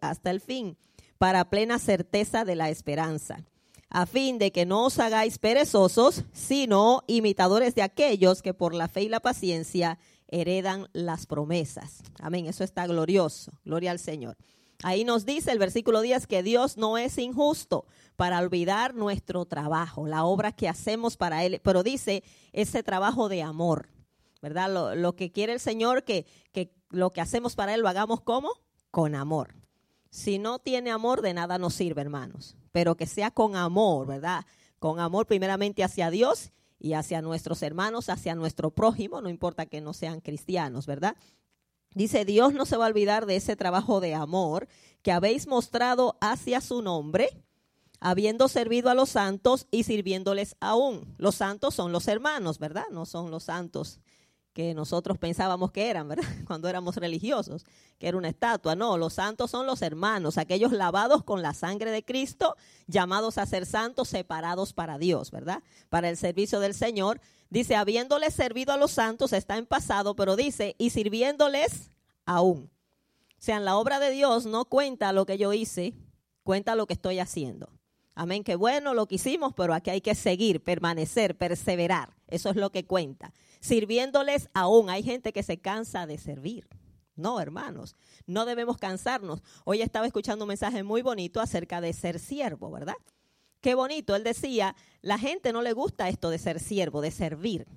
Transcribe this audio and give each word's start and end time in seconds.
hasta 0.00 0.30
el 0.30 0.40
fin, 0.40 0.76
para 1.18 1.48
plena 1.48 1.78
certeza 1.78 2.44
de 2.44 2.54
la 2.54 2.68
esperanza, 2.68 3.44
a 3.88 4.06
fin 4.06 4.38
de 4.38 4.52
que 4.52 4.66
no 4.66 4.86
os 4.86 4.98
hagáis 4.98 5.38
perezosos, 5.38 6.24
sino 6.32 7.02
imitadores 7.06 7.74
de 7.74 7.82
aquellos 7.82 8.42
que 8.42 8.52
por 8.52 8.74
la 8.74 8.88
fe 8.88 9.02
y 9.02 9.08
la 9.08 9.20
paciencia 9.20 9.98
heredan 10.28 10.88
las 10.92 11.26
promesas. 11.26 12.02
Amén, 12.20 12.46
eso 12.46 12.64
está 12.64 12.86
glorioso, 12.86 13.52
gloria 13.64 13.90
al 13.90 13.98
Señor. 13.98 14.36
Ahí 14.82 15.04
nos 15.04 15.24
dice 15.24 15.52
el 15.52 15.58
versículo 15.58 16.00
10 16.00 16.26
que 16.26 16.42
Dios 16.42 16.76
no 16.76 16.98
es 16.98 17.16
injusto 17.16 17.86
para 18.16 18.38
olvidar 18.38 18.94
nuestro 18.94 19.46
trabajo, 19.46 20.06
la 20.06 20.24
obra 20.24 20.52
que 20.52 20.68
hacemos 20.68 21.16
para 21.16 21.44
Él, 21.44 21.60
pero 21.62 21.82
dice 21.82 22.24
ese 22.52 22.82
trabajo 22.82 23.28
de 23.28 23.42
amor, 23.42 23.88
¿verdad? 24.42 24.96
Lo, 24.96 25.14
que 25.14 25.30
quiere 25.30 25.52
el 25.52 25.60
Señor, 25.60 26.04
que, 26.04 26.26
que 26.52 26.74
lo 26.90 27.12
que 27.12 27.20
hacemos 27.20 27.54
para 27.54 27.74
Él 27.74 27.80
lo 27.80 27.88
hagamos 27.88 28.20
como? 28.20 28.50
Con 28.92 29.16
amor. 29.16 29.56
Si 30.10 30.38
no 30.38 30.58
tiene 30.58 30.90
amor, 30.90 31.22
de 31.22 31.32
nada 31.32 31.56
nos 31.56 31.72
sirve, 31.72 32.02
hermanos, 32.02 32.56
pero 32.70 32.94
que 32.94 33.06
sea 33.06 33.30
con 33.30 33.56
amor, 33.56 34.06
¿verdad? 34.06 34.44
Con 34.78 35.00
amor 35.00 35.26
primeramente 35.26 35.82
hacia 35.82 36.10
Dios 36.10 36.52
y 36.78 36.92
hacia 36.92 37.22
nuestros 37.22 37.62
hermanos, 37.62 38.10
hacia 38.10 38.34
nuestro 38.34 38.70
prójimo, 38.70 39.22
no 39.22 39.30
importa 39.30 39.64
que 39.64 39.80
no 39.80 39.94
sean 39.94 40.20
cristianos, 40.20 40.86
¿verdad? 40.86 41.16
Dice, 41.94 42.26
Dios 42.26 42.52
no 42.52 42.66
se 42.66 42.76
va 42.76 42.84
a 42.84 42.88
olvidar 42.88 43.24
de 43.24 43.36
ese 43.36 43.56
trabajo 43.56 44.00
de 44.00 44.14
amor 44.14 44.68
que 45.00 45.12
habéis 45.12 45.46
mostrado 45.46 46.18
hacia 46.20 46.60
su 46.60 46.82
nombre, 46.82 47.30
habiendo 47.98 48.48
servido 48.48 48.90
a 48.90 48.94
los 48.94 49.08
santos 49.08 49.66
y 49.70 49.84
sirviéndoles 49.84 50.54
aún. 50.60 51.14
Los 51.16 51.36
santos 51.36 51.74
son 51.74 51.92
los 51.92 52.06
hermanos, 52.08 52.58
¿verdad? 52.58 52.84
No 52.90 53.06
son 53.06 53.30
los 53.30 53.44
santos 53.44 54.00
que 54.52 54.74
nosotros 54.74 55.18
pensábamos 55.18 55.72
que 55.72 55.88
eran, 55.88 56.08
¿verdad? 56.08 56.24
Cuando 56.46 56.68
éramos 56.68 56.96
religiosos, 56.96 57.64
que 57.98 58.08
era 58.08 58.16
una 58.16 58.28
estatua. 58.28 58.74
No, 58.74 58.98
los 58.98 59.14
santos 59.14 59.50
son 59.50 59.66
los 59.66 59.82
hermanos, 59.82 60.38
aquellos 60.38 60.72
lavados 60.72 61.24
con 61.24 61.42
la 61.42 61.54
sangre 61.54 61.90
de 61.90 62.04
Cristo, 62.04 62.56
llamados 62.86 63.38
a 63.38 63.46
ser 63.46 63.66
santos, 63.66 64.08
separados 64.08 64.72
para 64.72 64.98
Dios, 64.98 65.30
¿verdad? 65.30 65.62
Para 65.88 66.08
el 66.08 66.16
servicio 66.16 66.60
del 66.60 66.74
Señor. 66.74 67.20
Dice, 67.50 67.76
habiéndoles 67.76 68.34
servido 68.34 68.72
a 68.72 68.76
los 68.76 68.92
santos, 68.92 69.32
está 69.32 69.56
en 69.56 69.66
pasado, 69.66 70.16
pero 70.16 70.36
dice, 70.36 70.74
y 70.78 70.90
sirviéndoles 70.90 71.90
aún. 72.24 72.70
O 73.38 73.44
sea, 73.44 73.56
en 73.56 73.64
la 73.64 73.76
obra 73.76 73.98
de 73.98 74.10
Dios 74.10 74.46
no 74.46 74.64
cuenta 74.66 75.12
lo 75.12 75.26
que 75.26 75.36
yo 75.36 75.52
hice, 75.52 75.94
cuenta 76.44 76.76
lo 76.76 76.86
que 76.86 76.94
estoy 76.94 77.18
haciendo. 77.18 77.68
Amén, 78.14 78.44
que 78.44 78.56
bueno 78.56 78.94
lo 78.94 79.06
que 79.06 79.14
hicimos, 79.14 79.54
pero 79.54 79.72
aquí 79.72 79.90
hay 79.90 80.00
que 80.00 80.14
seguir, 80.14 80.62
permanecer, 80.62 81.36
perseverar. 81.36 82.14
Eso 82.28 82.50
es 82.50 82.56
lo 82.56 82.70
que 82.70 82.84
cuenta. 82.84 83.32
Sirviéndoles 83.62 84.50
aún. 84.54 84.90
Hay 84.90 85.04
gente 85.04 85.32
que 85.32 85.44
se 85.44 85.58
cansa 85.58 86.06
de 86.06 86.18
servir. 86.18 86.68
No, 87.14 87.40
hermanos, 87.40 87.94
no 88.26 88.44
debemos 88.44 88.76
cansarnos. 88.76 89.40
Hoy 89.64 89.82
estaba 89.82 90.06
escuchando 90.06 90.44
un 90.44 90.48
mensaje 90.48 90.82
muy 90.82 91.00
bonito 91.00 91.40
acerca 91.40 91.80
de 91.80 91.92
ser 91.92 92.18
siervo, 92.18 92.72
¿verdad? 92.72 92.96
Qué 93.60 93.76
bonito. 93.76 94.16
Él 94.16 94.24
decía, 94.24 94.74
la 95.00 95.16
gente 95.16 95.52
no 95.52 95.62
le 95.62 95.72
gusta 95.74 96.08
esto 96.08 96.28
de 96.28 96.38
ser 96.38 96.58
siervo, 96.58 97.00
de 97.00 97.12
servir. 97.12 97.68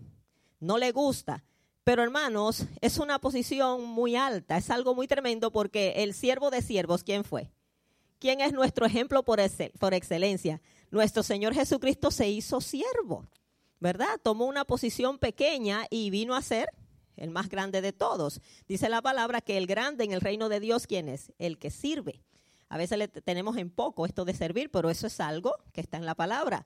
No 0.59 0.79
le 0.79 0.91
gusta. 0.91 1.43
Pero 1.83 2.01
hermanos, 2.01 2.65
es 2.81 2.97
una 2.97 3.19
posición 3.19 3.85
muy 3.85 4.15
alta, 4.15 4.57
es 4.57 4.71
algo 4.71 4.95
muy 4.95 5.07
tremendo 5.07 5.51
porque 5.51 5.93
el 5.97 6.15
siervo 6.15 6.49
de 6.49 6.63
siervos, 6.63 7.03
¿quién 7.03 7.23
fue? 7.23 7.51
¿Quién 8.17 8.41
es 8.41 8.53
nuestro 8.53 8.87
ejemplo 8.87 9.21
por, 9.21 9.39
por 9.77 9.93
excelencia? 9.93 10.61
Nuestro 10.89 11.21
Señor 11.21 11.53
Jesucristo 11.53 12.09
se 12.09 12.27
hizo 12.27 12.59
siervo, 12.59 13.27
¿verdad? 13.85 14.19
Tomó 14.23 14.45
una 14.45 14.65
posición 14.65 15.19
pequeña 15.19 15.85
y 15.91 16.09
vino 16.09 16.33
a 16.33 16.41
ser 16.41 16.71
el 17.17 17.29
más 17.29 17.49
grande 17.49 17.81
de 17.81 17.93
todos. 17.93 18.41
Dice 18.67 18.89
la 18.89 19.03
palabra 19.03 19.41
que 19.41 19.57
el 19.57 19.67
grande 19.67 20.03
en 20.03 20.11
el 20.11 20.21
reino 20.21 20.49
de 20.49 20.59
Dios, 20.59 20.87
¿quién 20.87 21.07
es? 21.07 21.31
El 21.37 21.59
que 21.59 21.69
sirve. 21.69 22.23
A 22.67 22.79
veces 22.79 22.97
le 22.97 23.07
tenemos 23.07 23.57
en 23.57 23.69
poco 23.69 24.07
esto 24.07 24.25
de 24.25 24.33
servir, 24.33 24.71
pero 24.71 24.89
eso 24.89 25.05
es 25.05 25.19
algo 25.19 25.53
que 25.71 25.81
está 25.81 25.97
en 25.97 26.07
la 26.07 26.15
palabra, 26.15 26.65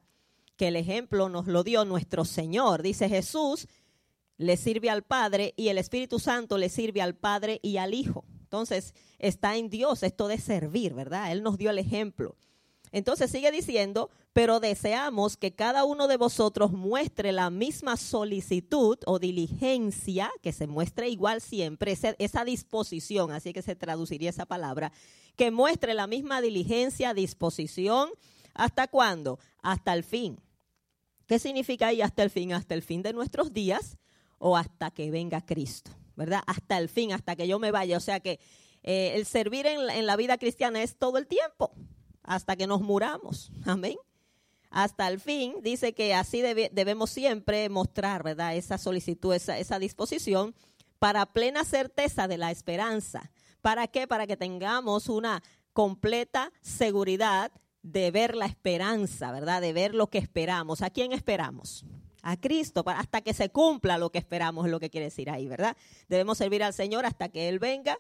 que 0.56 0.70
el 0.70 0.78
ejemplo 0.78 1.28
nos 1.28 1.46
lo 1.48 1.66
dio 1.66 1.84
nuestro 1.84 2.24
Señor. 2.24 2.84
Dice 2.84 3.10
Jesús, 3.10 3.68
le 4.38 4.56
sirve 4.56 4.90
al 4.90 5.04
Padre 5.04 5.54
y 5.58 5.68
el 5.68 5.78
Espíritu 5.78 6.20
Santo 6.20 6.58
le 6.58 6.70
sirve 6.70 7.02
al 7.02 7.16
Padre 7.16 7.60
y 7.62 7.76
al 7.76 7.94
Hijo. 7.94 8.24
Entonces 8.44 8.94
está 9.18 9.58
en 9.58 9.70
Dios 9.70 10.04
esto 10.04 10.30
de 10.30 10.38
servir, 10.38 10.94
¿verdad? 10.94 11.34
Él 11.34 11.44
nos 11.44 11.58
dio 11.58 11.70
el 11.70 11.80
ejemplo. 11.80 12.38
Entonces 12.92 13.30
sigue 13.30 13.52
diciendo, 13.52 14.10
pero 14.34 14.60
deseamos 14.60 15.38
que 15.38 15.54
cada 15.54 15.84
uno 15.84 16.08
de 16.08 16.18
vosotros 16.18 16.72
muestre 16.72 17.32
la 17.32 17.50
misma 17.50 17.98
solicitud 17.98 18.98
o 19.06 19.20
diligencia, 19.20 20.32
que 20.42 20.52
se 20.52 20.68
muestre 20.68 21.10
igual 21.10 21.42
siempre, 21.42 21.92
esa, 21.92 22.46
disposición, 22.46 23.32
así 23.32 23.54
que 23.54 23.62
se 23.62 23.76
traduciría 23.76 24.30
esa 24.30 24.46
palabra, 24.46 24.92
que 25.36 25.52
muestre 25.52 25.94
la 25.94 26.08
misma 26.08 26.42
diligencia, 26.42 27.14
disposición, 27.14 28.10
¿hasta 28.54 28.88
cuándo? 28.88 29.40
Hasta 29.62 29.94
el 29.94 30.04
fin. 30.04 30.40
¿Qué 31.28 31.38
significa 31.38 31.88
ahí 31.88 32.02
hasta 32.02 32.24
el 32.24 32.30
fin? 32.30 32.54
Hasta 32.54 32.74
el 32.74 32.82
fin 32.82 33.04
de 33.04 33.14
nuestros 33.14 33.54
días 33.54 33.98
o 34.40 34.58
hasta 34.58 34.90
que 34.90 35.12
venga 35.12 35.46
Cristo, 35.46 35.92
¿verdad? 36.16 36.42
Hasta 36.48 36.78
el 36.78 36.90
fin, 36.90 37.14
hasta 37.14 37.36
que 37.36 37.48
yo 37.48 37.60
me 37.60 37.72
vaya. 37.72 37.98
O 37.98 38.02
sea 38.02 38.20
que 38.20 38.40
eh, 38.82 39.14
el 39.16 39.26
servir 39.26 39.68
en, 39.68 39.90
en 39.90 40.06
la 40.08 40.16
vida 40.16 40.38
cristiana 40.38 40.82
es 40.82 40.98
todo 40.98 41.18
el 41.18 41.28
tiempo, 41.28 41.72
hasta 42.30 42.56
que 42.56 42.68
nos 42.68 42.82
muramos. 42.82 43.52
Amén 43.66 43.98
hasta 44.72 45.08
el 45.08 45.20
fin, 45.20 45.56
dice 45.64 45.94
que 45.94 46.14
así 46.14 46.42
debemos 46.42 47.10
siempre 47.10 47.70
mostrar, 47.70 48.22
¿verdad? 48.22 48.56
Esa 48.56 48.78
solicitud, 48.78 49.34
esa, 49.34 49.58
esa 49.58 49.80
disposición 49.80 50.54
para 51.00 51.26
plena 51.26 51.64
certeza 51.66 52.28
de 52.28 52.38
la 52.38 52.52
esperanza. 52.52 53.32
¿Para 53.62 53.88
qué? 53.88 54.08
Para 54.08 54.28
que 54.28 54.38
tengamos 54.38 55.10
una 55.10 55.42
completa 55.74 56.52
seguridad 56.62 57.52
de 57.82 58.12
ver 58.12 58.36
la 58.36 58.46
esperanza, 58.46 59.32
¿verdad? 59.32 59.62
De 59.62 59.74
ver 59.74 59.96
lo 59.96 60.08
que 60.08 60.20
esperamos. 60.20 60.84
¿A 60.84 60.92
quién 60.92 61.14
esperamos? 61.14 61.84
A 62.22 62.38
Cristo, 62.38 62.84
hasta 62.86 63.22
que 63.22 63.34
se 63.34 63.50
cumpla 63.50 63.98
lo 63.98 64.12
que 64.12 64.20
esperamos, 64.20 64.66
es 64.66 64.72
lo 64.72 64.80
que 64.80 64.90
quiere 64.90 65.06
decir 65.06 65.32
ahí, 65.32 65.48
¿verdad? 65.48 65.76
Debemos 66.10 66.38
servir 66.38 66.64
al 66.64 66.74
Señor 66.74 67.06
hasta 67.06 67.30
que 67.30 67.50
Él 67.50 67.58
venga. 67.58 67.98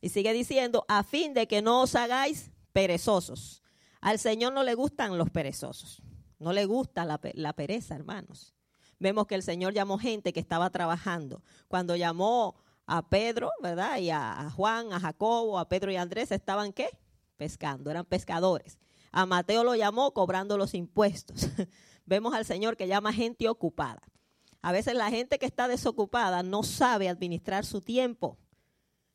Y 0.00 0.10
sigue 0.10 0.32
diciendo, 0.32 0.84
a 0.88 1.02
fin 1.02 1.34
de 1.34 1.48
que 1.48 1.62
no 1.62 1.82
os 1.82 1.94
hagáis 1.94 2.50
perezosos. 2.72 3.61
Al 4.02 4.18
Señor 4.18 4.52
no 4.52 4.64
le 4.64 4.74
gustan 4.74 5.16
los 5.16 5.30
perezosos. 5.30 6.02
No 6.40 6.52
le 6.52 6.66
gusta 6.66 7.04
la, 7.04 7.18
pereza, 7.54 7.94
hermanos. 7.94 8.52
Vemos 8.98 9.28
que 9.28 9.36
el 9.36 9.44
Señor 9.44 9.74
llamó 9.74 9.96
gente 9.96 10.32
que 10.32 10.40
estaba 10.40 10.70
trabajando. 10.70 11.44
Cuando 11.68 11.94
llamó 11.94 12.56
a 12.84 13.08
Pedro, 13.08 13.52
¿verdad? 13.62 13.98
Y 13.98 14.10
a, 14.10 14.50
Juan, 14.50 14.92
a 14.92 14.98
Jacobo, 14.98 15.56
a 15.60 15.68
Pedro 15.68 15.92
y 15.92 15.96
a 15.96 16.02
Andrés, 16.02 16.32
estaban 16.32 16.72
qué? 16.72 16.88
Pescando, 17.36 17.92
eran 17.92 18.04
pescadores. 18.04 18.76
A 19.12 19.24
Mateo 19.24 19.62
lo 19.62 19.76
llamó 19.76 20.12
cobrando 20.12 20.58
los 20.58 20.74
impuestos. 20.74 21.46
Vemos 22.04 22.34
al 22.34 22.44
Señor 22.44 22.76
que 22.76 22.88
llama 22.88 23.12
gente 23.12 23.48
ocupada. 23.48 24.02
A 24.62 24.72
veces 24.72 24.94
la 24.94 25.10
gente 25.10 25.38
que 25.38 25.46
está 25.46 25.68
desocupada 25.68 26.42
no 26.42 26.64
sabe 26.64 27.08
administrar 27.08 27.64
su 27.64 27.82
tiempo. 27.82 28.36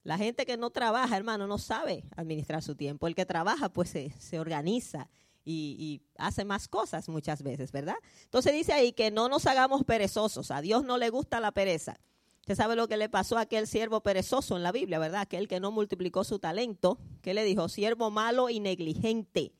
La 0.07 0.17
gente 0.17 0.45
que 0.45 0.55
no 0.55 0.69
trabaja, 0.69 1.17
hermano, 1.17 1.47
no 1.47 1.57
sabe 1.57 2.05
administrar 2.15 2.63
su 2.63 2.75
tiempo. 2.75 3.07
El 3.07 3.13
que 3.13 3.25
trabaja, 3.25 3.67
pues 3.67 3.89
se, 3.89 4.11
se 4.11 4.39
organiza 4.39 5.09
y, 5.43 6.01
hace 6.17 6.45
más 6.45 6.69
cosas 6.69 7.09
muchas 7.09 7.43
veces, 7.43 7.73
¿verdad? 7.73 7.97
Entonces 8.23 8.53
dice 8.53 8.71
ahí 8.71 8.93
que 8.93 9.11
no 9.11 9.27
nos 9.27 9.45
hagamos 9.47 9.83
perezosos. 9.83 10.49
A 10.49 10.61
Dios 10.61 10.85
no 10.85 10.97
le 10.97 11.09
gusta 11.09 11.41
la 11.41 11.51
pereza. 11.51 11.99
Usted 12.39 12.55
sabe 12.55 12.77
lo 12.77 12.87
que 12.87 12.95
le 12.95 13.09
pasó 13.09 13.37
a 13.37 13.41
aquel 13.41 13.67
siervo 13.67 13.99
perezoso 13.99 14.55
en 14.55 14.63
la 14.63 14.71
Biblia, 14.71 14.97
¿verdad? 14.97 15.19
Aquel 15.19 15.49
que 15.49 15.59
no 15.59 15.71
multiplicó 15.71 16.23
su 16.23 16.39
talento. 16.39 16.97
¿Qué 17.21 17.33
le 17.33 17.43
dijo? 17.43 17.67
Siervo 17.67 18.09
malo 18.09 18.49
y 18.49 18.61
negligente. 18.61 19.51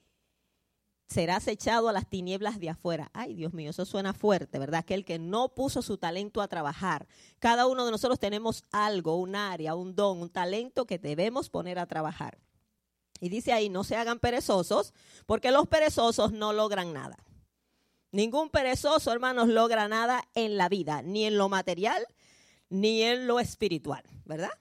Serás 1.08 1.48
echado 1.48 1.88
a 1.88 1.94
las 1.94 2.10
tinieblas 2.10 2.60
de 2.60 2.70
afuera. 2.70 3.10
Ay, 3.14 3.34
Dios 3.34 3.54
mío, 3.54 3.70
eso 3.70 3.86
suena 3.86 4.14
fuerte, 4.14 4.60
¿verdad? 4.60 4.80
Aquel 4.80 5.06
que 5.06 5.20
no 5.20 5.56
puso 5.56 5.82
su 5.82 5.98
talento 5.98 6.42
a 6.42 6.50
trabajar. 6.50 7.08
Cada 7.40 7.66
uno 7.66 7.86
de 7.86 7.92
nosotros 7.92 8.20
tenemos 8.20 8.66
algo, 8.72 9.16
un 9.16 9.36
área, 9.36 9.76
un 9.76 9.96
don, 9.96 10.22
un 10.22 10.30
talento 10.30 10.86
que 10.86 10.98
debemos 11.00 11.50
poner 11.50 11.80
a 11.80 11.86
trabajar. 11.86 12.40
Y 13.22 13.30
dice 13.30 13.54
ahí, 13.54 13.70
no 13.70 13.84
se 13.84 13.96
hagan 13.96 14.20
perezosos, 14.20 14.94
porque 15.26 15.52
los 15.52 15.68
perezosos 15.68 16.34
no 16.34 16.52
logran 16.52 16.94
nada. 16.94 17.18
Ningún 18.12 18.50
perezoso, 18.50 19.12
hermanos, 19.12 19.48
logra 19.48 19.88
nada 19.88 20.24
en 20.36 20.58
la 20.58 20.70
vida, 20.70 21.02
ni 21.02 21.26
en 21.26 21.38
lo 21.38 21.50
material, 21.50 22.06
ni 22.70 23.02
en 23.04 23.28
lo 23.28 23.40
espiritual, 23.40 24.04
¿verdad? 24.26 24.52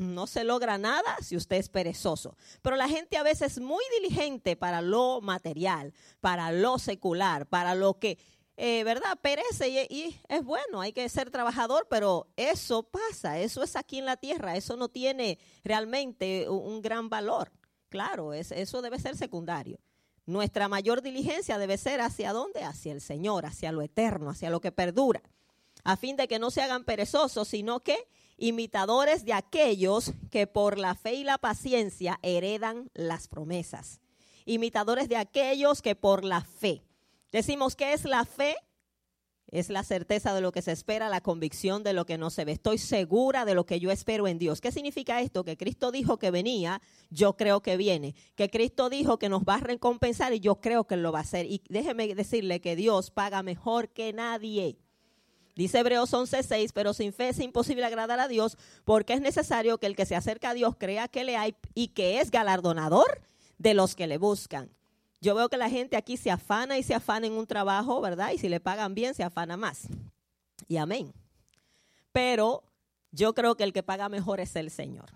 No 0.00 0.26
se 0.26 0.44
logra 0.44 0.78
nada 0.78 1.18
si 1.20 1.36
usted 1.36 1.56
es 1.56 1.68
perezoso. 1.68 2.34
Pero 2.62 2.76
la 2.76 2.88
gente 2.88 3.18
a 3.18 3.22
veces 3.22 3.52
es 3.52 3.60
muy 3.60 3.84
diligente 4.00 4.56
para 4.56 4.80
lo 4.80 5.20
material, 5.20 5.92
para 6.22 6.52
lo 6.52 6.78
secular, 6.78 7.44
para 7.46 7.74
lo 7.74 7.98
que, 7.98 8.16
eh, 8.56 8.82
¿verdad? 8.82 9.18
Perece 9.20 9.68
y, 9.68 9.78
y, 9.94 10.20
es 10.28 10.42
bueno, 10.42 10.80
hay 10.80 10.94
que 10.94 11.06
ser 11.10 11.30
trabajador, 11.30 11.86
pero 11.90 12.28
eso 12.36 12.82
pasa, 12.82 13.40
eso 13.40 13.62
es 13.62 13.76
aquí 13.76 13.98
en 13.98 14.06
la 14.06 14.16
tierra, 14.16 14.56
eso 14.56 14.74
no 14.74 14.88
tiene 14.88 15.38
realmente 15.64 16.48
un 16.48 16.80
gran 16.80 17.10
valor. 17.10 17.52
Claro, 17.90 18.32
eso 18.32 18.80
debe 18.80 18.98
ser 18.98 19.18
secundario. 19.18 19.80
Nuestra 20.24 20.66
mayor 20.68 21.02
diligencia 21.02 21.58
debe 21.58 21.76
ser 21.76 22.00
hacia 22.00 22.32
dónde? 22.32 22.62
Hacia 22.62 22.92
el 22.92 23.02
Señor, 23.02 23.44
hacia 23.44 23.70
lo 23.70 23.82
eterno, 23.82 24.30
hacia 24.30 24.48
lo 24.48 24.62
que 24.62 24.72
perdura, 24.72 25.20
a 25.84 25.98
fin 25.98 26.16
de 26.16 26.26
que 26.26 26.38
no 26.38 26.50
se 26.50 26.62
hagan 26.62 26.84
perezosos, 26.84 27.48
sino 27.48 27.80
que 27.80 28.08
imitadores 28.40 29.24
de 29.24 29.34
aquellos 29.34 30.12
que 30.30 30.46
por 30.46 30.78
la 30.78 30.94
fe 30.94 31.14
y 31.14 31.24
la 31.24 31.38
paciencia 31.38 32.18
heredan 32.22 32.90
las 32.94 33.28
promesas. 33.28 34.00
Imitadores 34.46 35.08
de 35.08 35.16
aquellos 35.16 35.82
que 35.82 35.94
por 35.94 36.24
la 36.24 36.42
fe. 36.42 36.82
Decimos, 37.30 37.76
¿qué 37.76 37.92
es 37.92 38.04
la 38.04 38.24
fe? 38.24 38.56
Es 39.46 39.68
la 39.68 39.82
certeza 39.82 40.32
de 40.32 40.40
lo 40.40 40.52
que 40.52 40.62
se 40.62 40.72
espera, 40.72 41.08
la 41.08 41.20
convicción 41.20 41.82
de 41.82 41.92
lo 41.92 42.06
que 42.06 42.18
no 42.18 42.30
se 42.30 42.44
ve. 42.44 42.52
Estoy 42.52 42.78
segura 42.78 43.44
de 43.44 43.54
lo 43.54 43.66
que 43.66 43.78
yo 43.78 43.90
espero 43.90 44.26
en 44.26 44.38
Dios. 44.38 44.60
¿Qué 44.60 44.72
significa 44.72 45.20
esto? 45.20 45.44
Que 45.44 45.56
Cristo 45.56 45.90
dijo 45.90 46.18
que 46.18 46.30
venía, 46.30 46.80
yo 47.10 47.36
creo 47.36 47.60
que 47.60 47.76
viene. 47.76 48.14
Que 48.36 48.48
Cristo 48.48 48.88
dijo 48.88 49.18
que 49.18 49.28
nos 49.28 49.42
va 49.42 49.56
a 49.56 49.60
recompensar 49.60 50.32
y 50.32 50.40
yo 50.40 50.60
creo 50.60 50.86
que 50.86 50.96
lo 50.96 51.12
va 51.12 51.18
a 51.18 51.22
hacer. 51.22 51.46
Y 51.46 51.62
déjeme 51.68 52.14
decirle 52.14 52.60
que 52.60 52.76
Dios 52.76 53.10
paga 53.10 53.42
mejor 53.42 53.90
que 53.90 54.12
nadie. 54.12 54.78
Dice 55.54 55.78
Hebreos 55.78 56.12
11:6, 56.12 56.72
pero 56.72 56.94
sin 56.94 57.12
fe 57.12 57.30
es 57.30 57.40
imposible 57.40 57.84
agradar 57.84 58.20
a 58.20 58.28
Dios 58.28 58.56
porque 58.84 59.14
es 59.14 59.20
necesario 59.20 59.78
que 59.78 59.86
el 59.86 59.96
que 59.96 60.06
se 60.06 60.16
acerca 60.16 60.50
a 60.50 60.54
Dios 60.54 60.74
crea 60.78 61.08
que 61.08 61.24
le 61.24 61.36
hay 61.36 61.54
y 61.74 61.88
que 61.88 62.20
es 62.20 62.30
galardonador 62.30 63.22
de 63.58 63.74
los 63.74 63.94
que 63.94 64.06
le 64.06 64.18
buscan. 64.18 64.70
Yo 65.20 65.34
veo 65.34 65.48
que 65.50 65.58
la 65.58 65.68
gente 65.68 65.96
aquí 65.96 66.16
se 66.16 66.30
afana 66.30 66.78
y 66.78 66.82
se 66.82 66.94
afana 66.94 67.26
en 67.26 67.34
un 67.34 67.46
trabajo, 67.46 68.00
¿verdad? 68.00 68.30
Y 68.32 68.38
si 68.38 68.48
le 68.48 68.58
pagan 68.58 68.94
bien, 68.94 69.14
se 69.14 69.22
afana 69.22 69.56
más. 69.56 69.88
Y 70.66 70.78
amén. 70.78 71.12
Pero 72.12 72.62
yo 73.12 73.34
creo 73.34 73.54
que 73.54 73.64
el 73.64 73.72
que 73.72 73.82
paga 73.82 74.08
mejor 74.08 74.40
es 74.40 74.56
el 74.56 74.70
Señor. 74.70 75.10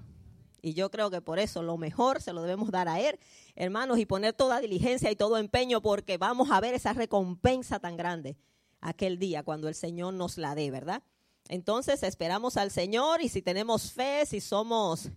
Y 0.60 0.74
yo 0.74 0.90
creo 0.90 1.10
que 1.10 1.20
por 1.20 1.38
eso 1.38 1.62
lo 1.62 1.76
mejor 1.76 2.20
se 2.20 2.32
lo 2.32 2.42
debemos 2.42 2.70
dar 2.70 2.88
a 2.88 3.00
Él, 3.00 3.18
hermanos, 3.54 3.98
y 3.98 4.06
poner 4.06 4.32
toda 4.34 4.60
diligencia 4.60 5.10
y 5.10 5.16
todo 5.16 5.38
empeño 5.38 5.80
porque 5.80 6.18
vamos 6.18 6.50
a 6.50 6.60
ver 6.60 6.74
esa 6.74 6.92
recompensa 6.92 7.78
tan 7.78 7.96
grande 7.96 8.36
aquel 8.84 9.18
día 9.18 9.42
cuando 9.42 9.68
el 9.68 9.74
Señor 9.74 10.14
nos 10.14 10.38
la 10.38 10.54
dé, 10.54 10.70
¿verdad? 10.70 11.02
Entonces 11.48 12.02
esperamos 12.02 12.56
al 12.56 12.70
Señor 12.70 13.22
y 13.22 13.28
si 13.28 13.42
tenemos 13.42 13.92
fe, 13.92 14.24
si 14.26 14.40
somos 14.40 15.10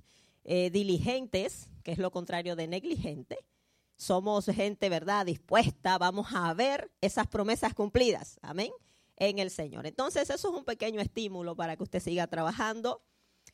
eh, 0.43 0.69
diligentes, 0.71 1.69
que 1.83 1.91
es 1.91 1.97
lo 1.97 2.11
contrario 2.11 2.55
de 2.55 2.67
negligente, 2.67 3.37
somos 3.97 4.45
gente, 4.45 4.89
¿verdad?, 4.89 5.25
dispuesta, 5.25 5.97
vamos 5.97 6.27
a 6.33 6.53
ver 6.53 6.91
esas 7.01 7.27
promesas 7.27 7.73
cumplidas, 7.73 8.39
amén, 8.41 8.71
en 9.17 9.39
el 9.39 9.49
Señor. 9.49 9.85
Entonces, 9.85 10.29
eso 10.29 10.49
es 10.49 10.55
un 10.55 10.65
pequeño 10.65 11.01
estímulo 11.01 11.55
para 11.55 11.75
que 11.75 11.83
usted 11.83 11.99
siga 11.99 12.27
trabajando. 12.27 13.01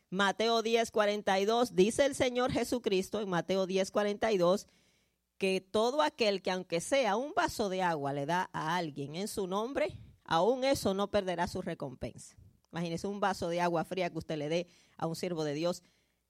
Mateo 0.09 0.61
10, 0.61 0.91
42, 0.91 1.75
dice 1.75 2.05
el 2.05 2.13
Señor 2.13 2.51
Jesucristo 2.51 3.19
en 3.19 3.29
Mateo 3.29 3.65
10, 3.65 3.89
42, 3.89 4.67
que 5.37 5.61
todo 5.61 6.01
aquel 6.01 6.41
que 6.41 6.51
aunque 6.51 6.81
sea 6.81 7.15
un 7.15 7.33
vaso 7.33 7.69
de 7.69 7.81
agua 7.81 8.13
le 8.13 8.25
da 8.25 8.49
a 8.53 8.75
alguien 8.75 9.15
en 9.15 9.27
su 9.27 9.47
nombre, 9.47 9.97
aún 10.23 10.63
eso 10.63 10.93
no 10.93 11.11
perderá 11.11 11.47
su 11.47 11.61
recompensa. 11.61 12.35
Imagínese 12.71 13.07
un 13.07 13.19
vaso 13.19 13.49
de 13.49 13.61
agua 13.61 13.83
fría 13.83 14.09
que 14.09 14.17
usted 14.17 14.37
le 14.37 14.49
dé 14.49 14.67
a 14.97 15.07
un 15.07 15.15
siervo 15.15 15.43
de 15.43 15.53
Dios 15.53 15.83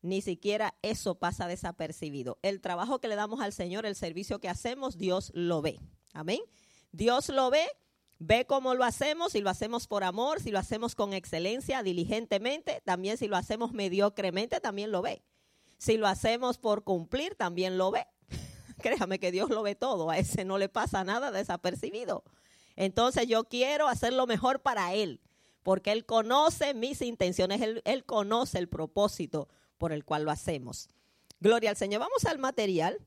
ni 0.04 0.22
siquiera 0.22 0.76
eso 0.82 1.16
pasa 1.16 1.48
desapercibido. 1.48 2.38
El 2.42 2.62
trabajo 2.62 3.00
que 3.00 3.08
le 3.08 3.16
damos 3.16 3.40
al 3.40 3.54
Señor, 3.54 3.86
el 3.86 3.96
servicio 3.96 4.40
que 4.40 4.50
hacemos, 4.50 4.98
Dios 4.98 5.32
lo 5.34 5.62
ve. 5.62 5.80
Amén. 6.14 6.42
Dios 6.92 7.30
lo 7.30 7.50
ve, 7.50 7.66
ve 8.20 8.46
cómo 8.46 8.76
lo 8.76 8.84
hacemos, 8.84 9.32
si 9.32 9.40
lo 9.40 9.50
hacemos 9.50 9.88
por 9.88 10.04
amor, 10.04 10.42
si 10.42 10.52
lo 10.52 10.60
hacemos 10.60 10.94
con 10.94 11.14
excelencia, 11.14 11.82
diligentemente, 11.84 12.82
también 12.84 13.18
si 13.18 13.30
lo 13.30 13.38
hacemos 13.38 13.72
mediocremente, 13.72 14.60
también 14.60 14.92
lo 14.92 15.02
ve. 15.02 15.24
Si 15.78 15.96
lo 15.96 16.08
hacemos 16.08 16.58
por 16.58 16.84
cumplir, 16.84 17.36
también 17.36 17.78
lo 17.78 17.90
ve. 17.90 18.06
Créame 18.83 19.18
que 19.18 19.31
Dios 19.31 19.50
lo 19.50 19.63
ve 19.63 19.75
todo, 19.75 20.09
a 20.09 20.18
ese 20.18 20.45
no 20.45 20.57
le 20.57 20.69
pasa 20.69 21.03
nada 21.03 21.31
desapercibido. 21.31 22.24
Entonces 22.75 23.27
yo 23.27 23.45
quiero 23.45 23.88
hacer 23.88 24.13
lo 24.13 24.27
mejor 24.27 24.62
para 24.62 24.94
Él, 24.94 25.21
porque 25.63 25.91
Él 25.91 26.06
conoce 26.06 26.74
mis 26.74 27.01
intenciones, 27.01 27.62
Él, 27.62 27.81
él 27.85 28.03
conoce 28.03 28.59
el 28.59 28.68
propósito 28.68 29.47
por 29.77 29.94
el 29.94 30.03
cual 30.03 30.24
lo 30.24 30.31
hacemos. 30.31 30.89
Gloria 31.39 31.69
al 31.69 31.77
Señor. 31.77 32.00
Vamos 32.00 32.25
al 32.25 32.39
material. 32.39 33.00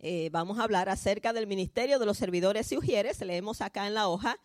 Eh, 0.00 0.28
vamos 0.32 0.58
a 0.58 0.64
hablar 0.64 0.88
acerca 0.88 1.32
del 1.32 1.46
ministerio 1.46 1.98
de 1.98 2.06
los 2.06 2.18
servidores 2.18 2.70
y 2.72 2.76
ujieres. 2.76 3.20
Leemos 3.20 3.62
acá 3.62 3.86
en 3.86 3.94
la 3.94 4.08
hoja. 4.08 4.38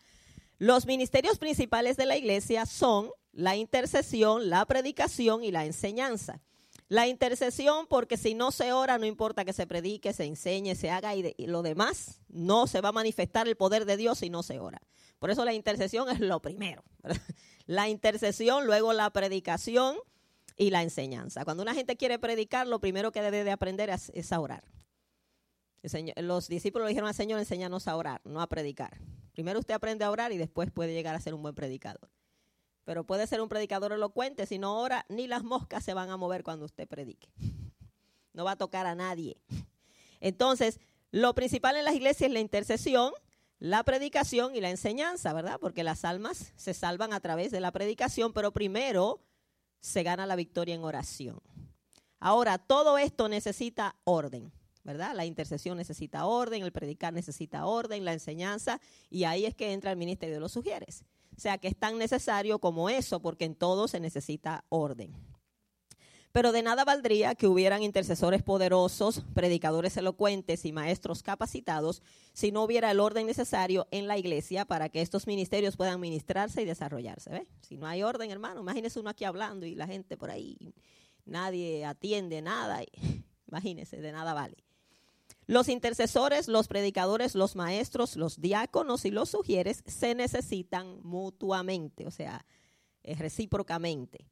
Los 0.58 0.86
ministerios 0.86 1.38
principales 1.38 1.96
de 1.96 2.06
la 2.06 2.16
iglesia 2.16 2.66
son 2.66 3.10
la 3.32 3.56
intercesión, 3.56 4.48
la 4.48 4.64
predicación 4.64 5.44
y 5.44 5.50
la 5.50 5.64
enseñanza. 5.64 6.40
La 6.88 7.06
intercesión, 7.08 7.86
porque 7.86 8.16
si 8.16 8.34
no 8.34 8.50
se 8.50 8.72
ora, 8.72 8.98
no 8.98 9.06
importa 9.06 9.44
que 9.44 9.52
se 9.52 9.66
predique, 9.66 10.12
se 10.12 10.24
enseñe, 10.24 10.74
se 10.74 10.90
haga 10.90 11.14
y, 11.14 11.34
y, 11.36 11.46
lo 11.46 11.62
demás, 11.62 12.20
no 12.28 12.66
se 12.66 12.80
va 12.80 12.90
a 12.90 12.92
manifestar 12.92 13.48
el 13.48 13.56
poder 13.56 13.86
de 13.86 13.96
Dios 13.96 14.18
si 14.18 14.30
no 14.30 14.42
se 14.42 14.58
ora. 14.58 14.82
Por 15.18 15.30
eso 15.30 15.44
la 15.44 15.54
intercesión 15.54 16.10
es 16.10 16.20
lo 16.20 16.40
primero. 16.40 16.84
La 17.66 17.88
intercesión, 17.88 18.66
luego 18.66 18.92
la 18.92 19.08
predicación, 19.08 19.96
y 20.56 20.70
la 20.70 20.82
enseñanza. 20.82 21.44
Cuando 21.44 21.62
una 21.62 21.74
gente 21.74 21.96
quiere 21.96 22.18
predicar, 22.18 22.66
lo 22.66 22.80
primero 22.80 23.12
que 23.12 23.22
debe 23.22 23.44
de 23.44 23.50
aprender 23.50 23.90
es, 23.90 24.32
a 24.32 24.40
orar. 24.40 24.64
los 26.16 26.48
discípulos 26.48 26.86
le 26.86 26.90
dijeron 26.90 27.08
al 27.08 27.14
Señor, 27.14 27.38
enséñanos 27.38 27.88
a 27.88 27.96
orar, 27.96 28.20
no 28.24 28.40
a 28.40 28.48
predicar. 28.48 28.98
Primero 29.32 29.58
usted 29.58 29.74
aprende 29.74 30.04
a 30.04 30.10
orar 30.10 30.32
y 30.32 30.38
después 30.38 30.70
puede 30.70 30.94
llegar 30.94 31.14
a 31.14 31.20
ser 31.20 31.34
un 31.34 31.42
buen 31.42 31.54
predicador. 31.54 32.08
Pero 32.84 33.04
puede 33.04 33.26
ser 33.26 33.40
un 33.40 33.48
predicador 33.48 33.92
elocuente, 33.92 34.46
si 34.46 34.58
no 34.58 34.78
ora, 34.80 35.06
ni 35.08 35.26
las 35.26 35.42
moscas 35.42 35.84
se 35.84 35.94
van 35.94 36.10
a 36.10 36.16
mover 36.16 36.44
cuando 36.44 36.66
usted 36.66 36.86
predique. 36.86 37.28
No 38.32 38.44
va 38.44 38.52
a 38.52 38.56
tocar 38.56 38.86
a 38.86 38.94
nadie. 38.94 39.40
Entonces, 40.20 40.80
lo 41.10 41.34
principal 41.34 41.76
en 41.76 41.84
las 41.84 41.94
iglesias 41.94 42.28
es 42.28 42.32
la 42.32 42.40
intercesión, 42.40 43.12
la 43.58 43.82
predicación 43.84 44.54
y 44.54 44.60
la 44.60 44.70
enseñanza, 44.70 45.32
¿verdad? 45.32 45.58
Porque 45.60 45.84
las 45.84 46.04
almas 46.04 46.52
se 46.56 46.74
salvan 46.74 47.12
a 47.12 47.20
través 47.20 47.50
de 47.50 47.60
la 47.60 47.72
predicación, 47.72 48.32
pero 48.32 48.52
primero 48.52 49.20
se 49.80 50.02
gana 50.02 50.26
la 50.26 50.36
victoria 50.36 50.74
en 50.74 50.84
oración. 50.84 51.40
Ahora, 52.18 52.58
todo 52.58 52.98
esto 52.98 53.28
necesita 53.28 53.96
orden, 54.04 54.50
¿verdad? 54.82 55.14
La 55.14 55.24
intercesión 55.24 55.76
necesita 55.76 56.26
orden, 56.26 56.62
el 56.62 56.72
predicar 56.72 57.12
necesita 57.12 57.66
orden, 57.66 58.04
la 58.04 58.12
enseñanza, 58.12 58.80
y 59.08 59.24
ahí 59.24 59.46
es 59.46 59.54
que 59.54 59.72
entra 59.72 59.90
el 59.90 59.96
ministerio 59.96 60.34
de 60.34 60.40
los 60.40 60.52
sugieres. 60.52 61.04
O 61.36 61.40
sea, 61.40 61.58
que 61.58 61.68
es 61.68 61.76
tan 61.76 61.98
necesario 61.98 62.58
como 62.58 62.88
eso, 62.88 63.20
porque 63.20 63.44
en 63.44 63.54
todo 63.54 63.88
se 63.88 64.00
necesita 64.00 64.64
orden. 64.68 65.14
Pero 66.34 66.50
de 66.50 66.64
nada 66.64 66.84
valdría 66.84 67.36
que 67.36 67.46
hubieran 67.46 67.84
intercesores 67.84 68.42
poderosos, 68.42 69.22
predicadores 69.34 69.96
elocuentes 69.96 70.64
y 70.64 70.72
maestros 70.72 71.22
capacitados 71.22 72.02
si 72.32 72.50
no 72.50 72.64
hubiera 72.64 72.90
el 72.90 72.98
orden 72.98 73.24
necesario 73.24 73.86
en 73.92 74.08
la 74.08 74.18
iglesia 74.18 74.64
para 74.64 74.88
que 74.88 75.00
estos 75.00 75.28
ministerios 75.28 75.76
puedan 75.76 76.00
ministrarse 76.00 76.60
y 76.60 76.64
desarrollarse. 76.64 77.30
¿ve? 77.30 77.46
Si 77.60 77.76
no 77.76 77.86
hay 77.86 78.02
orden, 78.02 78.32
hermano, 78.32 78.62
imagínese 78.62 78.98
uno 78.98 79.10
aquí 79.10 79.24
hablando 79.24 79.64
y 79.64 79.76
la 79.76 79.86
gente 79.86 80.16
por 80.16 80.32
ahí, 80.32 80.58
nadie 81.24 81.84
atiende 81.84 82.42
nada. 82.42 82.82
Imagínese, 83.46 83.98
de 83.98 84.10
nada 84.10 84.34
vale. 84.34 84.56
Los 85.46 85.68
intercesores, 85.68 86.48
los 86.48 86.68
predicadores, 86.68 87.34
los 87.34 87.54
maestros, 87.56 88.16
los 88.16 88.40
diáconos 88.40 89.04
y 89.04 89.10
los 89.10 89.28
sugieres 89.28 89.82
se 89.86 90.14
necesitan 90.14 91.00
mutuamente, 91.02 92.06
o 92.06 92.10
sea, 92.10 92.46
recíprocamente. 93.02 94.26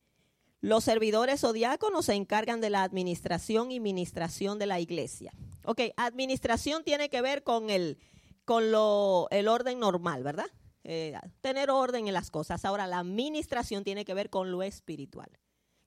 Los 0.60 0.84
servidores 0.84 1.42
o 1.44 1.52
diáconos 1.52 2.06
se 2.06 2.14
encargan 2.14 2.60
de 2.60 2.70
la 2.70 2.84
administración 2.84 3.72
y 3.72 3.80
ministración 3.80 4.58
de 4.58 4.66
la 4.66 4.78
iglesia. 4.78 5.32
Ok, 5.64 5.80
administración 5.96 6.84
tiene 6.84 7.08
que 7.08 7.20
ver 7.20 7.42
con 7.42 7.68
el, 7.68 7.98
con 8.44 8.70
lo, 8.70 9.26
el 9.30 9.48
orden 9.48 9.80
normal, 9.80 10.22
¿verdad? 10.22 10.46
Eh, 10.84 11.18
tener 11.40 11.70
orden 11.70 12.08
en 12.08 12.14
las 12.14 12.30
cosas. 12.30 12.64
Ahora, 12.64 12.86
la 12.86 13.00
administración 13.00 13.84
tiene 13.84 14.04
que 14.04 14.14
ver 14.14 14.30
con 14.30 14.50
lo 14.50 14.62
espiritual, 14.62 15.30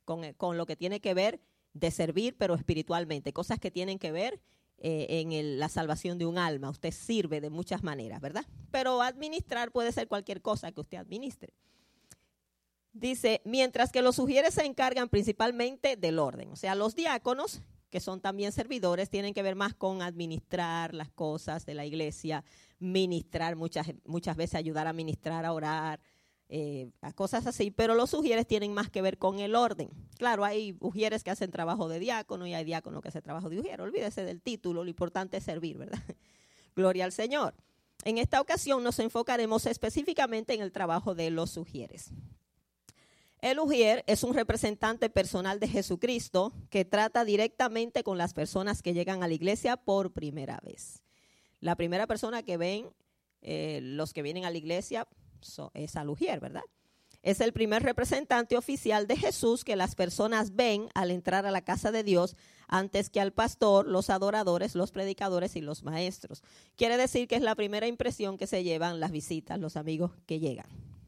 con, 0.04 0.34
con 0.34 0.58
lo 0.58 0.66
que 0.66 0.76
tiene 0.76 1.00
que 1.00 1.14
ver 1.14 1.40
de 1.74 1.92
servir, 1.92 2.38
pero 2.38 2.54
espiritualmente, 2.56 3.34
cosas 3.34 3.60
que 3.60 3.72
tienen 3.72 3.98
que 3.98 4.12
ver 4.12 4.42
eh, 4.78 5.08
en 5.10 5.60
la 5.60 5.70
salvación 5.70 6.18
de 6.18 6.26
un 6.26 6.38
alma. 6.38 6.70
Usted 6.70 6.92
sirve 6.92 7.42
de 7.42 7.50
muchas 7.50 7.84
maneras, 7.84 8.22
¿verdad? 8.22 8.46
Pero 8.72 9.02
administrar 9.02 9.72
puede 9.72 9.92
ser 9.92 10.08
cualquier 10.08 10.42
cosa 10.42 10.72
que 10.72 10.82
usted 10.82 10.98
administre. 10.98 11.54
Dice, 12.92 13.42
mientras 13.44 13.92
que 13.92 14.02
los 14.02 14.16
sugieres 14.16 14.54
se 14.54 14.66
encargan 14.66 15.10
principalmente 15.10 15.98
del 15.98 16.20
orden. 16.20 16.52
O 16.52 16.56
sea, 16.56 16.76
los 16.76 16.96
diáconos, 16.96 17.62
que 17.90 18.00
son 18.00 18.22
también 18.22 18.52
servidores, 18.52 19.10
tienen 19.10 19.34
que 19.34 19.44
ver 19.44 19.56
más 19.56 19.74
con 19.74 20.02
administrar 20.02 20.94
las 20.94 21.10
cosas 21.10 21.66
de 21.66 21.74
la 21.74 21.86
iglesia, 21.86 22.44
ministrar, 22.80 23.56
muchas, 23.56 23.88
muchas 24.06 24.38
veces 24.38 24.56
ayudar 24.56 24.88
a 24.88 24.94
ministrar, 24.94 25.46
a 25.46 25.54
orar, 25.54 26.00
eh, 26.48 26.92
a 27.02 27.12
cosas 27.12 27.48
así, 27.48 27.72
pero 27.72 27.96
los 27.96 28.12
sugieres 28.12 28.46
tienen 28.46 28.74
más 28.74 28.90
que 28.90 29.02
ver 29.02 29.18
con 29.18 29.40
el 29.40 29.56
orden. 29.56 29.90
Claro, 30.18 30.46
hay 30.46 30.78
ujieres 30.80 31.24
que 31.24 31.32
hacen 31.32 31.50
trabajo 31.50 31.90
de 31.90 32.00
diácono 32.00 32.46
y 32.46 32.54
hay 32.54 32.64
diácono 32.64 33.02
que 33.02 33.08
hace 33.08 33.22
trabajo 33.22 33.50
de 33.50 33.60
ujier. 33.60 33.82
Olvídese 33.82 34.24
del 34.24 34.42
título, 34.42 34.84
lo 34.84 34.90
importante 34.90 35.38
es 35.38 35.44
servir, 35.44 35.78
¿verdad? 35.78 36.02
Gloria 36.76 37.06
al 37.06 37.12
Señor. 37.12 37.56
En 38.04 38.20
esta 38.20 38.40
ocasión 38.40 38.84
nos 38.84 39.00
enfocaremos 39.00 39.66
específicamente 39.66 40.54
en 40.54 40.62
el 40.62 40.72
trabajo 40.72 41.16
de 41.16 41.32
los 41.32 41.50
sugieres. 41.50 42.12
El 43.42 43.60
ujier 43.60 44.04
es 44.08 44.24
un 44.24 44.34
representante 44.34 45.10
personal 45.10 45.60
de 45.60 45.68
Jesucristo 45.68 46.54
que 46.70 46.86
trata 46.86 47.26
directamente 47.26 48.04
con 48.04 48.18
las 48.18 48.34
personas 48.34 48.82
que 48.82 48.94
llegan 48.94 49.24
a 49.24 49.28
la 49.28 49.34
iglesia 49.34 49.78
por 49.78 50.14
primera 50.14 50.60
vez. 50.64 51.02
La 51.60 51.76
primera 51.76 52.06
persona 52.06 52.44
que 52.44 52.58
ven 52.58 52.90
eh, 53.42 53.80
los 53.82 54.14
que 54.14 54.22
vienen 54.22 54.46
a 54.46 54.52
la 54.52 54.58
iglesia 54.58 55.08
es 55.74 55.96
al 55.96 56.10
ujier, 56.10 56.40
¿verdad? 56.40 56.64
Es 57.26 57.42
el 57.42 57.54
primer 57.54 57.82
representante 57.82 58.56
oficial 58.56 59.08
de 59.08 59.18
Jesús 59.18 59.64
que 59.64 59.76
las 59.76 59.96
personas 59.96 60.56
ven 60.56 60.90
al 60.94 61.10
entrar 61.10 61.48
a 61.48 61.52
la 61.52 61.64
casa 61.64 61.92
de 61.92 62.04
Dios 62.04 62.36
antes 62.68 63.10
que 63.10 63.20
al 63.20 63.34
pastor, 63.34 63.88
los 63.88 64.12
adoradores, 64.12 64.76
los 64.76 64.92
predicadores 64.92 65.56
y 65.56 65.62
los 65.62 65.82
maestros. 65.82 66.44
Quiere 66.76 66.98
decir 66.98 67.28
que 67.28 67.36
es 67.36 67.42
la 67.42 67.56
primera 67.56 67.88
impresión 67.88 68.38
que 68.38 68.46
se 68.46 68.64
llevan 68.64 69.00
las 69.00 69.10
visitas, 69.12 69.60
los 69.60 69.76
amigos 69.76 70.12
que 70.28 70.40
llegan. 70.40 70.68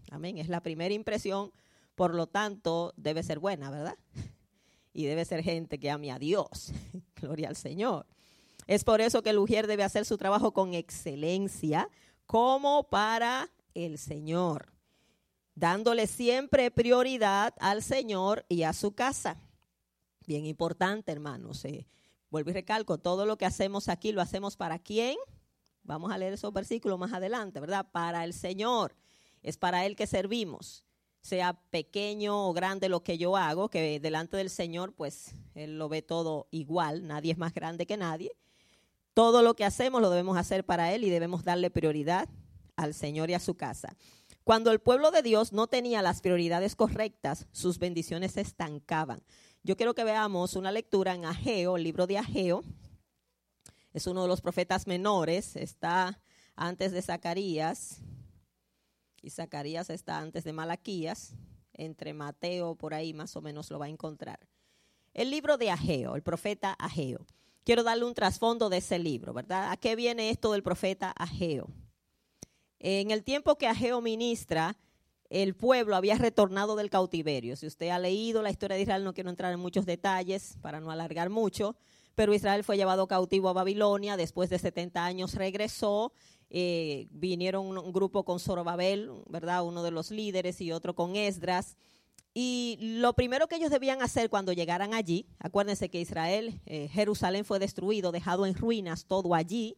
Amén. 0.09 0.39
Es 0.39 0.49
la 0.49 0.63
primera 0.63 0.91
impresión, 0.91 1.51
por 1.93 2.15
lo 2.15 2.25
tanto, 2.25 2.95
debe 2.97 3.21
ser 3.21 3.37
buena, 3.37 3.69
¿verdad? 3.69 3.95
Y 4.93 5.05
debe 5.05 5.23
ser 5.23 5.43
gente 5.43 5.79
que 5.79 5.91
ame 5.91 6.11
a 6.11 6.17
Dios. 6.17 6.73
Gloria 7.15 7.49
al 7.49 7.55
Señor. 7.55 8.07
Es 8.65 8.83
por 8.83 9.01
eso 9.01 9.21
que 9.21 9.29
el 9.29 9.37
Ujier 9.37 9.67
debe 9.67 9.83
hacer 9.83 10.03
su 10.03 10.17
trabajo 10.17 10.51
con 10.51 10.73
excelencia, 10.73 11.89
como 12.25 12.89
para 12.89 13.51
el 13.85 13.97
Señor 13.97 14.77
dándole 15.57 16.05
siempre 16.05 16.69
prioridad 16.69 17.55
al 17.59 17.81
Señor 17.81 18.45
y 18.47 18.61
a 18.61 18.73
su 18.73 18.93
casa. 18.93 19.41
Bien 20.27 20.45
importante, 20.45 21.11
hermanos. 21.11 21.65
Vuelvo 22.29 22.51
y 22.51 22.53
recalco, 22.53 22.99
todo 22.99 23.25
lo 23.25 23.39
que 23.39 23.47
hacemos 23.47 23.89
aquí 23.89 24.11
lo 24.11 24.21
hacemos 24.21 24.55
para 24.55 24.77
quién. 24.77 25.17
Vamos 25.81 26.11
a 26.11 26.17
leer 26.19 26.33
esos 26.33 26.53
versículos 26.53 26.99
más 26.99 27.11
adelante, 27.11 27.59
¿verdad? 27.59 27.87
Para 27.91 28.23
el 28.23 28.33
Señor. 28.33 28.95
Es 29.41 29.57
para 29.57 29.83
Él 29.87 29.95
que 29.95 30.05
servimos. 30.05 30.83
Sea 31.21 31.53
pequeño 31.71 32.47
o 32.47 32.53
grande 32.53 32.87
lo 32.87 33.01
que 33.01 33.17
yo 33.17 33.35
hago, 33.35 33.69
que 33.69 33.99
delante 33.99 34.37
del 34.37 34.51
Señor, 34.51 34.93
pues 34.93 35.33
Él 35.55 35.79
lo 35.79 35.89
ve 35.89 36.03
todo 36.03 36.47
igual. 36.51 37.07
Nadie 37.07 37.31
es 37.31 37.37
más 37.39 37.55
grande 37.55 37.87
que 37.87 37.97
nadie. 37.97 38.31
Todo 39.15 39.41
lo 39.41 39.55
que 39.55 39.65
hacemos 39.65 40.01
lo 40.03 40.11
debemos 40.11 40.37
hacer 40.37 40.63
para 40.63 40.93
Él 40.93 41.03
y 41.03 41.09
debemos 41.09 41.43
darle 41.43 41.71
prioridad 41.71 42.29
al 42.77 42.93
Señor 42.93 43.29
y 43.29 43.33
a 43.33 43.39
su 43.39 43.55
casa. 43.55 43.95
Cuando 44.45 44.71
el 44.71 44.79
pueblo 44.79 45.11
de 45.11 45.21
Dios 45.21 45.51
no 45.51 45.67
tenía 45.67 46.01
las 46.01 46.21
prioridades 46.21 46.75
correctas, 46.75 47.47
sus 47.51 47.79
bendiciones 47.79 48.31
se 48.31 48.41
estancaban. 48.41 49.21
Yo 49.61 49.75
quiero 49.75 49.93
que 49.93 50.05
veamos 50.05 50.55
una 50.55 50.71
lectura 50.71 51.13
en 51.13 51.25
Ageo, 51.25 51.75
el 51.75 51.83
libro 51.83 52.07
de 52.07 52.17
Ageo. 52.17 52.63
Es 53.93 54.07
uno 54.07 54.21
de 54.21 54.29
los 54.29 54.39
profetas 54.39 54.87
menores, 54.87 55.57
está 55.57 56.21
antes 56.55 56.93
de 56.93 57.01
Zacarías, 57.01 57.99
y 59.21 59.29
Zacarías 59.29 59.89
está 59.89 60.19
antes 60.19 60.45
de 60.45 60.53
Malaquías, 60.53 61.33
entre 61.73 62.13
Mateo, 62.13 62.75
por 62.75 62.93
ahí 62.93 63.13
más 63.13 63.35
o 63.35 63.41
menos 63.41 63.69
lo 63.69 63.79
va 63.79 63.87
a 63.87 63.89
encontrar. 63.89 64.39
El 65.13 65.29
libro 65.29 65.57
de 65.57 65.71
Ageo, 65.71 66.15
el 66.15 66.23
profeta 66.23 66.71
Ageo. 66.73 67.25
Quiero 67.65 67.83
darle 67.83 68.05
un 68.05 68.13
trasfondo 68.13 68.69
de 68.69 68.77
ese 68.77 68.97
libro, 68.97 69.33
¿verdad? 69.33 69.71
¿A 69.71 69.75
qué 69.75 69.97
viene 69.97 70.29
esto 70.29 70.53
del 70.53 70.63
profeta 70.63 71.11
Ageo? 71.11 71.67
En 72.79 73.11
el 73.11 73.23
tiempo 73.23 73.57
que 73.57 73.67
Ageo 73.67 74.01
ministra, 74.01 74.77
el 75.29 75.55
pueblo 75.55 75.95
había 75.95 76.15
retornado 76.15 76.75
del 76.75 76.89
cautiverio. 76.89 77.55
Si 77.55 77.67
usted 77.67 77.89
ha 77.89 77.99
leído 77.99 78.41
la 78.41 78.51
historia 78.51 78.75
de 78.75 78.83
Israel, 78.83 79.03
no 79.03 79.13
quiero 79.13 79.29
entrar 79.29 79.51
en 79.51 79.59
muchos 79.59 79.85
detalles 79.85 80.57
para 80.61 80.79
no 80.79 80.91
alargar 80.91 81.29
mucho, 81.29 81.75
pero 82.15 82.33
Israel 82.33 82.63
fue 82.63 82.77
llevado 82.77 83.07
cautivo 83.07 83.49
a 83.49 83.53
Babilonia, 83.53 84.17
después 84.17 84.49
de 84.49 84.59
70 84.59 85.03
años 85.03 85.35
regresó, 85.35 86.13
eh, 86.49 87.07
vinieron 87.11 87.77
un, 87.77 87.91
grupo 87.91 88.23
con 88.23 88.39
Zorobabel, 88.39 89.11
¿verdad? 89.27 89.63
Uno 89.63 89.83
de 89.83 89.91
los 89.91 90.11
líderes 90.11 90.61
y 90.61 90.71
otro 90.71 90.95
con 90.95 91.15
Esdras. 91.15 91.77
Y 92.33 92.77
lo 92.79 93.13
primero 93.13 93.47
que 93.47 93.55
ellos 93.55 93.71
debían 93.71 94.01
hacer 94.01 94.29
cuando 94.29 94.53
llegaran 94.53 94.93
allí, 94.93 95.25
acuérdense 95.39 95.89
que 95.89 95.99
Israel, 95.99 96.61
eh, 96.65 96.87
Jerusalén 96.87 97.43
fue 97.43 97.59
destruido, 97.59 98.11
dejado 98.11 98.45
en 98.45 98.55
ruinas, 98.55 99.05
todo 99.05 99.33
allí 99.33 99.75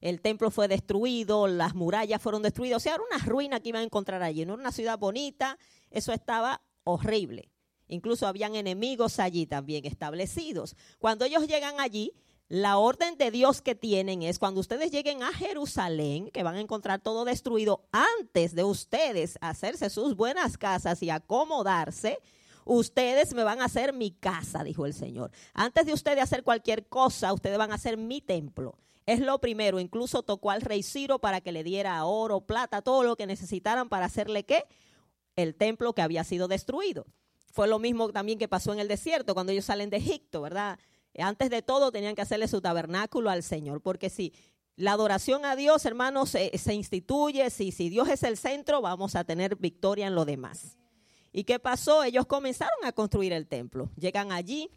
el 0.00 0.20
templo 0.20 0.50
fue 0.50 0.68
destruido, 0.68 1.46
las 1.46 1.74
murallas 1.74 2.22
fueron 2.22 2.42
destruidas, 2.42 2.76
o 2.76 2.80
sea, 2.80 2.94
era 2.94 3.02
una 3.10 3.24
ruina 3.24 3.60
que 3.60 3.70
iban 3.70 3.82
a 3.82 3.84
encontrar 3.84 4.22
allí, 4.22 4.44
no 4.44 4.54
era 4.54 4.62
una 4.62 4.72
ciudad 4.72 4.98
bonita, 4.98 5.58
eso 5.90 6.12
estaba 6.12 6.62
horrible. 6.84 7.50
Incluso 7.88 8.26
habían 8.26 8.54
enemigos 8.54 9.18
allí 9.18 9.46
también 9.46 9.86
establecidos. 9.86 10.76
Cuando 10.98 11.24
ellos 11.24 11.46
llegan 11.46 11.80
allí, 11.80 12.12
la 12.48 12.78
orden 12.78 13.18
de 13.18 13.30
Dios 13.30 13.60
que 13.60 13.74
tienen 13.74 14.22
es 14.22 14.38
cuando 14.38 14.60
ustedes 14.60 14.90
lleguen 14.90 15.22
a 15.22 15.32
Jerusalén, 15.32 16.30
que 16.30 16.42
van 16.42 16.54
a 16.54 16.60
encontrar 16.60 17.00
todo 17.00 17.24
destruido, 17.24 17.86
antes 17.92 18.54
de 18.54 18.64
ustedes 18.64 19.38
hacerse 19.40 19.90
sus 19.90 20.16
buenas 20.16 20.56
casas 20.56 21.02
y 21.02 21.10
acomodarse, 21.10 22.18
ustedes 22.64 23.34
me 23.34 23.44
van 23.44 23.60
a 23.60 23.66
hacer 23.66 23.92
mi 23.92 24.12
casa, 24.12 24.64
dijo 24.64 24.86
el 24.86 24.94
Señor. 24.94 25.30
Antes 25.52 25.86
de 25.86 25.92
ustedes 25.92 26.22
hacer 26.22 26.42
cualquier 26.42 26.86
cosa, 26.86 27.32
ustedes 27.32 27.58
van 27.58 27.72
a 27.72 27.76
hacer 27.76 27.96
mi 27.96 28.20
templo. 28.20 28.78
Es 29.08 29.20
lo 29.20 29.40
primero, 29.40 29.80
incluso 29.80 30.22
tocó 30.22 30.50
al 30.50 30.60
rey 30.60 30.82
Ciro 30.82 31.18
para 31.18 31.40
que 31.40 31.50
le 31.50 31.64
diera 31.64 32.04
oro, 32.04 32.42
plata, 32.42 32.82
todo 32.82 33.04
lo 33.04 33.16
que 33.16 33.26
necesitaran 33.26 33.88
para 33.88 34.04
hacerle 34.04 34.44
qué? 34.44 34.66
El 35.34 35.54
templo 35.54 35.94
que 35.94 36.02
había 36.02 36.24
sido 36.24 36.46
destruido. 36.46 37.06
Fue 37.50 37.68
lo 37.68 37.78
mismo 37.78 38.12
también 38.12 38.38
que 38.38 38.48
pasó 38.48 38.74
en 38.74 38.80
el 38.80 38.86
desierto 38.86 39.32
cuando 39.32 39.52
ellos 39.52 39.64
salen 39.64 39.88
de 39.88 39.96
Egipto, 39.96 40.42
¿verdad? 40.42 40.78
Antes 41.16 41.48
de 41.48 41.62
todo 41.62 41.90
tenían 41.90 42.14
que 42.16 42.20
hacerle 42.20 42.48
su 42.48 42.60
tabernáculo 42.60 43.30
al 43.30 43.42
Señor, 43.42 43.80
porque 43.80 44.10
si 44.10 44.34
la 44.76 44.92
adoración 44.92 45.46
a 45.46 45.56
Dios, 45.56 45.86
hermanos, 45.86 46.28
se, 46.28 46.58
se 46.58 46.74
instituye, 46.74 47.48
si, 47.48 47.72
si 47.72 47.88
Dios 47.88 48.10
es 48.10 48.22
el 48.24 48.36
centro, 48.36 48.82
vamos 48.82 49.16
a 49.16 49.24
tener 49.24 49.56
victoria 49.56 50.06
en 50.06 50.14
lo 50.14 50.26
demás. 50.26 50.76
¿Y 51.32 51.44
qué 51.44 51.58
pasó? 51.58 52.04
Ellos 52.04 52.26
comenzaron 52.26 52.84
a 52.84 52.92
construir 52.92 53.32
el 53.32 53.46
templo. 53.46 53.88
Llegan 53.96 54.32
allí, 54.32 54.70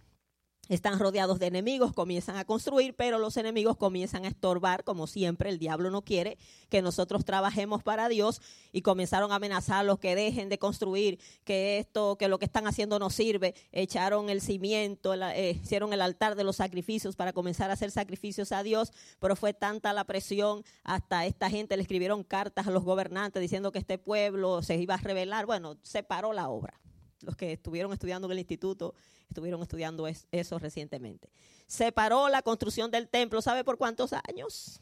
están 0.69 0.99
rodeados 0.99 1.39
de 1.39 1.47
enemigos, 1.47 1.93
comienzan 1.93 2.37
a 2.37 2.45
construir, 2.45 2.95
pero 2.95 3.19
los 3.19 3.35
enemigos 3.37 3.75
comienzan 3.77 4.25
a 4.25 4.29
estorbar, 4.29 4.83
como 4.83 5.07
siempre, 5.07 5.49
el 5.49 5.59
diablo 5.59 5.91
no 5.91 6.01
quiere 6.01 6.37
que 6.69 6.81
nosotros 6.81 7.25
trabajemos 7.25 7.83
para 7.83 8.07
Dios 8.07 8.41
y 8.71 8.81
comenzaron 8.81 9.31
a 9.31 9.35
amenazar 9.35 9.79
a 9.79 9.83
los 9.83 9.99
que 9.99 10.15
dejen 10.15 10.49
de 10.49 10.59
construir, 10.59 11.19
que 11.43 11.79
esto, 11.79 12.17
que 12.17 12.27
lo 12.27 12.39
que 12.39 12.45
están 12.45 12.67
haciendo 12.67 12.99
no 12.99 13.09
sirve, 13.09 13.53
echaron 13.71 14.29
el 14.29 14.39
cimiento, 14.39 15.13
eh, 15.13 15.59
hicieron 15.61 15.91
el 15.93 16.01
altar 16.01 16.35
de 16.35 16.43
los 16.43 16.57
sacrificios 16.57 17.15
para 17.15 17.33
comenzar 17.33 17.69
a 17.69 17.73
hacer 17.73 17.91
sacrificios 17.91 18.51
a 18.51 18.63
Dios, 18.63 18.93
pero 19.19 19.35
fue 19.35 19.53
tanta 19.53 19.91
la 19.93 20.05
presión, 20.05 20.63
hasta 20.83 21.25
esta 21.25 21.49
gente 21.49 21.75
le 21.75 21.83
escribieron 21.83 22.23
cartas 22.23 22.67
a 22.67 22.71
los 22.71 22.83
gobernantes 22.83 23.41
diciendo 23.41 23.71
que 23.71 23.79
este 23.79 23.97
pueblo 23.97 24.61
se 24.61 24.75
iba 24.77 24.95
a 24.95 24.97
rebelar, 24.97 25.45
bueno, 25.45 25.77
se 25.81 26.03
paró 26.03 26.31
la 26.31 26.47
obra 26.49 26.81
los 27.23 27.35
que 27.35 27.53
estuvieron 27.53 27.93
estudiando 27.93 28.27
en 28.27 28.33
el 28.33 28.39
instituto 28.39 28.93
estuvieron 29.29 29.61
estudiando 29.61 30.07
eso 30.07 30.59
recientemente. 30.59 31.29
Se 31.67 31.91
paró 31.91 32.29
la 32.29 32.41
construcción 32.41 32.91
del 32.91 33.07
templo, 33.07 33.41
¿sabe 33.41 33.63
por 33.63 33.77
cuántos 33.77 34.11
años? 34.13 34.81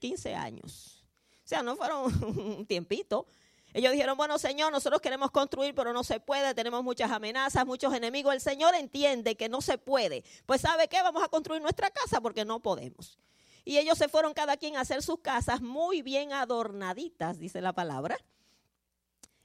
15 0.00 0.34
años. 0.34 1.04
O 1.44 1.46
sea, 1.46 1.62
no 1.62 1.76
fueron 1.76 2.04
un 2.38 2.66
tiempito. 2.66 3.26
Ellos 3.72 3.92
dijeron, 3.92 4.16
bueno, 4.16 4.38
Señor, 4.38 4.70
nosotros 4.72 5.00
queremos 5.00 5.30
construir, 5.30 5.74
pero 5.74 5.92
no 5.92 6.04
se 6.04 6.20
puede, 6.20 6.54
tenemos 6.54 6.84
muchas 6.84 7.10
amenazas, 7.10 7.66
muchos 7.66 7.92
enemigos. 7.92 8.32
El 8.32 8.40
Señor 8.40 8.74
entiende 8.74 9.36
que 9.36 9.48
no 9.48 9.60
se 9.60 9.78
puede. 9.78 10.24
Pues 10.46 10.60
¿sabe 10.60 10.88
qué? 10.88 11.02
Vamos 11.02 11.22
a 11.24 11.28
construir 11.28 11.60
nuestra 11.60 11.90
casa 11.90 12.20
porque 12.20 12.44
no 12.44 12.60
podemos. 12.60 13.18
Y 13.64 13.78
ellos 13.78 13.98
se 13.98 14.08
fueron 14.08 14.32
cada 14.32 14.56
quien 14.56 14.76
a 14.76 14.82
hacer 14.82 15.02
sus 15.02 15.20
casas 15.20 15.60
muy 15.60 16.02
bien 16.02 16.32
adornaditas, 16.32 17.38
dice 17.38 17.60
la 17.60 17.72
palabra 17.72 18.16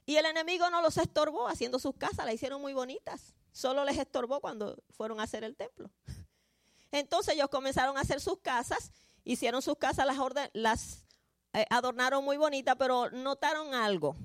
y 0.06 0.16
el 0.16 0.26
enemigo 0.26 0.70
no 0.70 0.82
los 0.82 0.96
estorbó 0.96 1.48
haciendo 1.48 1.78
sus 1.78 1.94
casas, 1.96 2.26
las 2.26 2.34
hicieron 2.34 2.60
muy 2.60 2.72
bonitas. 2.72 3.34
Solo 3.52 3.84
les 3.84 3.98
estorbó 3.98 4.40
cuando 4.40 4.82
fueron 4.90 5.20
a 5.20 5.24
hacer 5.24 5.44
el 5.44 5.56
templo. 5.56 5.90
Entonces 6.92 7.34
ellos 7.34 7.48
comenzaron 7.48 7.96
a 7.96 8.00
hacer 8.00 8.20
sus 8.20 8.38
casas, 8.40 8.92
hicieron 9.24 9.62
sus 9.62 9.76
casas, 9.76 10.06
las, 10.06 10.18
las 10.52 11.06
eh, 11.52 11.64
adornaron 11.70 12.24
muy 12.24 12.36
bonitas, 12.36 12.76
pero 12.78 13.10
notaron 13.10 13.74
algo, 13.74 14.16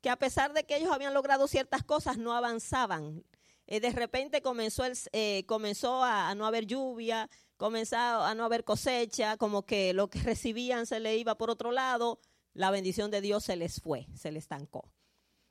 que 0.00 0.10
a 0.10 0.16
pesar 0.16 0.52
de 0.52 0.64
que 0.64 0.76
ellos 0.76 0.92
habían 0.92 1.14
logrado 1.14 1.46
ciertas 1.46 1.84
cosas, 1.84 2.16
no 2.16 2.32
avanzaban. 2.32 3.24
Eh, 3.66 3.80
de 3.80 3.90
repente 3.90 4.42
comenzó, 4.42 4.84
el, 4.84 4.98
eh, 5.12 5.44
comenzó 5.46 6.02
a, 6.02 6.30
a, 6.30 6.34
no 6.34 6.46
haber 6.46 6.66
lluvia, 6.66 7.28
comenzó 7.56 7.96
a 7.96 8.34
no 8.34 8.44
haber 8.44 8.64
cosecha, 8.64 9.36
como 9.36 9.66
que 9.66 9.92
lo 9.92 10.08
que 10.08 10.20
recibían 10.20 10.86
se 10.86 11.00
le 11.00 11.16
iba 11.16 11.36
por 11.36 11.50
otro 11.50 11.70
lado, 11.70 12.20
la 12.54 12.70
bendición 12.70 13.10
de 13.10 13.20
Dios 13.20 13.44
se 13.44 13.56
les 13.56 13.80
fue, 13.80 14.06
se 14.16 14.32
les 14.32 14.44
estancó. 14.44 14.90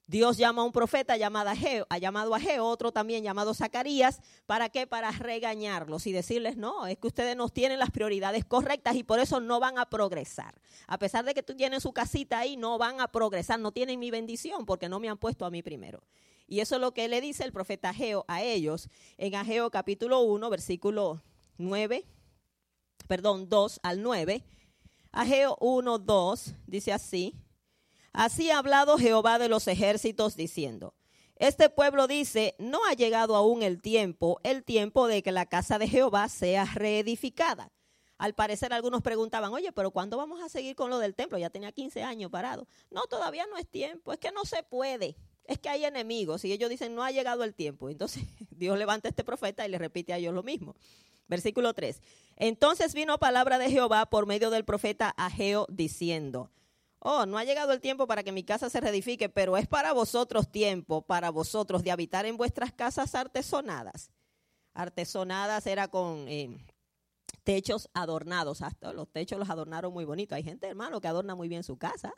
Dios 0.10 0.38
llama 0.38 0.64
a 0.64 0.66
un 0.66 0.72
profeta 0.72 1.18
llamado 1.18 1.52
Ageo, 1.52 1.86
ha 1.88 2.00
llamado 2.00 2.34
a 2.34 2.38
Ageo, 2.38 2.66
otro 2.66 2.92
también 2.92 3.24
llamado 3.24 3.54
Zacarías, 3.54 4.22
¿para 4.48 4.70
qué? 4.70 4.88
Para 4.88 5.12
regañarlos 5.12 6.08
y 6.08 6.12
decirles, 6.12 6.58
no, 6.58 6.88
es 6.88 6.98
que 6.98 7.06
ustedes 7.06 7.36
no 7.36 7.48
tienen 7.50 7.78
las 7.78 7.92
prioridades 7.92 8.44
correctas 8.44 8.96
y 8.96 9.04
por 9.04 9.20
eso 9.20 9.40
no 9.40 9.60
van 9.60 9.78
a 9.78 9.86
progresar. 9.88 10.60
A 10.88 10.98
pesar 10.98 11.26
de 11.26 11.36
que 11.36 11.44
tú 11.44 11.56
tienes 11.56 11.84
su 11.84 11.94
casita 11.94 12.40
ahí, 12.40 12.58
no 12.58 12.80
van 12.80 13.02
a 13.02 13.08
progresar, 13.10 13.60
no 13.60 13.72
tienen 13.72 14.00
mi 14.00 14.10
bendición 14.10 14.66
porque 14.66 14.90
no 14.90 15.00
me 15.00 15.10
han 15.10 15.20
puesto 15.20 15.46
a 15.46 15.52
mí 15.52 15.62
primero. 15.62 16.02
Y 16.48 16.62
eso 16.62 16.74
es 16.74 16.82
lo 16.82 16.92
que 16.92 17.08
le 17.08 17.22
dice 17.22 17.44
el 17.44 17.54
profeta 17.54 17.90
Ageo 17.90 18.26
a 18.28 18.42
ellos 18.42 18.90
en 19.20 19.36
Ageo 19.36 19.70
capítulo 19.70 20.22
1, 20.22 20.50
versículo 20.50 21.22
9, 21.60 22.04
perdón, 23.08 23.48
2 23.48 23.80
al 23.84 24.02
9. 24.02 24.44
Ageo 25.12 25.56
1, 25.60 26.00
2 26.00 26.54
dice 26.66 26.94
así. 26.94 27.36
Así 28.14 28.50
ha 28.52 28.58
hablado 28.58 28.98
Jehová 28.98 29.40
de 29.40 29.50
los 29.50 29.68
ejércitos 29.68 30.36
diciendo, 30.36 30.94
este 31.40 31.70
pueblo 31.70 32.08
dice, 32.08 32.56
no 32.60 32.86
ha 32.86 32.94
llegado 32.94 33.36
aún 33.36 33.64
el 33.64 33.82
tiempo, 33.82 34.42
el 34.44 34.64
tiempo 34.64 35.08
de 35.08 35.24
que 35.24 35.32
la 35.32 35.46
casa 35.46 35.80
de 35.80 35.88
Jehová 35.88 36.28
sea 36.28 36.66
reedificada. 36.66 37.72
Al 38.18 38.34
parecer 38.34 38.74
algunos 38.74 39.02
preguntaban, 39.02 39.54
oye, 39.54 39.72
pero 39.72 39.92
¿cuándo 39.92 40.18
vamos 40.18 40.44
a 40.44 40.50
seguir 40.50 40.76
con 40.76 40.90
lo 40.90 41.00
del 41.00 41.16
templo? 41.16 41.38
Ya 41.38 41.50
tenía 41.50 41.72
15 41.72 42.04
años 42.04 42.30
parado. 42.30 42.68
No, 42.92 43.04
todavía 43.04 43.48
no 43.48 43.58
es 43.58 43.66
tiempo, 43.66 44.12
es 44.12 44.20
que 44.20 44.34
no 44.34 44.44
se 44.44 44.62
puede. 44.64 45.16
es 45.46 45.58
que 45.58 45.70
hay 45.70 45.86
enemigos 45.86 46.44
y 46.44 46.52
ellos 46.52 46.70
dicen, 46.70 46.94
no 46.94 47.04
ha 47.04 47.12
llegado 47.12 47.46
el 47.46 47.56
tiempo. 47.56 47.90
Entonces 47.90 48.24
Dios 48.52 48.78
levanta 48.78 49.08
a 49.08 49.12
este 49.12 49.24
profeta 49.24 49.66
y 49.66 49.70
le 49.70 49.78
repite 49.78 50.12
a 50.12 50.18
ellos 50.18 50.34
lo 50.34 50.44
mismo. 50.44 50.76
Versículo 51.30 51.74
3. 51.74 52.02
Entonces 52.36 52.94
vino 52.94 53.18
palabra 53.18 53.58
de 53.58 53.72
Jehová 53.72 54.08
por 54.08 54.26
medio 54.26 54.50
del 54.50 54.66
profeta 54.66 55.14
Ageo 55.16 55.66
diciendo, 55.70 56.52
oh, 57.00 57.26
no 57.26 57.38
ha 57.38 57.44
llegado 57.44 57.74
el 57.74 57.82
tiempo 57.82 58.08
para 58.08 58.24
que 58.24 58.32
mi 58.32 58.44
casa 58.44 58.70
se 58.70 58.80
reedifique, 58.80 59.30
pero 59.30 59.58
es 59.58 59.68
para 59.68 59.94
vosotros 59.94 60.52
tiempo, 60.52 61.02
para 61.02 61.30
vosotros 61.30 61.84
de 61.84 61.92
habitar 61.92 62.26
en 62.26 62.38
vuestras 62.38 62.72
casas 62.74 63.16
artesonadas. 63.16 64.12
Artesonadas 64.74 65.66
era 65.68 65.88
con 65.88 66.28
eh, 66.28 66.58
techos 67.44 67.90
adornados, 67.94 68.62
hasta 68.62 68.94
los 68.94 69.12
techos 69.12 69.40
los 69.40 69.50
adornaron 69.50 69.94
muy 69.94 70.06
bonitos. 70.06 70.36
Hay 70.36 70.44
gente, 70.44 70.68
hermano, 70.68 71.02
que 71.02 71.08
adorna 71.08 71.36
muy 71.36 71.48
bien 71.48 71.64
su 71.64 71.78
casa. 71.78 72.14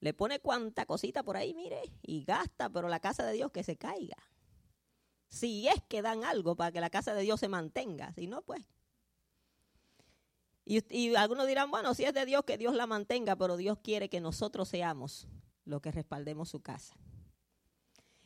Le 0.00 0.14
pone 0.14 0.38
cuanta 0.38 0.86
cosita 0.86 1.22
por 1.22 1.36
ahí, 1.36 1.54
mire, 1.54 1.82
y 2.02 2.24
gasta, 2.24 2.70
pero 2.70 2.88
la 2.88 3.00
casa 3.00 3.26
de 3.26 3.32
Dios 3.32 3.50
que 3.50 3.64
se 3.64 3.76
caiga. 3.76 4.16
Si 5.28 5.68
es 5.68 5.82
que 5.88 6.02
dan 6.02 6.24
algo 6.24 6.56
para 6.56 6.72
que 6.72 6.80
la 6.80 6.88
casa 6.88 7.14
de 7.14 7.22
Dios 7.22 7.40
se 7.40 7.48
mantenga, 7.48 8.12
si 8.12 8.26
no, 8.26 8.42
pues 8.42 8.64
y, 10.68 11.14
algunos 11.14 11.46
dirán, 11.46 11.70
bueno, 11.70 11.94
si 11.94 12.04
es 12.04 12.12
de 12.12 12.26
Dios, 12.26 12.44
que 12.44 12.58
Dios 12.58 12.74
la 12.74 12.86
mantenga, 12.86 13.36
pero 13.36 13.56
Dios 13.56 13.78
quiere 13.82 14.10
que 14.10 14.20
nosotros 14.20 14.68
seamos 14.68 15.26
los 15.64 15.80
que 15.80 15.90
respaldemos 15.90 16.50
su 16.50 16.60
casa. 16.60 16.94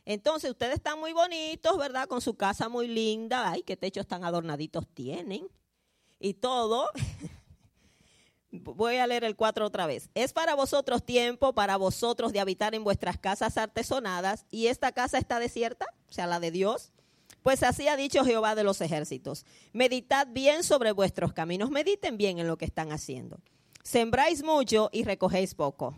Entonces, 0.05 0.51
ustedes 0.51 0.75
están 0.75 0.99
muy 0.99 1.13
bonitos, 1.13 1.77
¿verdad? 1.77 2.07
Con 2.07 2.19
su 2.19 2.35
casa 2.35 2.67
muy 2.67 2.87
linda. 2.87 3.49
Ay, 3.49 3.63
qué 3.63 3.77
techos 3.77 4.05
tan 4.05 4.25
adornaditos 4.25 4.85
tienen. 4.93 5.47
Y 6.19 6.33
todo. 6.33 6.89
Voy 8.51 8.97
a 8.97 9.07
leer 9.07 9.23
el 9.23 9.35
4 9.35 9.65
otra 9.65 9.87
vez. 9.87 10.09
Es 10.13 10.33
para 10.33 10.53
vosotros 10.53 11.03
tiempo, 11.03 11.53
para 11.53 11.77
vosotros 11.77 12.33
de 12.33 12.39
habitar 12.41 12.75
en 12.75 12.83
vuestras 12.83 13.17
casas 13.17 13.57
artesonadas. 13.57 14.45
Y 14.51 14.67
esta 14.67 14.91
casa 14.91 15.17
está 15.17 15.39
desierta, 15.39 15.87
o 16.09 16.11
sea, 16.11 16.27
la 16.27 16.39
de 16.39 16.51
Dios. 16.51 16.92
Pues 17.43 17.61
así 17.61 17.89
ha 17.89 17.97
dicho 17.97 18.23
Jehová 18.23 18.55
de 18.55 18.63
los 18.63 18.79
ejércitos. 18.79 19.45
Meditad 19.73 20.27
bien 20.31 20.63
sobre 20.63 20.93
vuestros 20.93 21.33
caminos, 21.33 21.69
mediten 21.69 22.17
bien 22.17 22.39
en 22.39 22.47
lo 22.47 22.57
que 22.57 22.65
están 22.65 22.93
haciendo. 22.93 23.39
Sembráis 23.83 24.43
mucho 24.43 24.89
y 24.93 25.03
recogéis 25.03 25.53
poco. 25.53 25.93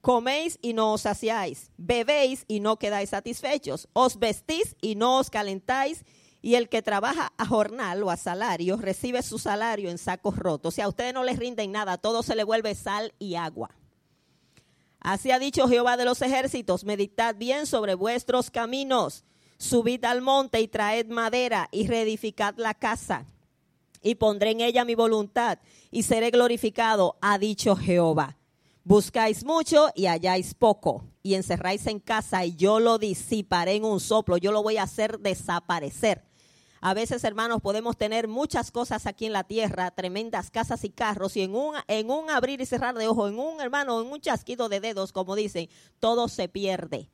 Coméis 0.00 0.58
y 0.62 0.72
no 0.72 0.94
os 0.94 1.02
saciáis. 1.02 1.70
Bebéis 1.76 2.44
y 2.48 2.60
no 2.60 2.78
quedáis 2.78 3.10
satisfechos. 3.10 3.88
Os 3.92 4.18
vestís 4.18 4.74
y 4.80 4.94
no 4.94 5.18
os 5.18 5.28
calentáis. 5.28 6.04
Y 6.40 6.56
el 6.56 6.70
que 6.70 6.82
trabaja 6.82 7.32
a 7.36 7.46
jornal 7.46 8.02
o 8.02 8.10
a 8.10 8.16
salario 8.16 8.76
recibe 8.78 9.22
su 9.22 9.38
salario 9.38 9.90
en 9.90 9.98
sacos 9.98 10.36
rotos. 10.36 10.74
O 10.74 10.76
sea, 10.76 10.86
a 10.86 10.88
ustedes 10.88 11.12
no 11.12 11.24
les 11.24 11.38
rinden 11.38 11.72
nada, 11.72 11.98
todo 11.98 12.22
se 12.22 12.36
le 12.36 12.44
vuelve 12.44 12.74
sal 12.74 13.14
y 13.18 13.34
agua. 13.34 13.70
Así 15.00 15.30
ha 15.30 15.38
dicho 15.38 15.68
Jehová 15.68 15.98
de 15.98 16.06
los 16.06 16.22
ejércitos, 16.22 16.84
meditad 16.84 17.34
bien 17.36 17.66
sobre 17.66 17.94
vuestros 17.94 18.50
caminos 18.50 19.24
subid 19.58 20.04
al 20.04 20.22
monte 20.22 20.60
y 20.60 20.68
traed 20.68 21.06
madera 21.06 21.68
y 21.72 21.86
reedificad 21.86 22.54
la 22.56 22.74
casa 22.74 23.26
y 24.02 24.16
pondré 24.16 24.50
en 24.50 24.60
ella 24.60 24.84
mi 24.84 24.94
voluntad 24.94 25.58
y 25.90 26.02
seré 26.02 26.30
glorificado, 26.30 27.16
ha 27.20 27.38
dicho 27.38 27.74
Jehová. 27.74 28.36
Buscáis 28.84 29.44
mucho 29.44 29.88
y 29.94 30.06
halláis 30.06 30.52
poco 30.52 31.06
y 31.22 31.34
encerráis 31.34 31.86
en 31.86 32.00
casa 32.00 32.44
y 32.44 32.54
yo 32.54 32.80
lo 32.80 32.98
disiparé 32.98 33.76
en 33.76 33.84
un 33.84 33.98
soplo, 33.98 34.36
yo 34.36 34.52
lo 34.52 34.62
voy 34.62 34.76
a 34.76 34.82
hacer 34.82 35.18
desaparecer. 35.20 36.22
A 36.82 36.92
veces, 36.92 37.24
hermanos, 37.24 37.62
podemos 37.62 37.96
tener 37.96 38.28
muchas 38.28 38.70
cosas 38.70 39.06
aquí 39.06 39.24
en 39.24 39.32
la 39.32 39.44
tierra, 39.44 39.90
tremendas 39.90 40.50
casas 40.50 40.84
y 40.84 40.90
carros, 40.90 41.34
y 41.34 41.40
en 41.40 41.54
un, 41.54 41.76
en 41.88 42.10
un 42.10 42.28
abrir 42.28 42.60
y 42.60 42.66
cerrar 42.66 42.94
de 42.94 43.08
ojos, 43.08 43.30
en 43.30 43.38
un 43.38 43.58
hermano, 43.62 44.02
en 44.02 44.12
un 44.12 44.20
chasquido 44.20 44.68
de 44.68 44.80
dedos, 44.80 45.10
como 45.10 45.34
dicen, 45.34 45.70
todo 45.98 46.28
se 46.28 46.46
pierde. 46.46 47.08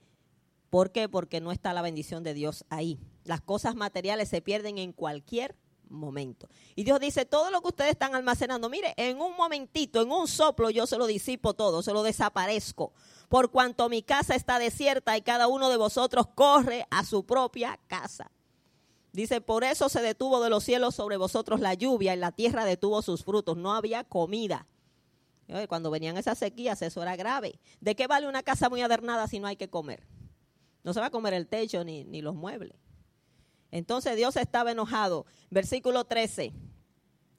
¿Por 0.71 0.93
qué? 0.93 1.09
Porque 1.09 1.41
no 1.41 1.53
está 1.53 1.73
la 1.73 1.83
bendición 1.83 2.23
de 2.23 2.33
Dios 2.33 2.65
ahí. 2.71 2.99
Las 3.25 3.41
cosas 3.41 3.75
materiales 3.75 4.29
se 4.29 4.41
pierden 4.41 4.79
en 4.79 4.93
cualquier 4.93 5.57
momento. 5.89 6.49
Y 6.77 6.85
Dios 6.85 7.01
dice, 7.01 7.25
todo 7.25 7.51
lo 7.51 7.61
que 7.61 7.69
ustedes 7.69 7.91
están 7.91 8.15
almacenando, 8.15 8.71
mire, 8.71 8.95
en 8.97 9.21
un 9.21 9.37
momentito, 9.37 10.01
en 10.01 10.13
un 10.13 10.29
soplo, 10.29 10.71
yo 10.71 10.87
se 10.87 10.97
lo 10.97 11.07
disipo 11.07 11.55
todo, 11.55 11.83
se 11.83 11.93
lo 11.93 12.05
desaparezco. 12.05 12.93
Por 13.29 13.51
cuanto 13.51 13.89
mi 13.89 14.03
casa 14.03 14.37
está 14.37 14.61
desierta 14.61 15.17
y 15.17 15.23
cada 15.23 15.49
uno 15.49 15.69
de 15.69 15.77
vosotros 15.77 16.29
corre 16.35 16.87
a 16.91 17.05
su 17.05 17.27
propia 17.27 17.79
casa. 17.89 18.31
Dice, 19.13 19.41
por 19.41 19.65
eso 19.65 19.89
se 19.89 20.01
detuvo 20.03 20.41
de 20.41 20.51
los 20.51 20.63
cielos 20.63 20.95
sobre 20.95 21.17
vosotros 21.17 21.59
la 21.59 21.75
lluvia 21.75 22.15
y 22.15 22.19
la 22.19 22.31
tierra 22.31 22.65
detuvo 22.65 23.03
sus 23.03 23.25
frutos. 23.25 23.57
No 23.57 23.75
había 23.75 24.05
comida. 24.05 24.69
Cuando 25.69 25.91
venían 25.91 26.17
esas 26.17 26.39
sequías, 26.39 26.81
eso 26.81 27.03
era 27.03 27.17
grave. 27.17 27.59
¿De 27.81 27.97
qué 27.97 28.07
vale 28.07 28.29
una 28.29 28.45
casa 28.45 28.69
muy 28.69 28.83
adernada 28.83 29.27
si 29.27 29.41
no 29.41 29.49
hay 29.49 29.57
que 29.57 29.69
comer? 29.69 30.07
No 30.83 30.93
se 30.95 31.01
va 31.01 31.07
a 31.07 31.11
comer 31.11 31.35
el 31.35 31.47
techo 31.47 31.85
ni, 31.85 32.05
ni 32.05 32.23
los 32.23 32.35
muebles. 32.35 32.77
Entonces 33.71 34.17
Dios 34.17 34.37
estaba 34.37 34.73
enojado. 34.73 35.27
Versículo 35.51 36.05
13. 36.05 36.53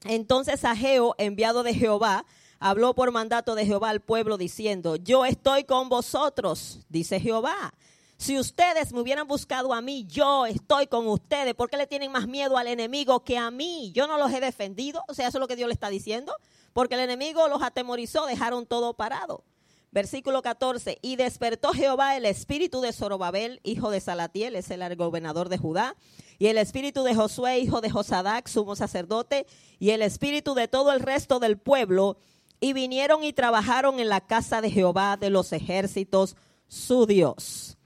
Entonces 0.05 0.63
Ageo, 0.65 1.15
enviado 1.17 1.63
de 1.63 1.73
Jehová, 1.73 2.25
habló 2.59 2.95
por 2.95 3.11
mandato 3.11 3.55
de 3.55 3.65
Jehová 3.65 3.89
al 3.89 4.01
pueblo 4.01 4.37
diciendo, 4.37 4.95
yo 4.95 5.25
estoy 5.25 5.63
con 5.63 5.89
vosotros, 5.89 6.79
dice 6.89 7.19
Jehová. 7.19 7.73
Si 8.17 8.37
ustedes 8.37 8.93
me 8.93 9.01
hubieran 9.01 9.27
buscado 9.27 9.73
a 9.73 9.81
mí, 9.81 10.05
yo 10.05 10.45
estoy 10.45 10.85
con 10.85 11.07
ustedes. 11.07 11.55
¿Por 11.55 11.71
qué 11.71 11.77
le 11.77 11.87
tienen 11.87 12.11
más 12.11 12.27
miedo 12.27 12.55
al 12.55 12.67
enemigo 12.67 13.23
que 13.23 13.39
a 13.39 13.49
mí? 13.49 13.91
Yo 13.95 14.05
no 14.05 14.19
los 14.19 14.31
he 14.31 14.39
defendido. 14.39 15.03
O 15.07 15.15
sea, 15.15 15.27
eso 15.27 15.39
es 15.39 15.41
lo 15.41 15.47
que 15.47 15.55
Dios 15.55 15.67
le 15.67 15.73
está 15.73 15.89
diciendo. 15.89 16.31
Porque 16.71 16.93
el 16.93 17.01
enemigo 17.01 17.47
los 17.47 17.63
atemorizó, 17.63 18.27
dejaron 18.27 18.67
todo 18.67 18.93
parado. 18.93 19.43
Versículo 19.91 20.41
14, 20.41 20.99
y 21.01 21.17
despertó 21.17 21.73
Jehová 21.73 22.15
el 22.15 22.25
espíritu 22.25 22.79
de 22.79 22.93
Zorobabel, 22.93 23.59
hijo 23.63 23.91
de 23.91 23.99
Salatiel, 23.99 24.55
es 24.55 24.71
el 24.71 24.95
gobernador 24.95 25.49
de 25.49 25.57
Judá, 25.57 25.97
y 26.39 26.47
el 26.47 26.57
espíritu 26.57 27.03
de 27.03 27.13
Josué, 27.13 27.59
hijo 27.59 27.81
de 27.81 27.89
Josadac, 27.89 28.47
sumo 28.47 28.77
sacerdote, 28.77 29.45
y 29.79 29.89
el 29.89 30.01
espíritu 30.01 30.53
de 30.53 30.69
todo 30.69 30.93
el 30.93 31.01
resto 31.01 31.39
del 31.39 31.57
pueblo, 31.57 32.17
y 32.61 32.71
vinieron 32.71 33.25
y 33.25 33.33
trabajaron 33.33 33.99
en 33.99 34.07
la 34.07 34.21
casa 34.21 34.61
de 34.61 34.71
Jehová 34.71 35.17
de 35.17 35.29
los 35.29 35.51
ejércitos, 35.51 36.37
su 36.69 37.05
Dios. 37.05 37.77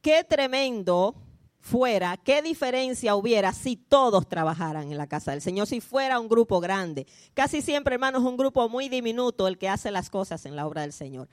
Qué 0.00 0.24
tremendo 0.24 1.14
fuera, 1.62 2.16
qué 2.16 2.42
diferencia 2.42 3.14
hubiera 3.14 3.52
si 3.52 3.76
todos 3.76 4.28
trabajaran 4.28 4.90
en 4.90 4.98
la 4.98 5.06
casa 5.06 5.30
del 5.30 5.40
Señor, 5.40 5.68
si 5.68 5.80
fuera 5.80 6.18
un 6.18 6.28
grupo 6.28 6.60
grande. 6.60 7.06
Casi 7.34 7.62
siempre, 7.62 7.94
hermanos, 7.94 8.24
un 8.24 8.36
grupo 8.36 8.68
muy 8.68 8.88
diminuto 8.88 9.46
el 9.46 9.56
que 9.56 9.68
hace 9.68 9.92
las 9.92 10.10
cosas 10.10 10.44
en 10.44 10.56
la 10.56 10.66
obra 10.66 10.82
del 10.82 10.92
Señor. 10.92 11.28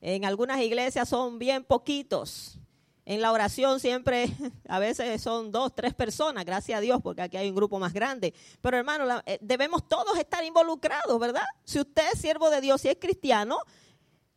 En 0.00 0.24
algunas 0.24 0.60
iglesias 0.60 1.08
son 1.08 1.38
bien 1.38 1.64
poquitos. 1.64 2.58
En 3.06 3.20
la 3.20 3.32
oración 3.32 3.78
siempre, 3.78 4.28
a 4.68 4.80
veces 4.80 5.22
son 5.22 5.52
dos, 5.52 5.72
tres 5.74 5.94
personas, 5.94 6.44
gracias 6.44 6.78
a 6.78 6.80
Dios, 6.80 7.00
porque 7.00 7.22
aquí 7.22 7.36
hay 7.36 7.48
un 7.48 7.54
grupo 7.54 7.78
más 7.78 7.92
grande. 7.92 8.34
Pero 8.60 8.76
hermano, 8.76 9.22
eh, 9.24 9.38
debemos 9.40 9.88
todos 9.88 10.18
estar 10.18 10.44
involucrados, 10.44 11.18
¿verdad? 11.20 11.44
Si 11.64 11.78
usted 11.78 12.02
es 12.12 12.20
siervo 12.20 12.50
de 12.50 12.60
Dios 12.60 12.84
y 12.84 12.88
es 12.88 12.96
cristiano, 13.00 13.58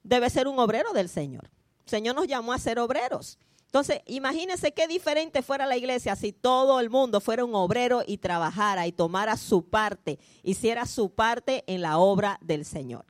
debe 0.03 0.29
ser 0.29 0.47
un 0.47 0.59
obrero 0.59 0.93
del 0.93 1.09
Señor. 1.09 1.49
El 1.85 1.89
Señor 1.89 2.15
nos 2.15 2.27
llamó 2.27 2.53
a 2.53 2.59
ser 2.59 2.77
obreros. 2.77 3.39
Entonces, 3.73 4.01
imagínense 4.05 4.71
qué 4.71 4.87
diferente 4.87 5.41
fuera 5.41 5.65
la 5.65 5.75
iglesia 5.75 6.15
si 6.15 6.31
todo 6.31 6.79
el 6.79 6.91
mundo 6.91 7.19
fuera 7.19 7.43
un 7.43 7.55
obrero 7.55 8.03
y 8.05 8.19
trabajara 8.19 8.85
y 8.85 8.91
tomara 8.91 9.35
su 9.35 9.67
parte, 9.67 10.19
hiciera 10.43 10.85
su 10.85 11.09
parte 11.09 11.63
en 11.65 11.81
la 11.81 11.97
obra 11.97 12.37
del 12.41 12.65
Señor. 12.65 13.03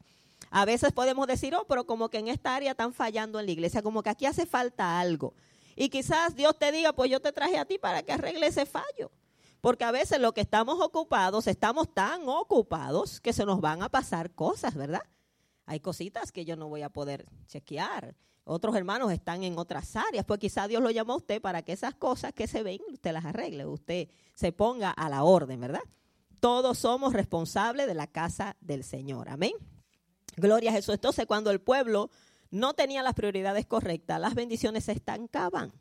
A 0.51 0.63
veces 0.63 0.93
podemos 0.93 1.27
decir, 1.27 1.53
oh, 1.53 1.65
pero 1.67 1.85
como 1.85 2.07
que 2.07 2.19
en 2.19 2.29
esta 2.29 2.55
área 2.55 2.71
están 2.71 2.93
fallando 2.93 3.41
en 3.41 3.45
la 3.45 3.51
iglesia, 3.51 3.81
como 3.81 4.03
que 4.03 4.09
aquí 4.09 4.25
hace 4.25 4.45
falta 4.45 5.01
algo. 5.01 5.33
Y 5.75 5.89
quizás 5.89 6.33
Dios 6.33 6.57
te 6.57 6.71
diga, 6.71 6.93
pues 6.93 7.11
yo 7.11 7.19
te 7.19 7.33
traje 7.33 7.57
a 7.57 7.65
ti 7.65 7.77
para 7.77 8.01
que 8.01 8.13
arregle 8.13 8.47
ese 8.47 8.65
fallo. 8.65 9.11
Porque 9.59 9.83
a 9.83 9.91
veces 9.91 10.21
lo 10.21 10.33
que 10.33 10.39
estamos 10.39 10.79
ocupados, 10.79 11.47
estamos 11.47 11.93
tan 11.93 12.21
ocupados 12.29 13.19
que 13.19 13.33
se 13.33 13.45
nos 13.45 13.59
van 13.59 13.83
a 13.83 13.89
pasar 13.89 14.31
cosas, 14.31 14.75
¿verdad? 14.75 15.03
Hay 15.65 15.79
cositas 15.79 16.31
que 16.31 16.45
yo 16.45 16.55
no 16.55 16.67
voy 16.67 16.81
a 16.81 16.89
poder 16.89 17.25
chequear 17.47 18.15
otros 18.45 18.75
hermanos 18.75 19.11
están 19.11 19.43
en 19.43 19.57
otras 19.57 19.95
áreas, 19.95 20.25
pues 20.25 20.39
quizá 20.39 20.67
Dios 20.67 20.81
lo 20.81 20.91
llamó 20.91 21.13
a 21.13 21.17
usted 21.17 21.41
para 21.41 21.61
que 21.61 21.71
esas 21.71 21.95
cosas 21.95 22.33
que 22.33 22.47
se 22.47 22.61
ven, 22.61 22.79
usted 22.91 23.13
las 23.13 23.23
arregle, 23.23 23.65
usted 23.65 24.09
se 24.33 24.51
ponga 24.51 24.91
a 24.91 25.09
la 25.09 25.23
orden, 25.23 25.61
¿verdad? 25.61 25.83
Todos 26.41 26.77
somos 26.79 27.13
responsables 27.13 27.87
de 27.87 27.93
la 27.93 28.07
casa 28.07 28.57
del 28.59 28.83
Señor, 28.83 29.29
amén. 29.29 29.53
Gloria 30.35 30.71
a 30.71 30.73
Jesús. 30.73 30.95
Entonces, 30.95 31.25
cuando 31.25 31.51
el 31.51 31.61
pueblo 31.61 32.09
no 32.51 32.73
tenía 32.73 33.01
las 33.01 33.13
prioridades 33.13 33.65
correctas, 33.65 34.19
las 34.19 34.33
bendiciones 34.33 34.83
se 34.85 34.91
estancaban. 34.91 35.71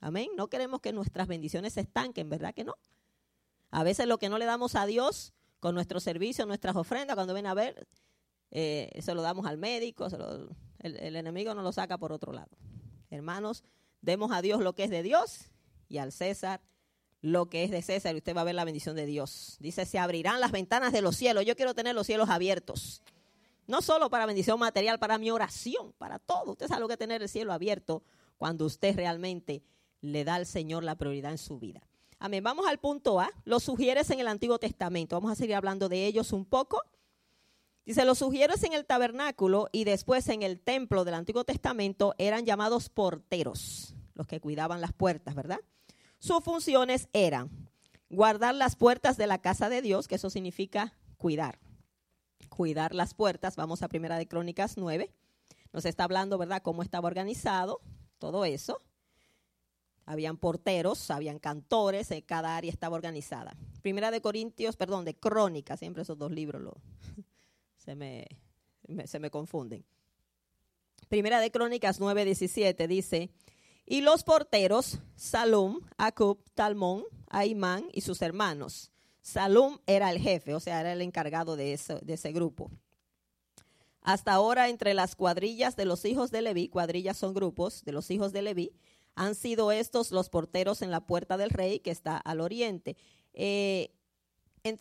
Amén. 0.00 0.30
No 0.36 0.48
queremos 0.48 0.80
que 0.80 0.92
nuestras 0.92 1.26
bendiciones 1.26 1.74
se 1.74 1.80
estanquen, 1.80 2.30
¿verdad 2.30 2.54
que 2.54 2.64
no? 2.64 2.76
A 3.70 3.82
veces 3.82 4.06
lo 4.06 4.18
que 4.18 4.30
no 4.30 4.38
le 4.38 4.46
damos 4.46 4.74
a 4.74 4.86
Dios 4.86 5.34
con 5.60 5.74
nuestro 5.74 6.00
servicio, 6.00 6.46
nuestras 6.46 6.76
ofrendas, 6.76 7.14
cuando 7.14 7.34
ven 7.34 7.46
a 7.46 7.52
ver, 7.52 7.86
eh, 8.50 8.90
se 9.00 9.14
lo 9.14 9.22
damos 9.22 9.46
al 9.46 9.58
médico, 9.58 10.06
el, 10.80 11.16
enemigo 11.16 11.54
no 11.54 11.62
lo 11.62 11.72
saca 11.72 11.98
por 11.98 12.12
otro 12.12 12.32
lado. 12.32 12.56
Hermanos, 13.10 13.64
demos 14.02 14.32
a 14.32 14.42
Dios 14.42 14.60
lo 14.60 14.74
que 14.74 14.84
es 14.84 14.90
de 14.90 15.02
Dios 15.02 15.50
y 15.88 15.98
al 15.98 16.12
César 16.12 16.60
lo 17.22 17.48
que 17.48 17.64
es 17.64 17.70
de 17.70 17.82
César 17.82 18.14
y 18.14 18.18
usted 18.18 18.36
va 18.36 18.42
a 18.42 18.44
ver 18.44 18.54
la 18.54 18.64
bendición 18.64 18.94
de 18.94 19.06
Dios. 19.06 19.56
Dice, 19.58 19.84
se 19.84 19.98
abrirán 19.98 20.40
las 20.40 20.52
ventanas 20.52 20.92
de 20.92 21.02
los 21.02 21.16
cielos. 21.16 21.44
Yo 21.44 21.56
quiero 21.56 21.74
tener 21.74 21.94
los 21.94 22.06
cielos 22.06 22.28
abiertos. 22.28 23.02
No 23.66 23.82
solo 23.82 24.10
para 24.10 24.26
bendición 24.26 24.60
material, 24.60 25.00
para 25.00 25.18
mi 25.18 25.30
oración, 25.30 25.92
para 25.98 26.20
todo. 26.20 26.52
Usted 26.52 26.68
sabe 26.68 26.82
lo 26.82 26.88
que 26.88 26.96
tener 26.96 27.22
el 27.22 27.28
cielo 27.28 27.52
abierto 27.52 28.04
cuando 28.36 28.64
usted 28.64 28.94
realmente 28.94 29.64
le 30.02 30.24
da 30.24 30.36
al 30.36 30.46
Señor 30.46 30.84
la 30.84 30.94
prioridad 30.94 31.32
en 31.32 31.38
su 31.38 31.58
vida. 31.58 31.80
Amén. 32.18 32.44
Vamos 32.44 32.66
al 32.66 32.78
punto 32.78 33.18
A. 33.18 33.30
Los 33.44 33.64
sugieres 33.64 34.08
en 34.10 34.20
el 34.20 34.28
Antiguo 34.28 34.58
Testamento. 34.58 35.16
Vamos 35.16 35.32
a 35.32 35.34
seguir 35.34 35.56
hablando 35.56 35.88
de 35.88 36.06
ellos 36.06 36.32
un 36.32 36.44
poco. 36.44 36.82
Dice, 37.86 38.04
los 38.04 38.18
sugieres 38.18 38.64
en 38.64 38.72
el 38.72 38.84
tabernáculo 38.84 39.68
y 39.70 39.84
después 39.84 40.28
en 40.28 40.42
el 40.42 40.58
templo 40.58 41.04
del 41.04 41.14
Antiguo 41.14 41.44
Testamento 41.44 42.16
eran 42.18 42.44
llamados 42.44 42.88
porteros, 42.88 43.94
los 44.14 44.26
que 44.26 44.40
cuidaban 44.40 44.80
las 44.80 44.92
puertas, 44.92 45.36
¿verdad? 45.36 45.60
Sus 46.18 46.42
funciones 46.42 47.08
eran 47.12 47.48
guardar 48.10 48.56
las 48.56 48.74
puertas 48.74 49.16
de 49.16 49.28
la 49.28 49.38
casa 49.38 49.68
de 49.68 49.82
Dios, 49.82 50.08
que 50.08 50.16
eso 50.16 50.30
significa 50.30 50.94
cuidar. 51.16 51.60
Cuidar 52.48 52.92
las 52.92 53.14
puertas. 53.14 53.54
Vamos 53.54 53.82
a 53.82 53.88
Primera 53.88 54.18
de 54.18 54.26
Crónicas 54.26 54.76
9. 54.76 55.12
Nos 55.72 55.84
está 55.84 56.02
hablando, 56.02 56.38
¿verdad?, 56.38 56.62
cómo 56.62 56.82
estaba 56.82 57.06
organizado 57.06 57.80
todo 58.18 58.44
eso. 58.44 58.82
Habían 60.06 60.38
porteros, 60.38 61.08
habían 61.12 61.38
cantores, 61.38 62.10
eh, 62.10 62.22
cada 62.22 62.56
área 62.56 62.70
estaba 62.72 62.96
organizada. 62.96 63.56
Primera 63.82 64.10
de 64.10 64.20
Corintios, 64.20 64.76
perdón, 64.76 65.04
de 65.04 65.14
Crónicas, 65.14 65.78
siempre 65.78 66.02
esos 66.02 66.18
dos 66.18 66.32
libros 66.32 66.62
lo, 66.62 66.74
se, 67.86 67.94
me, 67.94 68.26
se 69.04 69.20
me 69.20 69.30
confunden. 69.30 69.84
Primera 71.08 71.40
de 71.40 71.52
Crónicas 71.52 72.00
9:17 72.00 72.88
dice, 72.88 73.30
y 73.86 74.00
los 74.00 74.24
porteros, 74.24 74.98
Salum, 75.14 75.80
Acub, 75.96 76.42
Talmón, 76.54 77.04
Aimán 77.28 77.86
y 77.92 78.00
sus 78.00 78.20
hermanos. 78.22 78.90
Salum 79.22 79.78
era 79.86 80.10
el 80.10 80.18
jefe, 80.18 80.54
o 80.54 80.60
sea, 80.60 80.80
era 80.80 80.92
el 80.92 81.00
encargado 81.00 81.54
de 81.54 81.72
ese, 81.72 82.00
de 82.02 82.14
ese 82.14 82.32
grupo. 82.32 82.72
Hasta 84.02 84.32
ahora, 84.32 84.68
entre 84.68 84.92
las 84.92 85.14
cuadrillas 85.14 85.76
de 85.76 85.84
los 85.84 86.04
hijos 86.04 86.32
de 86.32 86.42
Leví, 86.42 86.68
cuadrillas 86.68 87.16
son 87.16 87.34
grupos 87.34 87.84
de 87.84 87.92
los 87.92 88.10
hijos 88.10 88.32
de 88.32 88.42
Leví, 88.42 88.72
han 89.14 89.36
sido 89.36 89.70
estos 89.70 90.10
los 90.10 90.28
porteros 90.28 90.82
en 90.82 90.90
la 90.90 91.06
puerta 91.06 91.36
del 91.36 91.50
rey 91.50 91.78
que 91.78 91.90
está 91.90 92.16
al 92.16 92.40
oriente. 92.40 92.96
Eh, 93.32 93.95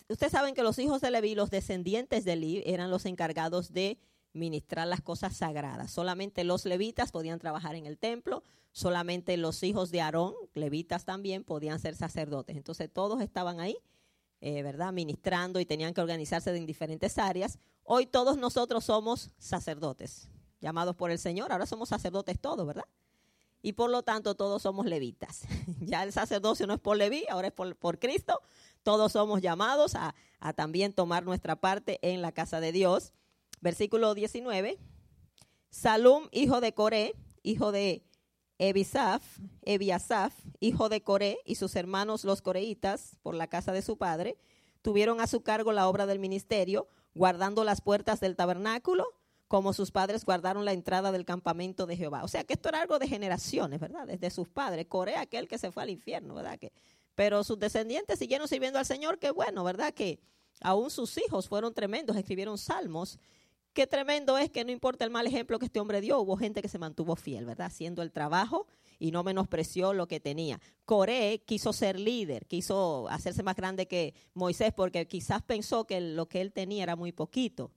ustedes 0.10 0.32
saben 0.32 0.56
que 0.56 0.63
los 0.63 0.80
hijos 0.80 1.02
de 1.02 1.12
Leví, 1.12 1.36
los 1.36 1.50
descendientes 1.50 2.26
de 2.26 2.36
Leví, 2.36 2.63
eran 2.65 2.89
los 2.89 3.06
encargados 3.06 3.74
de 3.74 3.98
ministrar 4.34 4.88
las 4.88 5.02
cosas 5.02 5.36
sagradas. 5.36 5.91
Solamente 5.91 6.43
los 6.43 6.65
levitas 6.65 7.12
podían 7.12 7.39
trabajar 7.39 7.76
en 7.76 7.86
el 7.86 7.98
templo, 7.98 8.43
solamente 8.71 9.38
los 9.38 9.63
hijos 9.63 9.91
de 9.91 10.02
Aarón, 10.02 10.34
levitas 10.54 11.06
también, 11.06 11.43
podían 11.43 11.80
ser 11.80 11.95
sacerdotes. 11.95 12.58
Entonces 12.58 12.89
todos 12.91 13.21
estaban 13.21 13.60
ahí, 13.60 13.78
eh, 14.41 14.62
¿verdad? 14.62 14.91
Ministrando 14.91 15.60
y 15.60 15.65
tenían 15.65 15.93
que 15.93 16.02
organizarse 16.02 16.56
en 16.56 16.65
diferentes 16.65 17.17
áreas. 17.17 17.58
Hoy 17.84 18.06
todos 18.06 18.38
nosotros 18.38 18.84
somos 18.84 19.32
sacerdotes, 19.38 20.28
llamados 20.60 20.95
por 20.95 21.12
el 21.12 21.19
Señor. 21.19 21.52
Ahora 21.52 21.65
somos 21.65 21.89
sacerdotes 21.89 22.39
todos, 22.39 22.67
¿verdad? 22.67 22.86
y 23.65 23.74
por 23.74 23.89
lo 23.89 24.04
tanto 24.04 24.36
todos 24.36 24.62
somos 24.62 24.86
levitas. 24.86 25.41
ya 25.82 26.04
el 26.04 26.13
sacerdocio 26.13 26.67
no 26.67 26.76
es 26.76 26.80
por 26.80 26.98
Leví, 26.98 27.26
ahora 27.32 27.48
es 27.48 27.54
por, 27.54 27.98
Cristo. 27.98 28.39
Todos 28.86 29.13
somos 29.13 29.41
llamados 29.41 29.95
a, 29.95 30.13
también 30.54 30.93
tomar 30.93 31.26
nuestra 31.26 31.56
parte 31.56 31.98
en 32.04 32.21
la 32.21 32.32
casa 32.32 32.60
de 32.60 32.71
Dios. 32.71 33.13
Versículo 33.60 34.13
19. 34.13 34.78
Salum, 35.71 36.28
hijo 36.32 36.62
de 36.62 36.76
Coré, 36.76 37.15
hijo 37.41 37.71
de 37.71 38.06
Ebisaf, 38.60 39.24
Ebiasaf, 39.63 40.36
hijo 40.60 40.88
de 40.88 41.02
Coré, 41.02 41.39
y 41.45 41.56
sus 41.56 41.76
hermanos 41.76 42.26
los 42.26 42.43
coreitas, 42.43 43.17
por 43.24 43.34
la 43.34 43.48
casa 43.48 43.71
de 43.71 43.82
su 43.82 43.98
padre, 43.98 44.38
tuvieron 44.84 45.19
a 45.19 45.26
su 45.26 45.41
cargo 45.41 45.71
la 45.71 45.88
obra 45.89 46.06
del 46.06 46.19
ministerio, 46.19 46.88
guardando 47.15 47.63
las 47.63 47.82
puertas 47.82 48.19
del 48.19 48.36
tabernáculo, 48.36 49.08
como 49.48 49.74
sus 49.74 49.89
padres 49.89 50.26
guardaron 50.26 50.63
la 50.63 50.74
entrada 50.74 51.12
del 51.12 51.26
campamento 51.26 51.88
de 51.88 51.98
Jehová. 51.98 52.24
O 52.24 52.28
sea 52.28 52.43
que 52.43 52.54
esto 52.54 52.69
era 52.69 52.82
algo 52.82 53.00
de 53.00 53.08
generaciones, 53.08 53.80
¿verdad? 53.80 54.06
Desde 54.06 54.30
sus 54.30 54.48
padres. 54.48 54.86
Corea, 54.86 55.21
aquel 55.21 55.48
que 55.48 55.58
se 55.58 55.71
fue 55.71 55.82
al 55.82 55.89
infierno, 55.89 56.36
¿verdad? 56.36 56.60
Que, 56.60 56.71
pero 57.15 57.43
sus 57.43 57.58
descendientes 57.58 58.19
siguieron 58.19 58.47
sirviendo 58.47 58.80
al 58.80 58.86
Señor, 58.86 59.19
qué 59.19 59.32
bueno, 59.32 59.63
¿verdad? 59.63 59.93
Que 59.93 60.19
aún 60.62 60.89
sus 60.89 61.17
hijos 61.17 61.47
fueron 61.47 61.73
tremendos, 61.73 62.15
escribieron 62.15 62.58
salmos. 62.58 63.17
Qué 63.73 63.88
tremendo 63.88 64.38
es 64.38 64.49
que 64.49 64.63
no 64.63 64.71
importa 64.71 65.04
el 65.04 65.12
mal 65.12 65.28
ejemplo 65.28 65.60
que 65.60 65.65
este 65.65 65.82
hombre 65.82 65.99
dio, 65.99 66.19
hubo 66.19 66.38
gente 66.38 66.62
que 66.62 66.69
se 66.69 66.78
mantuvo 66.78 67.15
fiel, 67.17 67.45
¿verdad? 67.45 67.67
Haciendo 67.67 68.01
el 68.01 68.12
trabajo 68.12 68.67
y 68.99 69.12
no 69.12 69.23
menospreció 69.23 69.93
lo 69.93 70.08
que 70.08 70.21
tenía. 70.21 70.62
Coré 70.86 71.43
quiso 71.45 71.73
ser 71.73 71.99
líder, 71.99 72.45
quiso 72.45 73.10
hacerse 73.10 73.43
más 73.43 73.58
grande 73.58 73.88
que 73.88 74.13
Moisés 74.34 74.71
porque 74.73 75.08
quizás 75.08 75.41
pensó 75.41 75.86
que 75.86 75.99
lo 75.99 76.28
que 76.28 76.39
él 76.39 76.54
tenía 76.54 76.84
era 76.84 76.95
muy 76.95 77.12
poquito 77.12 77.71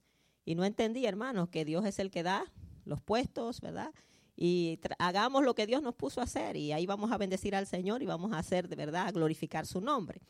y 0.45 0.55
no 0.55 0.63
entendí, 0.63 1.05
hermanos, 1.05 1.49
que 1.49 1.65
Dios 1.65 1.85
es 1.85 1.99
el 1.99 2.11
que 2.11 2.23
da 2.23 2.51
los 2.85 3.01
puestos, 3.01 3.61
¿verdad? 3.61 3.93
Y 4.41 4.79
hagamos 4.99 5.43
lo 5.43 5.53
que 5.53 5.67
Dios 5.67 5.81
nos 5.81 5.95
puso 5.95 6.21
a 6.21 6.23
hacer 6.23 6.55
y 6.55 6.71
ahí 6.71 6.85
vamos 6.85 7.11
a 7.11 7.17
bendecir 7.17 7.55
al 7.55 7.67
Señor 7.67 8.01
y 8.01 8.05
vamos 8.05 8.31
a 8.31 8.37
hacer 8.37 8.69
de 8.69 8.77
verdad, 8.77 9.07
a 9.07 9.11
glorificar 9.11 9.67
su 9.67 9.81
nombre. 9.81 10.21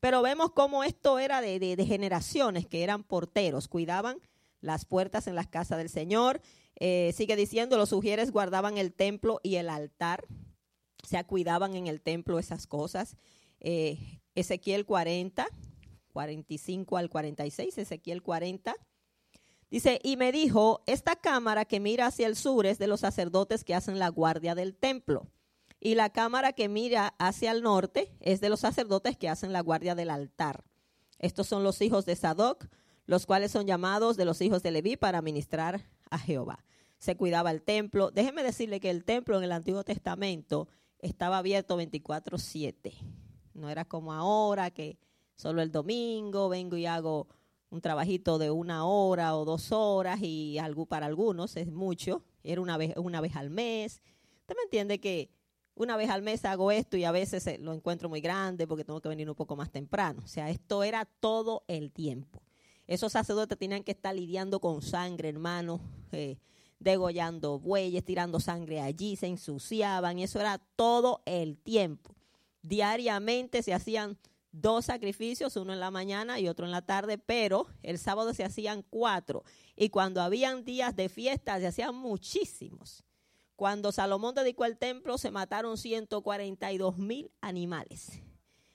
Pero 0.00 0.20
vemos 0.20 0.50
cómo 0.50 0.82
esto 0.82 1.20
era 1.20 1.40
de, 1.40 1.76
generaciones 1.86 2.66
que 2.66 2.82
eran 2.82 3.04
porteros, 3.04 3.68
cuidaban 3.68 4.18
las 4.60 4.84
puertas 4.84 5.28
en 5.28 5.36
las 5.36 5.46
casas 5.46 5.78
del 5.78 5.90
Señor. 5.90 6.40
Eh, 6.74 7.12
sigue 7.14 7.36
diciendo, 7.36 7.76
los 7.76 7.90
sugieres 7.90 8.32
guardaban 8.32 8.78
el 8.78 8.92
templo 8.92 9.38
y 9.44 9.54
el 9.54 9.68
altar, 9.68 10.24
o 11.04 11.06
sea, 11.06 11.22
cuidaban 11.22 11.76
en 11.76 11.86
el 11.86 12.00
templo 12.00 12.40
esas 12.40 12.66
cosas. 12.66 13.16
Eh, 13.60 14.18
Ezequiel 14.34 14.86
40, 14.86 15.46
45 16.12 16.96
al 16.96 17.08
46, 17.08 17.78
Ezequiel 17.78 18.22
40. 18.22 18.74
Dice, 19.72 20.00
y 20.02 20.18
me 20.18 20.32
dijo, 20.32 20.82
esta 20.84 21.16
cámara 21.16 21.64
que 21.64 21.80
mira 21.80 22.04
hacia 22.04 22.26
el 22.26 22.36
sur 22.36 22.66
es 22.66 22.78
de 22.78 22.86
los 22.86 23.00
sacerdotes 23.00 23.64
que 23.64 23.74
hacen 23.74 23.98
la 23.98 24.10
guardia 24.10 24.54
del 24.54 24.76
templo. 24.76 25.30
Y 25.80 25.94
la 25.94 26.10
cámara 26.10 26.52
que 26.52 26.68
mira 26.68 27.14
hacia 27.18 27.52
el 27.52 27.62
norte 27.62 28.14
es 28.20 28.42
de 28.42 28.50
los 28.50 28.60
sacerdotes 28.60 29.16
que 29.16 29.30
hacen 29.30 29.50
la 29.50 29.62
guardia 29.62 29.94
del 29.94 30.10
altar. 30.10 30.62
Estos 31.18 31.46
son 31.46 31.64
los 31.64 31.80
hijos 31.80 32.04
de 32.04 32.16
Sadoc, 32.16 32.66
los 33.06 33.24
cuales 33.24 33.50
son 33.50 33.66
llamados 33.66 34.18
de 34.18 34.26
los 34.26 34.42
hijos 34.42 34.62
de 34.62 34.72
Leví 34.72 34.98
para 34.98 35.22
ministrar 35.22 35.88
a 36.10 36.18
Jehová. 36.18 36.66
Se 36.98 37.16
cuidaba 37.16 37.50
el 37.50 37.62
templo. 37.62 38.10
Déjeme 38.10 38.42
decirle 38.42 38.78
que 38.78 38.90
el 38.90 39.06
templo 39.06 39.38
en 39.38 39.44
el 39.44 39.52
Antiguo 39.52 39.84
Testamento 39.84 40.68
estaba 40.98 41.38
abierto 41.38 41.78
24/7. 41.78 42.92
No 43.54 43.70
era 43.70 43.86
como 43.86 44.12
ahora 44.12 44.70
que 44.70 44.98
solo 45.34 45.62
el 45.62 45.72
domingo 45.72 46.50
vengo 46.50 46.76
y 46.76 46.84
hago 46.84 47.28
un 47.72 47.80
trabajito 47.80 48.38
de 48.38 48.50
una 48.50 48.84
hora 48.84 49.34
o 49.34 49.46
dos 49.46 49.72
horas 49.72 50.20
y 50.20 50.58
algo 50.58 50.84
para 50.84 51.06
algunos 51.06 51.56
es 51.56 51.72
mucho, 51.72 52.22
era 52.44 52.60
una 52.60 52.76
vez, 52.76 52.92
una 52.98 53.22
vez 53.22 53.34
al 53.34 53.48
mes. 53.48 54.02
Usted 54.42 54.54
me 54.54 54.62
entiende 54.64 55.00
que 55.00 55.30
una 55.74 55.96
vez 55.96 56.10
al 56.10 56.20
mes 56.20 56.44
hago 56.44 56.70
esto 56.70 56.98
y 56.98 57.04
a 57.04 57.12
veces 57.12 57.46
eh, 57.46 57.56
lo 57.58 57.72
encuentro 57.72 58.10
muy 58.10 58.20
grande 58.20 58.66
porque 58.66 58.84
tengo 58.84 59.00
que 59.00 59.08
venir 59.08 59.28
un 59.30 59.34
poco 59.34 59.56
más 59.56 59.70
temprano. 59.70 60.20
O 60.22 60.28
sea, 60.28 60.50
esto 60.50 60.82
era 60.82 61.06
todo 61.06 61.64
el 61.66 61.90
tiempo. 61.90 62.42
Esos 62.86 63.12
sacerdotes 63.12 63.56
tenían 63.56 63.84
que 63.84 63.92
estar 63.92 64.14
lidiando 64.14 64.60
con 64.60 64.82
sangre, 64.82 65.30
hermano, 65.30 65.80
eh, 66.12 66.36
degollando 66.78 67.58
bueyes, 67.58 68.04
tirando 68.04 68.38
sangre 68.38 68.82
allí, 68.82 69.16
se 69.16 69.28
ensuciaban, 69.28 70.18
eso 70.18 70.38
era 70.40 70.58
todo 70.76 71.22
el 71.24 71.56
tiempo. 71.56 72.14
Diariamente 72.60 73.62
se 73.62 73.72
hacían 73.72 74.18
dos 74.52 74.84
sacrificios, 74.84 75.56
uno 75.56 75.72
en 75.72 75.80
la 75.80 75.90
mañana 75.90 76.38
y 76.38 76.48
otro 76.48 76.66
en 76.66 76.70
la 76.70 76.82
tarde, 76.82 77.18
pero 77.18 77.66
el 77.82 77.98
sábado 77.98 78.34
se 78.34 78.44
hacían 78.44 78.82
cuatro. 78.82 79.44
Y 79.74 79.88
cuando 79.88 80.20
habían 80.20 80.64
días 80.64 80.94
de 80.94 81.08
fiesta, 81.08 81.58
se 81.58 81.66
hacían 81.66 81.94
muchísimos. 81.94 83.02
Cuando 83.56 83.92
Salomón 83.92 84.34
dedicó 84.34 84.64
el 84.64 84.76
templo, 84.76 85.18
se 85.18 85.30
mataron 85.30 85.78
142 85.78 86.98
mil 86.98 87.30
animales. 87.40 88.22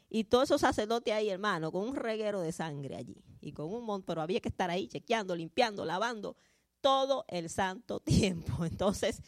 Y 0.09 0.25
todos 0.25 0.45
esos 0.45 0.61
sacerdotes 0.61 1.13
ahí, 1.13 1.29
hermano, 1.29 1.71
con 1.71 1.87
un 1.87 1.95
reguero 1.95 2.41
de 2.41 2.51
sangre 2.51 2.95
allí. 2.95 3.23
Y 3.39 3.51
con 3.51 3.71
un 3.71 3.83
montón, 3.83 4.05
pero 4.05 4.21
había 4.21 4.39
que 4.39 4.49
estar 4.49 4.69
ahí 4.69 4.87
chequeando, 4.87 5.35
limpiando, 5.35 5.85
lavando 5.85 6.37
todo 6.81 7.25
el 7.27 7.49
santo 7.49 7.99
tiempo. 7.99 8.65
Entonces, 8.65 9.21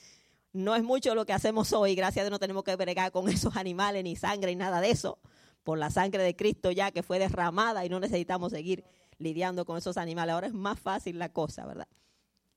no 0.52 0.76
es 0.76 0.84
mucho 0.84 1.14
lo 1.14 1.26
que 1.26 1.34
hacemos 1.34 1.74
hoy. 1.74 1.94
Gracias 1.94 2.22
a 2.22 2.24
Dios 2.24 2.32
no 2.32 2.40
tenemos 2.40 2.64
que 2.64 2.76
bregar 2.76 3.12
con 3.12 3.30
esos 3.30 3.56
animales, 3.56 4.04
ni 4.04 4.16
sangre, 4.16 4.52
ni 4.52 4.56
nada 4.56 4.82
de 4.82 4.92
eso 4.92 5.20
por 5.70 5.78
la 5.78 5.92
sangre 5.92 6.24
de 6.24 6.36
Cristo 6.36 6.72
ya 6.72 6.90
que 6.90 7.04
fue 7.04 7.20
derramada 7.20 7.86
y 7.86 7.90
no 7.90 8.00
necesitamos 8.00 8.54
seguir 8.54 8.84
lidiando 9.20 9.66
con 9.66 9.78
esos 9.78 9.98
animales. 9.98 10.34
Ahora 10.34 10.48
es 10.48 10.54
más 10.56 10.80
fácil 10.80 11.20
la 11.20 11.32
cosa, 11.32 11.68
¿verdad? 11.68 11.88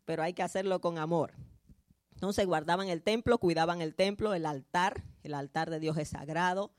Pero 0.07 0.23
hay 0.23 0.33
que 0.33 0.43
hacerlo 0.43 0.81
con 0.81 0.97
amor. 0.97 1.35
Entonces 2.15 2.47
guardaban 2.47 2.89
el 2.89 3.03
templo, 3.03 3.37
cuidaban 3.37 3.83
el 3.83 3.95
templo, 3.95 4.33
el 4.33 4.47
altar. 4.47 5.05
El 5.23 5.35
altar 5.35 5.69
de 5.69 5.79
Dios 5.79 5.99
es 5.99 6.09
sagrado, 6.09 6.73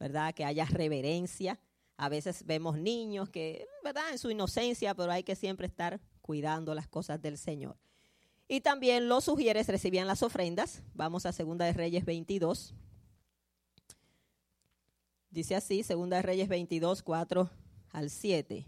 ¿verdad? 0.00 0.32
Que 0.32 0.46
haya 0.46 0.64
reverencia. 0.64 1.60
A 1.98 2.08
veces 2.08 2.46
vemos 2.46 2.78
niños 2.78 3.28
que, 3.28 3.66
¿verdad? 3.84 4.10
En 4.10 4.16
su 4.16 4.30
inocencia, 4.30 4.94
pero 4.94 5.12
hay 5.12 5.22
que 5.22 5.36
siempre 5.36 5.66
estar 5.66 6.00
cuidando 6.22 6.74
las 6.74 6.88
cosas 6.88 7.20
del 7.20 7.36
Señor. 7.36 7.76
Y 8.48 8.62
también 8.62 9.06
los 9.06 9.24
sugieres 9.24 9.68
recibían 9.68 10.06
las 10.06 10.22
ofrendas. 10.22 10.82
Vamos 10.94 11.26
a 11.26 11.32
Segunda 11.32 11.66
de 11.66 11.74
Reyes 11.74 12.06
22. 12.06 12.74
Dice 15.34 15.56
así, 15.56 15.82
Segunda 15.82 16.22
Reyes 16.22 16.48
22, 16.48 17.02
4 17.02 17.50
al 17.90 18.08
7. 18.08 18.64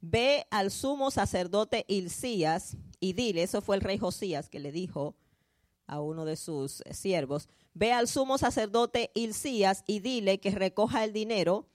Ve 0.00 0.48
al 0.50 0.72
sumo 0.72 1.12
sacerdote 1.12 1.84
Hilcías 1.86 2.76
y 2.98 3.12
dile, 3.12 3.44
eso 3.44 3.62
fue 3.62 3.76
el 3.76 3.82
rey 3.82 3.98
Josías 3.98 4.48
que 4.48 4.58
le 4.58 4.72
dijo 4.72 5.14
a 5.86 6.00
uno 6.00 6.24
de 6.24 6.34
sus 6.34 6.82
siervos, 6.90 7.48
ve 7.72 7.92
al 7.92 8.08
sumo 8.08 8.36
sacerdote 8.36 9.12
Hilcías 9.14 9.84
y 9.86 10.00
dile 10.00 10.40
que 10.40 10.50
recoja 10.50 11.04
el 11.04 11.12
dinero 11.12 11.68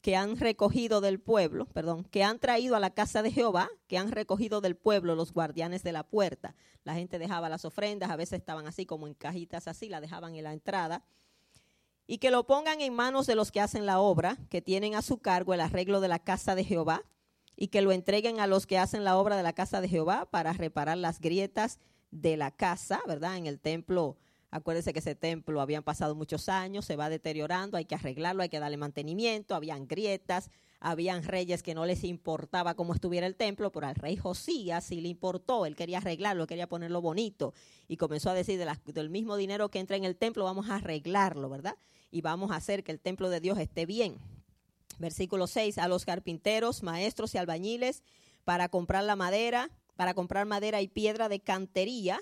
que 0.00 0.14
han 0.14 0.36
recogido 0.36 1.00
del 1.00 1.18
pueblo, 1.18 1.66
perdón, 1.66 2.04
que 2.04 2.22
han 2.22 2.38
traído 2.38 2.76
a 2.76 2.80
la 2.80 2.90
casa 2.90 3.24
de 3.24 3.32
Jehová, 3.32 3.68
que 3.88 3.98
han 3.98 4.12
recogido 4.12 4.60
del 4.60 4.76
pueblo 4.76 5.16
los 5.16 5.32
guardianes 5.32 5.82
de 5.82 5.90
la 5.90 6.04
puerta. 6.04 6.54
La 6.84 6.94
gente 6.94 7.18
dejaba 7.18 7.48
las 7.48 7.64
ofrendas, 7.64 8.10
a 8.10 8.16
veces 8.16 8.38
estaban 8.38 8.68
así 8.68 8.86
como 8.86 9.08
en 9.08 9.14
cajitas 9.14 9.66
así, 9.66 9.88
la 9.88 10.00
dejaban 10.00 10.36
en 10.36 10.44
la 10.44 10.52
entrada. 10.52 11.02
Y 12.06 12.18
que 12.18 12.30
lo 12.30 12.46
pongan 12.46 12.80
en 12.80 12.94
manos 12.94 13.26
de 13.26 13.34
los 13.34 13.52
que 13.52 13.60
hacen 13.60 13.86
la 13.86 14.00
obra, 14.00 14.36
que 14.50 14.60
tienen 14.60 14.94
a 14.94 15.02
su 15.02 15.18
cargo 15.18 15.54
el 15.54 15.60
arreglo 15.60 16.00
de 16.00 16.08
la 16.08 16.18
casa 16.18 16.54
de 16.54 16.64
Jehová, 16.64 17.04
y 17.56 17.68
que 17.68 17.82
lo 17.82 17.92
entreguen 17.92 18.40
a 18.40 18.46
los 18.46 18.66
que 18.66 18.78
hacen 18.78 19.04
la 19.04 19.16
obra 19.16 19.36
de 19.36 19.42
la 19.42 19.52
casa 19.52 19.80
de 19.80 19.88
Jehová 19.88 20.26
para 20.30 20.52
reparar 20.52 20.98
las 20.98 21.20
grietas 21.20 21.78
de 22.10 22.36
la 22.36 22.50
casa, 22.50 23.00
¿verdad? 23.06 23.36
En 23.36 23.46
el 23.46 23.60
templo 23.60 24.16
Acuérdense 24.52 24.92
que 24.92 24.98
ese 24.98 25.14
templo 25.14 25.62
habían 25.62 25.82
pasado 25.82 26.14
muchos 26.14 26.50
años, 26.50 26.84
se 26.84 26.94
va 26.94 27.08
deteriorando, 27.08 27.78
hay 27.78 27.86
que 27.86 27.94
arreglarlo, 27.94 28.42
hay 28.42 28.50
que 28.50 28.60
darle 28.60 28.76
mantenimiento, 28.76 29.54
habían 29.54 29.88
grietas, 29.88 30.50
habían 30.82 31.22
reyes 31.22 31.62
que 31.62 31.74
no 31.74 31.86
les 31.86 32.02
importaba 32.02 32.74
cómo 32.74 32.92
estuviera 32.92 33.26
el 33.26 33.36
templo, 33.36 33.70
pero 33.70 33.86
al 33.86 33.94
rey 33.94 34.16
Josías 34.16 34.84
sí 34.84 35.00
le 35.00 35.08
importó, 35.08 35.64
él 35.64 35.76
quería 35.76 35.98
arreglarlo, 35.98 36.46
quería 36.46 36.68
ponerlo 36.68 37.00
bonito 37.00 37.54
y 37.86 37.96
comenzó 37.96 38.30
a 38.30 38.34
decir 38.34 38.62
del 38.86 39.10
mismo 39.10 39.36
dinero 39.36 39.70
que 39.70 39.78
entra 39.78 39.96
en 39.96 40.04
el 40.04 40.16
templo 40.16 40.44
vamos 40.44 40.68
a 40.68 40.76
arreglarlo, 40.76 41.48
¿verdad? 41.48 41.76
Y 42.10 42.20
vamos 42.20 42.50
a 42.50 42.56
hacer 42.56 42.82
que 42.82 42.90
el 42.90 43.00
templo 43.00 43.30
de 43.30 43.40
Dios 43.40 43.58
esté 43.58 43.86
bien. 43.86 44.18
Versículo 44.98 45.46
6, 45.46 45.78
a 45.78 45.88
los 45.88 46.04
carpinteros, 46.04 46.82
maestros 46.82 47.34
y 47.34 47.38
albañiles 47.38 48.02
para 48.44 48.68
comprar 48.68 49.04
la 49.04 49.16
madera, 49.16 49.70
para 49.96 50.14
comprar 50.14 50.46
madera 50.46 50.82
y 50.82 50.88
piedra 50.88 51.28
de 51.28 51.40
cantería, 51.40 52.20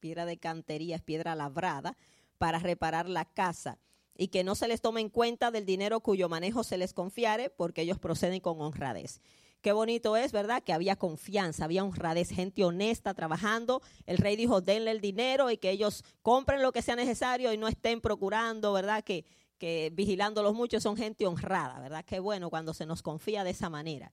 piedra 0.00 0.24
de 0.24 0.38
cantería, 0.38 0.96
es 0.96 1.02
piedra 1.02 1.34
labrada, 1.34 1.96
para 2.38 2.58
reparar 2.58 3.08
la 3.08 3.26
casa 3.26 3.78
y 4.20 4.28
que 4.28 4.44
no 4.44 4.54
se 4.54 4.68
les 4.68 4.82
tome 4.82 5.00
en 5.00 5.08
cuenta 5.08 5.50
del 5.50 5.64
dinero 5.64 6.00
cuyo 6.00 6.28
manejo 6.28 6.62
se 6.62 6.76
les 6.76 6.92
confiare, 6.92 7.48
porque 7.48 7.80
ellos 7.80 7.98
proceden 7.98 8.40
con 8.40 8.60
honradez. 8.60 9.22
Qué 9.62 9.72
bonito 9.72 10.14
es, 10.14 10.30
¿verdad? 10.30 10.62
Que 10.62 10.74
había 10.74 10.94
confianza, 10.94 11.64
había 11.64 11.84
honradez, 11.84 12.28
gente 12.28 12.62
honesta 12.62 13.14
trabajando. 13.14 13.80
El 14.04 14.18
rey 14.18 14.36
dijo, 14.36 14.60
denle 14.60 14.90
el 14.90 15.00
dinero 15.00 15.50
y 15.50 15.56
que 15.56 15.70
ellos 15.70 16.04
compren 16.20 16.60
lo 16.60 16.70
que 16.70 16.82
sea 16.82 16.96
necesario 16.96 17.50
y 17.50 17.56
no 17.56 17.66
estén 17.66 18.02
procurando, 18.02 18.74
¿verdad? 18.74 19.02
Que, 19.02 19.24
que 19.56 19.90
vigilándolos 19.94 20.52
mucho 20.52 20.80
son 20.80 20.98
gente 20.98 21.26
honrada, 21.26 21.80
¿verdad? 21.80 22.04
Qué 22.04 22.20
bueno 22.20 22.50
cuando 22.50 22.74
se 22.74 22.84
nos 22.84 23.00
confía 23.00 23.42
de 23.42 23.52
esa 23.52 23.70
manera 23.70 24.12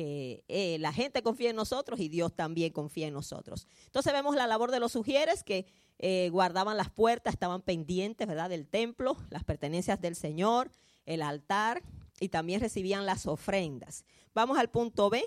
que 0.00 0.44
eh, 0.48 0.78
la 0.80 0.94
gente 0.94 1.22
confía 1.22 1.50
en 1.50 1.56
nosotros 1.56 2.00
y 2.00 2.08
Dios 2.08 2.34
también 2.34 2.72
confía 2.72 3.08
en 3.08 3.12
nosotros. 3.12 3.68
Entonces 3.84 4.14
vemos 4.14 4.34
la 4.34 4.46
labor 4.46 4.70
de 4.70 4.80
los 4.80 4.92
sugieres 4.92 5.44
que 5.44 5.66
eh, 5.98 6.30
guardaban 6.32 6.78
las 6.78 6.88
puertas, 6.88 7.34
estaban 7.34 7.60
pendientes, 7.60 8.26
¿verdad?, 8.26 8.48
del 8.48 8.66
templo, 8.66 9.18
las 9.28 9.44
pertenencias 9.44 10.00
del 10.00 10.16
Señor, 10.16 10.70
el 11.04 11.20
altar 11.20 11.82
y 12.18 12.30
también 12.30 12.62
recibían 12.62 13.04
las 13.04 13.26
ofrendas. 13.26 14.06
Vamos 14.32 14.56
al 14.56 14.70
punto 14.70 15.10
B. 15.10 15.22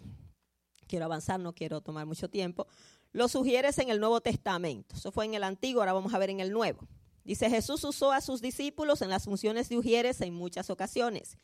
Quiero 0.88 1.06
avanzar, 1.06 1.40
no 1.40 1.54
quiero 1.54 1.82
tomar 1.82 2.08
mucho 2.08 2.28
tiempo. 2.28 2.66
Los 3.12 3.34
sugieres 3.34 3.78
en 3.78 3.92
el 3.92 4.00
Nuevo 4.00 4.22
Testamento. 4.22 4.96
Eso 4.96 5.12
fue 5.12 5.26
en 5.26 5.36
el 5.36 5.44
Antiguo, 5.44 5.84
ahora 5.84 5.94
vamos 5.94 6.16
a 6.16 6.18
ver 6.18 6.32
en 6.32 6.40
el 6.40 6.52
Nuevo. 6.52 6.88
Dice, 7.24 7.48
Jesús 7.48 7.84
usó 7.84 8.12
a 8.12 8.22
sus 8.22 8.42
discípulos 8.42 9.04
en 9.04 9.12
las 9.12 9.26
funciones 9.26 9.70
de 9.70 9.78
ujieres 9.78 10.20
en 10.22 10.34
muchas 10.34 10.72
ocasiones. 10.72 11.38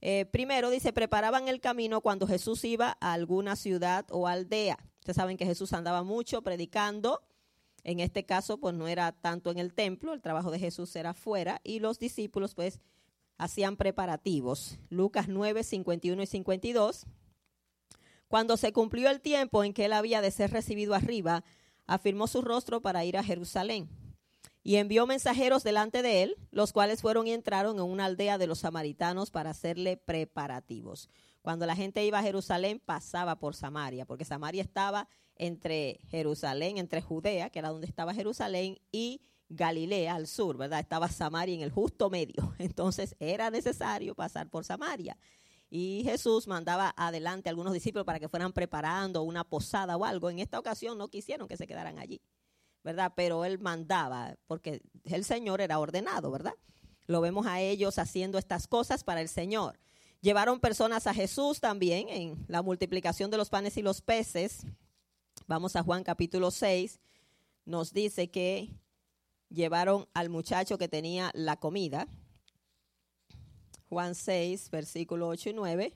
Eh, 0.00 0.26
primero 0.26 0.70
dice, 0.70 0.92
preparaban 0.92 1.48
el 1.48 1.60
camino 1.60 2.00
cuando 2.00 2.26
Jesús 2.26 2.64
iba 2.64 2.96
a 3.00 3.12
alguna 3.12 3.56
ciudad 3.56 4.06
o 4.10 4.28
aldea. 4.28 4.78
Ustedes 5.00 5.16
saben 5.16 5.36
que 5.36 5.46
Jesús 5.46 5.72
andaba 5.72 6.02
mucho 6.02 6.42
predicando. 6.42 7.22
En 7.84 8.00
este 8.00 8.24
caso, 8.24 8.58
pues 8.58 8.74
no 8.74 8.86
era 8.88 9.12
tanto 9.12 9.50
en 9.50 9.58
el 9.58 9.72
templo, 9.72 10.12
el 10.12 10.20
trabajo 10.20 10.50
de 10.50 10.58
Jesús 10.58 10.94
era 10.96 11.14
fuera 11.14 11.60
y 11.64 11.80
los 11.80 11.98
discípulos 11.98 12.54
pues 12.54 12.80
hacían 13.38 13.76
preparativos. 13.76 14.78
Lucas 14.90 15.28
9, 15.28 15.62
51 15.62 16.22
y 16.22 16.26
52. 16.26 17.06
Cuando 18.28 18.56
se 18.56 18.72
cumplió 18.72 19.10
el 19.10 19.20
tiempo 19.20 19.64
en 19.64 19.72
que 19.72 19.86
él 19.86 19.92
había 19.92 20.20
de 20.20 20.30
ser 20.30 20.50
recibido 20.50 20.94
arriba, 20.94 21.44
afirmó 21.86 22.26
su 22.26 22.42
rostro 22.42 22.82
para 22.82 23.04
ir 23.04 23.16
a 23.16 23.24
Jerusalén 23.24 23.88
y 24.68 24.76
envió 24.76 25.06
mensajeros 25.06 25.64
delante 25.64 26.02
de 26.02 26.22
él, 26.22 26.36
los 26.50 26.74
cuales 26.74 27.00
fueron 27.00 27.26
y 27.26 27.32
entraron 27.32 27.76
en 27.76 27.84
una 27.84 28.04
aldea 28.04 28.36
de 28.36 28.46
los 28.46 28.58
samaritanos 28.58 29.30
para 29.30 29.48
hacerle 29.48 29.96
preparativos. 29.96 31.08
Cuando 31.40 31.64
la 31.64 31.74
gente 31.74 32.04
iba 32.04 32.18
a 32.18 32.22
Jerusalén, 32.22 32.78
pasaba 32.78 33.38
por 33.38 33.54
Samaria, 33.54 34.04
porque 34.04 34.26
Samaria 34.26 34.60
estaba 34.60 35.08
entre 35.36 36.00
Jerusalén, 36.10 36.76
entre 36.76 37.00
Judea, 37.00 37.48
que 37.48 37.60
era 37.60 37.70
donde 37.70 37.86
estaba 37.86 38.12
Jerusalén, 38.12 38.78
y 38.92 39.22
Galilea 39.48 40.14
al 40.14 40.26
sur, 40.26 40.58
¿verdad? 40.58 40.80
Estaba 40.80 41.08
Samaria 41.08 41.54
en 41.54 41.62
el 41.62 41.70
justo 41.70 42.10
medio. 42.10 42.52
Entonces 42.58 43.16
era 43.20 43.50
necesario 43.50 44.14
pasar 44.14 44.50
por 44.50 44.66
Samaria. 44.66 45.16
Y 45.70 46.02
Jesús 46.04 46.46
mandaba 46.46 46.92
adelante 46.94 47.48
a 47.48 47.52
algunos 47.52 47.72
discípulos 47.72 48.04
para 48.04 48.20
que 48.20 48.28
fueran 48.28 48.52
preparando 48.52 49.22
una 49.22 49.44
posada 49.44 49.96
o 49.96 50.04
algo. 50.04 50.28
En 50.28 50.40
esta 50.40 50.58
ocasión 50.58 50.98
no 50.98 51.08
quisieron 51.08 51.48
que 51.48 51.56
se 51.56 51.66
quedaran 51.66 51.98
allí. 51.98 52.20
¿Verdad? 52.84 53.12
Pero 53.16 53.44
él 53.44 53.58
mandaba, 53.58 54.36
porque 54.46 54.82
el 55.04 55.24
Señor 55.24 55.60
era 55.60 55.78
ordenado, 55.78 56.30
¿verdad? 56.30 56.54
Lo 57.06 57.20
vemos 57.20 57.46
a 57.46 57.60
ellos 57.60 57.98
haciendo 57.98 58.38
estas 58.38 58.66
cosas 58.66 59.04
para 59.04 59.20
el 59.20 59.28
Señor. 59.28 59.78
Llevaron 60.20 60.60
personas 60.60 61.06
a 61.06 61.14
Jesús 61.14 61.60
también 61.60 62.08
en 62.08 62.44
la 62.48 62.62
multiplicación 62.62 63.30
de 63.30 63.36
los 63.36 63.50
panes 63.50 63.76
y 63.76 63.82
los 63.82 64.02
peces. 64.02 64.66
Vamos 65.46 65.76
a 65.76 65.82
Juan 65.82 66.02
capítulo 66.02 66.50
6. 66.50 67.00
Nos 67.64 67.92
dice 67.92 68.30
que 68.30 68.74
llevaron 69.48 70.08
al 70.14 70.28
muchacho 70.28 70.76
que 70.76 70.88
tenía 70.88 71.30
la 71.34 71.56
comida. 71.56 72.08
Juan 73.88 74.14
6, 74.14 74.70
versículo 74.70 75.28
8 75.28 75.50
y 75.50 75.52
9. 75.54 75.94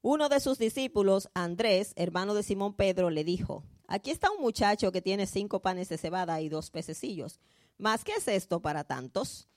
Uno 0.00 0.28
de 0.28 0.40
sus 0.40 0.58
discípulos, 0.58 1.28
Andrés, 1.34 1.92
hermano 1.96 2.34
de 2.34 2.42
Simón 2.42 2.74
Pedro, 2.74 3.10
le 3.10 3.24
dijo, 3.24 3.64
Aquí 3.88 4.10
está 4.10 4.30
un 4.30 4.42
muchacho 4.42 4.92
que 4.92 5.00
tiene 5.00 5.26
cinco 5.26 5.60
panes 5.60 5.88
de 5.88 5.96
cebada 5.96 6.40
y 6.42 6.50
dos 6.50 6.70
pececillos. 6.70 7.40
¿Más 7.78 8.04
qué 8.04 8.12
es 8.12 8.28
esto 8.28 8.60
para 8.60 8.84
tantos? 8.84 9.48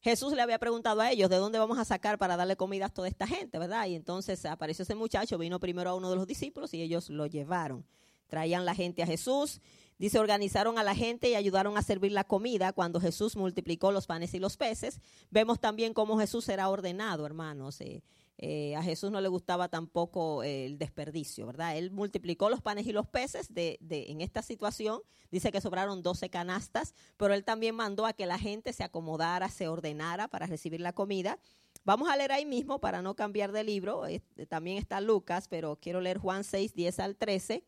Jesús 0.00 0.32
le 0.32 0.40
había 0.40 0.60
preguntado 0.60 1.00
a 1.00 1.10
ellos, 1.10 1.28
¿de 1.28 1.36
dónde 1.36 1.58
vamos 1.58 1.76
a 1.76 1.84
sacar 1.84 2.16
para 2.16 2.36
darle 2.36 2.56
comida 2.56 2.86
a 2.86 2.88
toda 2.88 3.08
esta 3.08 3.26
gente, 3.26 3.58
verdad? 3.58 3.86
Y 3.86 3.96
entonces 3.96 4.46
apareció 4.46 4.84
ese 4.84 4.94
muchacho, 4.94 5.38
vino 5.38 5.58
primero 5.58 5.90
a 5.90 5.94
uno 5.94 6.08
de 6.08 6.16
los 6.16 6.28
discípulos 6.28 6.72
y 6.72 6.80
ellos 6.80 7.10
lo 7.10 7.26
llevaron. 7.26 7.84
Traían 8.28 8.64
la 8.64 8.76
gente 8.76 9.02
a 9.02 9.06
Jesús, 9.06 9.60
dice, 9.98 10.20
organizaron 10.20 10.78
a 10.78 10.84
la 10.84 10.94
gente 10.94 11.28
y 11.28 11.34
ayudaron 11.34 11.76
a 11.76 11.82
servir 11.82 12.12
la 12.12 12.22
comida 12.22 12.72
cuando 12.72 13.00
Jesús 13.00 13.34
multiplicó 13.34 13.90
los 13.90 14.06
panes 14.06 14.32
y 14.34 14.38
los 14.38 14.56
peces. 14.56 15.00
Vemos 15.30 15.58
también 15.58 15.94
cómo 15.94 16.16
Jesús 16.16 16.48
era 16.48 16.68
ordenado, 16.68 17.26
hermanos. 17.26 17.80
Eh, 17.80 18.04
eh, 18.42 18.74
a 18.74 18.82
Jesús 18.82 19.10
no 19.10 19.20
le 19.20 19.28
gustaba 19.28 19.68
tampoco 19.68 20.42
eh, 20.42 20.64
el 20.64 20.78
desperdicio, 20.78 21.44
¿verdad? 21.44 21.76
Él 21.76 21.90
multiplicó 21.90 22.48
los 22.48 22.62
panes 22.62 22.86
y 22.86 22.92
los 22.92 23.06
peces 23.06 23.52
de, 23.52 23.78
en 23.90 24.22
esta 24.22 24.40
situación. 24.40 25.02
Dice 25.30 25.52
que 25.52 25.60
sobraron 25.60 26.02
12 26.02 26.30
canastas, 26.30 26.94
pero 27.18 27.34
él 27.34 27.44
también 27.44 27.74
mandó 27.74 28.06
a 28.06 28.14
que 28.14 28.24
la 28.24 28.38
gente 28.38 28.72
se 28.72 28.82
acomodara, 28.82 29.50
se 29.50 29.68
ordenara 29.68 30.26
para 30.26 30.46
recibir 30.46 30.80
la 30.80 30.94
comida. 30.94 31.38
Vamos 31.84 32.08
a 32.08 32.16
leer 32.16 32.32
ahí 32.32 32.46
mismo 32.46 32.80
para 32.80 33.02
no 33.02 33.14
cambiar 33.14 33.52
de 33.52 33.62
libro. 33.62 34.04
también 34.48 34.78
está 34.78 35.02
Lucas, 35.02 35.46
pero 35.46 35.76
quiero 35.76 36.00
leer 36.00 36.16
Juan 36.16 36.42
6, 36.42 36.72
10 36.74 36.98
al 37.00 37.16
13. 37.16 37.62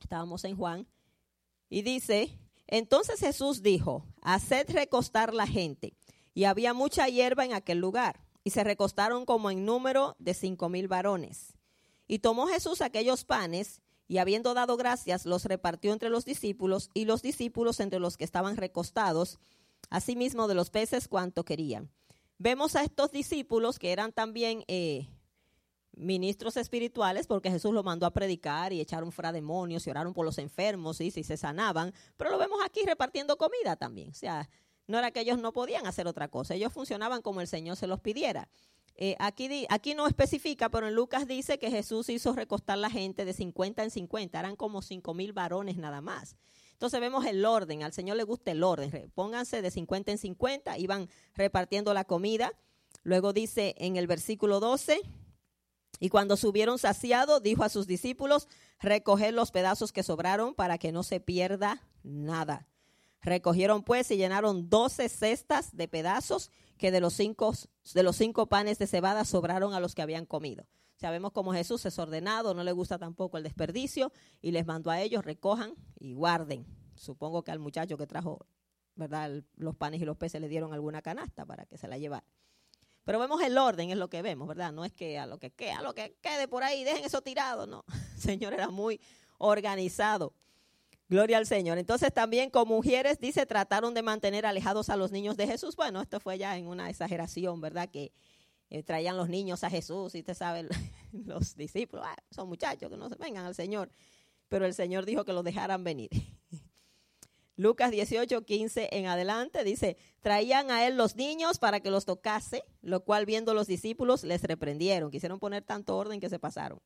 Estábamos 0.00 0.44
en 0.44 0.56
Juan. 0.56 0.86
Y 1.68 1.82
dice, 1.82 2.38
entonces 2.66 3.20
Jesús 3.20 3.60
dijo, 3.60 4.06
haced 4.22 4.70
recostar 4.70 5.34
la 5.34 5.46
gente. 5.46 5.92
Y 6.32 6.44
había 6.44 6.72
mucha 6.72 7.08
hierba 7.08 7.44
en 7.44 7.52
aquel 7.52 7.76
lugar 7.78 8.23
y 8.44 8.50
se 8.50 8.62
recostaron 8.62 9.24
como 9.24 9.50
en 9.50 9.64
número 9.64 10.14
de 10.18 10.34
cinco 10.34 10.68
mil 10.68 10.86
varones. 10.86 11.54
Y 12.06 12.18
tomó 12.18 12.46
Jesús 12.46 12.82
aquellos 12.82 13.24
panes, 13.24 13.80
y 14.06 14.18
habiendo 14.18 14.52
dado 14.52 14.76
gracias, 14.76 15.24
los 15.24 15.46
repartió 15.46 15.94
entre 15.94 16.10
los 16.10 16.26
discípulos, 16.26 16.90
y 16.92 17.06
los 17.06 17.22
discípulos 17.22 17.80
entre 17.80 17.98
los 17.98 18.18
que 18.18 18.24
estaban 18.24 18.58
recostados, 18.58 19.38
asimismo 19.88 20.46
de 20.46 20.54
los 20.54 20.70
peces 20.70 21.08
cuanto 21.08 21.44
querían. 21.44 21.90
Vemos 22.38 22.76
a 22.76 22.82
estos 22.82 23.10
discípulos 23.10 23.78
que 23.78 23.92
eran 23.92 24.12
también 24.12 24.64
eh, 24.68 25.08
ministros 25.96 26.56
espirituales, 26.58 27.26
porque 27.26 27.50
Jesús 27.50 27.72
los 27.72 27.84
mandó 27.84 28.04
a 28.04 28.12
predicar 28.12 28.72
y 28.72 28.80
echaron 28.80 29.12
fuera 29.12 29.32
demonios 29.32 29.86
y 29.86 29.90
oraron 29.90 30.12
por 30.12 30.26
los 30.26 30.38
enfermos 30.38 31.00
y 31.00 31.10
si 31.10 31.22
se 31.22 31.36
sanaban, 31.36 31.94
pero 32.16 32.30
lo 32.30 32.38
vemos 32.38 32.58
aquí 32.64 32.82
repartiendo 32.84 33.38
comida 33.38 33.76
también. 33.76 34.10
O 34.10 34.14
sea, 34.14 34.50
no 34.86 34.98
era 34.98 35.10
que 35.10 35.20
ellos 35.20 35.38
no 35.38 35.52
podían 35.52 35.86
hacer 35.86 36.06
otra 36.06 36.28
cosa, 36.28 36.54
ellos 36.54 36.72
funcionaban 36.72 37.22
como 37.22 37.40
el 37.40 37.48
Señor 37.48 37.76
se 37.76 37.86
los 37.86 38.00
pidiera. 38.00 38.48
Eh, 38.96 39.16
aquí, 39.18 39.94
no 39.94 40.06
especifica, 40.06 40.68
pero 40.68 40.86
en 40.86 40.94
Lucas 40.94 41.26
dice 41.26 41.58
que 41.58 41.70
Jesús 41.70 42.08
hizo 42.08 42.32
recostar 42.32 42.78
la 42.78 42.90
gente 42.90 43.24
de 43.24 43.32
50 43.32 43.82
en 43.82 43.90
50, 43.90 44.38
eran 44.38 44.56
como 44.56 44.82
5 44.82 45.14
mil 45.14 45.32
varones 45.32 45.76
nada 45.76 46.00
más. 46.00 46.36
Entonces 46.72 47.00
vemos 47.00 47.26
el 47.26 47.44
orden, 47.44 47.82
al 47.82 47.92
Señor 47.92 48.16
le 48.16 48.24
gusta 48.24 48.52
el 48.52 48.62
orden, 48.62 49.10
pónganse 49.14 49.62
de 49.62 49.70
50 49.70 50.12
en 50.12 50.18
50, 50.18 50.78
iban 50.78 51.08
repartiendo 51.34 51.92
la 51.92 52.04
comida. 52.04 52.52
Luego 53.02 53.32
dice 53.32 53.74
en 53.78 53.96
el 53.96 54.06
versículo 54.06 54.60
12, 54.60 55.00
y 56.00 56.08
cuando 56.08 56.36
subieron 56.36 56.78
saciados, 56.78 57.42
dijo 57.42 57.64
a 57.64 57.68
sus 57.68 57.86
discípulos, 57.86 58.48
recoger 58.80 59.34
los 59.34 59.50
pedazos 59.50 59.92
que 59.92 60.02
sobraron 60.02 60.54
para 60.54 60.78
que 60.78 60.92
no 60.92 61.02
se 61.02 61.20
pierda 61.20 61.82
nada. 62.02 62.66
Recogieron 63.24 63.82
pues 63.82 64.10
y 64.10 64.16
llenaron 64.16 64.68
doce 64.68 65.08
cestas 65.08 65.74
de 65.74 65.88
pedazos 65.88 66.50
que 66.76 66.90
de 66.90 67.00
los 67.00 67.14
cinco, 67.14 67.54
de 67.94 68.02
los 68.02 68.16
cinco 68.16 68.46
panes 68.46 68.78
de 68.78 68.86
cebada 68.86 69.24
sobraron 69.24 69.72
a 69.72 69.80
los 69.80 69.94
que 69.94 70.02
habían 70.02 70.26
comido. 70.26 70.66
Sabemos 70.96 71.32
cómo 71.32 71.52
Jesús 71.52 71.84
es 71.86 71.98
ordenado, 71.98 72.54
no 72.54 72.62
le 72.62 72.72
gusta 72.72 72.98
tampoco 72.98 73.38
el 73.38 73.42
desperdicio 73.42 74.12
y 74.42 74.52
les 74.52 74.66
mandó 74.66 74.90
a 74.90 75.00
ellos 75.00 75.24
recojan 75.24 75.74
y 75.98 76.12
guarden. 76.12 76.66
Supongo 76.94 77.42
que 77.42 77.50
al 77.50 77.58
muchacho 77.58 77.96
que 77.96 78.06
trajo, 78.06 78.46
¿verdad? 78.94 79.42
los 79.56 79.74
panes 79.74 80.00
y 80.02 80.04
los 80.04 80.16
peces 80.16 80.40
le 80.40 80.48
dieron 80.48 80.72
alguna 80.72 81.02
canasta 81.02 81.46
para 81.46 81.64
que 81.66 81.78
se 81.78 81.88
la 81.88 81.98
llevara. 81.98 82.26
Pero 83.04 83.18
vemos 83.18 83.42
el 83.42 83.58
orden, 83.58 83.90
es 83.90 83.96
lo 83.96 84.08
que 84.08 84.22
vemos, 84.22 84.48
¿verdad? 84.48 84.72
No 84.72 84.84
es 84.84 84.92
que 84.92 85.18
a 85.18 85.26
lo 85.26 85.38
que 85.38 85.50
quede, 85.50 85.72
a 85.72 85.82
lo 85.82 85.94
que 85.94 86.16
quede 86.20 86.46
por 86.46 86.62
ahí, 86.62 86.84
dejen 86.84 87.04
eso 87.04 87.22
tirado, 87.22 87.66
no. 87.66 87.84
El 88.14 88.20
Señor 88.20 88.52
era 88.54 88.68
muy 88.68 89.00
organizado. 89.38 90.34
Gloria 91.08 91.38
al 91.38 91.46
Señor. 91.46 91.78
Entonces 91.78 92.12
también 92.12 92.50
como 92.50 92.76
mujeres, 92.76 93.20
dice, 93.20 93.46
trataron 93.46 93.94
de 93.94 94.02
mantener 94.02 94.46
alejados 94.46 94.88
a 94.88 94.96
los 94.96 95.12
niños 95.12 95.36
de 95.36 95.46
Jesús. 95.46 95.76
Bueno, 95.76 96.00
esto 96.00 96.20
fue 96.20 96.38
ya 96.38 96.56
en 96.56 96.66
una 96.66 96.88
exageración, 96.88 97.60
¿verdad? 97.60 97.90
Que 97.90 98.12
eh, 98.70 98.82
traían 98.82 99.16
los 99.16 99.28
niños 99.28 99.64
a 99.64 99.70
Jesús 99.70 100.14
y 100.14 100.20
usted 100.20 100.34
sabe, 100.34 100.66
los 101.12 101.56
discípulos, 101.56 102.04
ah, 102.08 102.16
son 102.30 102.48
muchachos 102.48 102.90
que 102.90 102.96
no 102.96 103.08
se 103.08 103.16
vengan 103.16 103.44
al 103.44 103.54
Señor. 103.54 103.90
Pero 104.48 104.66
el 104.66 104.74
Señor 104.74 105.04
dijo 105.04 105.24
que 105.24 105.32
los 105.32 105.44
dejaran 105.44 105.84
venir. 105.84 106.10
Lucas 107.56 107.92
18, 107.92 108.44
15 108.44 108.88
en 108.92 109.06
adelante 109.06 109.62
dice, 109.62 109.96
traían 110.22 110.72
a 110.72 110.86
él 110.86 110.96
los 110.96 111.14
niños 111.14 111.58
para 111.58 111.80
que 111.80 111.90
los 111.90 112.04
tocase, 112.04 112.64
lo 112.82 113.04
cual 113.04 113.26
viendo 113.26 113.54
los 113.54 113.68
discípulos 113.68 114.24
les 114.24 114.42
reprendieron, 114.42 115.10
quisieron 115.10 115.38
poner 115.38 115.62
tanto 115.62 115.96
orden 115.96 116.18
que 116.18 116.28
se 116.28 116.40
pasaron. 116.40 116.80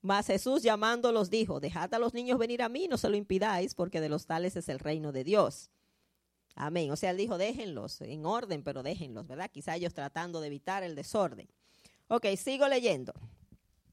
Mas 0.00 0.26
Jesús 0.26 0.62
llamándolos 0.62 1.30
dijo, 1.30 1.60
dejad 1.60 1.92
a 1.92 1.98
los 1.98 2.14
niños 2.14 2.38
venir 2.38 2.62
a 2.62 2.68
mí, 2.68 2.86
no 2.88 2.98
se 2.98 3.08
lo 3.08 3.16
impidáis, 3.16 3.74
porque 3.74 4.00
de 4.00 4.08
los 4.08 4.26
tales 4.26 4.56
es 4.56 4.68
el 4.68 4.78
reino 4.78 5.12
de 5.12 5.24
Dios. 5.24 5.70
Amén. 6.54 6.90
O 6.90 6.96
sea, 6.96 7.10
él 7.10 7.16
dijo, 7.16 7.38
déjenlos 7.38 8.00
en 8.00 8.26
orden, 8.26 8.62
pero 8.62 8.82
déjenlos, 8.82 9.26
¿verdad? 9.26 9.50
Quizá 9.50 9.76
ellos 9.76 9.94
tratando 9.94 10.40
de 10.40 10.48
evitar 10.48 10.82
el 10.82 10.94
desorden. 10.94 11.48
Ok, 12.08 12.26
sigo 12.36 12.68
leyendo 12.68 13.12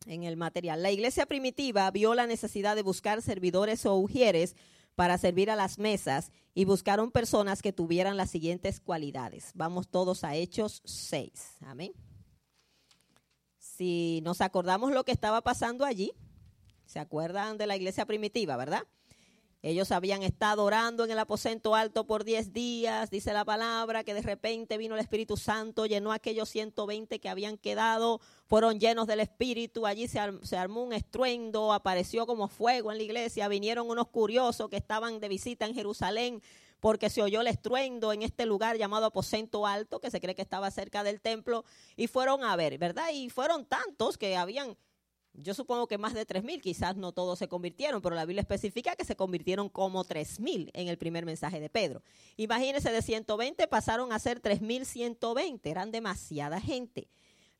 en 0.06 0.24
el 0.24 0.38
material. 0.38 0.82
La 0.82 0.92
iglesia 0.92 1.26
primitiva 1.26 1.90
vio 1.92 2.16
la 2.16 2.28
necesidad 2.28 2.76
de 2.76 2.82
buscar 2.82 3.22
servidores 3.22 3.86
o 3.86 3.96
ujieres 3.96 4.56
para 4.96 5.18
servir 5.18 5.52
a 5.52 5.56
las 5.56 5.78
mesas 5.78 6.32
y 6.54 6.66
buscaron 6.66 7.12
personas 7.12 7.62
que 7.62 7.74
tuvieran 7.74 8.18
las 8.18 8.32
siguientes 8.32 8.80
cualidades. 8.80 9.52
Vamos 9.54 9.90
todos 9.90 10.24
a 10.24 10.36
Hechos 10.36 10.82
6. 10.86 11.58
Amén. 11.62 11.92
Si 13.78 14.22
nos 14.24 14.40
acordamos 14.40 14.94
lo 14.94 15.04
que 15.04 15.12
estaba 15.12 15.42
pasando 15.42 15.84
allí, 15.84 16.14
¿se 16.86 17.00
acuerdan 17.00 17.58
de 17.58 17.68
la 17.68 17.76
iglesia 17.76 18.06
primitiva, 18.06 18.56
verdad? 18.56 18.84
Ellos 19.62 19.92
habían 19.92 20.24
estado 20.24 20.64
orando 20.64 21.04
en 21.04 21.12
el 21.12 21.20
aposento 21.20 21.76
alto 21.76 22.06
por 22.06 22.24
10 22.24 22.54
días, 22.54 23.10
dice 23.10 23.34
la 23.34 23.44
palabra, 23.44 24.06
que 24.06 24.14
de 24.14 24.22
repente 24.22 24.78
vino 24.78 24.96
el 24.96 25.02
Espíritu 25.02 25.36
Santo, 25.36 25.88
llenó 25.88 26.14
aquellos 26.14 26.48
120 26.50 27.20
que 27.20 27.28
habían 27.28 27.58
quedado, 27.58 28.22
fueron 28.46 28.80
llenos 28.80 29.08
del 29.08 29.20
Espíritu, 29.20 29.86
allí 29.88 30.08
se, 30.08 30.20
se, 30.44 30.56
armó 30.56 30.84
un 30.84 30.94
estruendo, 30.94 31.74
apareció 31.74 32.26
como 32.28 32.48
fuego 32.48 32.92
en 32.92 33.00
la 33.00 33.04
iglesia, 33.04 33.48
vinieron 33.50 33.90
unos 33.90 34.08
curiosos 34.08 34.70
que 34.70 34.78
estaban 34.78 35.20
de 35.20 35.28
visita 35.28 35.66
en 35.66 35.74
Jerusalén 35.74 36.42
porque 36.86 37.10
se 37.10 37.24
oyó 37.24 37.42
el 37.42 37.48
estruendo 37.48 38.14
en 38.14 38.22
este 38.22 38.46
lugar 38.46 38.78
llamado 38.78 39.08
aposento 39.08 39.66
alto, 39.66 40.00
que 40.00 40.12
se 40.12 40.22
cree 40.22 40.36
que 40.36 40.44
estaba 40.44 40.70
cerca 40.70 41.04
del 41.04 41.20
templo, 41.20 41.66
y 41.96 42.06
fueron 42.06 42.44
a 42.44 42.56
ver, 42.56 42.78
¿verdad? 42.78 43.10
Y 43.12 43.32
fueron 43.32 43.66
tantos 43.66 44.20
que 44.20 44.38
habían 44.38 44.78
yo 45.34 45.56
supongo 45.56 45.88
que 45.88 45.98
más 45.98 46.14
de 46.14 46.28
3.000, 46.28 46.62
quizás 46.62 46.96
no 46.96 47.12
todos 47.12 47.40
se 47.40 47.48
convirtieron, 47.48 48.04
pero 48.04 48.14
la 48.14 48.24
Biblia 48.26 48.42
especifica 48.42 48.96
que 48.96 49.04
se 49.04 49.16
convirtieron 49.16 49.68
como 49.68 50.06
3.000 50.06 50.70
en 50.76 50.88
el 50.88 51.00
primer 51.00 51.26
mensaje 51.26 51.60
de 51.60 51.72
Pedro. 51.72 52.04
Imagínense, 52.38 52.92
de 52.92 53.02
120 53.02 53.68
pasaron 53.68 54.14
a 54.14 54.20
ser 54.20 54.40
3.120, 54.40 55.62
eran 55.64 55.92
demasiada 55.92 56.62
gente. 56.62 57.10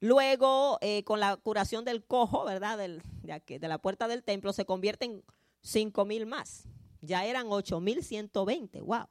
Luego, 0.02 0.78
eh, 0.82 1.04
con 1.04 1.20
la 1.20 1.36
curación 1.36 1.84
del 1.84 2.06
cojo, 2.06 2.46
¿verdad? 2.46 2.78
De, 2.78 3.68
la 3.68 3.80
puerta 3.80 4.08
del 4.08 4.24
templo, 4.24 4.54
se 4.54 4.66
convierten 4.66 5.24
5.000 5.64 6.28
más. 6.28 6.68
Ya 7.02 7.26
eran 7.26 7.48
8.120, 7.48 8.82
wow. 8.82 9.08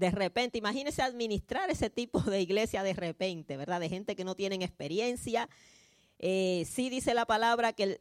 De 0.00 0.10
repente, 0.10 0.56
imagínense 0.56 1.02
administrar 1.02 1.68
ese 1.68 1.90
tipo 1.90 2.22
de 2.22 2.40
iglesia 2.40 2.82
de 2.82 2.94
repente, 2.94 3.58
¿verdad? 3.58 3.80
De 3.80 3.90
gente 3.90 4.16
que 4.16 4.24
no 4.24 4.34
tienen 4.34 4.62
experiencia, 4.62 5.46
eh, 6.18 6.66
sí 6.66 6.88
dice 6.88 7.12
la 7.12 7.26
palabra 7.26 7.74
que, 7.74 8.00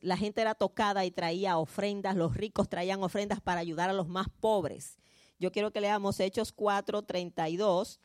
la 0.00 0.16
gente 0.16 0.42
era 0.42 0.54
tocada 0.54 1.04
y 1.04 1.10
traía 1.10 1.58
ofrendas, 1.58 2.14
los 2.14 2.36
ricos 2.36 2.68
traían 2.68 3.02
ofrendas 3.02 3.40
para 3.40 3.58
ayudar 3.58 3.90
a 3.90 3.94
los 3.94 4.06
más 4.06 4.28
pobres. 4.38 4.96
Yo 5.40 5.50
quiero 5.50 5.72
que 5.72 5.80
leamos 5.80 6.20
Hechos 6.20 6.52
4, 6.52 7.02
32. 7.02 7.98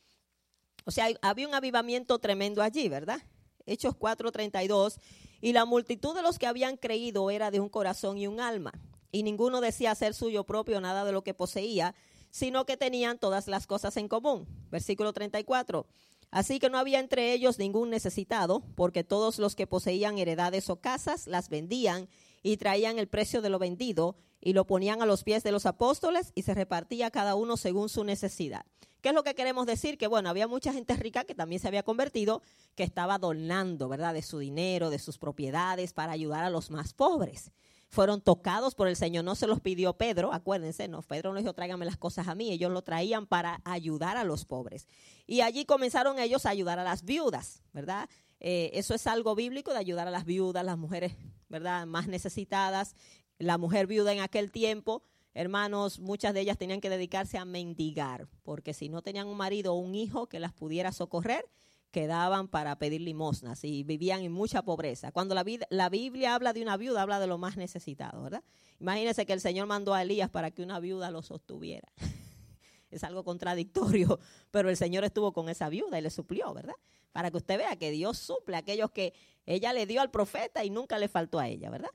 O 0.86 0.90
sea, 0.90 1.10
había 1.22 1.48
un 1.48 1.54
avivamiento 1.54 2.18
tremendo 2.18 2.64
allí, 2.64 2.90
¿verdad? 2.90 3.22
Hechos 3.68 3.94
4, 3.96 4.32
32. 4.32 5.00
Y 5.40 5.54
la 5.54 5.66
multitud 5.66 6.16
de 6.16 6.24
los 6.24 6.40
que 6.40 6.48
habían 6.48 6.78
creído 6.78 7.30
era 7.30 7.52
de 7.52 7.60
un 7.60 7.70
corazón 7.70 8.18
y 8.18 8.26
un 8.26 8.40
alma. 8.40 8.72
Y 9.12 9.22
ninguno 9.22 9.62
decía 9.62 9.94
ser 9.94 10.16
suyo 10.16 10.46
propio 10.46 10.82
nada 10.82 11.06
de 11.06 11.12
lo 11.12 11.24
que 11.24 11.36
poseía, 11.36 11.94
sino 12.32 12.66
que 12.66 12.78
tenían 12.78 13.18
todas 13.20 13.48
las 13.48 13.68
cosas 13.68 13.98
en 13.98 14.08
común. 14.08 14.48
Versículo 14.72 15.14
34. 15.14 15.88
Así 16.32 16.60
que 16.60 16.70
no 16.70 16.78
había 16.78 17.00
entre 17.00 17.34
ellos 17.34 17.58
ningún 17.58 17.90
necesitado, 17.90 18.64
porque 18.76 19.04
todos 19.04 19.40
los 19.40 19.56
que 19.56 19.68
poseían 19.68 20.20
heredades 20.20 20.70
o 20.70 20.80
casas 20.80 21.26
las 21.26 21.50
vendían 21.50 22.08
y 22.44 22.58
traían 22.58 23.00
el 23.00 23.08
precio 23.08 23.42
de 23.42 23.50
lo 23.50 23.58
vendido 23.58 24.16
y 24.40 24.54
lo 24.54 24.66
ponían 24.66 25.02
a 25.02 25.06
los 25.06 25.24
pies 25.24 25.44
de 25.44 25.52
los 25.52 25.66
apóstoles 25.66 26.32
y 26.36 26.44
se 26.44 26.54
repartía 26.54 27.10
cada 27.12 27.36
uno 27.36 27.58
según 27.58 27.90
su 27.90 28.04
necesidad. 28.04 28.66
¿Qué 29.02 29.10
es 29.10 29.16
lo 29.16 29.24
que 29.24 29.34
queremos 29.34 29.66
decir? 29.66 29.98
Que 29.98 30.08
bueno, 30.08 30.30
había 30.30 30.48
mucha 30.48 30.72
gente 30.72 30.94
rica 30.96 31.24
que 31.24 31.34
también 31.34 31.62
se 31.62 31.68
había 31.68 31.84
convertido, 31.84 32.42
que 32.76 32.84
estaba 32.84 33.18
donando, 33.18 33.90
¿verdad? 33.90 34.14
De 34.14 34.22
su 34.22 34.40
dinero, 34.40 34.90
de 34.90 35.00
sus 35.00 35.18
propiedades 35.18 35.94
para 35.94 36.12
ayudar 36.12 36.44
a 36.44 36.50
los 36.50 36.70
más 36.70 36.94
pobres 36.94 37.52
fueron 37.90 38.22
tocados 38.22 38.76
por 38.76 38.88
el 38.88 38.96
Señor. 38.96 39.26
No 39.26 39.36
se 39.36 39.48
los 39.48 39.60
pidió 39.60 39.94
Pedro, 39.94 40.32
acuérdense, 40.32 40.88
no, 40.88 41.02
Pedro 41.02 41.34
no 41.34 41.40
dijo 41.40 41.54
tráigame 41.54 41.86
las 41.86 41.98
cosas 41.98 42.28
a 42.28 42.36
mí, 42.36 42.52
ellos 42.52 42.72
lo 42.72 42.84
traían 42.84 43.26
para 43.26 43.62
ayudar 43.66 44.16
a 44.16 44.24
los 44.24 44.46
pobres. 44.46 44.88
Y 45.26 45.42
allí 45.42 45.66
comenzaron 45.66 46.20
ellos 46.20 46.46
a 46.46 46.52
ayudar 46.52 46.80
a 46.80 46.84
las 46.84 47.04
viudas, 47.04 47.64
¿verdad? 47.74 48.08
Eh, 48.40 48.70
eso 48.74 48.94
es 48.94 49.06
algo 49.08 49.36
bíblico 49.36 49.72
de 49.72 49.80
ayudar 49.80 50.08
a 50.08 50.12
las 50.12 50.26
viudas, 50.26 50.64
las 50.64 50.78
mujeres, 50.78 51.16
¿verdad? 51.50 51.86
Más 51.88 52.08
necesitadas. 52.08 52.96
La 53.40 53.58
mujer 53.58 53.88
viuda 53.88 54.14
en 54.14 54.20
aquel 54.20 54.52
tiempo, 54.52 55.04
hermanos, 55.34 56.00
muchas 56.00 56.34
de 56.34 56.42
ellas 56.42 56.58
tenían 56.58 56.82
que 56.82 56.90
dedicarse 56.90 57.38
a 57.38 57.46
mendigar, 57.46 58.28
porque 58.44 58.74
si 58.74 58.90
no 58.90 59.02
tenían 59.02 59.28
un 59.28 59.38
marido 59.38 59.74
o 59.74 59.78
un 59.78 59.96
hijo 59.96 60.28
que 60.28 60.40
las 60.40 60.54
pudiera 60.54 60.92
socorrer, 60.92 61.46
quedaban 61.92 62.48
para 62.48 62.78
pedir 62.78 63.02
limosnas 63.02 63.64
y 63.64 63.84
vivían 63.84 64.22
en 64.22 64.32
mucha 64.32 64.62
pobreza. 64.62 65.12
Cuando 65.12 65.36
la, 65.36 65.44
la, 65.70 65.90
Biblia 65.90 66.36
habla 66.36 66.54
de 66.54 66.62
una 66.62 66.78
viuda, 66.78 67.02
habla 67.02 67.20
de 67.20 67.28
lo 67.28 67.38
más 67.38 67.58
necesitado, 67.58 68.22
¿verdad? 68.22 68.44
Imagínense 68.80 69.26
que 69.26 69.34
el 69.34 69.42
Señor 69.42 69.68
mandó 69.68 69.94
a 69.94 70.04
Elías 70.04 70.30
para 70.30 70.52
que 70.52 70.62
una 70.62 70.80
viuda 70.80 71.10
lo 71.10 71.24
sostuviera. 71.24 71.92
es 72.92 73.04
algo 73.04 73.24
contradictorio, 73.24 74.20
pero 74.52 74.70
el 74.70 74.78
Señor 74.78 75.04
estuvo 75.04 75.34
con 75.34 75.50
esa 75.50 75.70
viuda 75.70 75.98
y 75.98 76.02
le 76.02 76.10
suplió, 76.10 76.54
¿verdad? 76.54 76.76
Para 77.12 77.32
que 77.32 77.38
usted 77.38 77.58
vea 77.58 77.76
que 77.76 77.92
Dios 77.92 78.18
suple 78.20 78.56
a 78.56 78.60
aquellos 78.60 78.92
que 78.92 79.14
ella 79.46 79.74
le 79.74 79.88
dio 79.88 80.02
al 80.02 80.12
profeta 80.12 80.64
y 80.64 80.70
nunca 80.70 81.00
le 81.00 81.08
faltó 81.08 81.40
a 81.40 81.48
ella, 81.48 81.70
¿verdad? 81.70 81.90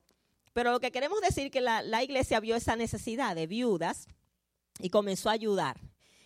Pero 0.51 0.71
lo 0.71 0.79
que 0.79 0.91
queremos 0.91 1.21
decir 1.21 1.51
que 1.51 1.61
la, 1.61 1.81
la 1.81 2.03
iglesia 2.03 2.39
vio 2.39 2.55
esa 2.55 2.75
necesidad 2.75 3.35
de 3.35 3.47
viudas 3.47 4.07
y 4.79 4.89
comenzó 4.89 5.29
a 5.29 5.33
ayudar. 5.33 5.79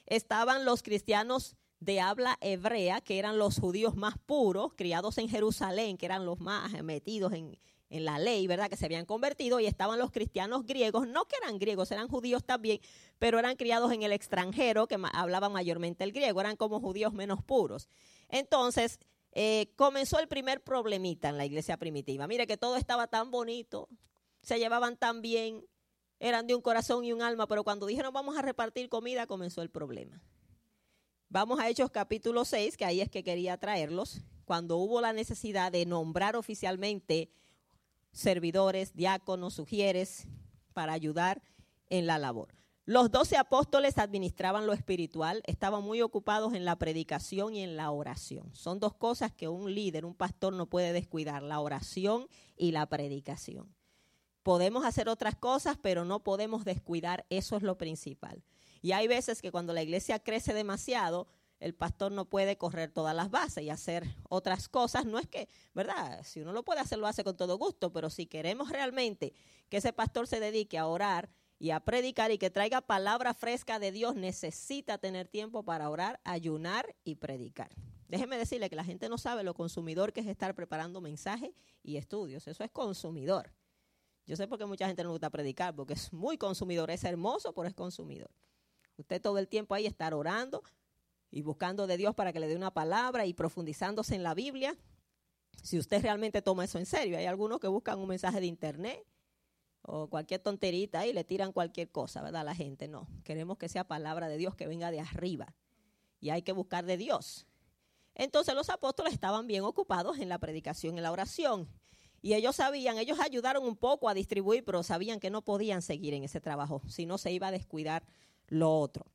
Estaban 0.06 0.66
los 0.66 0.82
cristianos 0.82 1.56
de 1.80 2.02
habla 2.02 2.38
hebrea, 2.42 3.02
que 3.02 3.20
eran 3.20 3.38
los 3.38 3.60
judíos 3.60 3.96
más 3.96 4.18
puros, 4.18 4.74
criados 4.76 5.18
en 5.18 5.30
Jerusalén, 5.30 5.98
que 5.98 6.06
eran 6.06 6.26
los 6.26 6.40
más 6.40 6.84
metidos 6.84 7.34
en, 7.34 7.58
en, 7.90 8.06
la 8.06 8.20
ley, 8.20 8.48
¿verdad? 8.48 8.70
Que 8.70 8.76
se 8.76 8.86
habían 8.86 9.06
convertido, 9.06 9.60
y 9.60 9.66
estaban 9.66 9.98
los 9.98 10.12
cristianos 10.12 10.66
griegos, 10.66 11.08
no 11.08 11.26
que 11.26 11.38
eran 11.42 11.58
griegos, 11.58 11.92
eran 11.92 12.08
judíos 12.08 12.44
también, 12.44 12.80
pero 13.18 13.40
eran 13.40 13.56
criados 13.56 13.92
en 13.94 14.04
el 14.04 14.12
extranjero, 14.12 14.88
que 14.88 14.98
hablaban 15.14 15.54
mayormente 15.54 16.04
el 16.04 16.12
griego, 16.12 16.42
eran 16.42 16.58
como 16.58 16.82
judíos 16.82 17.14
menos 17.14 17.44
puros. 17.44 17.88
Entonces, 18.28 19.00
eh, 19.32 19.72
comenzó 19.76 20.20
el 20.20 20.28
primer 20.28 20.62
problemita 20.64 21.30
en 21.30 21.38
la 21.38 21.46
iglesia 21.46 21.78
primitiva. 21.78 22.28
Mire 22.28 22.48
que 22.48 22.58
todo 22.58 22.76
estaba 22.76 23.08
tan 23.08 23.32
bonito, 23.32 23.88
se 24.42 24.60
llevaban 24.60 24.98
tan 24.98 25.22
bien, 25.22 25.66
eran 26.20 26.46
de 26.48 26.56
un 26.56 26.62
corazón 26.62 27.06
y 27.06 27.14
un 27.14 27.22
alma, 27.22 27.48
pero 27.48 27.64
cuando 27.64 27.86
dijeron 27.86 28.14
vamos 28.14 28.38
a 28.38 28.42
repartir 28.42 28.90
comida, 28.90 29.28
comenzó 29.28 29.62
el 29.62 29.70
problema. 29.70 30.22
Vamos 31.32 31.60
a 31.60 31.70
Hechos 31.70 31.92
capítulo 31.92 32.44
6, 32.44 32.76
que 32.76 32.86
ahí 32.86 33.02
es 33.02 33.10
que 33.12 33.24
quería 33.24 33.56
traerlos, 33.56 34.22
cuando 34.46 34.78
hubo 34.78 35.00
la 35.00 35.14
necesidad 35.14 35.72
de 35.72 35.86
nombrar 35.86 36.36
oficialmente 36.36 37.30
servidores, 38.12 38.96
diáconos, 38.96 39.54
sugieres, 39.54 40.26
para 40.74 40.94
ayudar 40.94 41.44
en 41.92 42.08
la 42.08 42.18
labor. 42.18 42.56
Los 42.86 43.12
doce 43.12 43.38
apóstoles 43.38 44.00
administraban 44.00 44.66
lo 44.66 44.74
espiritual, 44.74 45.44
estaban 45.46 45.84
muy 45.84 46.02
ocupados 46.02 46.56
en 46.56 46.66
la 46.66 46.78
predicación 46.78 47.54
y 47.54 47.62
en 47.62 47.78
la 47.78 47.92
oración. 47.92 48.50
Son 48.56 48.80
dos 48.80 48.96
cosas 48.96 49.32
que 49.32 49.48
un 49.48 49.76
líder, 49.76 50.06
un 50.06 50.16
pastor 50.16 50.54
no 50.54 50.66
puede 50.66 50.94
descuidar, 50.94 51.44
la 51.44 51.60
oración 51.60 52.28
y 52.58 52.72
la 52.72 52.88
predicación. 52.88 53.72
Podemos 54.42 54.84
hacer 54.84 55.08
otras 55.08 55.36
cosas, 55.36 55.78
pero 55.80 56.06
no 56.06 56.24
podemos 56.24 56.66
descuidar, 56.66 57.28
eso 57.30 57.56
es 57.56 57.62
lo 57.62 57.78
principal. 57.78 58.42
Y 58.82 58.92
hay 58.94 59.08
veces 59.08 59.42
que 59.42 59.52
cuando 59.52 59.74
la 59.74 59.84
iglesia 59.84 60.20
crece 60.20 60.54
demasiado, 60.54 61.28
el 61.60 61.74
pastor 61.76 62.12
no 62.12 62.26
puede 62.26 62.58
correr 62.58 62.92
todas 62.92 63.16
las 63.16 63.30
bases 63.30 63.64
y 63.64 63.70
hacer 63.70 64.16
otras 64.30 64.70
cosas. 64.70 65.06
No 65.06 65.20
es 65.20 65.28
que, 65.28 65.50
¿verdad? 65.74 66.24
Si 66.24 66.40
uno 66.40 66.54
lo 66.54 66.64
puede 66.64 66.80
hacer, 66.80 66.98
lo 66.98 67.08
hace 67.08 67.24
con 67.24 67.36
todo 67.36 67.58
gusto, 67.58 67.92
pero 67.92 68.10
si 68.10 68.26
queremos 68.26 68.70
realmente 68.70 69.34
que 69.68 69.78
ese 69.78 69.94
pastor 69.94 70.28
se 70.28 70.40
dedique 70.40 70.78
a 70.78 70.88
orar 70.88 71.30
y 71.58 71.72
a 71.72 71.82
predicar 71.82 72.32
y 72.32 72.38
que 72.38 72.50
traiga 72.50 72.80
palabra 72.80 73.34
fresca 73.34 73.80
de 73.80 73.92
Dios, 73.92 74.16
necesita 74.16 74.98
tener 74.98 75.28
tiempo 75.28 75.64
para 75.64 75.90
orar, 75.90 76.22
ayunar 76.24 76.96
y 77.04 77.16
predicar. 77.16 77.70
Déjeme 78.08 78.38
decirle 78.38 78.70
que 78.70 78.76
la 78.76 78.86
gente 78.86 79.10
no 79.10 79.18
sabe 79.18 79.44
lo 79.44 79.54
consumidor 79.54 80.14
que 80.14 80.22
es 80.22 80.28
estar 80.28 80.56
preparando 80.56 81.02
mensajes 81.02 81.52
y 81.84 81.98
estudios. 81.98 82.48
Eso 82.48 82.64
es 82.64 82.72
consumidor. 82.72 83.54
Yo 84.26 84.36
sé 84.36 84.48
por 84.48 84.58
qué 84.58 84.66
mucha 84.66 84.88
gente 84.88 85.04
no 85.04 85.12
gusta 85.12 85.30
predicar, 85.30 85.76
porque 85.76 85.94
es 85.94 86.14
muy 86.14 86.38
consumidor. 86.38 86.90
Es 86.90 87.04
hermoso, 87.04 87.54
pero 87.54 87.68
es 87.68 87.76
consumidor. 87.76 88.32
Usted 89.00 89.22
todo 89.22 89.38
el 89.38 89.48
tiempo 89.48 89.74
ahí 89.74 89.86
estar 89.86 90.14
orando 90.14 90.62
y 91.32 91.42
buscando 91.42 91.88
de 91.88 91.96
Dios 91.96 92.14
para 92.16 92.34
que 92.34 92.42
le 92.42 92.50
dé 92.50 92.58
una 92.58 92.74
palabra 92.74 93.26
y 93.26 93.34
profundizándose 93.34 94.14
en 94.14 94.24
la 94.24 94.34
Biblia. 94.34 94.76
Si 95.64 95.80
usted 95.80 96.02
realmente 96.02 96.42
toma 96.42 96.66
eso 96.66 96.80
en 96.80 96.86
serio, 96.86 97.18
hay 97.18 97.26
algunos 97.26 97.62
que 97.62 97.70
buscan 97.70 97.98
un 97.98 98.10
mensaje 98.10 98.42
de 98.42 98.48
internet 98.48 99.06
o 99.84 100.10
cualquier 100.10 100.42
tonterita 100.42 101.08
y 101.08 101.14
le 101.14 101.24
tiran 101.24 101.54
cualquier 101.54 101.90
cosa, 101.90 102.22
¿verdad? 102.22 102.44
La 102.44 102.54
gente 102.56 102.90
no. 102.90 103.08
Queremos 103.24 103.58
que 103.58 103.70
sea 103.70 103.86
palabra 103.86 104.28
de 104.28 104.36
Dios 104.36 104.54
que 104.54 104.68
venga 104.68 104.92
de 104.92 105.00
arriba 105.00 105.56
y 106.20 106.32
hay 106.32 106.42
que 106.42 106.52
buscar 106.52 106.86
de 106.86 106.98
Dios. 106.98 107.48
Entonces 108.16 108.54
los 108.54 108.70
apóstoles 108.70 109.14
estaban 109.14 109.48
bien 109.48 109.64
ocupados 109.64 110.20
en 110.20 110.28
la 110.28 110.40
predicación 110.40 110.98
y 110.98 111.02
la 111.02 111.14
oración. 111.14 111.70
Y 112.22 112.34
ellos 112.34 112.58
sabían, 112.58 112.98
ellos 112.98 113.18
ayudaron 113.22 113.64
un 113.64 113.78
poco 113.78 114.10
a 114.10 114.14
distribuir, 114.14 114.66
pero 114.66 114.84
sabían 114.84 115.22
que 115.22 115.30
no 115.30 115.42
podían 115.42 115.82
seguir 115.82 116.14
en 116.14 116.26
ese 116.26 116.42
trabajo, 116.42 116.82
si 116.90 117.06
no 117.06 117.18
se 117.18 117.32
iba 117.32 117.48
a 117.48 117.52
descuidar 117.52 118.04
lo 118.50 118.78
otro. 118.78 119.06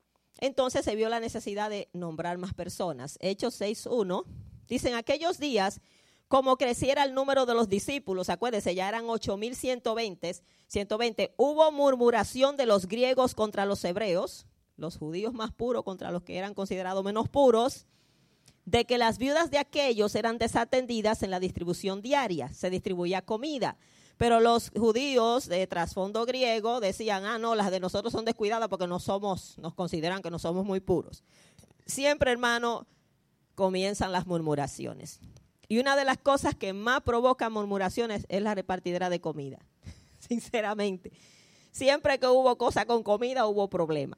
Entonces 0.41 0.85
se 0.85 0.97
vio 0.97 1.09
la 1.09 1.21
necesidad 1.21 1.71
de 1.71 1.89
nombrar 1.93 2.39
más 2.39 2.55
personas. 2.55 3.19
Hechos 3.21 3.61
6.1, 3.61 4.25
dicen 4.67 4.95
aquellos 4.95 5.39
días 5.39 5.81
como 6.29 6.57
creciera 6.57 7.05
el 7.05 7.15
número 7.15 7.47
de 7.47 7.55
los 7.55 7.69
discípulos, 7.69 8.29
acuérdense, 8.29 8.75
ya 8.75 8.89
eran 8.89 9.05
8.120, 9.05 10.43
120, 10.67 11.35
hubo 11.37 11.71
murmuración 11.71 12.57
de 12.57 12.67
los 12.67 12.89
griegos 12.89 13.35
contra 13.35 13.67
los 13.67 13.85
hebreos, 13.85 14.47
los 14.77 14.97
judíos 14.97 15.33
más 15.35 15.53
puros 15.53 15.85
contra 15.85 16.11
los 16.11 16.23
que 16.23 16.37
eran 16.37 16.55
considerados 16.55 17.05
menos 17.05 17.29
puros, 17.29 17.87
de 18.65 18.87
que 18.87 18.99
las 18.99 19.19
viudas 19.19 19.51
de 19.51 19.59
aquellos 19.59 20.15
eran 20.15 20.39
desatendidas 20.39 21.23
en 21.23 21.31
la 21.31 21.39
distribución 21.39 22.03
diaria, 22.03 22.53
se 22.53 22.71
distribuía 22.71 23.23
comida. 23.23 23.77
Pero 24.17 24.41
los 24.41 24.71
judíos 24.71 25.49
de 25.49 25.67
trasfondo 25.67 26.25
griego 26.25 26.81
decían, 26.81 27.25
ah, 27.25 27.39
no, 27.39 27.55
las 27.55 27.71
de 27.71 27.81
nosotros 27.81 28.13
son 28.13 28.25
descuidadas 28.25 28.69
porque 28.69 28.87
no 28.87 29.01
somos, 29.01 29.59
nos 29.59 29.75
consideran 29.75 30.23
que 30.23 30.31
no 30.31 30.39
somos 30.39 30.65
muy 30.65 30.81
puros. 30.81 31.25
Siempre, 31.87 32.31
hermano, 32.31 32.87
comienzan 33.55 34.13
las 34.13 34.27
murmuraciones. 34.27 35.21
Y 35.69 35.79
una 35.79 35.97
de 35.97 36.05
las 36.05 36.19
cosas 36.19 36.55
que 36.55 36.73
más 36.73 37.01
provoca 37.03 37.51
murmuraciones 37.51 38.27
es 38.29 38.43
la 38.43 38.55
repartidera 38.55 39.11
de 39.11 39.21
comida, 39.21 39.59
sinceramente. 40.21 41.13
Siempre 41.73 42.21
que 42.21 42.29
hubo 42.29 42.57
cosa 42.57 42.87
con 42.87 43.03
comida 43.03 43.47
hubo 43.47 43.69
problema. 43.69 44.17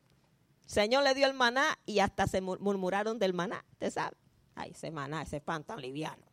Señor 0.66 1.04
le 1.04 1.14
dio 1.14 1.26
el 1.26 1.34
maná 1.34 1.78
y 1.86 2.00
hasta 2.00 2.26
se 2.26 2.40
murmuraron 2.40 3.18
del 3.18 3.32
maná, 3.32 3.64
¿te 3.78 3.90
sabe? 3.90 4.16
Ay, 4.54 4.72
ese 4.72 4.90
maná, 4.90 5.22
ese 5.22 5.40
pan 5.40 5.64
liviano. 5.78 6.25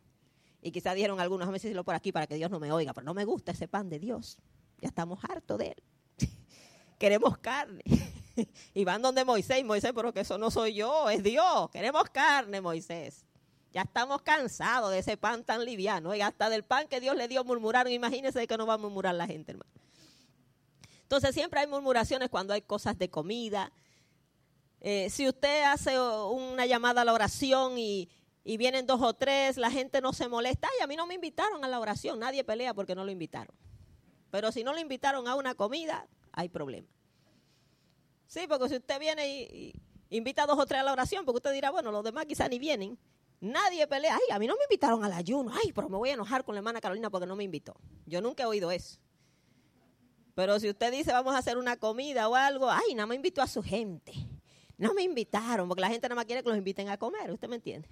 Y 0.64 0.72
quizá 0.72 0.94
dieron 0.94 1.20
algunos, 1.20 1.46
meses 1.48 1.64
decirlo 1.64 1.84
por 1.84 1.94
aquí 1.94 2.10
para 2.10 2.26
que 2.26 2.36
Dios 2.36 2.50
no 2.50 2.58
me 2.58 2.72
oiga, 2.72 2.94
pero 2.94 3.04
no 3.04 3.12
me 3.12 3.26
gusta 3.26 3.52
ese 3.52 3.68
pan 3.68 3.90
de 3.90 3.98
Dios. 3.98 4.38
Ya 4.80 4.88
estamos 4.88 5.22
hartos 5.22 5.58
de 5.58 5.66
él. 5.76 5.82
Queremos 6.98 7.36
carne. 7.36 7.82
y 8.74 8.82
van 8.82 9.02
donde 9.02 9.26
Moisés, 9.26 9.62
Moisés, 9.62 9.92
pero 9.94 10.14
que 10.14 10.20
eso 10.20 10.38
no 10.38 10.50
soy 10.50 10.72
yo, 10.72 11.10
es 11.10 11.22
Dios. 11.22 11.68
Queremos 11.70 12.04
carne, 12.04 12.62
Moisés. 12.62 13.26
Ya 13.74 13.82
estamos 13.82 14.22
cansados 14.22 14.90
de 14.90 15.00
ese 15.00 15.18
pan 15.18 15.44
tan 15.44 15.66
liviano. 15.66 16.14
Y 16.14 16.22
hasta 16.22 16.48
del 16.48 16.64
pan 16.64 16.88
que 16.88 16.98
Dios 16.98 17.14
le 17.14 17.28
dio 17.28 17.44
murmuraron. 17.44 17.92
Imagínense 17.92 18.46
que 18.46 18.56
no 18.56 18.66
va 18.66 18.74
a 18.74 18.78
murmurar 18.78 19.14
la 19.14 19.26
gente, 19.26 19.52
hermano. 19.52 19.70
Entonces 21.02 21.34
siempre 21.34 21.60
hay 21.60 21.66
murmuraciones 21.66 22.30
cuando 22.30 22.54
hay 22.54 22.62
cosas 22.62 22.98
de 22.98 23.10
comida. 23.10 23.70
Eh, 24.80 25.10
si 25.10 25.28
usted 25.28 25.64
hace 25.64 26.00
una 26.00 26.64
llamada 26.64 27.02
a 27.02 27.04
la 27.04 27.12
oración 27.12 27.76
y, 27.76 28.08
y 28.44 28.58
vienen 28.58 28.86
dos 28.86 29.00
o 29.00 29.14
tres, 29.14 29.56
la 29.56 29.70
gente 29.70 30.02
no 30.02 30.12
se 30.12 30.28
molesta. 30.28 30.68
Ay, 30.70 30.84
a 30.84 30.86
mí 30.86 30.96
no 30.96 31.06
me 31.06 31.14
invitaron 31.14 31.64
a 31.64 31.68
la 31.68 31.80
oración. 31.80 32.18
Nadie 32.18 32.44
pelea 32.44 32.74
porque 32.74 32.94
no 32.94 33.02
lo 33.04 33.10
invitaron. 33.10 33.56
Pero 34.30 34.52
si 34.52 34.62
no 34.62 34.74
lo 34.74 34.80
invitaron 34.80 35.26
a 35.26 35.34
una 35.34 35.54
comida, 35.54 36.06
hay 36.30 36.50
problema. 36.50 36.86
Sí, 38.26 38.46
porque 38.46 38.68
si 38.68 38.76
usted 38.76 39.00
viene 39.00 39.28
y, 39.28 39.72
invita 40.10 40.42
a 40.42 40.46
dos 40.46 40.58
o 40.58 40.66
tres 40.66 40.80
a 40.80 40.84
la 40.84 40.92
oración, 40.92 41.24
porque 41.24 41.38
usted 41.38 41.52
dirá, 41.52 41.70
bueno, 41.70 41.90
los 41.90 42.04
demás 42.04 42.26
quizá 42.26 42.46
ni 42.48 42.58
vienen. 42.58 42.98
Nadie 43.40 43.86
pelea. 43.86 44.14
Ay, 44.14 44.34
a 44.34 44.38
mí 44.38 44.46
no 44.46 44.54
me 44.56 44.64
invitaron 44.64 45.04
al 45.04 45.12
ayuno. 45.12 45.50
Ay, 45.54 45.72
pero 45.72 45.88
me 45.88 45.96
voy 45.96 46.10
a 46.10 46.14
enojar 46.14 46.44
con 46.44 46.54
la 46.54 46.58
hermana 46.58 46.80
Carolina 46.82 47.08
porque 47.08 47.26
no 47.26 47.36
me 47.36 47.44
invitó. 47.44 47.74
Yo 48.04 48.20
nunca 48.20 48.42
he 48.42 48.46
oído 48.46 48.70
eso. 48.70 48.98
Pero 50.34 50.58
si 50.60 50.68
usted 50.68 50.92
dice 50.92 51.12
vamos 51.12 51.34
a 51.34 51.38
hacer 51.38 51.56
una 51.56 51.76
comida 51.76 52.28
o 52.28 52.34
algo, 52.34 52.70
ay, 52.70 52.94
nada 52.94 53.06
me 53.06 53.14
invitó 53.14 53.40
a 53.40 53.46
su 53.46 53.62
gente. 53.62 54.12
No 54.76 54.92
me 54.92 55.02
invitaron, 55.02 55.68
porque 55.68 55.80
la 55.80 55.88
gente 55.88 56.08
nada 56.08 56.16
más 56.16 56.24
quiere 56.24 56.42
que 56.42 56.48
los 56.48 56.58
inviten 56.58 56.88
a 56.88 56.98
comer, 56.98 57.30
¿usted 57.30 57.48
me 57.48 57.56
entiende? 57.56 57.88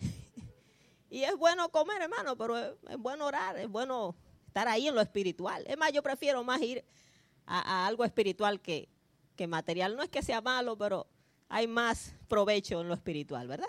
Y 1.12 1.24
es 1.24 1.36
bueno 1.36 1.68
comer, 1.68 2.00
hermano, 2.00 2.38
pero 2.38 2.56
es, 2.56 2.72
bueno 2.96 3.26
orar, 3.26 3.58
es 3.58 3.68
bueno 3.68 4.16
estar 4.46 4.66
ahí 4.66 4.88
en 4.88 4.94
lo 4.94 5.02
espiritual. 5.02 5.62
Es 5.66 5.76
más, 5.76 5.92
yo 5.92 6.02
prefiero 6.02 6.42
más 6.42 6.62
ir 6.62 6.82
a, 7.44 7.86
algo 7.86 8.02
espiritual 8.06 8.62
que, 8.62 8.88
que 9.36 9.46
material. 9.46 9.94
No 9.94 10.02
es 10.02 10.08
que 10.08 10.22
sea 10.22 10.40
malo, 10.40 10.78
pero 10.78 11.06
hay 11.50 11.66
más 11.66 12.14
provecho 12.28 12.80
en 12.80 12.88
lo 12.88 12.94
espiritual, 12.94 13.46
¿verdad? 13.46 13.68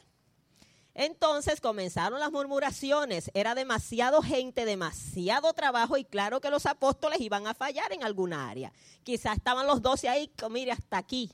Entonces 0.94 1.60
comenzaron 1.60 2.18
las 2.18 2.32
murmuraciones, 2.32 3.30
era 3.34 3.56
demasiado 3.56 4.22
gente, 4.22 4.64
demasiado 4.64 5.52
trabajo 5.52 5.98
y 5.98 6.06
claro 6.06 6.39
que 6.39 6.50
los 6.50 6.66
apóstoles 6.66 7.20
iban 7.20 7.46
a 7.46 7.54
fallar 7.54 7.91
en 7.91 8.06
alguna 8.06 8.50
área. 8.50 8.72
Quizás 9.04 9.36
estaban 9.36 9.68
los 9.68 9.82
doce 9.82 10.08
ahí, 10.08 10.32
mire, 10.50 10.72
hasta 10.72 10.98
aquí, 10.98 11.30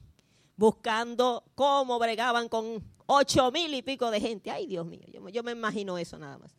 buscando 0.59 1.45
cómo 1.55 1.97
bregaban 1.99 2.49
con 2.49 2.83
ocho 3.05 3.49
mil 3.49 3.73
y 3.73 3.81
pico 3.81 4.11
de 4.11 4.19
gente. 4.19 4.51
Ay, 4.51 4.67
Dios 4.67 4.85
mío, 4.85 5.05
yo, 5.07 5.41
me 5.41 5.53
imagino 5.53 5.97
eso 5.97 6.19
nada 6.19 6.37
más. 6.37 6.53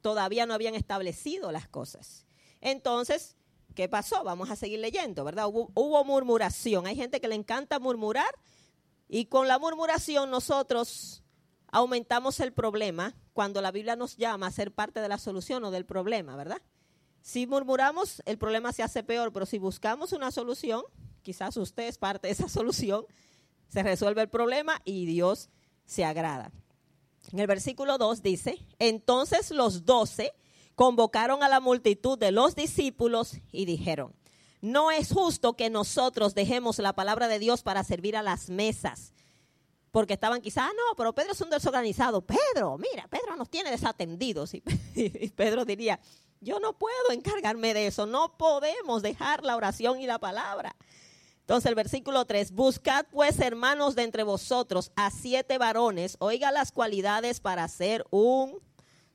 Todavía 0.00 0.46
no 0.46 0.54
habían 0.54 0.74
establecido 0.74 1.52
las 1.52 1.68
cosas. 1.68 2.26
Entonces, 2.60 3.36
¿qué 3.76 3.88
pasó? 3.88 4.24
Vamos 4.24 4.50
a 4.50 4.56
seguir 4.56 4.80
leyendo, 4.80 5.22
¿verdad? 5.22 5.46
hubo 5.46 6.04
murmuración. 6.04 6.88
Hay 6.88 6.96
gente 6.96 7.20
que 7.20 7.28
le 7.28 7.36
encanta 7.36 7.78
murmurar 7.78 8.34
y 9.06 9.26
con 9.26 9.46
la 9.46 9.60
murmuración 9.60 10.28
nosotros 10.28 11.22
aumentamos 11.70 12.40
el 12.40 12.52
problema 12.52 13.14
cuando 13.32 13.62
la 13.62 13.70
Biblia 13.70 13.94
nos 13.94 14.16
llama 14.16 14.48
a 14.48 14.50
ser 14.50 14.74
parte 14.74 15.00
de 15.00 15.08
la 15.08 15.18
solución 15.18 15.62
o 15.62 15.70
del 15.70 15.86
problema, 15.86 16.34
¿verdad? 16.34 16.60
Si 17.22 17.46
murmuramos, 17.46 18.22
el 18.26 18.38
problema 18.38 18.72
se 18.72 18.82
hace 18.82 19.04
peor, 19.04 19.32
pero 19.32 19.46
si 19.46 19.58
buscamos 19.58 20.12
una 20.12 20.32
solución, 20.32 20.82
quizás 21.22 21.56
usted 21.56 21.84
es 21.84 21.98
parte 21.98 22.28
de 22.28 22.32
esa 22.32 22.48
solución, 22.48 23.04
se 23.68 23.82
resuelve 23.82 24.22
el 24.22 24.28
problema 24.28 24.80
y 24.84 25.06
Dios 25.06 25.48
se 25.84 26.04
agrada. 26.04 26.52
En 27.32 27.38
el 27.38 27.46
versículo 27.46 27.98
2 27.98 28.22
dice, 28.22 28.58
entonces 28.78 29.50
los 29.50 29.84
doce 29.84 30.32
convocaron 30.74 31.42
a 31.42 31.48
la 31.48 31.60
multitud 31.60 32.18
de 32.18 32.32
los 32.32 32.54
discípulos 32.54 33.36
y 33.52 33.66
dijeron, 33.66 34.14
no 34.62 34.90
es 34.90 35.12
justo 35.12 35.54
que 35.54 35.70
nosotros 35.70 36.34
dejemos 36.34 36.78
la 36.78 36.94
palabra 36.94 37.28
de 37.28 37.38
Dios 37.38 37.62
para 37.62 37.84
servir 37.84 38.16
a 38.16 38.22
las 38.22 38.50
mesas 38.50 39.12
porque 39.90 40.14
estaban 40.14 40.40
quizás, 40.40 40.68
ah, 40.68 40.72
no, 40.74 40.96
pero 40.96 41.12
Pedro 41.12 41.32
es 41.32 41.40
un 41.40 41.50
desorganizado. 41.50 42.22
Pedro, 42.22 42.78
mira, 42.78 43.08
Pedro 43.08 43.36
nos 43.36 43.50
tiene 43.50 43.70
desatendidos. 43.70 44.52
Y, 44.94 45.30
Pedro 45.30 45.64
diría, 45.64 46.00
yo 46.40 46.58
no 46.58 46.76
puedo 46.76 47.12
encargarme 47.12 47.74
de 47.74 47.86
eso, 47.86 48.06
no 48.06 48.36
podemos 48.36 49.02
dejar 49.02 49.44
la 49.44 49.56
oración 49.56 50.00
y 50.00 50.06
la 50.06 50.18
palabra. 50.18 50.74
Entonces 51.50 51.68
el 51.68 51.74
versículo 51.74 52.26
3, 52.26 52.52
buscad 52.52 53.06
pues 53.10 53.40
hermanos 53.40 53.96
de 53.96 54.04
entre 54.04 54.22
vosotros 54.22 54.92
a 54.94 55.10
siete 55.10 55.58
varones, 55.58 56.16
oiga 56.20 56.52
las 56.52 56.70
cualidades 56.70 57.40
para 57.40 57.66
ser 57.66 58.06
un 58.10 58.60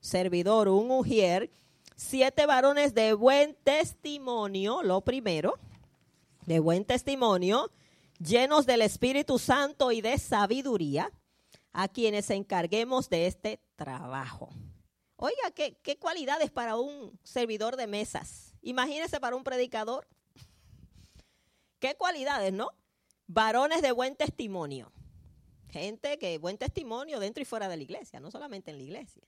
servidor, 0.02 0.68
un 0.68 0.92
ujier, 0.92 1.50
siete 1.96 2.46
varones 2.46 2.94
de 2.94 3.14
buen 3.14 3.56
testimonio, 3.64 4.84
lo 4.84 5.00
primero, 5.00 5.54
de 6.46 6.60
buen 6.60 6.84
testimonio, 6.84 7.72
llenos 8.20 8.66
del 8.66 8.82
Espíritu 8.82 9.40
Santo 9.40 9.94
y 9.94 10.02
de 10.02 10.18
sabiduría, 10.18 11.14
a 11.72 11.88
quienes 11.88 12.30
encarguemos 12.32 13.10
de 13.10 13.28
este 13.28 13.62
trabajo. 13.78 14.50
Oiga, 15.16 15.52
¿qué, 15.56 15.78
qué 15.82 15.98
cualidades 15.98 16.52
para 16.52 16.76
un 16.76 17.18
servidor 17.24 17.78
de 17.78 17.88
mesas. 17.88 18.54
Imagínese 18.62 19.22
para 19.22 19.38
un 19.38 19.46
predicador. 19.46 20.06
¿Qué 21.80 21.96
cualidades, 21.96 22.54
no? 22.54 22.72
Varones 23.28 23.82
de 23.82 23.92
buen 23.92 24.16
testimonio. 24.16 24.92
Gente 25.70 26.18
que 26.18 26.38
buen 26.38 26.58
testimonio 26.58 27.20
dentro 27.20 27.42
y 27.42 27.46
fuera 27.46 27.68
de 27.68 27.78
la 27.78 27.84
iglesia, 27.84 28.20
no 28.20 28.32
solamente 28.32 28.72
en 28.72 28.78
la 28.78 28.84
iglesia. 28.84 29.24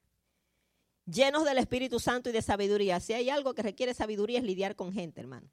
Llenos 1.05 1.45
del 1.45 1.57
Espíritu 1.57 1.99
Santo 1.99 2.29
y 2.29 2.33
de 2.33 2.41
sabiduría. 2.41 2.99
Si 2.99 3.13
hay 3.13 3.29
algo 3.29 3.53
que 3.53 3.63
requiere 3.63 3.93
sabiduría 3.93 4.39
es 4.39 4.45
lidiar 4.45 4.75
con 4.75 4.93
gente, 4.93 5.21
hermano. 5.21 5.49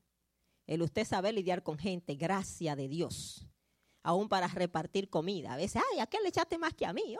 El 0.66 0.82
usted 0.82 1.04
saber 1.04 1.34
lidiar 1.34 1.62
con 1.62 1.78
gente, 1.78 2.14
gracia 2.14 2.74
de 2.74 2.88
Dios. 2.88 3.46
Aún 4.02 4.28
para 4.28 4.48
repartir 4.48 5.08
comida. 5.08 5.54
A 5.54 5.56
veces, 5.56 5.82
ay, 5.92 6.00
¿a 6.00 6.06
qué 6.06 6.18
le 6.20 6.28
echaste 6.28 6.58
más 6.58 6.74
que 6.74 6.86
a 6.86 6.92
mí? 6.92 7.16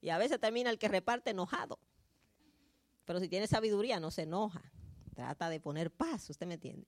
Y 0.00 0.08
a 0.08 0.18
veces 0.18 0.40
termina 0.40 0.70
el 0.70 0.78
que 0.78 0.88
reparte 0.88 1.30
enojado. 1.30 1.78
Pero 3.04 3.20
si 3.20 3.28
tiene 3.28 3.46
sabiduría, 3.46 3.98
no 4.00 4.10
se 4.10 4.22
enoja. 4.22 4.62
Trata 5.14 5.48
de 5.48 5.60
poner 5.60 5.90
paz, 5.90 6.30
¿usted 6.30 6.46
me 6.46 6.54
entiende? 6.54 6.86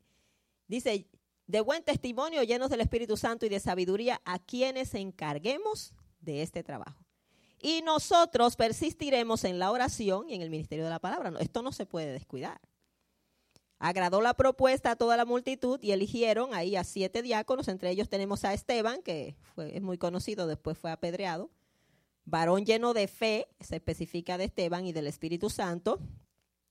Dice, 0.69 1.07
de 1.47 1.61
buen 1.61 1.83
testimonio, 1.83 2.43
llenos 2.43 2.71
del 2.71 2.81
Espíritu 2.81 3.17
Santo 3.17 3.47
y 3.47 3.49
de 3.49 3.61
sabiduría, 3.61 4.21
a 4.25 4.39
quienes 4.39 4.95
encarguemos 4.95 5.95
de 6.21 6.43
este 6.43 6.63
trabajo. 6.63 6.99
Y 7.61 7.83
nosotros 7.83 8.57
persistiremos 8.57 9.45
en 9.45 9.59
la 9.59 9.71
oración 9.71 10.29
y 10.29 10.35
en 10.35 10.43
el 10.43 10.51
ministerio 10.51 10.85
de 10.85 10.91
la 10.91 10.99
palabra. 10.99 11.33
esto 11.41 11.63
no 11.63 11.73
se 11.73 11.87
puede 11.87 12.13
descuidar. 12.13 12.61
Agradó 13.79 14.21
la 14.21 14.35
propuesta 14.35 14.93
a 14.93 14.97
toda 14.97 15.17
la 15.17 15.25
multitud 15.25 15.81
y 15.83 15.91
eligieron 15.91 16.55
ahí 16.55 16.77
a 16.77 16.85
siete 16.85 17.21
diáconos, 17.21 17.67
entre 17.67 17.91
ellos 17.91 18.09
tenemos 18.09 18.45
a 18.45 18.55
Esteban, 18.55 19.03
que 19.03 19.37
es 19.57 19.83
muy 19.83 19.99
conocido, 19.99 20.47
después 20.47 20.79
fue 20.79 20.93
apedreado, 20.93 21.51
varón 22.25 22.65
lleno 22.65 22.95
de 22.95 23.09
fe, 23.09 23.49
se 23.59 23.77
especifica 23.77 24.39
de 24.39 24.45
Esteban 24.45 24.87
y 24.87 24.93
del 24.93 25.09
Espíritu 25.09 25.51
Santo, 25.51 25.99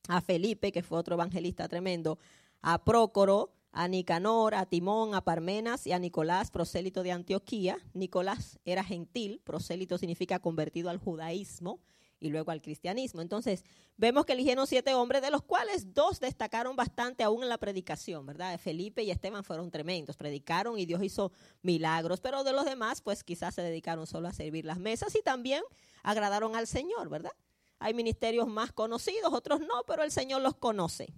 a 0.07 0.21
Felipe, 0.21 0.71
que 0.71 0.83
fue 0.83 0.97
otro 0.97 1.15
evangelista 1.15 1.67
tremendo, 1.67 2.17
a 2.61 2.83
Prócoro, 2.83 3.53
a 3.71 3.87
Nicanor, 3.87 4.55
a 4.55 4.65
Timón, 4.65 5.15
a 5.15 5.21
Parmenas 5.21 5.87
y 5.87 5.93
a 5.93 5.99
Nicolás, 5.99 6.51
prosélito 6.51 7.03
de 7.03 7.11
Antioquía. 7.11 7.77
Nicolás 7.93 8.59
era 8.65 8.83
gentil, 8.83 9.41
prosélito 9.43 9.97
significa 9.97 10.39
convertido 10.39 10.89
al 10.89 10.97
judaísmo 10.97 11.79
y 12.19 12.29
luego 12.29 12.51
al 12.51 12.61
cristianismo. 12.61 13.21
Entonces, 13.21 13.63
vemos 13.97 14.25
que 14.25 14.33
eligieron 14.33 14.67
siete 14.67 14.93
hombres, 14.93 15.21
de 15.21 15.31
los 15.31 15.41
cuales 15.41 15.93
dos 15.93 16.19
destacaron 16.19 16.75
bastante 16.75 17.23
aún 17.23 17.43
en 17.43 17.49
la 17.49 17.57
predicación, 17.57 18.25
¿verdad? 18.25 18.59
Felipe 18.59 19.03
y 19.03 19.11
Esteban 19.11 19.43
fueron 19.43 19.71
tremendos, 19.71 20.17
predicaron 20.17 20.77
y 20.77 20.85
Dios 20.85 21.03
hizo 21.03 21.31
milagros, 21.63 22.21
pero 22.21 22.43
de 22.43 22.53
los 22.53 22.65
demás, 22.65 23.01
pues 23.01 23.23
quizás 23.23 23.55
se 23.55 23.63
dedicaron 23.63 24.05
solo 24.05 24.27
a 24.27 24.33
servir 24.33 24.65
las 24.65 24.79
mesas 24.79 25.15
y 25.15 25.23
también 25.23 25.63
agradaron 26.03 26.55
al 26.55 26.67
Señor, 26.67 27.09
¿verdad? 27.09 27.33
Hay 27.79 27.95
ministerios 27.95 28.47
más 28.47 28.71
conocidos, 28.71 29.33
otros 29.33 29.59
no, 29.61 29.83
pero 29.87 30.03
el 30.03 30.11
Señor 30.11 30.41
los 30.41 30.55
conoce 30.55 31.11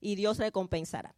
y 0.00 0.16
Dios 0.16 0.36
recompensará. 0.36 1.14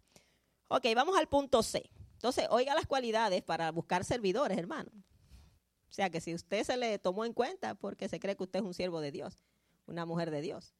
Ok, 0.72 0.86
vamos 0.94 1.18
al 1.18 1.26
punto 1.26 1.64
C. 1.64 1.90
Entonces, 2.12 2.46
oiga 2.48 2.76
las 2.76 2.86
cualidades 2.86 3.42
para 3.42 3.72
buscar 3.72 4.04
servidores, 4.04 4.56
hermano. 4.56 4.92
O 4.94 5.92
sea 5.92 6.10
que 6.10 6.20
si 6.20 6.32
usted 6.32 6.62
se 6.62 6.76
le 6.76 6.96
tomó 7.00 7.24
en 7.24 7.32
cuenta 7.32 7.74
porque 7.74 8.08
se 8.08 8.20
cree 8.20 8.36
que 8.36 8.44
usted 8.44 8.60
es 8.60 8.64
un 8.64 8.72
siervo 8.72 9.00
de 9.00 9.10
Dios, 9.10 9.42
una 9.86 10.06
mujer 10.06 10.30
de 10.30 10.40
Dios. 10.40 10.76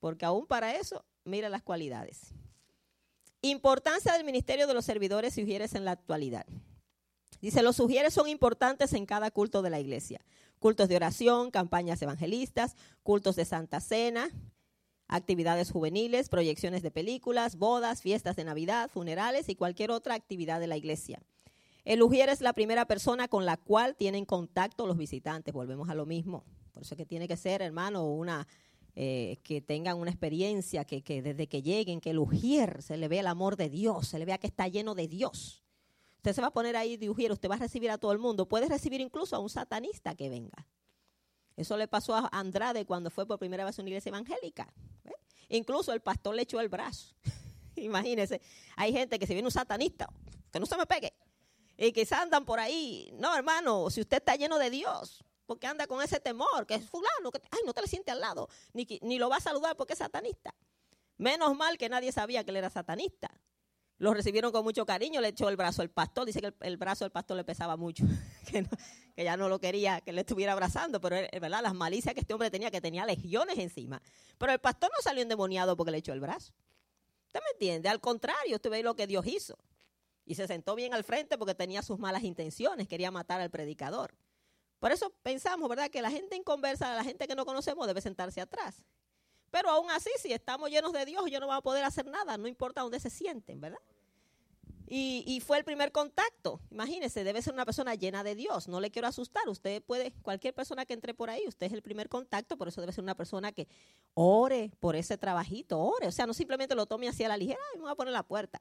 Porque 0.00 0.26
aún 0.26 0.46
para 0.46 0.76
eso, 0.76 1.06
mira 1.24 1.48
las 1.48 1.62
cualidades. 1.62 2.34
Importancia 3.40 4.12
del 4.12 4.24
ministerio 4.24 4.66
de 4.66 4.74
los 4.74 4.84
servidores 4.84 5.38
y 5.38 5.40
sugieres 5.40 5.74
en 5.74 5.86
la 5.86 5.92
actualidad. 5.92 6.44
Dice, 7.40 7.62
los 7.62 7.76
sugieres 7.76 8.12
son 8.12 8.28
importantes 8.28 8.92
en 8.92 9.06
cada 9.06 9.30
culto 9.30 9.62
de 9.62 9.70
la 9.70 9.80
iglesia. 9.80 10.20
Cultos 10.58 10.90
de 10.90 10.96
oración, 10.96 11.50
campañas 11.50 12.02
evangelistas, 12.02 12.76
cultos 13.02 13.34
de 13.36 13.46
Santa 13.46 13.80
Cena, 13.80 14.28
actividades 15.12 15.70
juveniles, 15.70 16.28
proyecciones 16.28 16.82
de 16.82 16.90
películas, 16.90 17.56
bodas, 17.56 18.00
fiestas 18.00 18.34
de 18.36 18.44
Navidad, 18.44 18.90
funerales 18.90 19.48
y 19.48 19.54
cualquier 19.54 19.90
otra 19.90 20.14
actividad 20.14 20.58
de 20.58 20.66
la 20.66 20.76
iglesia. 20.76 21.22
El 21.84 22.02
ujier 22.02 22.28
es 22.28 22.40
la 22.40 22.52
primera 22.52 22.86
persona 22.86 23.28
con 23.28 23.44
la 23.44 23.56
cual 23.56 23.94
tienen 23.96 24.24
contacto 24.24 24.86
los 24.86 24.96
visitantes. 24.96 25.52
Volvemos 25.52 25.90
a 25.90 25.94
lo 25.94 26.06
mismo. 26.06 26.44
Por 26.72 26.84
eso 26.84 26.96
que 26.96 27.04
tiene 27.04 27.28
que 27.28 27.36
ser, 27.36 27.60
hermano, 27.60 28.06
una 28.06 28.46
eh, 28.94 29.38
que 29.42 29.60
tengan 29.60 29.98
una 29.98 30.10
experiencia, 30.10 30.84
que, 30.84 31.02
desde 31.22 31.46
que 31.46 31.62
lleguen, 31.62 32.00
que 32.00 32.10
el 32.10 32.18
ujier 32.18 32.82
se 32.82 32.96
le 32.96 33.08
vea 33.08 33.20
el 33.20 33.26
amor 33.26 33.56
de 33.56 33.68
Dios, 33.68 34.08
se 34.08 34.18
le 34.18 34.24
vea 34.24 34.38
que 34.38 34.46
está 34.46 34.68
lleno 34.68 34.94
de 34.94 35.08
Dios. 35.08 35.62
Usted 36.16 36.34
se 36.34 36.40
va 36.40 36.48
a 36.48 36.52
poner 36.52 36.76
ahí 36.76 36.96
de 36.96 37.10
ujier, 37.10 37.32
usted 37.32 37.50
va 37.50 37.56
a 37.56 37.58
recibir 37.58 37.90
a 37.90 37.98
todo 37.98 38.12
el 38.12 38.18
mundo. 38.18 38.46
Puede 38.48 38.68
recibir 38.68 39.00
incluso 39.00 39.34
a 39.34 39.40
un 39.40 39.50
satanista 39.50 40.14
que 40.14 40.30
venga. 40.30 40.66
Eso 41.56 41.76
le 41.76 41.88
pasó 41.88 42.14
a 42.14 42.28
Andrade 42.32 42.86
cuando 42.86 43.10
fue 43.10 43.26
por 43.26 43.38
primera 43.38 43.64
vez 43.64 43.78
a 43.78 43.82
una 43.82 43.90
iglesia 43.90 44.10
evangélica. 44.10 44.72
Incluso 45.48 45.92
el 45.92 46.00
pastor 46.00 46.34
le 46.34 46.42
echó 46.42 46.60
el 46.60 46.68
brazo. 46.68 47.14
Imagínense, 47.76 48.40
hay 48.76 48.92
gente 48.92 49.18
que 49.18 49.26
se 49.26 49.34
viene 49.34 49.46
un 49.46 49.52
satanista, 49.52 50.08
que 50.50 50.60
no 50.60 50.66
se 50.66 50.76
me 50.76 50.86
pegue. 50.86 51.12
Y 51.76 51.92
quizás 51.92 52.20
andan 52.20 52.44
por 52.44 52.58
ahí. 52.58 53.10
No, 53.14 53.34
hermano, 53.36 53.90
si 53.90 54.00
usted 54.00 54.18
está 54.18 54.36
lleno 54.36 54.58
de 54.58 54.70
Dios, 54.70 55.24
porque 55.46 55.66
anda 55.66 55.86
con 55.86 56.02
ese 56.02 56.20
temor, 56.20 56.66
que 56.66 56.74
es 56.74 56.88
fulano, 56.88 57.30
que 57.30 57.40
ay, 57.50 57.60
no 57.66 57.74
te 57.74 57.82
le 57.82 57.88
siente 57.88 58.10
al 58.10 58.20
lado, 58.20 58.48
ni, 58.72 58.86
ni 59.02 59.18
lo 59.18 59.28
va 59.28 59.36
a 59.36 59.40
saludar 59.40 59.76
porque 59.76 59.92
es 59.94 59.98
satanista. 59.98 60.54
Menos 61.18 61.56
mal 61.56 61.76
que 61.76 61.88
nadie 61.88 62.12
sabía 62.12 62.44
que 62.44 62.50
él 62.50 62.56
era 62.56 62.70
satanista. 62.70 63.30
Lo 64.02 64.12
recibieron 64.12 64.50
con 64.50 64.64
mucho 64.64 64.84
cariño, 64.84 65.20
le 65.20 65.28
echó 65.28 65.48
el 65.48 65.56
brazo 65.56 65.80
al 65.80 65.88
pastor. 65.88 66.26
Dice 66.26 66.40
que 66.40 66.52
el, 66.62 66.76
brazo 66.76 67.04
del 67.04 67.12
pastor 67.12 67.36
le 67.36 67.44
pesaba 67.44 67.76
mucho, 67.76 68.02
que, 68.50 68.66
que, 69.14 69.22
ya 69.22 69.36
no 69.36 69.48
lo 69.48 69.60
quería 69.60 70.00
que 70.00 70.12
le 70.12 70.22
estuviera 70.22 70.54
abrazando, 70.54 71.00
pero 71.00 71.14
es 71.14 71.40
verdad, 71.40 71.62
las 71.62 71.72
malicias 71.72 72.12
que 72.12 72.18
este 72.18 72.34
hombre 72.34 72.50
tenía, 72.50 72.72
que 72.72 72.80
tenía 72.80 73.06
legiones 73.06 73.58
encima. 73.58 74.02
Pero 74.38 74.50
el 74.50 74.58
pastor 74.58 74.90
no 74.90 75.00
salió 75.00 75.22
endemoniado 75.22 75.76
porque 75.76 75.92
le 75.92 75.98
echó 75.98 76.12
el 76.12 76.18
brazo. 76.18 76.52
¿Usted 77.26 77.38
me 77.44 77.52
entiende? 77.52 77.88
Al 77.88 78.00
contrario, 78.00 78.56
usted 78.56 78.70
ve 78.70 78.82
lo 78.82 78.96
que 78.96 79.06
Dios 79.06 79.24
hizo. 79.24 79.56
Y 80.24 80.34
se 80.34 80.48
sentó 80.48 80.74
bien 80.74 80.94
al 80.94 81.04
frente 81.04 81.38
porque 81.38 81.54
tenía 81.54 81.80
sus 81.82 82.00
malas 82.00 82.24
intenciones, 82.24 82.88
quería 82.88 83.12
matar 83.12 83.40
al 83.40 83.50
predicador. 83.50 84.16
Por 84.80 84.90
eso 84.90 85.10
pensamos, 85.22 85.68
¿verdad?, 85.68 85.90
que 85.90 86.02
la 86.02 86.10
gente 86.10 86.34
inconversa, 86.34 86.96
la 86.96 87.04
gente 87.04 87.28
que 87.28 87.36
no 87.36 87.46
conocemos, 87.46 87.86
debe 87.86 88.00
sentarse 88.00 88.40
atrás. 88.40 88.82
Pero 89.52 89.68
aún 89.68 89.90
así, 89.90 90.10
si 90.18 90.32
estamos 90.32 90.70
llenos 90.70 90.92
de 90.92 91.04
Dios, 91.04 91.30
yo 91.30 91.38
no 91.38 91.46
voy 91.46 91.56
a 91.56 91.60
poder 91.60 91.84
hacer 91.84 92.06
nada, 92.06 92.38
no 92.38 92.48
importa 92.48 92.80
dónde 92.80 92.98
se 92.98 93.10
sienten, 93.10 93.60
¿verdad? 93.60 93.78
Y, 94.94 95.40
fue 95.40 95.56
el 95.56 95.64
primer 95.64 95.90
contacto. 95.90 96.60
Imagínese, 96.70 97.24
debe 97.24 97.40
ser 97.40 97.54
una 97.54 97.64
persona 97.64 97.94
llena 97.94 98.22
de 98.22 98.34
Dios. 98.34 98.68
No 98.68 98.78
le 98.78 98.90
quiero 98.90 99.08
asustar. 99.08 99.48
Usted 99.48 99.82
puede, 99.82 100.12
cualquier 100.20 100.52
persona 100.52 100.84
que 100.84 100.92
entre 100.92 101.14
por 101.14 101.30
ahí, 101.30 101.44
usted 101.48 101.68
es 101.68 101.72
el 101.72 101.80
primer 101.80 102.10
contacto, 102.10 102.58
por 102.58 102.68
eso 102.68 102.82
debe 102.82 102.92
ser 102.92 103.02
una 103.02 103.14
persona 103.14 103.52
que 103.52 103.68
ore 104.12 104.70
por 104.80 104.94
ese 104.94 105.16
trabajito, 105.16 105.80
ore. 105.80 106.08
O 106.08 106.12
sea, 106.12 106.26
no 106.26 106.34
simplemente 106.34 106.74
lo 106.74 106.84
tome 106.84 107.08
así 107.08 107.24
a 107.24 107.28
la 107.28 107.38
ligera, 107.38 107.60
y 107.74 107.78
me 107.78 107.84
voy 107.84 107.92
a 107.92 107.94
poner 107.94 108.12
la 108.12 108.22
puerta. 108.22 108.58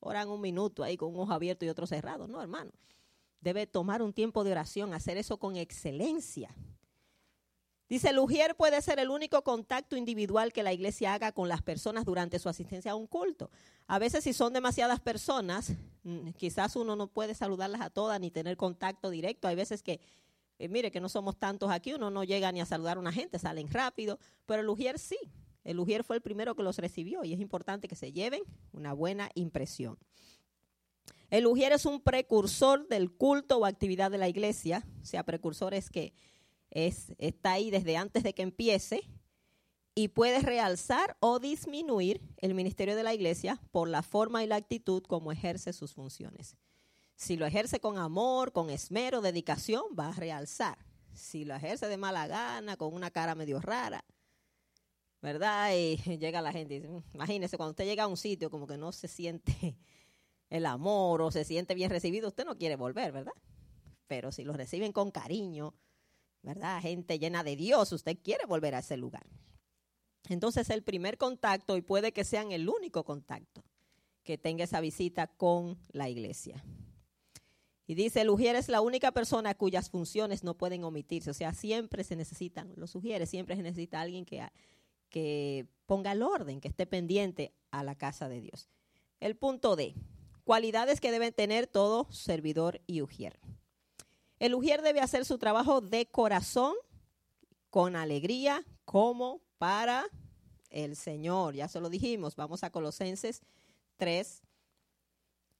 Oran 0.00 0.30
un 0.30 0.40
minuto 0.40 0.82
ahí 0.82 0.96
con 0.96 1.14
un 1.14 1.20
ojo 1.20 1.32
abierto 1.32 1.66
y 1.66 1.68
otro 1.68 1.86
cerrado. 1.86 2.26
No, 2.26 2.40
hermano. 2.40 2.70
Debe 3.42 3.66
tomar 3.66 4.00
un 4.00 4.14
tiempo 4.14 4.44
de 4.44 4.52
oración, 4.52 4.94
hacer 4.94 5.18
eso 5.18 5.36
con 5.36 5.56
excelencia. 5.56 6.56
Dice, 7.94 8.08
el 8.08 8.18
ujier 8.18 8.56
puede 8.56 8.82
ser 8.82 8.98
el 8.98 9.08
único 9.08 9.44
contacto 9.44 9.96
individual 9.96 10.52
que 10.52 10.64
la 10.64 10.72
iglesia 10.72 11.14
haga 11.14 11.30
con 11.30 11.48
las 11.48 11.62
personas 11.62 12.04
durante 12.04 12.40
su 12.40 12.48
asistencia 12.48 12.90
a 12.90 12.96
un 12.96 13.06
culto. 13.06 13.52
A 13.86 14.00
veces 14.00 14.24
si 14.24 14.32
son 14.32 14.52
demasiadas 14.52 14.98
personas, 14.98 15.70
mm, 16.02 16.30
quizás 16.30 16.74
uno 16.74 16.96
no 16.96 17.06
puede 17.06 17.36
saludarlas 17.36 17.80
a 17.82 17.90
todas 17.90 18.18
ni 18.18 18.32
tener 18.32 18.56
contacto 18.56 19.10
directo. 19.10 19.46
Hay 19.46 19.54
veces 19.54 19.80
que, 19.84 20.00
eh, 20.58 20.66
mire, 20.66 20.90
que 20.90 20.98
no 20.98 21.08
somos 21.08 21.38
tantos 21.38 21.70
aquí, 21.70 21.94
uno 21.94 22.10
no 22.10 22.24
llega 22.24 22.50
ni 22.50 22.60
a 22.60 22.66
saludar 22.66 22.96
a 22.96 23.00
una 23.00 23.12
gente, 23.12 23.38
salen 23.38 23.70
rápido, 23.70 24.18
pero 24.44 24.62
el 24.62 24.68
ujier 24.68 24.98
sí. 24.98 25.30
El 25.62 25.78
ujier 25.78 26.02
fue 26.02 26.16
el 26.16 26.20
primero 26.20 26.56
que 26.56 26.64
los 26.64 26.78
recibió 26.78 27.22
y 27.22 27.32
es 27.32 27.38
importante 27.38 27.86
que 27.86 27.94
se 27.94 28.10
lleven 28.10 28.42
una 28.72 28.92
buena 28.92 29.30
impresión. 29.36 29.98
El 31.30 31.46
ujier 31.46 31.70
es 31.70 31.86
un 31.86 32.00
precursor 32.00 32.88
del 32.88 33.12
culto 33.12 33.58
o 33.58 33.66
actividad 33.66 34.10
de 34.10 34.18
la 34.18 34.28
iglesia, 34.28 34.84
o 35.00 35.06
sea, 35.06 35.22
precursor 35.22 35.74
es 35.74 35.90
que 35.90 36.12
está 36.74 37.52
ahí 37.52 37.70
desde 37.70 37.96
antes 37.96 38.22
de 38.22 38.34
que 38.34 38.42
empiece 38.42 39.08
y 39.94 40.08
puede 40.08 40.40
realzar 40.40 41.16
o 41.20 41.38
disminuir 41.38 42.20
el 42.38 42.54
ministerio 42.54 42.96
de 42.96 43.04
la 43.04 43.14
iglesia 43.14 43.62
por 43.70 43.88
la 43.88 44.02
forma 44.02 44.42
y 44.42 44.46
la 44.46 44.56
actitud 44.56 45.02
como 45.04 45.30
ejerce 45.30 45.72
sus 45.72 45.94
funciones. 45.94 46.56
Si 47.16 47.36
lo 47.36 47.46
ejerce 47.46 47.78
con 47.78 47.96
amor, 47.96 48.52
con 48.52 48.70
esmero, 48.70 49.20
dedicación, 49.20 49.84
va 49.98 50.08
a 50.08 50.12
realzar. 50.12 50.78
Si 51.14 51.44
lo 51.44 51.54
ejerce 51.54 51.86
de 51.86 51.96
mala 51.96 52.26
gana, 52.26 52.76
con 52.76 52.92
una 52.92 53.12
cara 53.12 53.36
medio 53.36 53.60
rara, 53.60 54.04
¿verdad? 55.22 55.72
Y 55.76 55.96
llega 56.18 56.42
la 56.42 56.52
gente 56.52 56.74
y 56.74 56.80
dice, 56.80 56.92
mm, 56.92 57.02
imagínese, 57.14 57.56
cuando 57.56 57.70
usted 57.70 57.84
llega 57.84 58.04
a 58.04 58.08
un 58.08 58.16
sitio 58.16 58.50
como 58.50 58.66
que 58.66 58.76
no 58.76 58.90
se 58.90 59.06
siente 59.06 59.78
el 60.50 60.66
amor 60.66 61.22
o 61.22 61.30
se 61.30 61.44
siente 61.44 61.74
bien 61.74 61.90
recibido, 61.90 62.28
usted 62.28 62.44
no 62.44 62.58
quiere 62.58 62.74
volver, 62.74 63.12
¿verdad? 63.12 63.32
Pero 64.08 64.32
si 64.32 64.42
lo 64.42 64.52
reciben 64.52 64.92
con 64.92 65.12
cariño, 65.12 65.74
¿verdad? 66.44 66.80
Gente 66.80 67.18
llena 67.18 67.42
de 67.42 67.56
Dios, 67.56 67.90
usted 67.92 68.18
quiere 68.22 68.46
volver 68.46 68.74
a 68.74 68.80
ese 68.80 68.96
lugar. 68.96 69.26
Entonces 70.28 70.70
el 70.70 70.82
primer 70.82 71.18
contacto, 71.18 71.76
y 71.76 71.82
puede 71.82 72.12
que 72.12 72.24
sean 72.24 72.52
el 72.52 72.68
único 72.68 73.04
contacto 73.04 73.62
que 74.22 74.38
tenga 74.38 74.64
esa 74.64 74.80
visita 74.80 75.26
con 75.26 75.78
la 75.92 76.08
iglesia. 76.08 76.64
Y 77.86 77.94
dice, 77.94 78.22
el 78.22 78.30
ujier 78.30 78.56
es 78.56 78.68
la 78.68 78.80
única 78.80 79.12
persona 79.12 79.54
cuyas 79.54 79.90
funciones 79.90 80.42
no 80.42 80.56
pueden 80.56 80.84
omitirse. 80.84 81.30
O 81.30 81.34
sea, 81.34 81.52
siempre 81.52 82.02
se 82.02 82.16
necesitan, 82.16 82.72
los 82.76 82.90
sugieres, 82.90 83.28
siempre 83.28 83.56
se 83.56 83.62
necesita 83.62 84.00
alguien 84.00 84.24
que, 84.24 84.42
que 85.10 85.66
ponga 85.84 86.12
el 86.12 86.22
orden, 86.22 86.60
que 86.60 86.68
esté 86.68 86.86
pendiente 86.86 87.52
a 87.70 87.84
la 87.84 87.94
casa 87.94 88.30
de 88.30 88.40
Dios. 88.40 88.70
El 89.20 89.36
punto 89.36 89.76
D, 89.76 89.94
cualidades 90.44 91.00
que 91.00 91.12
deben 91.12 91.34
tener 91.34 91.66
todo 91.66 92.10
servidor 92.10 92.80
y 92.86 93.02
ujier. 93.02 93.38
El 94.38 94.54
ujier 94.54 94.82
debe 94.82 95.00
hacer 95.00 95.24
su 95.24 95.38
trabajo 95.38 95.80
de 95.80 96.06
corazón, 96.06 96.74
con 97.70 97.96
alegría, 97.96 98.64
como 98.84 99.40
para 99.58 100.04
el 100.70 100.96
Señor. 100.96 101.54
Ya 101.54 101.68
se 101.68 101.80
lo 101.80 101.88
dijimos. 101.88 102.36
Vamos 102.36 102.62
a 102.62 102.70
Colosenses 102.70 103.42
3, 103.96 104.42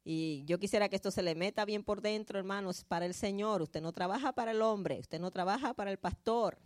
Y 0.04 0.44
yo 0.44 0.58
quisiera 0.58 0.88
que 0.88 0.96
esto 0.96 1.10
se 1.10 1.22
le 1.22 1.34
meta 1.34 1.64
bien 1.64 1.82
por 1.82 2.02
dentro, 2.02 2.38
hermanos, 2.38 2.84
para 2.84 3.06
el 3.06 3.14
Señor. 3.14 3.62
Usted 3.62 3.80
no 3.80 3.92
trabaja 3.92 4.32
para 4.32 4.50
el 4.50 4.60
hombre, 4.60 5.00
usted 5.00 5.18
no 5.18 5.30
trabaja 5.30 5.72
para 5.72 5.90
el 5.90 5.98
pastor. 5.98 6.58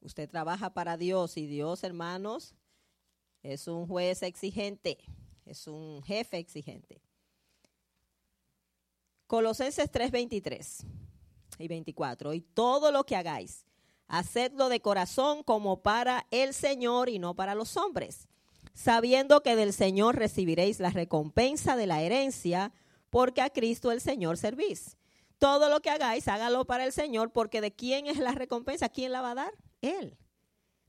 Usted 0.00 0.28
trabaja 0.28 0.74
para 0.74 0.96
Dios 0.96 1.36
y 1.36 1.46
Dios, 1.46 1.82
hermanos, 1.82 2.54
es 3.42 3.66
un 3.66 3.86
juez 3.86 4.22
exigente, 4.22 4.98
es 5.44 5.66
un 5.66 6.02
jefe 6.02 6.38
exigente. 6.38 7.00
Colosenses 9.26 9.90
3:23 9.90 10.84
y 11.58 11.68
24. 11.68 12.32
Y 12.32 12.40
todo 12.40 12.92
lo 12.92 13.04
que 13.04 13.16
hagáis, 13.16 13.64
hacedlo 14.08 14.68
de 14.68 14.80
corazón 14.80 15.42
como 15.42 15.82
para 15.82 16.26
el 16.30 16.54
Señor 16.54 17.08
y 17.08 17.18
no 17.18 17.34
para 17.34 17.54
los 17.54 17.76
hombres 17.76 18.28
sabiendo 18.76 19.42
que 19.42 19.56
del 19.56 19.72
Señor 19.72 20.16
recibiréis 20.16 20.80
la 20.80 20.90
recompensa 20.90 21.76
de 21.76 21.86
la 21.86 22.02
herencia, 22.02 22.72
porque 23.08 23.40
a 23.40 23.48
Cristo 23.48 23.90
el 23.90 24.02
Señor 24.02 24.36
servís. 24.36 24.98
Todo 25.38 25.70
lo 25.70 25.80
que 25.80 25.88
hagáis, 25.88 26.28
hágalo 26.28 26.66
para 26.66 26.84
el 26.84 26.92
Señor, 26.92 27.32
porque 27.32 27.62
de 27.62 27.74
quién 27.74 28.06
es 28.06 28.18
la 28.18 28.32
recompensa, 28.32 28.90
¿quién 28.90 29.12
la 29.12 29.22
va 29.22 29.30
a 29.30 29.34
dar? 29.34 29.52
Él. 29.80 30.18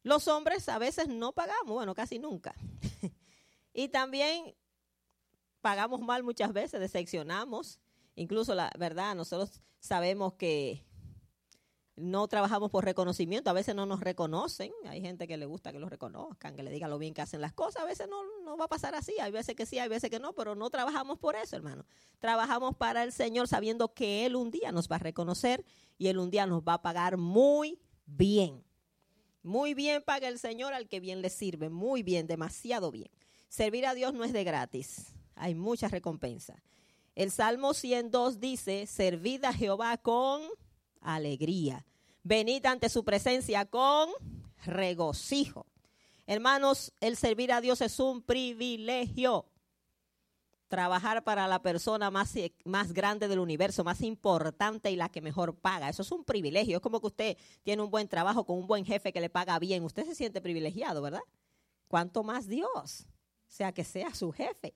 Los 0.04 0.28
hombres 0.28 0.68
a 0.68 0.78
veces 0.78 1.08
no 1.08 1.32
pagamos, 1.32 1.74
bueno, 1.74 1.96
casi 1.96 2.20
nunca. 2.20 2.54
y 3.74 3.88
también 3.88 4.54
pagamos 5.62 6.02
mal 6.02 6.24
muchas 6.24 6.52
veces, 6.52 6.82
decepcionamos. 6.82 7.80
Incluso 8.18 8.56
la 8.56 8.72
verdad, 8.78 9.16
nosotros 9.16 9.62
sabemos 9.80 10.34
que 10.34 10.84
no 11.96 12.28
trabajamos 12.28 12.72
por 12.72 12.84
reconocimiento, 12.84 13.52
a 13.52 13.54
veces 13.54 13.76
no 13.76 13.86
nos 13.86 14.00
reconocen, 14.00 14.72
hay 14.86 15.02
gente 15.02 15.28
que 15.28 15.38
le 15.38 15.46
gusta 15.46 15.72
que 15.72 15.78
los 15.78 15.90
reconozcan, 15.90 16.56
que 16.56 16.64
le 16.64 16.72
digan 16.72 16.90
lo 16.90 16.98
bien 16.98 17.14
que 17.14 17.22
hacen 17.22 17.42
las 17.42 17.54
cosas, 17.54 17.84
a 17.84 17.86
veces 17.86 18.08
no, 18.10 18.18
no 18.44 18.58
va 18.58 18.66
a 18.66 18.68
pasar 18.68 18.96
así, 18.96 19.14
hay 19.22 19.32
veces 19.32 19.56
que 19.56 19.68
sí, 19.68 19.78
hay 19.78 19.88
veces 19.88 20.10
que 20.10 20.20
no, 20.20 20.34
pero 20.34 20.56
no 20.56 20.72
trabajamos 20.72 21.20
por 21.20 21.36
eso, 21.36 21.56
hermano. 21.56 21.86
Trabajamos 22.18 22.76
para 22.76 23.04
el 23.04 23.12
Señor 23.12 23.48
sabiendo 23.48 23.94
que 23.94 24.26
Él 24.26 24.36
un 24.36 24.50
día 24.50 24.72
nos 24.72 24.90
va 24.90 24.96
a 24.96 25.00
reconocer 25.00 25.64
y 26.00 26.08
Él 26.08 26.18
un 26.18 26.32
día 26.32 26.48
nos 26.48 26.64
va 26.64 26.74
a 26.74 26.82
pagar 26.82 27.18
muy 27.18 27.80
bien. 28.08 28.64
Muy 29.44 29.76
bien 29.76 30.02
paga 30.04 30.28
el 30.28 30.40
Señor 30.40 30.74
al 30.74 30.88
que 30.88 31.00
bien 31.00 31.22
le 31.22 31.30
sirve, 31.30 31.70
muy 31.70 32.02
bien, 32.02 32.26
demasiado 32.26 32.90
bien. 32.90 33.10
Servir 33.48 33.86
a 33.86 33.94
Dios 33.94 34.16
no 34.16 34.24
es 34.24 34.34
de 34.34 34.44
gratis, 34.44 35.14
hay 35.36 35.54
muchas 35.54 35.92
recompensas. 35.92 36.58
El 37.18 37.32
Salmo 37.32 37.74
102 37.74 38.40
dice, 38.40 38.86
servid 38.86 39.44
a 39.46 39.52
Jehová 39.52 39.98
con 39.98 40.40
alegría. 41.02 41.84
Venid 42.22 42.64
ante 42.68 42.90
su 42.90 43.04
presencia 43.04 43.66
con 43.66 44.12
regocijo. 44.64 45.66
Hermanos, 46.28 46.94
el 47.02 47.18
servir 47.18 47.52
a 47.52 47.60
Dios 47.60 47.82
es 47.82 48.00
un 48.00 48.22
privilegio. 48.22 49.48
Trabajar 50.68 51.24
para 51.24 51.48
la 51.48 51.64
persona 51.64 52.12
más, 52.12 52.36
más 52.66 52.94
grande 52.94 53.28
del 53.28 53.40
universo, 53.40 53.84
más 53.84 54.02
importante 54.02 54.92
y 54.92 54.96
la 54.96 55.10
que 55.10 55.20
mejor 55.20 55.56
paga. 55.56 55.90
Eso 55.90 56.04
es 56.04 56.12
un 56.12 56.24
privilegio. 56.24 56.78
Es 56.78 56.84
como 56.84 57.02
que 57.02 57.08
usted 57.08 57.38
tiene 57.64 57.82
un 57.82 57.90
buen 57.90 58.08
trabajo 58.08 58.46
con 58.46 58.60
un 58.60 58.68
buen 58.68 58.86
jefe 58.86 59.12
que 59.12 59.22
le 59.22 59.32
paga 59.32 59.58
bien. 59.58 59.84
Usted 59.84 60.06
se 60.06 60.14
siente 60.14 60.40
privilegiado, 60.40 61.02
¿verdad? 61.02 61.24
¿Cuánto 61.88 62.24
más 62.24 62.48
Dios? 62.48 63.08
O 63.08 63.50
sea, 63.50 63.72
que 63.72 63.84
sea 63.84 64.14
su 64.14 64.32
jefe. 64.32 64.76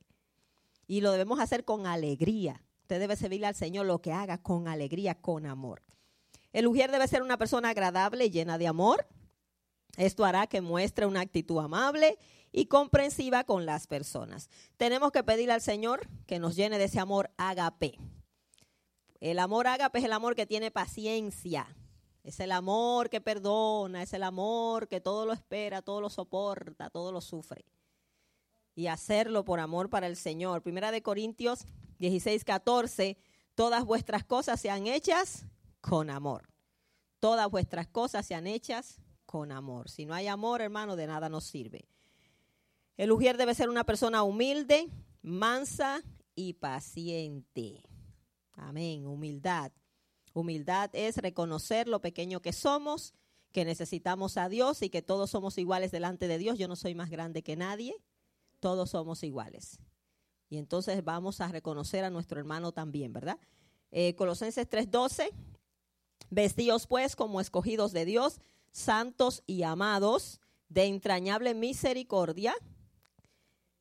Y 0.91 0.99
lo 0.99 1.13
debemos 1.13 1.39
hacer 1.39 1.63
con 1.63 1.87
alegría. 1.87 2.65
Usted 2.81 2.99
debe 2.99 3.15
servirle 3.15 3.47
al 3.47 3.55
Señor 3.55 3.85
lo 3.85 4.01
que 4.01 4.11
haga 4.11 4.39
con 4.39 4.67
alegría, 4.67 5.15
con 5.15 5.45
amor. 5.45 5.83
El 6.51 6.67
ujier 6.67 6.91
debe 6.91 7.07
ser 7.07 7.21
una 7.21 7.37
persona 7.37 7.69
agradable 7.69 8.25
y 8.25 8.29
llena 8.29 8.57
de 8.57 8.67
amor. 8.67 9.07
Esto 9.95 10.25
hará 10.25 10.47
que 10.47 10.59
muestre 10.59 11.05
una 11.05 11.21
actitud 11.21 11.59
amable 11.59 12.17
y 12.51 12.65
comprensiva 12.65 13.45
con 13.45 13.65
las 13.65 13.87
personas. 13.87 14.49
Tenemos 14.75 15.13
que 15.13 15.23
pedirle 15.23 15.53
al 15.53 15.61
Señor 15.61 16.09
que 16.27 16.39
nos 16.39 16.57
llene 16.57 16.77
de 16.77 16.83
ese 16.83 16.99
amor 16.99 17.31
agape. 17.37 17.97
El 19.21 19.39
amor 19.39 19.67
agape 19.67 19.99
es 19.99 20.03
el 20.03 20.11
amor 20.11 20.35
que 20.35 20.45
tiene 20.45 20.71
paciencia. 20.71 21.73
Es 22.21 22.41
el 22.41 22.51
amor 22.51 23.09
que 23.09 23.21
perdona, 23.21 24.03
es 24.03 24.11
el 24.11 24.23
amor 24.23 24.89
que 24.89 24.99
todo 24.99 25.25
lo 25.25 25.31
espera, 25.31 25.81
todo 25.81 26.01
lo 26.01 26.09
soporta, 26.09 26.89
todo 26.89 27.13
lo 27.13 27.21
sufre. 27.21 27.63
Y 28.75 28.87
hacerlo 28.87 29.43
por 29.43 29.59
amor 29.59 29.89
para 29.89 30.07
el 30.07 30.15
Señor. 30.15 30.61
Primera 30.61 30.91
de 30.91 31.01
Corintios 31.01 31.65
16, 31.99 32.43
14. 32.43 33.17
Todas 33.55 33.83
vuestras 33.85 34.23
cosas 34.23 34.59
sean 34.59 34.87
hechas 34.87 35.45
con 35.81 36.09
amor. 36.09 36.49
Todas 37.19 37.49
vuestras 37.49 37.87
cosas 37.87 38.25
sean 38.25 38.47
hechas 38.47 39.01
con 39.25 39.51
amor. 39.51 39.89
Si 39.89 40.05
no 40.05 40.13
hay 40.13 40.27
amor, 40.27 40.61
hermano, 40.61 40.95
de 40.95 41.07
nada 41.07 41.29
nos 41.29 41.45
sirve. 41.45 41.87
El 42.97 43.11
ujier 43.11 43.37
debe 43.37 43.55
ser 43.55 43.69
una 43.69 43.83
persona 43.83 44.23
humilde, 44.23 44.89
mansa 45.21 46.01
y 46.35 46.53
paciente. 46.53 47.83
Amén, 48.53 49.05
humildad. 49.05 49.71
Humildad 50.33 50.89
es 50.93 51.17
reconocer 51.17 51.87
lo 51.87 52.01
pequeño 52.01 52.41
que 52.41 52.53
somos, 52.53 53.13
que 53.51 53.65
necesitamos 53.65 54.37
a 54.37 54.49
Dios 54.49 54.81
y 54.81 54.89
que 54.89 55.01
todos 55.01 55.29
somos 55.29 55.57
iguales 55.57 55.91
delante 55.91 56.27
de 56.27 56.37
Dios. 56.37 56.57
Yo 56.57 56.67
no 56.67 56.75
soy 56.75 56.95
más 56.95 57.09
grande 57.09 57.43
que 57.43 57.55
nadie, 57.55 57.95
todos 58.61 58.91
somos 58.91 59.23
iguales. 59.23 59.79
Y 60.47 60.57
entonces 60.57 61.03
vamos 61.03 61.41
a 61.41 61.49
reconocer 61.49 62.05
a 62.05 62.09
nuestro 62.09 62.39
hermano 62.39 62.71
también, 62.71 63.11
¿verdad? 63.11 63.37
Eh, 63.91 64.15
Colosenses 64.15 64.69
3:12 64.69 65.31
Vestíos 66.31 66.87
pues 66.87 67.17
como 67.17 67.41
escogidos 67.41 67.91
de 67.91 68.05
Dios, 68.05 68.39
santos 68.71 69.43
y 69.45 69.63
amados, 69.63 70.39
de 70.69 70.85
entrañable 70.85 71.53
misericordia, 71.53 72.55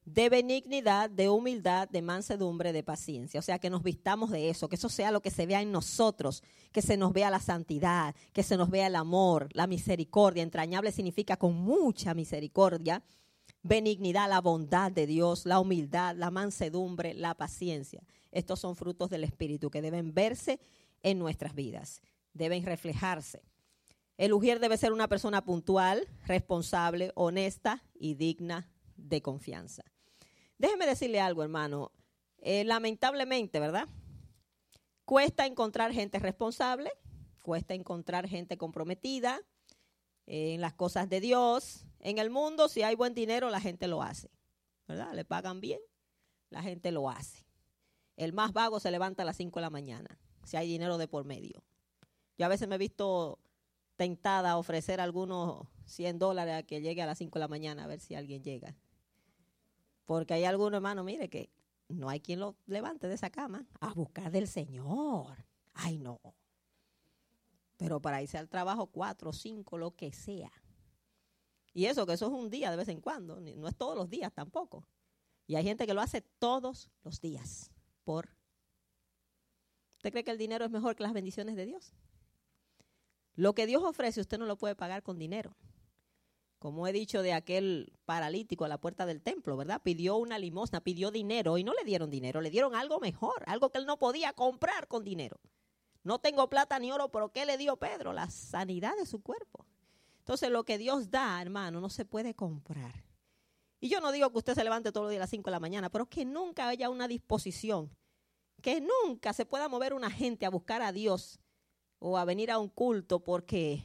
de 0.04 0.28
benignidad, 0.28 1.08
de 1.08 1.28
humildad, 1.28 1.88
de 1.88 2.02
mansedumbre, 2.02 2.72
de 2.72 2.82
paciencia. 2.82 3.38
O 3.38 3.42
sea, 3.44 3.60
que 3.60 3.70
nos 3.70 3.84
vistamos 3.84 4.30
de 4.30 4.50
eso, 4.50 4.68
que 4.68 4.74
eso 4.74 4.88
sea 4.88 5.12
lo 5.12 5.22
que 5.22 5.30
se 5.30 5.46
vea 5.46 5.62
en 5.62 5.70
nosotros, 5.70 6.42
que 6.72 6.82
se 6.82 6.96
nos 6.96 7.12
vea 7.12 7.30
la 7.30 7.38
santidad, 7.38 8.16
que 8.32 8.42
se 8.42 8.56
nos 8.56 8.68
vea 8.68 8.88
el 8.88 8.96
amor, 8.96 9.48
la 9.52 9.68
misericordia. 9.68 10.42
Entrañable 10.42 10.90
significa 10.90 11.36
con 11.36 11.54
mucha 11.54 12.14
misericordia, 12.14 13.04
benignidad, 13.62 14.28
la 14.28 14.40
bondad 14.40 14.90
de 14.90 15.06
Dios, 15.06 15.46
la 15.46 15.60
humildad, 15.60 16.16
la 16.16 16.30
mansedumbre, 16.30 17.14
la 17.14 17.34
paciencia. 17.34 18.02
Estos 18.30 18.60
son 18.60 18.76
frutos 18.76 19.10
del 19.10 19.24
Espíritu 19.24 19.70
que 19.70 19.82
deben 19.82 20.14
verse 20.14 20.60
en 21.02 21.18
nuestras 21.18 21.54
vidas 21.54 22.02
deben 22.32 22.64
reflejarse. 22.64 23.42
El 24.16 24.32
ujier 24.32 24.60
debe 24.60 24.76
ser 24.76 24.92
una 24.92 25.08
persona 25.08 25.44
puntual, 25.44 26.06
responsable, 26.26 27.12
honesta 27.14 27.82
y 27.94 28.14
digna 28.14 28.68
de 28.96 29.22
confianza. 29.22 29.82
Déjeme 30.58 30.86
decirle 30.86 31.20
algo, 31.20 31.42
hermano. 31.42 31.92
Eh, 32.38 32.64
lamentablemente, 32.64 33.60
¿verdad? 33.60 33.88
Cuesta 35.04 35.46
encontrar 35.46 35.92
gente 35.92 36.18
responsable, 36.18 36.90
cuesta 37.42 37.74
encontrar 37.74 38.28
gente 38.28 38.58
comprometida 38.58 39.40
en 40.32 40.60
las 40.60 40.74
cosas 40.74 41.08
de 41.08 41.20
Dios. 41.20 41.84
En 41.98 42.18
el 42.18 42.30
mundo, 42.30 42.68
si 42.68 42.82
hay 42.82 42.94
buen 42.94 43.14
dinero, 43.14 43.50
la 43.50 43.60
gente 43.60 43.88
lo 43.88 44.00
hace, 44.00 44.30
¿verdad? 44.86 45.12
Le 45.12 45.24
pagan 45.24 45.60
bien, 45.60 45.80
la 46.50 46.62
gente 46.62 46.92
lo 46.92 47.10
hace. 47.10 47.44
El 48.16 48.32
más 48.32 48.52
vago 48.52 48.78
se 48.78 48.92
levanta 48.92 49.24
a 49.24 49.26
las 49.26 49.36
5 49.36 49.58
de 49.58 49.62
la 49.62 49.70
mañana, 49.70 50.20
si 50.44 50.56
hay 50.56 50.68
dinero 50.68 50.98
de 50.98 51.08
por 51.08 51.24
medio. 51.24 51.64
Yo 52.38 52.46
a 52.46 52.48
veces 52.48 52.68
me 52.68 52.76
he 52.76 52.78
visto 52.78 53.40
tentada 53.96 54.52
a 54.52 54.56
ofrecer 54.56 55.00
algunos 55.00 55.66
100 55.86 56.20
dólares 56.20 56.54
a 56.54 56.62
que 56.62 56.80
llegue 56.80 57.02
a 57.02 57.06
las 57.06 57.18
5 57.18 57.38
de 57.38 57.40
la 57.40 57.48
mañana 57.48 57.84
a 57.84 57.88
ver 57.88 57.98
si 57.98 58.14
alguien 58.14 58.44
llega. 58.44 58.76
Porque 60.04 60.34
hay 60.34 60.44
algunos 60.44 60.78
hermanos, 60.78 61.04
mire, 61.04 61.28
que 61.28 61.50
no 61.88 62.08
hay 62.08 62.20
quien 62.20 62.38
lo 62.38 62.56
levante 62.66 63.08
de 63.08 63.14
esa 63.14 63.30
cama 63.30 63.66
a 63.80 63.92
buscar 63.94 64.30
del 64.30 64.46
Señor. 64.46 65.44
Ay, 65.74 65.98
no. 65.98 66.20
Pero 67.80 67.98
para 67.98 68.20
irse 68.20 68.36
al 68.36 68.50
trabajo, 68.50 68.88
cuatro, 68.88 69.32
cinco, 69.32 69.78
lo 69.78 69.96
que 69.96 70.12
sea. 70.12 70.52
Y 71.72 71.86
eso, 71.86 72.04
que 72.04 72.12
eso 72.12 72.26
es 72.26 72.32
un 72.32 72.50
día 72.50 72.70
de 72.70 72.76
vez 72.76 72.88
en 72.88 73.00
cuando, 73.00 73.40
no 73.40 73.68
es 73.68 73.74
todos 73.74 73.96
los 73.96 74.10
días 74.10 74.34
tampoco. 74.34 74.86
Y 75.46 75.56
hay 75.56 75.64
gente 75.64 75.86
que 75.86 75.94
lo 75.94 76.02
hace 76.02 76.20
todos 76.20 76.90
los 77.02 77.22
días. 77.22 77.70
¿Por? 78.04 78.28
¿Usted 79.96 80.10
cree 80.10 80.24
que 80.24 80.30
el 80.30 80.36
dinero 80.36 80.66
es 80.66 80.70
mejor 80.70 80.94
que 80.94 81.04
las 81.04 81.14
bendiciones 81.14 81.56
de 81.56 81.64
Dios? 81.64 81.94
Lo 83.34 83.54
que 83.54 83.66
Dios 83.66 83.82
ofrece 83.82 84.20
usted 84.20 84.38
no 84.38 84.44
lo 84.44 84.58
puede 84.58 84.74
pagar 84.74 85.02
con 85.02 85.18
dinero. 85.18 85.56
Como 86.58 86.86
he 86.86 86.92
dicho 86.92 87.22
de 87.22 87.32
aquel 87.32 87.94
paralítico 88.04 88.66
a 88.66 88.68
la 88.68 88.78
puerta 88.78 89.06
del 89.06 89.22
templo, 89.22 89.56
¿verdad? 89.56 89.80
Pidió 89.82 90.18
una 90.18 90.38
limosna, 90.38 90.82
pidió 90.82 91.10
dinero 91.10 91.56
y 91.56 91.64
no 91.64 91.72
le 91.72 91.84
dieron 91.84 92.10
dinero, 92.10 92.42
le 92.42 92.50
dieron 92.50 92.74
algo 92.74 93.00
mejor, 93.00 93.42
algo 93.46 93.70
que 93.70 93.78
él 93.78 93.86
no 93.86 93.98
podía 93.98 94.34
comprar 94.34 94.86
con 94.86 95.02
dinero. 95.02 95.40
No 96.02 96.18
tengo 96.18 96.48
plata 96.48 96.78
ni 96.78 96.90
oro, 96.92 97.10
pero 97.10 97.30
¿qué 97.30 97.44
le 97.44 97.58
dio 97.58 97.76
Pedro? 97.76 98.12
La 98.12 98.30
sanidad 98.30 98.96
de 98.96 99.06
su 99.06 99.22
cuerpo. 99.22 99.66
Entonces 100.20 100.50
lo 100.50 100.64
que 100.64 100.78
Dios 100.78 101.10
da, 101.10 101.40
hermano, 101.40 101.80
no 101.80 101.90
se 101.90 102.04
puede 102.04 102.34
comprar. 102.34 103.04
Y 103.80 103.88
yo 103.88 104.00
no 104.00 104.12
digo 104.12 104.30
que 104.30 104.38
usted 104.38 104.54
se 104.54 104.64
levante 104.64 104.92
todos 104.92 105.04
los 105.04 105.10
días 105.10 105.20
a 105.20 105.24
las 105.24 105.30
5 105.30 105.50
de 105.50 105.52
la 105.52 105.60
mañana, 105.60 105.90
pero 105.90 106.06
que 106.06 106.24
nunca 106.24 106.68
haya 106.68 106.90
una 106.90 107.08
disposición, 107.08 107.90
que 108.62 108.80
nunca 108.80 109.32
se 109.32 109.46
pueda 109.46 109.68
mover 109.68 109.94
una 109.94 110.10
gente 110.10 110.44
a 110.46 110.50
buscar 110.50 110.82
a 110.82 110.92
Dios 110.92 111.40
o 111.98 112.18
a 112.18 112.24
venir 112.24 112.50
a 112.50 112.58
un 112.58 112.68
culto 112.68 113.20
porque 113.24 113.82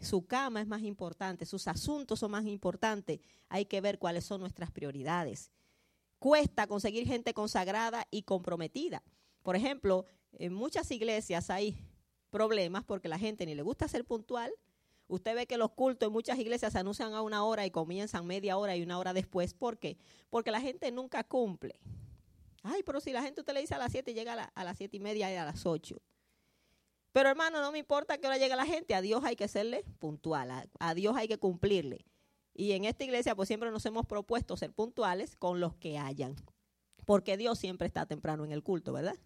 su 0.00 0.26
cama 0.26 0.60
es 0.60 0.66
más 0.66 0.82
importante, 0.82 1.46
sus 1.46 1.66
asuntos 1.66 2.20
son 2.20 2.30
más 2.30 2.46
importantes. 2.46 3.20
Hay 3.48 3.66
que 3.66 3.80
ver 3.80 3.98
cuáles 3.98 4.24
son 4.24 4.40
nuestras 4.40 4.70
prioridades. 4.70 5.50
cuesta 6.18 6.66
conseguir 6.66 7.06
gente 7.06 7.34
consagrada 7.34 8.06
y 8.10 8.22
comprometida. 8.22 9.02
Por 9.42 9.56
ejemplo, 9.56 10.06
en 10.38 10.54
muchas 10.54 10.90
iglesias 10.90 11.50
hay 11.50 11.76
problemas 12.30 12.84
porque 12.84 13.08
la 13.08 13.18
gente 13.18 13.46
ni 13.46 13.54
le 13.54 13.62
gusta 13.62 13.88
ser 13.88 14.04
puntual. 14.04 14.52
Usted 15.06 15.34
ve 15.34 15.46
que 15.46 15.58
los 15.58 15.70
cultos 15.72 16.06
en 16.08 16.12
muchas 16.12 16.38
iglesias 16.38 16.72
se 16.72 16.78
anuncian 16.78 17.14
a 17.14 17.22
una 17.22 17.44
hora 17.44 17.66
y 17.66 17.70
comienzan 17.70 18.26
media 18.26 18.56
hora 18.56 18.74
y 18.74 18.82
una 18.82 18.98
hora 18.98 19.12
después. 19.12 19.54
¿Por 19.54 19.78
qué? 19.78 19.98
Porque 20.30 20.50
la 20.50 20.60
gente 20.60 20.90
nunca 20.90 21.22
cumple. 21.24 21.78
Ay, 22.64 22.82
pero 22.82 23.00
si 23.00 23.12
la 23.12 23.22
gente 23.22 23.42
usted 23.42 23.52
le 23.52 23.60
dice 23.60 23.74
a 23.74 23.78
las 23.78 23.92
7, 23.92 24.14
llega 24.14 24.50
a, 24.54 24.64
las 24.64 24.78
siete 24.78 24.96
y 24.96 25.00
media 25.00 25.30
y 25.30 25.36
a 25.36 25.44
las 25.44 25.66
8. 25.66 26.00
Pero 27.12 27.28
hermano, 27.28 27.60
no 27.60 27.70
me 27.70 27.78
importa 27.78 28.18
que 28.18 28.26
hora 28.26 28.38
llegue 28.38 28.56
la 28.56 28.66
gente, 28.66 28.94
a 28.94 29.02
Dios 29.02 29.22
hay 29.22 29.36
que 29.36 29.46
serle 29.46 29.84
puntual, 30.00 30.68
a, 30.80 30.94
Dios 30.94 31.14
hay 31.16 31.28
que 31.28 31.38
cumplirle. 31.38 32.06
Y 32.54 32.72
en 32.72 32.86
esta 32.86 33.04
iglesia 33.04 33.36
pues 33.36 33.48
siempre 33.48 33.70
nos 33.70 33.84
hemos 33.86 34.06
propuesto 34.06 34.56
ser 34.56 34.72
puntuales 34.72 35.36
con 35.36 35.60
los 35.60 35.76
que 35.76 35.98
hayan, 35.98 36.34
porque 37.04 37.36
Dios 37.36 37.58
siempre 37.58 37.86
está 37.86 38.06
temprano 38.06 38.44
en 38.44 38.50
el 38.50 38.62
culto, 38.62 38.92
¿verdad? 38.92 39.16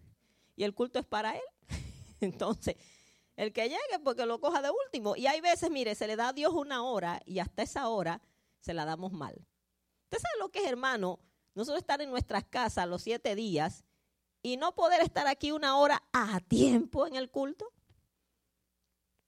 Y 0.59 0.65
el 0.65 0.75
culto 0.75 0.99
es 0.99 1.05
para 1.05 1.35
Él. 1.35 1.41
Entonces, 2.19 2.75
el 3.37 3.53
que 3.53 3.69
llegue, 3.69 3.99
porque 4.03 4.25
lo 4.25 4.41
coja 4.41 4.61
de 4.61 4.69
último. 4.85 5.15
Y 5.15 5.25
hay 5.27 5.39
veces, 5.39 5.71
mire, 5.71 5.95
se 5.95 6.05
le 6.05 6.17
da 6.17 6.27
a 6.27 6.33
Dios 6.33 6.53
una 6.53 6.83
hora 6.83 7.21
y 7.25 7.39
hasta 7.39 7.63
esa 7.63 7.87
hora 7.87 8.21
se 8.59 8.73
la 8.73 8.83
damos 8.83 9.13
mal. 9.13 9.33
¿Usted 10.03 10.19
sabe 10.19 10.39
lo 10.39 10.49
que 10.49 10.59
es, 10.59 10.67
hermano? 10.67 11.21
Nosotros 11.55 11.79
estar 11.79 12.01
en 12.01 12.09
nuestras 12.09 12.43
casas 12.43 12.89
los 12.89 13.01
siete 13.01 13.35
días 13.35 13.85
y 14.41 14.57
no 14.57 14.75
poder 14.75 15.01
estar 15.01 15.27
aquí 15.27 15.53
una 15.53 15.77
hora 15.77 16.03
a 16.11 16.41
tiempo 16.41 17.07
en 17.07 17.15
el 17.15 17.31
culto 17.31 17.71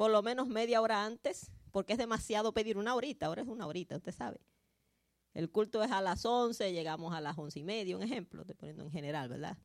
por 0.02 0.10
lo 0.10 0.24
menos 0.24 0.48
media 0.48 0.82
hora 0.82 1.06
antes, 1.06 1.52
porque 1.70 1.94
es 1.94 2.00
demasiado 2.00 2.56
pedir 2.56 2.80
una 2.80 2.96
horita, 2.96 3.28
ahora 3.28 3.44
es 3.44 3.48
una 3.48 3.68
horita, 3.68 3.98
usted 3.98 4.12
sabe. 4.12 4.42
El 5.36 5.52
culto 5.52 5.84
es 5.84 5.92
a 5.92 6.02
las 6.02 6.26
11, 6.26 6.74
llegamos 6.74 7.14
a 7.14 7.22
las 7.22 7.38
once 7.38 7.60
y 7.60 7.64
media, 7.64 7.96
un 7.96 8.02
ejemplo, 8.02 8.42
estoy 8.42 8.56
poniendo 8.56 8.84
en 8.84 8.90
general, 8.90 9.30
¿verdad? 9.30 9.60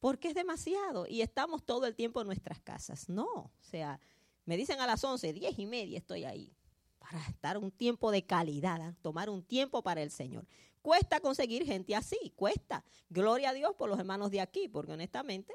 Porque 0.00 0.28
es 0.28 0.34
demasiado 0.34 1.06
y 1.08 1.22
estamos 1.22 1.64
todo 1.64 1.86
el 1.86 1.94
tiempo 1.94 2.20
en 2.20 2.26
nuestras 2.26 2.60
casas. 2.60 3.08
No, 3.08 3.26
o 3.26 3.52
sea, 3.60 4.00
me 4.44 4.56
dicen 4.56 4.80
a 4.80 4.86
las 4.86 5.02
11, 5.02 5.32
diez 5.32 5.58
y 5.58 5.66
media 5.66 5.98
estoy 5.98 6.24
ahí 6.24 6.52
para 6.98 7.24
estar 7.26 7.56
un 7.56 7.70
tiempo 7.70 8.10
de 8.10 8.24
calidad, 8.24 8.94
tomar 9.00 9.30
un 9.30 9.42
tiempo 9.42 9.82
para 9.82 10.02
el 10.02 10.10
Señor. 10.10 10.46
Cuesta 10.82 11.20
conseguir 11.20 11.64
gente 11.64 11.94
así, 11.94 12.32
cuesta. 12.36 12.84
Gloria 13.08 13.50
a 13.50 13.54
Dios 13.54 13.74
por 13.76 13.88
los 13.88 13.98
hermanos 13.98 14.30
de 14.30 14.40
aquí, 14.40 14.68
porque 14.68 14.92
honestamente 14.92 15.54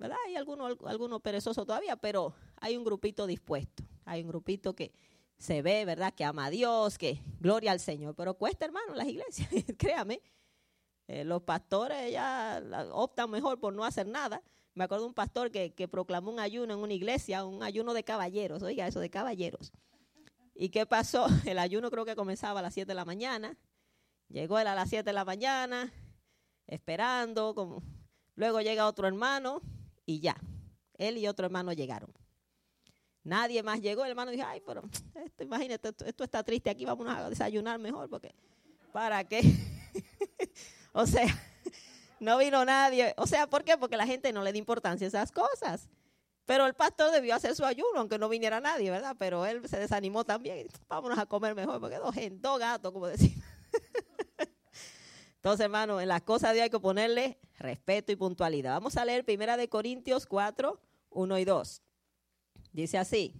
¿verdad? 0.00 0.16
Hay 0.26 0.34
algunos 0.34 0.78
alguno 0.86 1.20
perezosos 1.20 1.66
todavía, 1.66 1.94
pero 1.94 2.34
hay 2.56 2.76
un 2.76 2.84
grupito 2.84 3.26
dispuesto. 3.26 3.84
Hay 4.06 4.22
un 4.22 4.28
grupito 4.28 4.74
que 4.74 4.92
se 5.36 5.60
ve, 5.60 5.84
¿verdad? 5.84 6.14
Que 6.14 6.24
ama 6.24 6.46
a 6.46 6.50
Dios, 6.50 6.96
que 6.96 7.22
gloria 7.38 7.70
al 7.70 7.80
Señor. 7.80 8.14
Pero 8.16 8.34
cuesta, 8.34 8.64
hermano, 8.64 8.94
las 8.94 9.06
iglesias, 9.06 9.48
créame. 9.78 10.22
Eh, 11.10 11.24
los 11.24 11.42
pastores 11.42 12.12
ya 12.12 12.62
optan 12.92 13.28
mejor 13.30 13.58
por 13.58 13.74
no 13.74 13.84
hacer 13.84 14.06
nada. 14.06 14.40
Me 14.74 14.84
acuerdo 14.84 15.02
de 15.04 15.08
un 15.08 15.14
pastor 15.14 15.50
que, 15.50 15.74
que 15.74 15.88
proclamó 15.88 16.30
un 16.30 16.38
ayuno 16.38 16.72
en 16.72 16.78
una 16.78 16.92
iglesia, 16.92 17.44
un 17.44 17.64
ayuno 17.64 17.94
de 17.94 18.04
caballeros, 18.04 18.62
oiga, 18.62 18.86
eso 18.86 19.00
de 19.00 19.10
caballeros. 19.10 19.72
¿Y 20.54 20.68
qué 20.68 20.86
pasó? 20.86 21.26
El 21.46 21.58
ayuno 21.58 21.90
creo 21.90 22.04
que 22.04 22.14
comenzaba 22.14 22.60
a 22.60 22.62
las 22.62 22.74
7 22.74 22.86
de 22.86 22.94
la 22.94 23.04
mañana. 23.04 23.58
Llegó 24.28 24.60
él 24.60 24.68
a 24.68 24.76
las 24.76 24.88
7 24.88 25.02
de 25.02 25.12
la 25.12 25.24
mañana, 25.24 25.92
esperando. 26.68 27.82
Luego 28.36 28.60
llega 28.60 28.86
otro 28.86 29.08
hermano, 29.08 29.60
y 30.06 30.20
ya. 30.20 30.36
Él 30.96 31.18
y 31.18 31.26
otro 31.26 31.46
hermano 31.46 31.72
llegaron. 31.72 32.12
Nadie 33.24 33.64
más 33.64 33.80
llegó. 33.80 34.04
El 34.04 34.10
hermano 34.10 34.30
dijo, 34.30 34.44
ay, 34.46 34.62
pero 34.64 34.82
esto, 35.24 35.42
imagínate, 35.42 35.88
esto, 36.06 36.22
está 36.22 36.44
triste 36.44 36.70
aquí, 36.70 36.84
vamos 36.84 37.08
a 37.08 37.28
desayunar 37.28 37.80
mejor, 37.80 38.08
porque 38.08 38.32
¿para 38.92 39.24
qué? 39.24 39.40
o 40.92 41.06
sea, 41.06 41.26
no 42.20 42.38
vino 42.38 42.64
nadie. 42.64 43.14
O 43.16 43.26
sea, 43.26 43.46
¿por 43.46 43.64
qué? 43.64 43.76
Porque 43.76 43.96
la 43.96 44.06
gente 44.06 44.32
no 44.32 44.42
le 44.42 44.52
da 44.52 44.58
importancia 44.58 45.06
a 45.06 45.08
esas 45.08 45.32
cosas. 45.32 45.88
Pero 46.46 46.66
el 46.66 46.74
pastor 46.74 47.12
debió 47.12 47.34
hacer 47.36 47.54
su 47.54 47.64
ayuno, 47.64 47.98
aunque 48.00 48.18
no 48.18 48.28
viniera 48.28 48.60
nadie, 48.60 48.90
¿verdad? 48.90 49.14
Pero 49.18 49.46
él 49.46 49.68
se 49.68 49.78
desanimó 49.78 50.24
también. 50.24 50.66
Vámonos 50.88 51.18
a 51.18 51.26
comer 51.26 51.54
mejor, 51.54 51.80
porque 51.80 51.98
dos, 52.32 52.58
gatos, 52.58 52.92
como 52.92 53.06
decimos. 53.06 53.44
Entonces, 55.36 55.64
hermano, 55.64 56.00
en 56.00 56.08
las 56.08 56.22
cosas 56.22 56.50
de 56.50 56.54
Dios 56.54 56.64
hay 56.64 56.70
que 56.70 56.80
ponerle 56.80 57.38
respeto 57.58 58.10
y 58.10 58.16
puntualidad. 58.16 58.72
Vamos 58.72 58.96
a 58.96 59.04
leer 59.04 59.24
Primera 59.24 59.56
de 59.56 59.68
Corintios 59.68 60.26
4, 60.26 60.80
1 61.10 61.38
y 61.38 61.44
2. 61.44 61.82
Dice 62.72 62.98
así. 62.98 63.34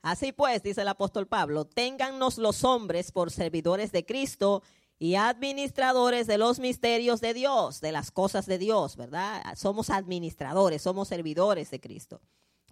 Así 0.00 0.32
pues, 0.32 0.62
dice 0.62 0.82
el 0.82 0.88
apóstol 0.88 1.26
Pablo, 1.26 1.64
téngannos 1.64 2.38
los 2.38 2.64
hombres 2.64 3.12
por 3.12 3.30
servidores 3.30 3.92
de 3.92 4.04
Cristo 4.04 4.62
y 5.02 5.16
administradores 5.16 6.26
de 6.26 6.38
los 6.38 6.60
misterios 6.60 7.20
de 7.20 7.34
Dios, 7.34 7.80
de 7.80 7.90
las 7.90 8.10
cosas 8.10 8.46
de 8.46 8.58
Dios, 8.58 8.96
¿verdad? 8.96 9.42
Somos 9.56 9.90
administradores, 9.90 10.82
somos 10.82 11.08
servidores 11.08 11.70
de 11.70 11.80
Cristo. 11.80 12.20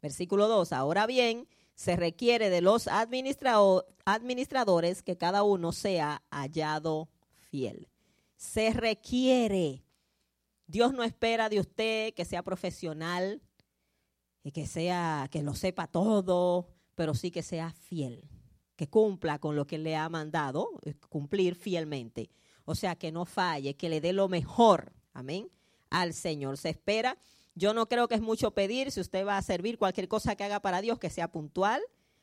Versículo 0.01 0.47
2. 0.47 0.73
Ahora 0.73 1.07
bien, 1.07 1.49
se 1.75 1.97
requiere 1.97 2.51
de 2.51 2.61
los 2.61 2.89
administradores 2.89 5.03
que 5.03 5.17
cada 5.17 5.43
uno 5.43 5.73
sea 5.73 6.23
hallado 6.31 7.09
fiel 7.51 7.89
se 8.41 8.73
requiere. 8.73 9.85
Dios 10.67 10.95
no 10.95 11.03
espera 11.03 11.51
de 11.51 11.61
usted 11.61 12.15
que 12.15 12.25
sea 12.25 12.43
profesional 12.43 13.43
y 14.43 14.53
que 14.53 14.67
sea 14.67 15.29
que 15.31 15.43
lo 15.43 15.55
sepa 15.55 15.87
todo, 15.87 16.71
pero 16.95 17.15
sí 17.15 17.31
que 17.31 17.43
sea 17.43 17.73
fiel, 17.73 18.31
que 18.81 18.89
cumpla 18.89 19.39
con 19.39 19.57
lo 19.57 19.67
que 19.67 19.77
le 19.77 19.95
ha 19.95 20.09
mandado, 20.09 20.71
eh, 20.87 20.95
cumplir 21.11 21.55
fielmente. 21.55 22.31
O 22.65 22.75
sea, 22.75 22.97
que 22.97 23.13
no 23.13 23.27
falle, 23.27 23.77
que 23.77 23.91
le 23.91 24.01
dé 24.01 24.15
lo 24.15 24.27
mejor, 24.27 24.95
amén, 25.13 25.51
al 25.91 26.15
Señor. 26.15 26.57
Se 26.57 26.71
espera. 26.71 27.19
Yo 27.55 27.75
no 27.75 27.91
creo 27.91 28.09
que 28.09 28.15
es 28.15 28.23
mucho 28.23 28.53
pedir 28.53 28.91
si 28.91 29.03
usted 29.03 29.27
va 29.27 29.37
a 29.37 29.43
servir 29.43 29.77
cualquier 29.77 30.09
cosa 30.09 30.35
que 30.35 30.45
haga 30.45 30.61
para 30.61 30.81
Dios, 30.81 30.99
que 30.99 31.11
sea 31.11 31.31
puntual, 31.31 31.83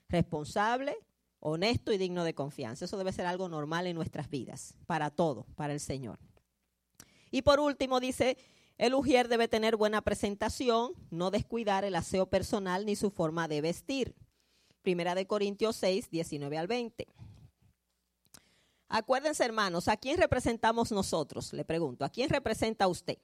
responsable, 0.10 0.98
honesto 1.40 1.94
y 1.94 2.00
digno 2.00 2.24
de 2.24 2.34
confianza. 2.34 2.86
Eso 2.86 2.98
debe 2.98 3.14
ser 3.14 3.28
algo 3.28 3.50
normal 3.50 3.86
en 3.86 3.96
nuestras 3.96 4.28
vidas, 4.28 4.74
para 4.88 5.12
todo, 5.12 5.46
para 5.54 5.74
el 5.74 5.80
Señor. 5.80 6.18
Y 7.30 7.44
por 7.44 7.60
último 7.60 8.00
dice, 8.00 8.36
el 8.80 8.96
ujier 8.96 9.28
debe 9.28 9.48
tener 9.48 9.76
buena 9.76 10.02
presentación, 10.02 10.94
no 11.12 11.30
descuidar 11.30 11.84
el 11.84 11.94
aseo 11.94 12.32
personal 12.32 12.88
ni 12.88 12.96
su 12.96 13.12
forma 13.12 13.48
de 13.48 13.62
vestir. 13.62 14.16
Primera 14.88 15.16
de 15.16 15.28
Corintios 15.28 15.76
6, 15.76 16.10
19 16.12 16.58
al 16.58 16.68
20. 16.68 17.10
Acuérdense, 18.88 19.44
hermanos, 19.44 19.90
¿a 19.90 19.98
quién 19.98 20.18
representamos 20.18 20.94
nosotros? 20.94 21.52
Le 21.52 21.66
pregunto, 21.66 22.06
¿a 22.06 22.10
quién 22.10 22.30
representa 22.30 22.88
usted? 22.88 23.18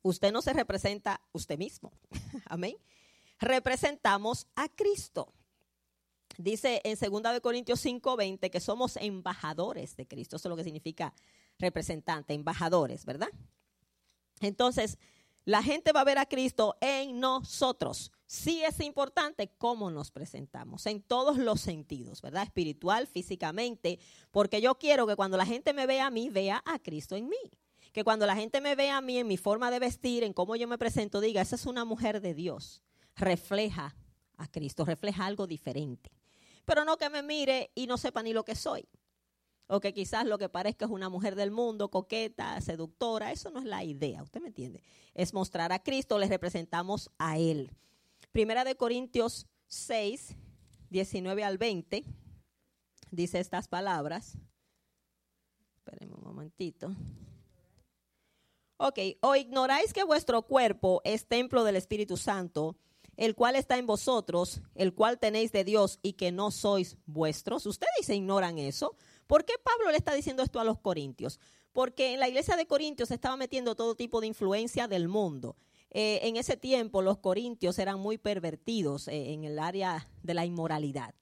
Usted 0.00 0.32
no 0.32 0.40
se 0.40 0.54
representa 0.54 1.20
usted 1.32 1.58
mismo. 1.58 1.92
Amén. 2.46 2.78
Representamos 3.38 4.46
a 4.56 4.70
Cristo. 4.70 5.34
Dice 6.38 6.80
en 6.82 6.96
2 6.98 7.22
de 7.34 7.42
Corintios 7.42 7.84
5:20 7.84 8.48
que 8.48 8.60
somos 8.60 8.96
embajadores 8.96 9.96
de 9.96 10.06
Cristo. 10.06 10.36
Eso 10.36 10.48
es 10.48 10.50
lo 10.50 10.56
que 10.56 10.64
significa 10.64 11.12
representante, 11.58 12.32
embajadores, 12.32 13.04
¿verdad? 13.04 13.28
Entonces, 14.40 14.96
la 15.44 15.62
gente 15.62 15.92
va 15.92 16.00
a 16.00 16.04
ver 16.04 16.16
a 16.16 16.24
Cristo 16.24 16.78
en 16.80 17.20
nosotros. 17.20 18.12
Sí 18.28 18.62
es 18.62 18.78
importante 18.78 19.50
cómo 19.58 19.90
nos 19.90 20.12
presentamos, 20.12 20.86
en 20.86 21.02
todos 21.02 21.36
los 21.36 21.60
sentidos, 21.60 22.22
¿verdad? 22.22 22.44
Espiritual, 22.44 23.08
físicamente, 23.08 23.98
porque 24.30 24.60
yo 24.60 24.76
quiero 24.76 25.08
que 25.08 25.16
cuando 25.16 25.36
la 25.36 25.46
gente 25.46 25.72
me 25.72 25.86
vea 25.86 26.06
a 26.06 26.10
mí, 26.10 26.30
vea 26.30 26.62
a 26.64 26.78
Cristo 26.78 27.16
en 27.16 27.28
mí. 27.28 27.50
Que 27.92 28.04
cuando 28.04 28.26
la 28.26 28.36
gente 28.36 28.60
me 28.60 28.76
vea 28.76 28.98
a 28.98 29.00
mí 29.00 29.18
en 29.18 29.26
mi 29.26 29.38
forma 29.38 29.72
de 29.72 29.80
vestir, 29.80 30.22
en 30.22 30.32
cómo 30.32 30.54
yo 30.54 30.68
me 30.68 30.78
presento, 30.78 31.20
diga, 31.20 31.42
esa 31.42 31.56
es 31.56 31.66
una 31.66 31.84
mujer 31.84 32.20
de 32.20 32.34
Dios. 32.34 32.84
Refleja 33.16 33.96
a 34.36 34.46
Cristo, 34.46 34.84
refleja 34.84 35.26
algo 35.26 35.48
diferente 35.48 36.12
pero 36.68 36.84
no 36.84 36.98
que 36.98 37.08
me 37.08 37.22
mire 37.22 37.70
y 37.74 37.86
no 37.86 37.96
sepa 37.96 38.22
ni 38.22 38.34
lo 38.34 38.44
que 38.44 38.54
soy. 38.54 38.86
O 39.68 39.80
que 39.80 39.94
quizás 39.94 40.26
lo 40.26 40.36
que 40.36 40.50
parezca 40.50 40.84
es 40.84 40.90
una 40.90 41.08
mujer 41.08 41.34
del 41.34 41.50
mundo, 41.50 41.90
coqueta, 41.90 42.60
seductora. 42.60 43.32
Eso 43.32 43.50
no 43.50 43.60
es 43.60 43.64
la 43.64 43.84
idea, 43.84 44.22
¿usted 44.22 44.42
me 44.42 44.48
entiende? 44.48 44.82
Es 45.14 45.32
mostrar 45.32 45.72
a 45.72 45.82
Cristo, 45.82 46.18
le 46.18 46.28
representamos 46.28 47.10
a 47.16 47.38
Él. 47.38 47.70
Primera 48.32 48.64
de 48.64 48.76
Corintios 48.76 49.46
6, 49.68 50.36
19 50.90 51.44
al 51.44 51.58
20, 51.58 52.04
dice 53.10 53.40
estas 53.40 53.68
palabras. 53.68 54.36
Espérenme 55.76 56.14
un 56.14 56.24
momentito. 56.24 56.94
Ok, 58.76 58.98
o 59.22 59.34
ignoráis 59.34 59.92
que 59.92 60.04
vuestro 60.04 60.42
cuerpo 60.42 61.00
es 61.04 61.26
templo 61.26 61.64
del 61.64 61.76
Espíritu 61.76 62.16
Santo 62.16 62.76
el 63.18 63.34
cual 63.34 63.56
está 63.56 63.76
en 63.76 63.86
vosotros, 63.86 64.62
el 64.76 64.94
cual 64.94 65.18
tenéis 65.18 65.50
de 65.50 65.64
Dios 65.64 65.98
y 66.02 66.12
que 66.12 66.30
no 66.30 66.52
sois 66.52 66.96
vuestros. 67.04 67.66
Ustedes 67.66 68.06
se 68.06 68.14
ignoran 68.14 68.58
eso. 68.58 68.94
¿Por 69.26 69.44
qué 69.44 69.54
Pablo 69.62 69.90
le 69.90 69.98
está 69.98 70.14
diciendo 70.14 70.44
esto 70.44 70.60
a 70.60 70.64
los 70.64 70.78
corintios? 70.78 71.40
Porque 71.72 72.14
en 72.14 72.20
la 72.20 72.28
iglesia 72.28 72.56
de 72.56 72.66
Corintios 72.66 73.08
se 73.08 73.16
estaba 73.16 73.36
metiendo 73.36 73.74
todo 73.74 73.96
tipo 73.96 74.20
de 74.20 74.28
influencia 74.28 74.86
del 74.86 75.08
mundo. 75.08 75.56
Eh, 75.90 76.20
en 76.22 76.36
ese 76.36 76.56
tiempo 76.56 77.02
los 77.02 77.18
corintios 77.18 77.78
eran 77.78 77.98
muy 77.98 78.18
pervertidos 78.18 79.08
eh, 79.08 79.32
en 79.32 79.44
el 79.44 79.58
área 79.58 80.08
de 80.22 80.34
la 80.34 80.44
inmoralidad. 80.44 81.14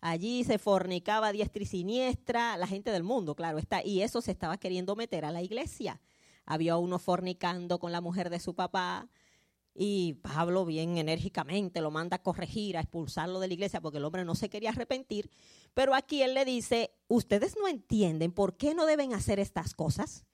Allí 0.00 0.44
se 0.44 0.58
fornicaba 0.58 1.32
diestra 1.32 1.62
y 1.62 1.66
siniestra, 1.66 2.56
la 2.56 2.66
gente 2.66 2.90
del 2.90 3.02
mundo, 3.02 3.34
claro 3.34 3.58
está, 3.58 3.84
y 3.84 4.02
eso 4.02 4.20
se 4.20 4.32
estaba 4.32 4.58
queriendo 4.58 4.96
meter 4.96 5.24
a 5.24 5.30
la 5.30 5.42
iglesia. 5.42 6.00
Había 6.44 6.76
uno 6.76 6.98
fornicando 6.98 7.78
con 7.78 7.92
la 7.92 8.00
mujer 8.00 8.30
de 8.30 8.40
su 8.40 8.54
papá, 8.54 9.08
y 9.74 10.14
Pablo 10.14 10.66
bien 10.66 10.98
enérgicamente 10.98 11.80
lo 11.80 11.90
manda 11.90 12.16
a 12.16 12.22
corregir, 12.22 12.76
a 12.76 12.80
expulsarlo 12.80 13.40
de 13.40 13.48
la 13.48 13.54
iglesia 13.54 13.80
porque 13.80 13.98
el 13.98 14.04
hombre 14.04 14.24
no 14.24 14.34
se 14.34 14.50
quería 14.50 14.70
arrepentir. 14.70 15.30
Pero 15.72 15.94
aquí 15.94 16.22
él 16.22 16.34
le 16.34 16.44
dice, 16.44 16.94
ustedes 17.08 17.56
no 17.58 17.68
entienden 17.68 18.32
por 18.32 18.56
qué 18.56 18.74
no 18.74 18.84
deben 18.84 19.14
hacer 19.14 19.38
estas 19.38 19.74
cosas. 19.74 20.26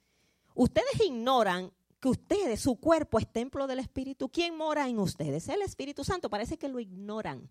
Ustedes 0.55 1.01
ignoran 1.07 1.73
que 2.01 2.09
ustedes, 2.09 2.61
su 2.61 2.77
cuerpo 2.77 3.19
es 3.19 3.31
templo 3.31 3.67
del 3.67 3.81
Espíritu. 3.81 4.29
¿Quién 4.29 4.57
mora 4.57 4.89
en 4.89 4.99
ustedes? 4.99 5.49
El 5.49 5.63
Espíritu 5.63 6.05
Santo. 6.05 6.31
Parece 6.31 6.59
que 6.59 6.69
lo 6.69 6.81
ignoran. 6.81 7.51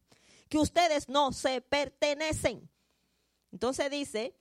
Que 0.49 0.57
ustedes 0.57 1.09
no 1.09 1.33
se 1.33 1.61
pertenecen. 1.61 2.69
Entonces 3.51 3.89
dice, 3.91 4.35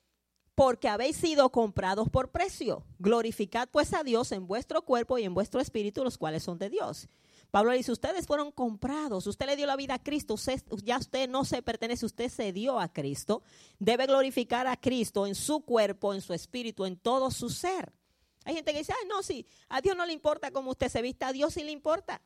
porque 0.54 0.88
habéis 0.88 1.16
sido 1.16 1.50
comprados 1.50 2.09
por 2.09 2.30
precio. 2.30 2.84
Glorificad 2.98 3.68
pues 3.70 3.92
a 3.92 4.02
Dios 4.04 4.32
en 4.32 4.46
vuestro 4.46 4.82
cuerpo 4.82 5.18
y 5.18 5.24
en 5.24 5.34
vuestro 5.34 5.61
espíritu, 5.61 6.02
los 6.02 6.18
cuales 6.18 6.42
son 6.42 6.59
de 6.59 6.70
Dios. 6.70 7.09
Pablo 7.50 7.72
dice, 7.72 7.92
ustedes 7.92 8.26
fueron 8.26 8.50
comprados, 8.50 9.26
usted 9.26 9.46
le 9.46 9.57
dio 9.57 9.66
la 9.66 9.76
vida 9.76 9.94
a 9.94 10.02
Cristo, 10.02 10.34
ya 10.82 10.98
usted 10.98 11.28
no 11.28 11.44
se 11.44 11.62
pertenece, 11.62 12.04
usted 12.04 12.28
se 12.28 12.52
dio 12.52 12.80
a 12.80 12.92
Cristo. 12.92 13.42
Debe 13.78 14.07
glorificar 14.07 14.66
a 14.66 14.76
Cristo 14.76 15.26
en 15.26 15.34
su 15.34 15.61
cuerpo, 15.61 16.12
en 16.12 16.20
su 16.20 16.32
espíritu, 16.32 16.84
en 16.84 16.96
todo 16.96 17.30
su 17.30 17.50
ser. 17.50 17.92
Hay 18.47 18.55
gente 18.55 18.72
que 18.72 18.78
dice, 18.78 18.94
no, 19.09 19.24
sí, 19.24 19.44
a 19.68 19.80
Dios 19.80 19.97
no 19.97 20.07
le 20.07 20.12
importa 20.12 20.53
cómo 20.53 20.70
usted 20.70 20.88
se 20.88 21.03
vista, 21.03 21.26
a 21.26 21.32
Dios 21.32 21.53
sí 21.53 21.64
le 21.64 21.72
importa. 21.72 22.22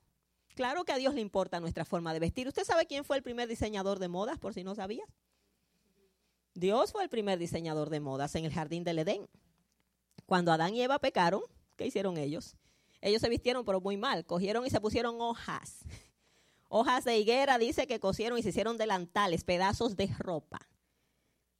Claro 0.55 0.85
que 0.85 0.93
a 0.93 0.99
Dios 0.99 1.15
le 1.15 1.23
importa 1.23 1.61
nuestra 1.61 1.87
forma 1.87 2.13
de 2.13 2.21
vestir. 2.21 2.47
¿Usted 2.47 2.65
sabe 2.65 2.85
quién 2.85 3.07
fue 3.07 3.17
el 3.17 3.23
primer 3.23 3.49
diseñador 3.49 3.99
de 3.99 4.09
modas, 4.09 4.39
por 4.39 4.53
si 4.53 4.63
no 4.63 4.75
sabías? 4.75 5.09
Dios 6.53 6.93
fue 6.93 7.05
el 7.05 7.09
primer 7.09 7.39
diseñador 7.39 7.89
de 7.89 8.01
modas 8.01 8.35
en 8.35 8.45
el 8.45 8.53
jardín 8.53 8.85
del 8.85 8.99
Edén. 8.99 9.31
Cuando 10.27 10.53
Adán 10.53 10.75
y 10.75 10.83
Eva 10.83 10.99
pecaron, 10.99 11.41
¿qué 11.77 11.87
hicieron 11.87 12.19
ellos? 12.19 12.55
Ellos 13.01 13.23
se 13.23 13.31
vistieron 13.31 13.65
pero 13.65 13.81
muy 13.81 13.97
mal, 13.97 14.27
cogieron 14.27 14.67
y 14.67 14.71
se 14.71 14.79
pusieron 14.79 15.23
hojas. 15.23 15.79
Hojas 16.69 17.05
de 17.05 17.17
higuera, 17.17 17.57
dice 17.57 17.87
que 17.87 17.99
cosieron 17.99 18.39
y 18.39 18.43
se 18.43 18.51
hicieron 18.51 18.77
delantales, 18.77 19.43
pedazos 19.43 19.97
de 19.97 20.15
ropa. 20.19 20.61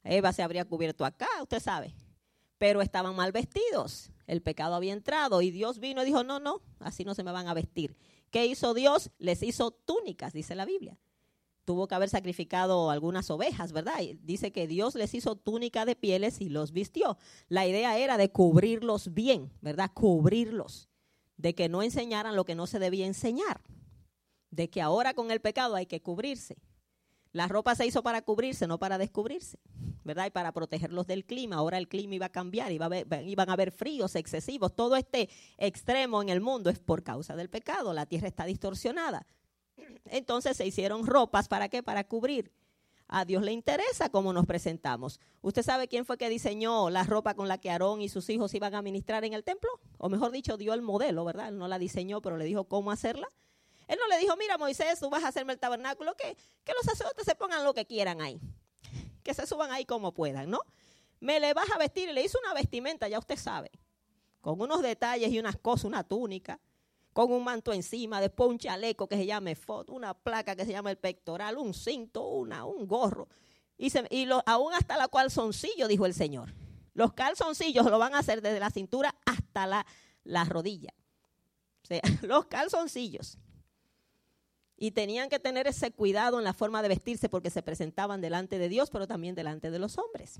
Eva 0.03 0.31
se 0.33 0.43
habría 0.43 0.65
cubierto 0.65 1.03
acá, 1.03 1.27
usted 1.41 1.59
sabe. 1.59 1.95
Pero 2.59 2.83
estaban 2.83 3.15
mal 3.15 3.31
vestidos 3.31 4.11
el 4.31 4.41
pecado 4.41 4.75
había 4.75 4.93
entrado 4.93 5.41
y 5.41 5.51
Dios 5.51 5.79
vino 5.79 6.01
y 6.01 6.05
dijo, 6.05 6.23
no, 6.23 6.39
no, 6.39 6.61
así 6.79 7.03
no 7.03 7.13
se 7.15 7.23
me 7.23 7.33
van 7.33 7.49
a 7.49 7.53
vestir. 7.53 7.97
¿Qué 8.29 8.45
hizo 8.45 8.73
Dios? 8.73 9.11
Les 9.17 9.43
hizo 9.43 9.71
túnicas, 9.71 10.31
dice 10.31 10.55
la 10.55 10.63
Biblia. 10.63 10.97
Tuvo 11.65 11.85
que 11.85 11.95
haber 11.95 12.07
sacrificado 12.07 12.91
algunas 12.91 13.29
ovejas, 13.29 13.73
¿verdad? 13.73 13.99
dice 14.21 14.53
que 14.53 14.67
Dios 14.67 14.95
les 14.95 15.13
hizo 15.15 15.35
túnica 15.35 15.83
de 15.83 15.97
pieles 15.97 16.39
y 16.39 16.47
los 16.47 16.71
vistió. 16.71 17.17
La 17.49 17.67
idea 17.67 17.97
era 17.97 18.17
de 18.17 18.31
cubrirlos 18.31 19.13
bien, 19.13 19.51
¿verdad? 19.59 19.91
Cubrirlos. 19.93 20.87
De 21.35 21.53
que 21.53 21.67
no 21.67 21.83
enseñaran 21.83 22.37
lo 22.37 22.45
que 22.45 22.55
no 22.55 22.67
se 22.67 22.79
debía 22.79 23.07
enseñar. 23.07 23.59
De 24.49 24.69
que 24.69 24.81
ahora 24.81 25.13
con 25.13 25.29
el 25.29 25.41
pecado 25.41 25.75
hay 25.75 25.87
que 25.87 26.01
cubrirse. 26.01 26.55
La 27.33 27.47
ropa 27.47 27.75
se 27.75 27.85
hizo 27.85 28.03
para 28.03 28.21
cubrirse, 28.21 28.67
no 28.67 28.77
para 28.77 28.97
descubrirse, 28.97 29.57
¿verdad? 30.03 30.25
Y 30.25 30.31
para 30.31 30.51
protegerlos 30.51 31.07
del 31.07 31.25
clima. 31.25 31.55
Ahora 31.55 31.77
el 31.77 31.87
clima 31.87 32.15
iba 32.15 32.25
a 32.25 32.31
cambiar, 32.31 32.71
iba 32.71 32.89
iban 33.25 33.49
a 33.49 33.53
haber 33.53 33.71
fríos 33.71 34.15
excesivos. 34.15 34.75
Todo 34.75 34.97
este 34.97 35.29
extremo 35.57 36.21
en 36.21 36.29
el 36.29 36.41
mundo 36.41 36.69
es 36.69 36.79
por 36.79 37.03
causa 37.03 37.35
del 37.35 37.49
pecado. 37.49 37.93
La 37.93 38.05
tierra 38.05 38.27
está 38.27 38.45
distorsionada. 38.45 39.25
Entonces 40.05 40.57
se 40.57 40.65
hicieron 40.65 41.05
ropas, 41.05 41.47
¿para 41.47 41.69
qué? 41.69 41.81
Para 41.83 42.03
cubrir. 42.03 42.51
A 43.07 43.25
Dios 43.25 43.43
le 43.43 43.51
interesa 43.51 44.09
cómo 44.09 44.31
nos 44.31 44.45
presentamos. 44.45 45.19
¿Usted 45.41 45.63
sabe 45.63 45.89
quién 45.89 46.05
fue 46.05 46.17
que 46.17 46.29
diseñó 46.29 46.89
la 46.89 47.03
ropa 47.03 47.33
con 47.33 47.49
la 47.49 47.57
que 47.57 47.69
Aarón 47.69 48.01
y 48.01 48.07
sus 48.07 48.29
hijos 48.29 48.53
iban 48.53 48.73
a 48.73 48.81
ministrar 48.81 49.25
en 49.25 49.33
el 49.33 49.43
templo? 49.43 49.69
O 49.97 50.07
mejor 50.07 50.31
dicho, 50.31 50.55
dio 50.55 50.73
el 50.73 50.81
modelo, 50.81 51.25
¿verdad? 51.25 51.49
Él 51.49 51.57
no 51.57 51.67
la 51.67 51.77
diseñó, 51.77 52.21
pero 52.21 52.37
le 52.37 52.45
dijo 52.45 52.65
cómo 52.65 52.89
hacerla. 52.89 53.27
Él 53.91 53.99
no 53.99 54.07
le 54.07 54.17
dijo, 54.19 54.37
mira 54.37 54.57
Moisés, 54.57 55.01
tú 55.01 55.09
vas 55.09 55.21
a 55.25 55.27
hacerme 55.27 55.51
el 55.51 55.59
tabernáculo, 55.59 56.15
que, 56.15 56.37
que 56.63 56.71
los 56.71 56.83
sacerdotes 56.85 57.25
se 57.25 57.35
pongan 57.35 57.65
lo 57.65 57.73
que 57.73 57.85
quieran 57.85 58.21
ahí, 58.21 58.39
que 59.21 59.33
se 59.33 59.45
suban 59.45 59.69
ahí 59.69 59.83
como 59.83 60.13
puedan, 60.13 60.49
¿no? 60.49 60.61
Me 61.19 61.41
le 61.41 61.53
vas 61.53 61.69
a 61.71 61.77
vestir 61.77 62.07
y 62.07 62.13
le 62.13 62.23
hizo 62.23 62.39
una 62.39 62.53
vestimenta, 62.53 63.09
ya 63.09 63.19
usted 63.19 63.35
sabe, 63.35 63.69
con 64.39 64.61
unos 64.61 64.81
detalles 64.81 65.29
y 65.33 65.39
unas 65.39 65.57
cosas, 65.57 65.83
una 65.83 66.05
túnica, 66.05 66.57
con 67.11 67.33
un 67.33 67.43
manto 67.43 67.73
encima, 67.73 68.21
después 68.21 68.49
un 68.49 68.59
chaleco 68.59 69.09
que 69.09 69.17
se 69.17 69.25
llama 69.25 69.53
foto, 69.55 69.91
una 69.91 70.13
placa 70.13 70.55
que 70.55 70.63
se 70.63 70.71
llama 70.71 70.89
el 70.89 70.97
pectoral, 70.97 71.57
un 71.57 71.73
cinto, 71.73 72.25
una, 72.29 72.63
un 72.63 72.87
gorro. 72.87 73.27
Y, 73.77 74.23
lo, 74.23 74.41
aún 74.45 74.73
hasta 74.73 74.95
la 74.95 75.09
calzoncillo, 75.09 75.89
dijo 75.89 76.05
el 76.05 76.13
Señor. 76.13 76.53
Los 76.93 77.11
calzoncillos 77.11 77.85
lo 77.87 77.99
van 77.99 78.15
a 78.15 78.19
hacer 78.19 78.41
desde 78.41 78.61
la 78.61 78.69
cintura 78.69 79.13
hasta 79.25 79.67
la, 79.67 79.85
la 80.23 80.45
rodilla. 80.45 80.93
O 81.83 81.87
sea, 81.87 82.01
los 82.21 82.45
calzoncillos. 82.45 83.37
Y 84.81 84.89
tenían 84.89 85.29
que 85.29 85.37
tener 85.37 85.67
ese 85.67 85.91
cuidado 85.91 86.39
en 86.39 86.43
la 86.43 86.53
forma 86.53 86.81
de 86.81 86.87
vestirse 86.87 87.29
porque 87.29 87.51
se 87.51 87.61
presentaban 87.61 88.19
delante 88.19 88.57
de 88.57 88.67
Dios, 88.67 88.89
pero 88.89 89.05
también 89.05 89.35
delante 89.35 89.69
de 89.69 89.77
los 89.77 89.99
hombres. 89.99 90.39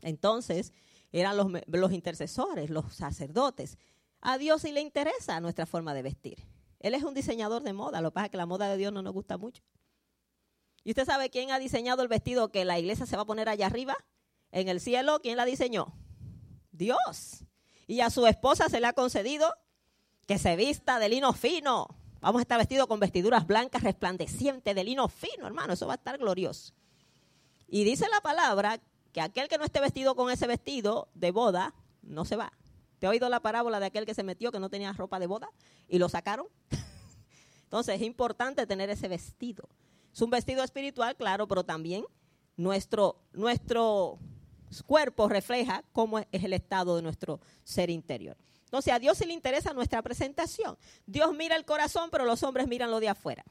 Entonces, 0.00 0.72
eran 1.12 1.36
los, 1.36 1.46
los 1.68 1.92
intercesores, 1.92 2.70
los 2.70 2.92
sacerdotes. 2.92 3.78
A 4.20 4.36
Dios 4.36 4.62
sí 4.62 4.72
le 4.72 4.80
interesa 4.80 5.40
nuestra 5.40 5.64
forma 5.64 5.94
de 5.94 6.02
vestir. 6.02 6.44
Él 6.80 6.94
es 6.94 7.04
un 7.04 7.14
diseñador 7.14 7.62
de 7.62 7.72
moda, 7.72 8.00
lo 8.00 8.10
que 8.10 8.14
pasa 8.14 8.24
es 8.24 8.30
que 8.32 8.36
la 8.36 8.46
moda 8.46 8.68
de 8.68 8.76
Dios 8.76 8.92
no 8.92 9.00
nos 9.00 9.12
gusta 9.12 9.38
mucho. 9.38 9.62
¿Y 10.82 10.90
usted 10.90 11.04
sabe 11.04 11.30
quién 11.30 11.52
ha 11.52 11.60
diseñado 11.60 12.02
el 12.02 12.08
vestido 12.08 12.50
que 12.50 12.64
la 12.64 12.80
iglesia 12.80 13.06
se 13.06 13.14
va 13.14 13.22
a 13.22 13.26
poner 13.26 13.48
allá 13.48 13.66
arriba? 13.66 13.94
En 14.50 14.66
el 14.66 14.80
cielo, 14.80 15.20
¿quién 15.22 15.36
la 15.36 15.44
diseñó? 15.44 15.94
Dios. 16.72 17.44
Y 17.86 18.00
a 18.00 18.10
su 18.10 18.26
esposa 18.26 18.68
se 18.68 18.80
le 18.80 18.88
ha 18.88 18.92
concedido 18.92 19.54
que 20.26 20.38
se 20.38 20.56
vista 20.56 20.98
de 20.98 21.10
lino 21.10 21.32
fino, 21.32 22.01
Vamos 22.22 22.38
a 22.38 22.42
estar 22.42 22.56
vestidos 22.56 22.86
con 22.86 23.00
vestiduras 23.00 23.48
blancas 23.48 23.82
resplandecientes 23.82 24.72
de 24.76 24.84
lino 24.84 25.08
fino, 25.08 25.44
hermano. 25.44 25.72
Eso 25.72 25.88
va 25.88 25.94
a 25.94 25.96
estar 25.96 26.18
glorioso. 26.18 26.72
Y 27.66 27.82
dice 27.82 28.06
la 28.08 28.20
palabra 28.20 28.80
que 29.12 29.20
aquel 29.20 29.48
que 29.48 29.58
no 29.58 29.64
esté 29.64 29.80
vestido 29.80 30.14
con 30.14 30.30
ese 30.30 30.46
vestido 30.46 31.08
de 31.14 31.32
boda 31.32 31.74
no 32.00 32.24
se 32.24 32.36
va. 32.36 32.52
¿Te 33.00 33.06
he 33.06 33.08
oído 33.08 33.28
la 33.28 33.40
parábola 33.40 33.80
de 33.80 33.86
aquel 33.86 34.06
que 34.06 34.14
se 34.14 34.22
metió 34.22 34.52
que 34.52 34.60
no 34.60 34.70
tenía 34.70 34.92
ropa 34.92 35.18
de 35.18 35.26
boda 35.26 35.50
y 35.88 35.98
lo 35.98 36.08
sacaron? 36.08 36.46
Entonces 37.64 37.96
es 37.96 38.02
importante 38.02 38.68
tener 38.68 38.88
ese 38.88 39.08
vestido. 39.08 39.68
Es 40.14 40.22
un 40.22 40.30
vestido 40.30 40.62
espiritual, 40.62 41.16
claro, 41.16 41.48
pero 41.48 41.64
también 41.64 42.04
nuestro, 42.56 43.16
nuestro 43.32 44.20
cuerpo 44.86 45.28
refleja 45.28 45.82
cómo 45.92 46.20
es 46.20 46.26
el 46.30 46.52
estado 46.52 46.94
de 46.94 47.02
nuestro 47.02 47.40
ser 47.64 47.90
interior. 47.90 48.36
Entonces 48.72 48.94
a 48.94 48.98
Dios 48.98 49.18
sí 49.18 49.26
le 49.26 49.34
interesa 49.34 49.74
nuestra 49.74 50.00
presentación. 50.00 50.78
Dios 51.04 51.34
mira 51.34 51.56
el 51.56 51.66
corazón, 51.66 52.08
pero 52.10 52.24
los 52.24 52.42
hombres 52.42 52.66
miran 52.66 52.90
lo 52.90 53.00
de 53.00 53.10
afuera. 53.10 53.44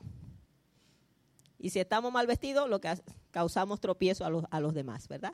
Y 1.60 1.70
si 1.70 1.80
estamos 1.80 2.12
mal 2.12 2.26
vestidos, 2.26 2.68
lo 2.68 2.82
que 2.82 2.92
causamos 3.30 3.80
tropiezo 3.80 4.26
a 4.26 4.32
los, 4.32 4.46
a 4.50 4.60
los 4.60 4.74
demás, 4.74 5.08
¿verdad? 5.08 5.34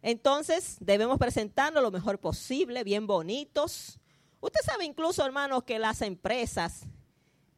Entonces 0.00 0.76
debemos 0.78 1.18
presentarnos 1.18 1.82
lo 1.82 1.90
mejor 1.90 2.20
posible, 2.20 2.84
bien 2.84 3.08
bonitos. 3.08 3.98
Usted 4.38 4.60
sabe 4.64 4.84
incluso, 4.84 5.26
hermanos, 5.26 5.64
que 5.64 5.80
las 5.80 6.02
empresas 6.02 6.86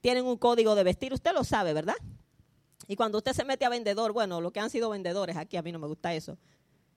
tienen 0.00 0.24
un 0.24 0.38
código 0.38 0.74
de 0.74 0.84
vestir. 0.84 1.12
Usted 1.12 1.34
lo 1.34 1.44
sabe, 1.44 1.74
¿verdad? 1.74 1.96
Y 2.88 2.96
cuando 2.96 3.18
usted 3.18 3.34
se 3.34 3.44
mete 3.44 3.66
a 3.66 3.68
vendedor, 3.68 4.12
bueno, 4.12 4.40
lo 4.40 4.52
que 4.52 4.60
han 4.60 4.70
sido 4.70 4.88
vendedores 4.88 5.36
aquí, 5.36 5.58
a 5.58 5.62
mí 5.62 5.70
no 5.70 5.78
me 5.78 5.86
gusta 5.86 6.14
eso. 6.14 6.38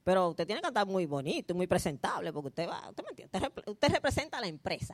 Pero 0.05 0.29
usted 0.29 0.45
tiene 0.45 0.61
que 0.61 0.67
estar 0.67 0.85
muy 0.85 1.07
bonito, 1.07 1.55
muy 1.55 1.65
presentable, 1.65 2.31
porque 2.31 2.49
usted 2.49 2.69
va, 2.69 2.89
usted, 2.89 3.03
me 3.03 3.71
usted, 3.71 3.89
representa 3.89 4.37
a 4.37 4.41
la 4.41 4.45
empresa. 4.45 4.93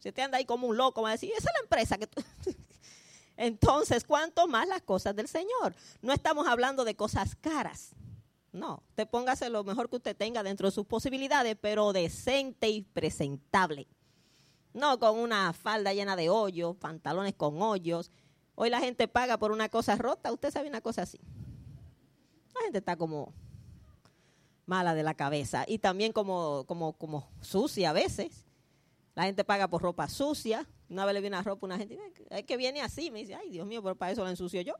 Si 0.00 0.08
usted 0.08 0.24
anda 0.24 0.38
ahí 0.38 0.44
como 0.44 0.66
un 0.66 0.76
loco, 0.76 1.02
va 1.02 1.10
a 1.10 1.12
decir, 1.12 1.30
esa 1.30 1.50
es 1.50 1.54
la 1.54 1.60
empresa 1.62 1.96
que 1.96 2.08
Entonces, 3.36 4.02
¿cuánto 4.02 4.48
más 4.48 4.66
las 4.66 4.82
cosas 4.82 5.14
del 5.14 5.28
Señor? 5.28 5.76
No 6.02 6.12
estamos 6.12 6.48
hablando 6.48 6.84
de 6.84 6.96
cosas 6.96 7.36
caras. 7.36 7.94
No, 8.50 8.82
usted 8.88 9.08
póngase 9.08 9.48
lo 9.50 9.62
mejor 9.62 9.88
que 9.88 9.96
usted 9.96 10.16
tenga 10.16 10.42
dentro 10.42 10.66
de 10.66 10.72
sus 10.72 10.84
posibilidades, 10.84 11.56
pero 11.60 11.92
decente 11.92 12.68
y 12.70 12.82
presentable. 12.82 13.86
No 14.72 14.98
con 14.98 15.16
una 15.16 15.52
falda 15.52 15.92
llena 15.92 16.16
de 16.16 16.28
hoyos, 16.28 16.74
pantalones 16.74 17.34
con 17.36 17.62
hoyos. 17.62 18.10
Hoy 18.56 18.68
la 18.68 18.80
gente 18.80 19.06
paga 19.06 19.38
por 19.38 19.52
una 19.52 19.68
cosa 19.68 19.94
rota. 19.94 20.32
Usted 20.32 20.50
sabe 20.50 20.68
una 20.68 20.80
cosa 20.80 21.02
así. 21.02 21.20
La 22.52 22.62
gente 22.62 22.78
está 22.78 22.96
como 22.96 23.32
mala 24.70 24.94
de 24.94 25.02
la 25.02 25.14
cabeza 25.14 25.64
y 25.66 25.78
también 25.78 26.12
como, 26.12 26.64
como, 26.66 26.92
como 26.92 27.28
sucia 27.40 27.90
a 27.90 27.92
veces. 27.92 28.46
La 29.16 29.24
gente 29.24 29.42
paga 29.42 29.66
por 29.66 29.82
ropa 29.82 30.08
sucia. 30.08 30.64
Una 30.88 31.04
vez 31.04 31.14
le 31.14 31.20
viene 31.20 31.36
a 31.36 31.42
ropa 31.42 31.66
una 31.66 31.76
gente, 31.76 31.98
es 32.30 32.44
que 32.44 32.56
viene 32.56 32.80
así, 32.80 33.10
me 33.10 33.18
dice, 33.18 33.34
ay 33.34 33.50
Dios 33.50 33.66
mío, 33.66 33.82
pero 33.82 33.96
para 33.96 34.12
eso 34.12 34.22
la 34.22 34.30
ensucio 34.30 34.60
yo. 34.60 34.74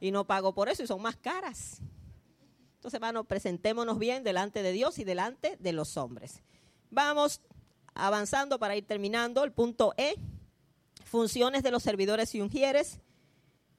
Y 0.00 0.10
no 0.10 0.26
pago 0.26 0.54
por 0.54 0.70
eso 0.70 0.82
y 0.82 0.86
son 0.86 1.02
más 1.02 1.16
caras. 1.16 1.82
Entonces, 2.76 2.94
hermanos, 2.94 3.26
presentémonos 3.26 3.98
bien 3.98 4.24
delante 4.24 4.62
de 4.62 4.72
Dios 4.72 4.98
y 4.98 5.04
delante 5.04 5.56
de 5.60 5.72
los 5.72 5.96
hombres. 5.98 6.42
Vamos 6.90 7.42
avanzando 7.94 8.58
para 8.58 8.76
ir 8.76 8.86
terminando. 8.86 9.44
El 9.44 9.52
punto 9.52 9.92
E, 9.98 10.16
funciones 11.04 11.62
de 11.62 11.70
los 11.70 11.82
servidores 11.82 12.34
y 12.34 12.40
ungieres. 12.40 13.00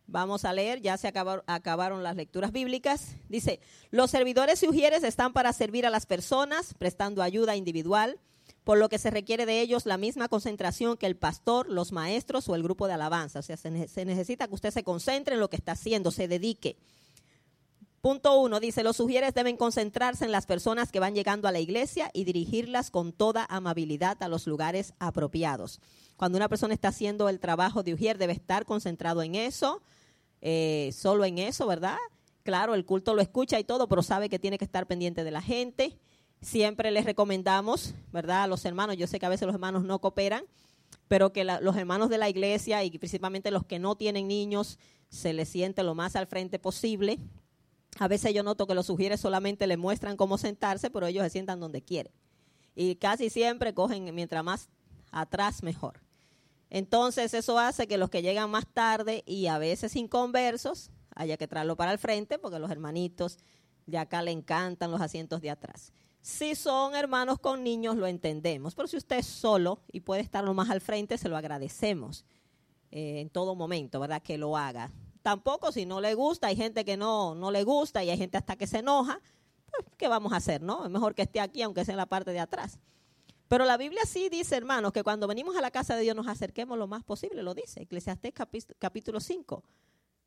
Vamos 0.10 0.46
a 0.46 0.54
leer, 0.54 0.82
ya 0.82 0.96
se 0.96 1.10
acabaron, 1.10 2.02
las 2.02 2.16
lecturas 2.16 2.54
bíblicas. 2.54 3.18
Dice, 3.28 3.60
los 3.92 4.10
servidores 4.10 4.64
y 4.64 4.68
ujieres 4.70 5.04
están 5.04 5.34
para 5.34 5.52
servir 5.52 5.86
a 5.86 5.90
las 5.90 6.06
personas, 6.06 6.74
prestando 6.74 7.22
ayuda 7.22 7.58
individual, 7.58 8.18
por 8.64 8.78
lo 8.78 8.88
que 8.88 9.00
se 9.00 9.12
requiere 9.12 9.46
de 9.46 9.60
ellos 9.60 9.86
la 9.86 9.98
misma 9.98 10.30
concentración 10.30 10.96
que 10.96 11.08
el 11.08 11.18
pastor, 11.18 11.70
los 11.70 11.92
maestros 11.92 12.48
o 12.48 12.56
el 12.56 12.64
grupo 12.64 12.88
de 12.88 12.94
alabanza. 12.94 13.40
O 13.40 13.42
sea, 13.42 13.58
se, 13.58 13.70
necesita 13.70 14.48
que 14.48 14.56
usted 14.56 14.72
se 14.72 14.84
concentre 14.84 15.36
en 15.36 15.42
lo 15.42 15.50
que 15.50 15.58
está 15.58 15.74
haciendo, 15.74 16.10
se 16.12 16.30
dedique. 16.30 16.78
Punto 18.00 18.40
uno, 18.40 18.62
dice, 18.62 18.84
los 18.84 18.96
sugieres 18.96 19.34
deben 19.34 19.58
concentrarse 19.58 20.24
en 20.24 20.32
las 20.32 20.46
personas 20.46 20.90
que 20.90 21.02
van 21.02 21.16
llegando 21.16 21.50
a 21.50 21.52
la 21.52 21.60
iglesia 21.60 22.12
y 22.14 22.24
dirigirlas 22.24 22.92
con 22.92 23.12
toda 23.12 23.46
amabilidad 23.50 24.24
a 24.24 24.30
los 24.30 24.48
lugares 24.48 24.94
apropiados. 25.00 25.82
Cuando 26.16 26.38
una 26.38 26.48
persona 26.48 26.74
está 26.74 26.88
haciendo 26.88 27.28
el 27.28 27.42
trabajo 27.42 27.84
de 27.84 27.94
ujier, 27.94 28.18
debe 28.18 28.34
estar 28.34 28.66
concentrado 28.66 29.22
en 29.22 29.36
eso, 29.36 29.82
eh, 30.42 30.92
solo 30.94 31.26
en 31.26 31.38
eso, 31.38 31.68
¿verdad? 31.68 31.98
Claro, 32.44 32.76
el 32.76 32.86
culto 32.86 33.14
lo 33.14 33.22
escucha 33.22 33.60
y 33.60 33.64
todo, 33.64 33.88
pero 33.88 34.04
sabe 34.04 34.30
que 34.30 34.40
tiene 34.40 34.58
que 34.58 34.66
estar 34.66 34.88
pendiente 34.88 35.24
de 35.24 35.32
la 35.32 35.42
gente. 35.42 35.98
Siempre 36.42 36.92
les 36.92 37.06
recomendamos, 37.06 37.94
¿verdad? 38.12 38.44
A 38.44 38.48
los 38.48 38.64
hermanos, 38.66 38.98
yo 38.98 39.08
sé 39.08 39.20
que 39.20 39.26
a 39.26 39.30
veces 39.30 39.48
los 39.48 39.56
hermanos 39.56 39.84
no 39.84 40.00
cooperan, 40.00 40.46
pero 41.08 41.34
que 41.34 41.44
los 41.44 41.76
hermanos 41.76 42.10
de 42.10 42.18
la 42.18 42.30
iglesia 42.30 42.84
y 42.84 42.98
principalmente 42.98 43.52
los 43.52 43.66
que 43.66 43.80
no 43.80 43.96
tienen 43.96 44.28
niños 44.28 44.80
se 45.10 45.34
les 45.34 45.50
siente 45.50 45.84
lo 45.84 45.96
más 45.96 46.16
al 46.16 46.28
frente 46.28 46.60
posible. 46.60 47.20
A 48.00 48.08
veces 48.08 48.34
yo 48.34 48.44
noto 48.44 48.68
que 48.68 48.76
los 48.76 48.86
sugieres 48.86 49.20
solamente 49.20 49.66
le 49.68 49.78
muestran 49.78 50.18
cómo 50.18 50.38
sentarse, 50.38 50.90
pero 50.90 51.08
ellos 51.08 51.24
se 51.24 51.32
sientan 51.32 51.60
donde 51.60 51.82
quieren. 51.82 52.14
Y 52.76 52.96
casi 52.96 53.30
siempre 53.30 53.74
cogen, 53.74 54.14
mientras 54.14 54.44
más 54.44 54.70
atrás, 55.12 55.64
mejor. 55.64 56.07
Entonces 56.70 57.34
eso 57.34 57.60
hace 57.60 57.88
que 57.88 57.98
los 57.98 58.10
que 58.10 58.22
llegan 58.22 58.50
más 58.50 58.68
tarde 58.68 59.24
y 59.26 59.48
a 59.48 59.58
veces 59.58 59.96
inconversos 59.96 60.92
haya 61.16 61.38
que 61.38 61.48
traerlo 61.48 61.76
para 61.76 61.92
el 61.92 61.98
frente 61.98 62.38
porque 62.38 62.60
los 62.60 62.72
hermanitos 62.72 63.40
de 63.86 63.98
acá 63.98 64.22
le 64.22 64.32
encantan 64.32 64.92
los 64.92 65.02
asientos 65.02 65.42
de 65.42 65.50
atrás. 65.50 65.94
Si 66.22 66.56
son 66.56 66.94
hermanos 66.94 67.40
con 67.40 67.64
niños 67.64 67.96
lo 67.96 68.06
entendemos, 68.06 68.76
pero 68.76 68.88
si 68.88 68.98
usted 68.98 69.20
es 69.20 69.28
solo 69.28 69.80
y 69.92 70.02
puede 70.02 70.22
estar 70.22 70.44
más 70.54 70.70
al 70.70 70.82
frente, 70.82 71.18
se 71.18 71.30
lo 71.30 71.38
agradecemos 71.38 72.26
eh, 72.92 73.22
en 73.22 73.30
todo 73.30 73.56
momento, 73.56 74.00
¿verdad? 74.00 74.22
Que 74.22 74.38
lo 74.38 74.58
haga. 74.58 74.92
Tampoco 75.22 75.72
si 75.72 75.86
no 75.86 76.02
le 76.02 76.14
gusta, 76.16 76.48
hay 76.48 76.58
gente 76.58 76.84
que 76.84 76.98
no, 76.98 77.34
no 77.34 77.50
le 77.50 77.64
gusta 77.64 78.04
y 78.04 78.10
hay 78.10 78.18
gente 78.18 78.38
hasta 78.38 78.58
que 78.58 78.68
se 78.68 78.80
enoja, 78.80 79.22
pues, 79.72 79.86
¿qué 79.98 80.08
vamos 80.08 80.34
a 80.34 80.38
hacer, 80.38 80.62
no? 80.62 80.86
Es 80.86 80.92
mejor 80.92 81.16
que 81.16 81.22
esté 81.22 81.40
aquí 81.40 81.62
aunque 81.62 81.86
sea 81.86 81.94
en 81.94 81.98
la 81.98 82.06
parte 82.08 82.32
de 82.32 82.40
atrás. 82.40 82.78
Pero 83.48 83.64
la 83.64 83.78
Biblia 83.78 84.02
sí 84.06 84.30
dice, 84.30 84.58
hermanos, 84.58 84.92
que 84.92 85.04
cuando 85.04 85.28
venimos 85.28 85.56
a 85.56 85.62
la 85.62 85.72
casa 85.72 85.96
de 85.96 86.02
Dios 86.02 86.16
nos 86.16 86.28
acerquemos 86.28 86.78
lo 86.78 86.88
más 86.88 87.04
posible, 87.04 87.44
lo 87.44 87.54
dice 87.54 87.84
Eclesiastés 87.84 88.34
capítulo 88.78 89.20
5. 89.20 89.64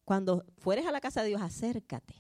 Cuando 0.05 0.45
fueres 0.59 0.87
a 0.87 0.93
la 0.93 1.01
casa 1.01 1.23
de 1.23 1.29
Dios, 1.29 1.43
acércate. 1.43 2.15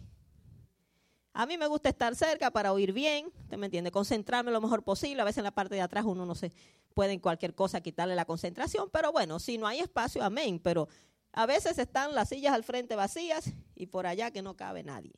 A 1.33 1.47
mí 1.47 1.57
me 1.57 1.67
gusta 1.69 1.89
estar 1.89 2.15
cerca 2.15 2.51
para 2.51 2.73
oír 2.73 2.93
bien, 2.93 3.33
¿usted 3.43 3.57
me 3.57 3.67
entiende? 3.67 3.91
Concentrarme 3.91 4.51
lo 4.51 4.61
mejor 4.61 4.83
posible. 4.83 5.23
A 5.23 5.25
veces 5.25 5.39
en 5.39 5.45
la 5.45 5.53
parte 5.53 5.75
de 5.75 5.81
atrás 5.81 6.05
uno 6.05 6.27
no 6.27 6.35
se 6.35 6.53
puede 6.93 7.13
en 7.13 7.21
cualquier 7.21 7.55
cosa 7.55 7.81
quitarle 7.81 8.15
la 8.15 8.25
concentración, 8.25 8.91
pero 8.91 9.13
bueno, 9.13 9.39
si 9.39 9.57
no 9.57 9.67
hay 9.67 9.79
espacio, 9.79 10.23
amén. 10.23 10.59
Pero 10.59 10.89
a 11.33 11.47
veces 11.47 11.79
están 11.79 12.15
las 12.15 12.29
sillas 12.29 12.53
al 12.53 12.65
frente 12.65 12.97
vacías 12.97 13.53
y 13.75 13.87
por 13.87 14.07
allá 14.07 14.33
que 14.33 14.43
no 14.43 14.57
cabe 14.57 14.83
nadie. 14.83 15.13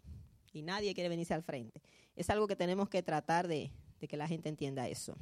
Y 0.52 0.62
nadie 0.62 0.94
quiere 0.94 1.08
venirse 1.08 1.34
al 1.34 1.42
frente. 1.42 1.82
Es 2.14 2.28
algo 2.30 2.46
que 2.46 2.56
tenemos 2.56 2.90
que 2.90 3.02
tratar 3.02 3.48
de 3.48 3.72
que 3.98 4.16
la 4.16 4.28
gente 4.28 4.50
entienda 4.50 4.86
eso. 4.86 5.16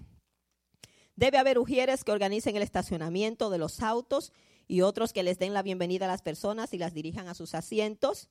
Debe 1.20 1.36
haber 1.36 1.58
ujieres 1.58 2.02
que 2.02 2.12
organicen 2.12 2.56
el 2.56 2.62
estacionamiento 2.62 3.50
de 3.50 3.58
los 3.58 3.82
autos 3.82 4.32
y 4.66 4.80
otros 4.80 5.12
que 5.12 5.22
les 5.22 5.38
den 5.38 5.52
la 5.52 5.62
bienvenida 5.62 6.06
a 6.06 6.08
las 6.08 6.22
personas 6.22 6.72
y 6.72 6.78
las 6.78 6.94
dirijan 6.94 7.28
a 7.28 7.34
sus 7.34 7.54
asientos. 7.54 8.30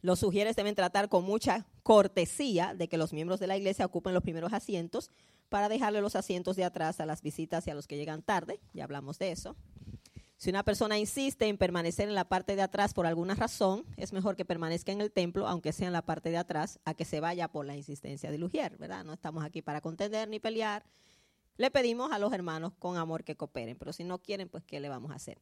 Los 0.00 0.22
ujieres 0.22 0.56
deben 0.56 0.74
tratar 0.74 1.10
con 1.10 1.22
mucha 1.22 1.66
cortesía 1.82 2.72
de 2.72 2.88
que 2.88 2.96
los 2.96 3.12
miembros 3.12 3.40
de 3.40 3.46
la 3.46 3.58
iglesia 3.58 3.84
ocupen 3.84 4.14
los 4.14 4.22
primeros 4.22 4.54
asientos 4.54 5.10
para 5.50 5.68
dejarle 5.68 6.00
los 6.00 6.16
asientos 6.16 6.56
de 6.56 6.64
atrás 6.64 6.98
a 6.98 7.04
las 7.04 7.20
visitas 7.20 7.66
y 7.66 7.70
a 7.70 7.74
los 7.74 7.86
que 7.86 7.98
llegan 7.98 8.22
tarde. 8.22 8.58
Ya 8.72 8.84
hablamos 8.84 9.18
de 9.18 9.30
eso. 9.30 9.54
Si 10.38 10.48
una 10.48 10.62
persona 10.62 10.98
insiste 10.98 11.46
en 11.46 11.58
permanecer 11.58 12.08
en 12.08 12.14
la 12.14 12.24
parte 12.24 12.56
de 12.56 12.62
atrás 12.62 12.94
por 12.94 13.04
alguna 13.04 13.34
razón, 13.34 13.84
es 13.98 14.14
mejor 14.14 14.34
que 14.34 14.46
permanezca 14.46 14.92
en 14.92 15.02
el 15.02 15.12
templo, 15.12 15.46
aunque 15.46 15.74
sea 15.74 15.88
en 15.88 15.92
la 15.92 16.06
parte 16.06 16.30
de 16.30 16.38
atrás, 16.38 16.80
a 16.86 16.94
que 16.94 17.04
se 17.04 17.20
vaya 17.20 17.48
por 17.48 17.66
la 17.66 17.76
insistencia 17.76 18.30
del 18.30 18.44
ujier, 18.44 18.78
¿verdad? 18.78 19.04
No 19.04 19.12
estamos 19.12 19.44
aquí 19.44 19.60
para 19.60 19.82
contender 19.82 20.26
ni 20.30 20.40
pelear, 20.40 20.84
le 21.56 21.70
pedimos 21.70 22.12
a 22.12 22.18
los 22.18 22.32
hermanos 22.32 22.72
con 22.78 22.96
amor 22.96 23.24
que 23.24 23.36
cooperen, 23.36 23.76
pero 23.76 23.92
si 23.92 24.04
no 24.04 24.18
quieren, 24.18 24.48
pues 24.48 24.64
¿qué 24.64 24.80
le 24.80 24.88
vamos 24.88 25.12
a 25.12 25.14
hacer? 25.14 25.40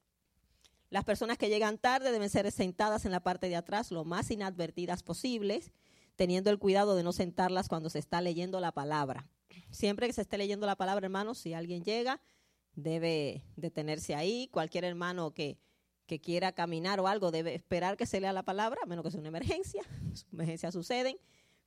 Las 0.90 1.04
personas 1.04 1.38
que 1.38 1.48
llegan 1.48 1.78
tarde 1.78 2.12
deben 2.12 2.28
ser 2.28 2.50
sentadas 2.52 3.06
en 3.06 3.12
la 3.12 3.20
parte 3.20 3.48
de 3.48 3.56
atrás 3.56 3.90
lo 3.90 4.04
más 4.04 4.30
inadvertidas 4.30 5.02
posibles, 5.02 5.72
teniendo 6.16 6.50
el 6.50 6.58
cuidado 6.58 6.94
de 6.94 7.02
no 7.02 7.12
sentarlas 7.12 7.68
cuando 7.68 7.88
se 7.88 7.98
está 7.98 8.20
leyendo 8.20 8.60
la 8.60 8.72
palabra. 8.72 9.26
Siempre 9.70 10.06
que 10.06 10.12
se 10.12 10.20
esté 10.20 10.36
leyendo 10.36 10.66
la 10.66 10.76
palabra, 10.76 11.06
hermanos, 11.06 11.38
si 11.38 11.54
alguien 11.54 11.82
llega, 11.82 12.20
debe 12.74 13.42
detenerse 13.56 14.14
ahí. 14.14 14.48
Cualquier 14.52 14.84
hermano 14.84 15.32
que, 15.32 15.58
que 16.04 16.20
quiera 16.20 16.52
caminar 16.52 17.00
o 17.00 17.08
algo 17.08 17.30
debe 17.30 17.54
esperar 17.54 17.96
que 17.96 18.04
se 18.04 18.20
lea 18.20 18.34
la 18.34 18.42
palabra, 18.42 18.78
a 18.82 18.86
menos 18.86 19.02
que 19.02 19.10
sea 19.10 19.20
una 19.20 19.30
emergencia. 19.30 19.82
Emergencias 20.32 20.74
suceden, 20.74 21.16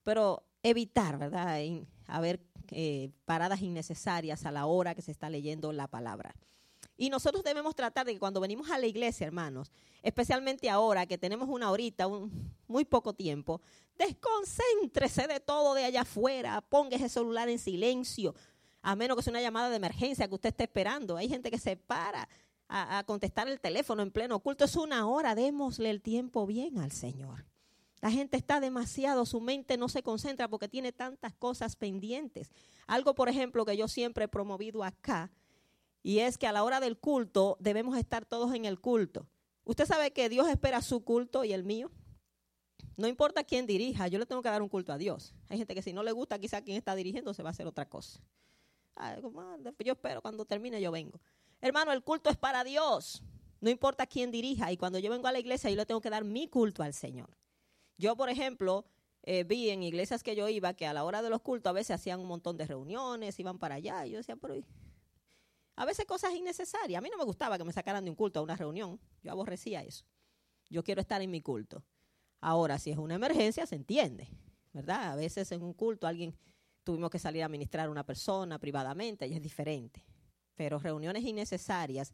pero 0.04 0.46
evitar, 0.62 1.18
¿verdad? 1.18 1.60
Haber 2.06 2.42
eh, 2.72 3.12
paradas 3.26 3.62
innecesarias 3.62 4.46
a 4.46 4.52
la 4.52 4.66
hora 4.66 4.96
que 4.96 5.02
se 5.02 5.12
está 5.12 5.30
leyendo 5.30 5.72
la 5.72 5.88
palabra. 5.88 6.36
Y 6.98 7.10
nosotros 7.10 7.44
debemos 7.44 7.76
tratar 7.76 8.06
de 8.06 8.14
que 8.14 8.20
cuando 8.20 8.40
venimos 8.40 8.70
a 8.72 8.78
la 8.78 8.86
iglesia, 8.86 9.28
hermanos, 9.28 9.72
especialmente 10.02 10.70
ahora 10.70 11.06
que 11.06 11.18
tenemos 11.18 11.50
una 11.50 11.72
horita, 11.72 12.08
un, 12.08 12.54
muy 12.68 12.86
poco 12.86 13.14
tiempo, 13.14 13.62
desconcéntrese 13.98 15.28
de 15.28 15.40
todo 15.40 15.74
de 15.74 15.84
allá 15.84 16.02
afuera, 16.02 16.62
ponga 16.62 16.96
ese 16.96 17.10
celular 17.10 17.50
en 17.50 17.60
silencio, 17.60 18.34
a 18.82 18.96
menos 18.96 19.18
que 19.18 19.24
sea 19.24 19.32
una 19.32 19.42
llamada 19.42 19.70
de 19.70 19.76
emergencia 19.76 20.28
que 20.28 20.36
usted 20.36 20.50
esté 20.50 20.64
esperando. 20.64 21.18
Hay 21.18 21.28
gente 21.28 21.52
que 21.52 21.58
se 21.58 21.76
para 21.76 22.30
a, 22.68 23.00
a 23.00 23.04
contestar 23.04 23.50
el 23.50 23.60
teléfono 23.60 24.02
en 24.02 24.12
pleno 24.12 24.36
oculto. 24.36 24.64
Es 24.64 24.76
una 24.76 25.08
hora, 25.08 25.36
démosle 25.36 25.90
el 25.90 26.02
tiempo 26.02 26.46
bien 26.46 26.78
al 26.78 26.92
Señor. 26.92 27.46
La 28.02 28.12
gente 28.12 28.38
está 28.38 28.60
demasiado, 28.60 29.26
su 29.26 29.42
mente 29.42 29.78
no 29.78 29.90
se 29.90 30.04
concentra 30.04 30.48
porque 30.48 30.68
tiene 30.68 30.92
tantas 30.92 31.34
cosas 31.34 31.76
pendientes. 31.76 32.52
Algo, 32.88 33.16
por 33.16 33.30
ejemplo, 33.30 33.66
que 33.66 33.78
yo 33.78 33.88
siempre 33.88 34.26
he 34.26 34.28
promovido 34.28 34.84
acá, 34.84 35.32
y 36.04 36.20
es 36.20 36.38
que 36.38 36.46
a 36.46 36.52
la 36.52 36.64
hora 36.64 36.80
del 36.80 36.98
culto 36.98 37.58
debemos 37.60 37.98
estar 37.98 38.26
todos 38.26 38.54
en 38.54 38.66
el 38.66 38.80
culto. 38.80 39.28
Usted 39.64 39.86
sabe 39.86 40.12
que 40.12 40.30
Dios 40.30 40.48
espera 40.48 40.82
su 40.82 41.04
culto 41.04 41.44
y 41.44 41.54
el 41.54 41.64
mío. 41.64 41.90
No 42.98 43.08
importa 43.08 43.44
quién 43.44 43.66
dirija, 43.66 44.08
yo 44.08 44.20
le 44.20 44.26
tengo 44.26 44.44
que 44.44 44.50
dar 44.50 44.62
un 44.62 44.70
culto 44.70 44.94
a 44.94 44.98
Dios. 44.98 45.34
Hay 45.50 45.58
gente 45.58 45.74
que 45.74 45.82
si 45.82 45.94
no 45.94 46.04
le 46.04 46.12
gusta 46.12 46.38
quizá 46.38 46.62
quien 46.62 46.78
está 46.78 46.96
dirigiendo 46.96 47.34
se 47.34 47.42
va 47.42 47.50
a 47.50 47.52
hacer 47.52 47.66
otra 47.66 47.90
cosa. 47.90 48.22
Ah, 48.96 49.18
yo 49.84 49.94
espero, 49.94 50.22
cuando 50.22 50.46
termine 50.46 50.80
yo 50.80 50.92
vengo. 50.92 51.20
Hermano, 51.60 51.92
el 51.92 52.04
culto 52.04 52.30
es 52.30 52.38
para 52.38 52.64
Dios. 52.64 53.24
No 53.60 53.70
importa 53.70 54.06
quién 54.06 54.30
dirija. 54.30 54.72
Y 54.72 54.78
cuando 54.78 55.00
yo 55.00 55.10
vengo 55.10 55.28
a 55.28 55.32
la 55.32 55.40
iglesia, 55.40 55.70
yo 55.70 55.76
le 55.76 55.86
tengo 55.86 56.02
que 56.02 56.10
dar 56.10 56.24
mi 56.24 56.48
culto 56.48 56.84
al 56.84 56.94
Señor. 56.94 57.36
Yo, 57.98 58.16
por 58.16 58.30
ejemplo, 58.30 58.86
eh, 59.24 59.44
vi 59.44 59.70
en 59.70 59.82
iglesias 59.84 60.22
que 60.22 60.36
yo 60.36 60.48
iba 60.50 60.74
que 60.74 60.86
a 60.86 60.94
la 60.94 61.04
hora 61.04 61.22
de 61.22 61.30
los 61.30 61.42
cultos 61.42 61.70
a 61.70 61.74
veces 61.74 61.96
hacían 61.96 62.20
un 62.20 62.28
montón 62.28 62.58
de 62.58 62.68
reuniones, 62.68 63.40
iban 63.40 63.58
para 63.58 63.76
allá. 63.76 64.06
Y 64.06 64.12
yo 64.12 64.18
decía, 64.18 64.36
pero 64.36 64.56
a 65.76 65.86
veces 65.86 66.06
cosas 66.06 66.34
innecesarias. 66.34 67.00
A 67.00 67.02
mí 67.02 67.10
no 67.10 67.18
me 67.18 67.24
gustaba 67.24 67.58
que 67.58 67.64
me 67.64 67.74
sacaran 67.74 68.04
de 68.04 68.12
un 68.12 68.16
culto 68.16 68.40
a 68.40 68.44
una 68.44 68.56
reunión. 68.56 69.00
Yo 69.24 69.32
aborrecía 69.32 69.82
eso. 69.84 70.06
Yo 70.70 70.84
quiero 70.84 71.02
estar 71.02 71.22
en 71.22 71.32
mi 71.32 71.42
culto. 71.42 71.84
Ahora, 72.42 72.78
si 72.78 72.92
es 72.92 72.98
una 72.98 73.16
emergencia, 73.16 73.66
se 73.66 73.76
entiende, 73.76 74.30
¿verdad? 74.74 75.14
A 75.14 75.16
veces 75.16 75.52
en 75.52 75.64
un 75.64 75.74
culto 75.74 76.06
alguien 76.06 76.38
tuvimos 76.84 77.10
que 77.10 77.18
salir 77.18 77.44
a 77.44 77.50
ministrar 77.50 77.88
a 77.88 77.92
una 77.92 78.06
persona 78.06 78.60
privadamente 78.60 79.26
y 79.28 79.34
es 79.34 79.42
diferente. 79.42 80.06
Pero 80.56 80.78
reuniones 80.78 81.24
innecesarias, 81.24 82.14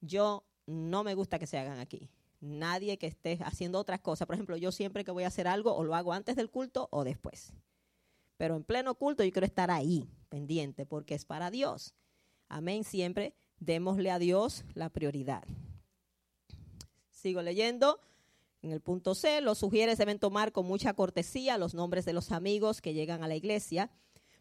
yo 0.00 0.44
no 0.66 1.02
me 1.02 1.14
gusta 1.14 1.38
que 1.38 1.46
se 1.46 1.58
hagan 1.58 1.78
aquí 1.78 2.10
nadie 2.44 2.98
que 2.98 3.06
esté 3.06 3.38
haciendo 3.44 3.78
otras 3.78 4.00
cosas. 4.00 4.26
Por 4.26 4.34
ejemplo, 4.34 4.56
yo 4.56 4.72
siempre 4.72 5.04
que 5.04 5.10
voy 5.10 5.24
a 5.24 5.28
hacer 5.28 5.48
algo, 5.48 5.74
o 5.74 5.84
lo 5.84 5.94
hago 5.94 6.12
antes 6.12 6.36
del 6.36 6.50
culto 6.50 6.88
o 6.90 7.04
después. 7.04 7.52
Pero 8.36 8.56
en 8.56 8.64
pleno 8.64 8.94
culto 8.94 9.24
yo 9.24 9.32
quiero 9.32 9.46
estar 9.46 9.70
ahí, 9.70 10.08
pendiente, 10.28 10.86
porque 10.86 11.14
es 11.14 11.24
para 11.24 11.50
Dios. 11.50 11.94
Amén. 12.48 12.84
Siempre 12.84 13.34
démosle 13.58 14.10
a 14.10 14.18
Dios 14.18 14.64
la 14.74 14.90
prioridad. 14.90 15.44
Sigo 17.10 17.42
leyendo. 17.42 18.00
En 18.62 18.70
el 18.70 18.80
punto 18.80 19.14
C, 19.14 19.40
los 19.40 19.58
sugieres 19.58 19.98
deben 19.98 20.18
tomar 20.18 20.52
con 20.52 20.66
mucha 20.66 20.94
cortesía 20.94 21.58
los 21.58 21.74
nombres 21.74 22.04
de 22.04 22.14
los 22.14 22.32
amigos 22.32 22.80
que 22.80 22.94
llegan 22.94 23.22
a 23.22 23.28
la 23.28 23.36
iglesia. 23.36 23.90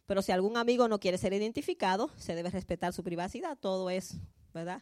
Pero 0.05 0.21
si 0.21 0.31
algún 0.31 0.57
amigo 0.57 0.87
no 0.87 0.99
quiere 0.99 1.17
ser 1.17 1.33
identificado, 1.33 2.09
se 2.17 2.35
debe 2.35 2.49
respetar 2.49 2.93
su 2.93 3.03
privacidad. 3.03 3.57
Todo 3.59 3.89
es, 3.89 4.17
¿verdad? 4.53 4.81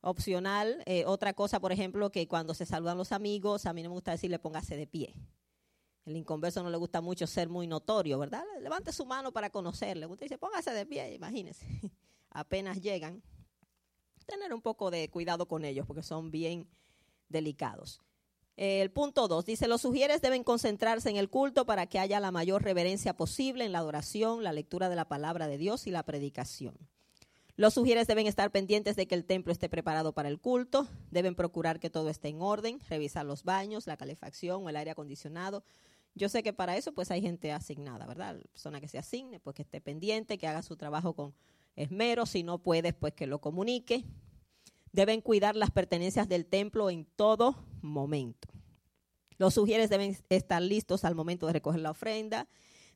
Opcional. 0.00 0.82
Eh, 0.86 1.04
otra 1.06 1.32
cosa, 1.32 1.60
por 1.60 1.72
ejemplo, 1.72 2.10
que 2.10 2.28
cuando 2.28 2.54
se 2.54 2.66
saludan 2.66 2.98
los 2.98 3.12
amigos, 3.12 3.66
a 3.66 3.72
mí 3.72 3.82
no 3.82 3.90
me 3.90 3.94
gusta 3.94 4.12
decirle 4.12 4.38
póngase 4.38 4.76
de 4.76 4.86
pie. 4.86 5.14
El 6.04 6.16
inconverso 6.16 6.62
no 6.62 6.70
le 6.70 6.76
gusta 6.76 7.00
mucho 7.00 7.26
ser 7.26 7.48
muy 7.48 7.66
notorio, 7.66 8.18
¿verdad? 8.18 8.44
Levante 8.60 8.92
su 8.92 9.04
mano 9.04 9.32
para 9.32 9.50
conocerle. 9.50 10.06
Usted 10.06 10.26
dice, 10.26 10.38
póngase 10.38 10.70
de 10.70 10.86
pie, 10.86 11.14
imagínese. 11.14 11.66
Apenas 12.30 12.80
llegan. 12.80 13.22
Tener 14.24 14.54
un 14.54 14.62
poco 14.62 14.90
de 14.90 15.08
cuidado 15.10 15.46
con 15.46 15.64
ellos 15.64 15.86
porque 15.86 16.02
son 16.02 16.30
bien 16.30 16.68
delicados. 17.28 18.00
El 18.56 18.90
punto 18.90 19.28
2 19.28 19.44
dice, 19.44 19.68
los 19.68 19.82
sugieres 19.82 20.22
deben 20.22 20.42
concentrarse 20.42 21.10
en 21.10 21.16
el 21.16 21.28
culto 21.28 21.66
para 21.66 21.86
que 21.86 21.98
haya 21.98 22.20
la 22.20 22.30
mayor 22.30 22.62
reverencia 22.62 23.14
posible 23.14 23.64
en 23.64 23.72
la 23.72 23.78
adoración, 23.78 24.42
la 24.42 24.52
lectura 24.52 24.88
de 24.88 24.96
la 24.96 25.08
palabra 25.08 25.46
de 25.46 25.58
Dios 25.58 25.86
y 25.86 25.90
la 25.90 26.04
predicación. 26.04 26.74
Los 27.56 27.72
sugieres 27.72 28.06
deben 28.06 28.26
estar 28.26 28.50
pendientes 28.50 28.96
de 28.96 29.06
que 29.06 29.14
el 29.14 29.24
templo 29.24 29.50
esté 29.50 29.70
preparado 29.70 30.12
para 30.12 30.28
el 30.28 30.38
culto, 30.38 30.86
deben 31.10 31.34
procurar 31.34 31.80
que 31.80 31.88
todo 31.88 32.10
esté 32.10 32.28
en 32.28 32.42
orden, 32.42 32.78
revisar 32.90 33.24
los 33.24 33.44
baños, 33.44 33.86
la 33.86 33.96
calefacción 33.96 34.62
o 34.62 34.68
el 34.68 34.76
aire 34.76 34.90
acondicionado. 34.90 35.64
Yo 36.14 36.28
sé 36.28 36.42
que 36.42 36.52
para 36.52 36.76
eso 36.76 36.92
pues 36.92 37.10
hay 37.10 37.22
gente 37.22 37.52
asignada, 37.52 38.06
¿verdad? 38.06 38.36
La 38.36 38.44
persona 38.44 38.80
que 38.80 38.88
se 38.88 38.98
asigne, 38.98 39.40
pues 39.40 39.54
que 39.56 39.62
esté 39.62 39.80
pendiente, 39.80 40.36
que 40.36 40.46
haga 40.46 40.62
su 40.62 40.76
trabajo 40.76 41.14
con 41.14 41.34
esmero, 41.76 42.26
si 42.26 42.42
no 42.42 42.58
puede, 42.58 42.92
pues 42.92 43.14
que 43.14 43.26
lo 43.26 43.40
comunique. 43.40 44.04
Deben 44.92 45.22
cuidar 45.22 45.56
las 45.56 45.70
pertenencias 45.70 46.28
del 46.28 46.44
templo 46.44 46.90
en 46.90 47.06
todo 47.16 47.56
momento. 47.80 48.48
Los 49.38 49.54
sugieres 49.54 49.88
deben 49.88 50.16
estar 50.28 50.60
listos 50.60 51.04
al 51.04 51.14
momento 51.14 51.46
de 51.46 51.54
recoger 51.54 51.80
la 51.80 51.90
ofrenda. 51.90 52.48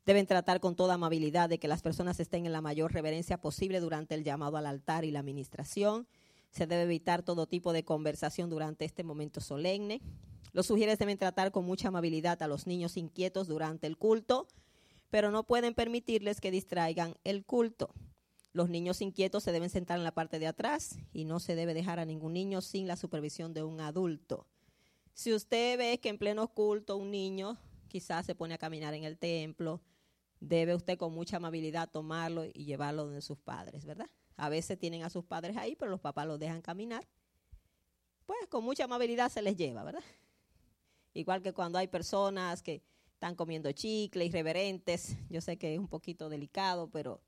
Deben 0.07 0.27
tratar 0.27 0.61
con 0.61 0.77
toda 0.77 0.95
amabilidad 0.95 1.49
de 1.49 1.59
que 1.59 1.69
las 1.69 1.83
personas 1.83 2.21
estén 2.21 2.47
en 2.47 2.53
la 2.53 2.63
mayor 2.63 2.93
reverencia 2.93 3.41
posible 3.41 3.81
durante 3.81 4.15
el 4.15 4.25
llamado 4.25 4.57
al 4.57 4.67
altar 4.67 5.05
y 5.05 5.11
la 5.11 5.21
administración. 5.21 6.09
Se 6.51 6.67
debe 6.67 6.83
evitar 6.83 7.23
todo 7.23 7.47
tipo 7.47 7.73
de 7.73 7.85
conversación 7.85 8.51
durante 8.51 8.85
este 8.85 9.05
momento 9.05 9.41
solemne. 9.41 10.01
Los 10.53 10.67
sugieres 10.67 10.99
deben 10.99 11.19
tratar 11.19 11.53
con 11.53 11.65
mucha 11.65 11.89
amabilidad 11.89 12.43
a 12.43 12.49
los 12.49 12.67
niños 12.67 12.97
inquietos 12.97 13.47
durante 13.47 13.87
el 13.87 13.97
culto, 13.97 14.49
pero 15.11 15.31
no 15.31 15.47
pueden 15.47 15.75
permitirles 15.75 16.41
que 16.41 16.51
distraigan 16.51 17.15
el 17.25 17.45
culto. 17.45 17.95
Los 18.53 18.69
niños 18.69 19.01
inquietos 19.01 19.45
se 19.45 19.53
deben 19.53 19.71
sentar 19.71 19.99
en 19.99 20.05
la 20.05 20.15
parte 20.15 20.41
de 20.41 20.49
atrás 20.49 20.99
y 21.13 21.25
no 21.25 21.39
se 21.39 21.55
debe 21.55 21.75
dejar 21.75 22.01
a 22.01 22.05
ningún 22.05 22.33
niño 22.33 22.63
sin 22.63 22.89
la 22.89 22.97
supervisión 22.97 23.55
de 23.55 23.63
un 23.63 23.81
adulto. 23.81 24.47
Si 25.15 25.33
usted 25.33 25.79
ve 25.79 26.01
que 26.01 26.09
en 26.09 26.19
pleno 26.19 26.49
culto 26.49 26.97
un 26.97 27.11
niño 27.11 27.59
quizás 27.87 28.27
se 28.27 28.35
pone 28.35 28.55
a 28.55 28.59
caminar 28.59 28.95
en 28.95 29.05
el 29.05 29.19
templo, 29.19 29.81
debe 30.41 30.75
usted 30.75 30.99
con 30.99 31.13
mucha 31.13 31.37
amabilidad 31.37 31.91
tomarlo 31.91 32.45
y 32.47 32.65
llevarlo 32.65 33.05
donde 33.05 33.21
sus 33.21 33.39
padres, 33.39 33.85
¿verdad? 33.85 34.09
A 34.37 34.49
veces 34.49 34.79
tienen 34.79 35.03
a 35.03 35.11
sus 35.11 35.25
padres 35.25 35.57
ahí, 35.57 35.77
pero 35.77 35.91
los 35.91 36.01
papás 36.01 36.27
los 36.27 36.39
dejan 36.39 36.63
caminar. 36.63 37.07
Pues 38.27 38.47
con 38.49 38.65
mucha 38.65 38.85
amabilidad 38.85 39.31
se 39.31 39.43
les 39.43 39.57
lleva, 39.57 39.85
¿verdad? 39.85 40.03
Igual 41.13 41.43
que 41.43 41.53
cuando 41.53 41.79
hay 41.79 41.89
personas 41.89 42.63
que 42.63 42.83
están 43.13 43.35
comiendo 43.35 43.71
chicle, 43.73 44.25
irreverentes, 44.25 45.17
yo 45.29 45.41
sé 45.41 45.59
que 45.59 45.75
es 45.75 45.79
un 45.79 45.89
poquito 45.89 46.29
delicado, 46.31 46.89
pero 46.91 47.21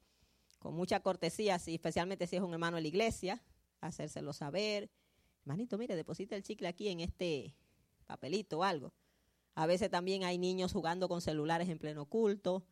con 0.58 0.74
mucha 0.74 1.00
cortesía, 1.00 1.56
especialmente 1.56 2.26
si 2.26 2.36
es 2.36 2.42
un 2.42 2.52
hermano 2.52 2.76
de 2.76 2.82
la 2.82 2.88
iglesia, 2.88 3.42
hacérselo 3.80 4.32
saber. 4.32 4.90
Hermanito, 5.42 5.76
mire, 5.76 5.96
deposita 5.96 6.36
el 6.36 6.42
chicle 6.42 6.68
aquí 6.68 6.88
en 6.88 7.00
este 7.00 7.54
papelito 8.06 8.60
o 8.60 8.62
algo. 8.62 8.94
A 9.54 9.66
veces 9.66 9.90
también 9.90 10.24
hay 10.24 10.38
niños 10.38 10.72
jugando 10.72 11.08
con 11.08 11.20
celulares 11.20 11.68
en 11.68 11.78
pleno 11.78 12.06
culto. 12.06 12.64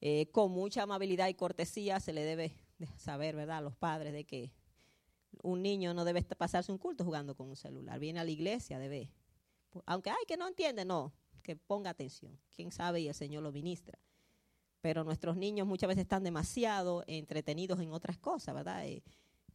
Eh, 0.00 0.30
con 0.30 0.52
mucha 0.52 0.82
amabilidad 0.82 1.28
y 1.28 1.34
cortesía 1.34 2.00
se 2.00 2.12
le 2.12 2.24
debe 2.24 2.56
saber, 2.96 3.36
¿verdad?, 3.36 3.58
a 3.58 3.62
los 3.62 3.76
padres 3.76 4.12
de 4.12 4.24
que 4.24 4.52
un 5.42 5.62
niño 5.62 5.94
no 5.94 6.04
debe 6.04 6.22
pasarse 6.22 6.72
un 6.72 6.78
culto 6.78 7.04
jugando 7.04 7.34
con 7.34 7.48
un 7.48 7.56
celular. 7.56 7.98
Viene 7.98 8.20
a 8.20 8.24
la 8.24 8.30
iglesia, 8.30 8.78
debe. 8.78 9.10
Aunque 9.84 10.10
hay 10.10 10.24
que 10.26 10.36
no 10.36 10.48
entiende, 10.48 10.84
no, 10.84 11.12
que 11.42 11.56
ponga 11.56 11.90
atención. 11.90 12.38
Quién 12.54 12.70
sabe 12.70 13.00
y 13.00 13.08
el 13.08 13.14
Señor 13.14 13.42
lo 13.42 13.52
ministra. 13.52 13.98
Pero 14.80 15.04
nuestros 15.04 15.36
niños 15.36 15.66
muchas 15.66 15.88
veces 15.88 16.02
están 16.02 16.22
demasiado 16.22 17.04
entretenidos 17.06 17.80
en 17.80 17.92
otras 17.92 18.18
cosas, 18.18 18.54
¿verdad? 18.54 18.86
Eh, 18.86 19.02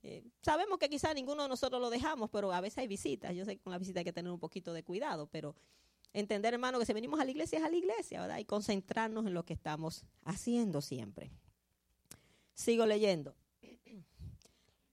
eh, 0.03 0.23
sabemos 0.41 0.77
que 0.79 0.89
quizá 0.89 1.13
ninguno 1.13 1.43
de 1.43 1.49
nosotros 1.49 1.79
lo 1.79 1.89
dejamos, 1.89 2.29
pero 2.29 2.51
a 2.51 2.61
veces 2.61 2.79
hay 2.79 2.87
visitas. 2.87 3.33
Yo 3.35 3.45
sé 3.45 3.55
que 3.55 3.61
con 3.61 3.71
la 3.71 3.77
visita 3.77 3.99
hay 3.99 4.03
que 4.03 4.13
tener 4.13 4.31
un 4.31 4.39
poquito 4.39 4.73
de 4.73 4.83
cuidado, 4.83 5.27
pero 5.27 5.55
entender, 6.13 6.53
hermano, 6.53 6.79
que 6.79 6.85
si 6.85 6.93
venimos 6.93 7.19
a 7.19 7.25
la 7.25 7.31
iglesia 7.31 7.59
es 7.59 7.65
a 7.65 7.69
la 7.69 7.77
iglesia, 7.77 8.21
¿verdad? 8.21 8.37
Y 8.37 8.45
concentrarnos 8.45 9.25
en 9.25 9.33
lo 9.33 9.43
que 9.43 9.53
estamos 9.53 10.05
haciendo 10.23 10.81
siempre. 10.81 11.31
Sigo 12.53 12.85
leyendo. 12.85 13.35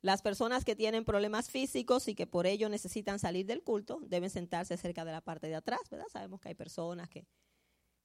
Las 0.02 0.22
personas 0.22 0.64
que 0.64 0.76
tienen 0.76 1.04
problemas 1.04 1.50
físicos 1.50 2.08
y 2.08 2.14
que 2.14 2.26
por 2.26 2.46
ello 2.46 2.68
necesitan 2.68 3.18
salir 3.18 3.46
del 3.46 3.62
culto 3.62 4.00
deben 4.02 4.30
sentarse 4.30 4.76
cerca 4.76 5.04
de 5.04 5.12
la 5.12 5.20
parte 5.20 5.48
de 5.48 5.56
atrás, 5.56 5.80
¿verdad? 5.90 6.06
Sabemos 6.12 6.40
que 6.40 6.48
hay 6.48 6.54
personas 6.54 7.08
que 7.08 7.26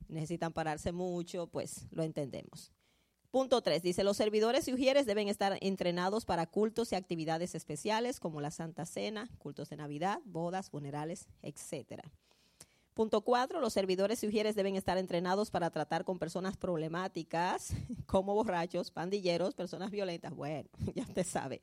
necesitan 0.08 0.54
pararse 0.54 0.92
mucho, 0.92 1.48
pues 1.48 1.88
lo 1.92 2.04
entendemos. 2.04 2.72
Punto 3.34 3.64
3. 3.64 3.82
Dice, 3.82 4.04
los 4.04 4.18
servidores 4.18 4.68
y 4.68 4.74
ujieres 4.74 5.08
deben 5.08 5.28
estar 5.28 5.58
entrenados 5.62 6.24
para 6.24 6.46
cultos 6.46 6.92
y 6.92 6.96
actividades 6.96 7.56
especiales 7.56 8.20
como 8.20 8.42
la 8.42 8.52
Santa 8.52 8.86
Cena, 8.86 9.28
cultos 9.40 9.70
de 9.70 9.78
Navidad, 9.78 10.20
bodas, 10.24 10.70
funerales, 10.70 11.28
etc. 11.42 12.04
Punto 12.94 13.22
4. 13.22 13.60
Los 13.60 13.74
servidores 13.74 14.24
y 14.24 14.28
ujieres 14.28 14.56
deben 14.56 14.76
estar 14.76 14.98
entrenados 14.98 15.50
para 15.50 15.72
tratar 15.72 16.06
con 16.06 16.20
personas 16.20 16.58
problemáticas 16.58 17.74
como 18.06 18.36
borrachos, 18.36 18.92
pandilleros, 18.92 19.56
personas 19.56 19.90
violentas. 19.90 20.36
Bueno, 20.36 20.70
ya 20.96 21.04
usted 21.04 21.26
sabe. 21.26 21.62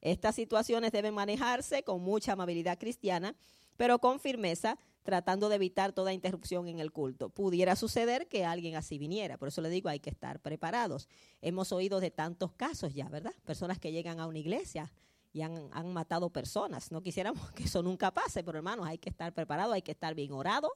Estas 0.00 0.34
situaciones 0.36 0.92
deben 0.92 1.12
manejarse 1.12 1.82
con 1.82 2.02
mucha 2.02 2.32
amabilidad 2.32 2.78
cristiana, 2.78 3.34
pero 3.76 3.98
con 3.98 4.20
firmeza, 4.20 4.78
tratando 5.02 5.48
de 5.48 5.56
evitar 5.56 5.92
toda 5.92 6.12
interrupción 6.12 6.68
en 6.68 6.78
el 6.78 6.92
culto. 6.92 7.30
Pudiera 7.30 7.74
suceder 7.74 8.28
que 8.28 8.44
alguien 8.44 8.76
así 8.76 8.98
viniera, 8.98 9.38
por 9.38 9.48
eso 9.48 9.60
le 9.60 9.70
digo, 9.70 9.88
hay 9.88 10.00
que 10.00 10.10
estar 10.10 10.40
preparados. 10.40 11.08
Hemos 11.42 11.72
oído 11.72 12.00
de 12.00 12.10
tantos 12.10 12.52
casos 12.52 12.94
ya, 12.94 13.08
¿verdad? 13.08 13.34
Personas 13.44 13.78
que 13.78 13.92
llegan 13.92 14.20
a 14.20 14.26
una 14.26 14.38
iglesia 14.38 14.92
y 15.32 15.42
han, 15.42 15.92
matado 15.92 16.30
personas. 16.30 16.90
No 16.90 17.02
quisiéramos 17.02 17.50
que 17.52 17.64
eso 17.64 17.82
nunca 17.82 18.10
pase, 18.12 18.42
pero 18.42 18.58
hermanos, 18.58 18.86
hay 18.86 18.98
que 18.98 19.10
estar 19.10 19.32
preparados, 19.32 19.74
hay 19.74 19.82
que 19.82 19.92
estar 19.92 20.14
bien 20.14 20.32
orado. 20.32 20.72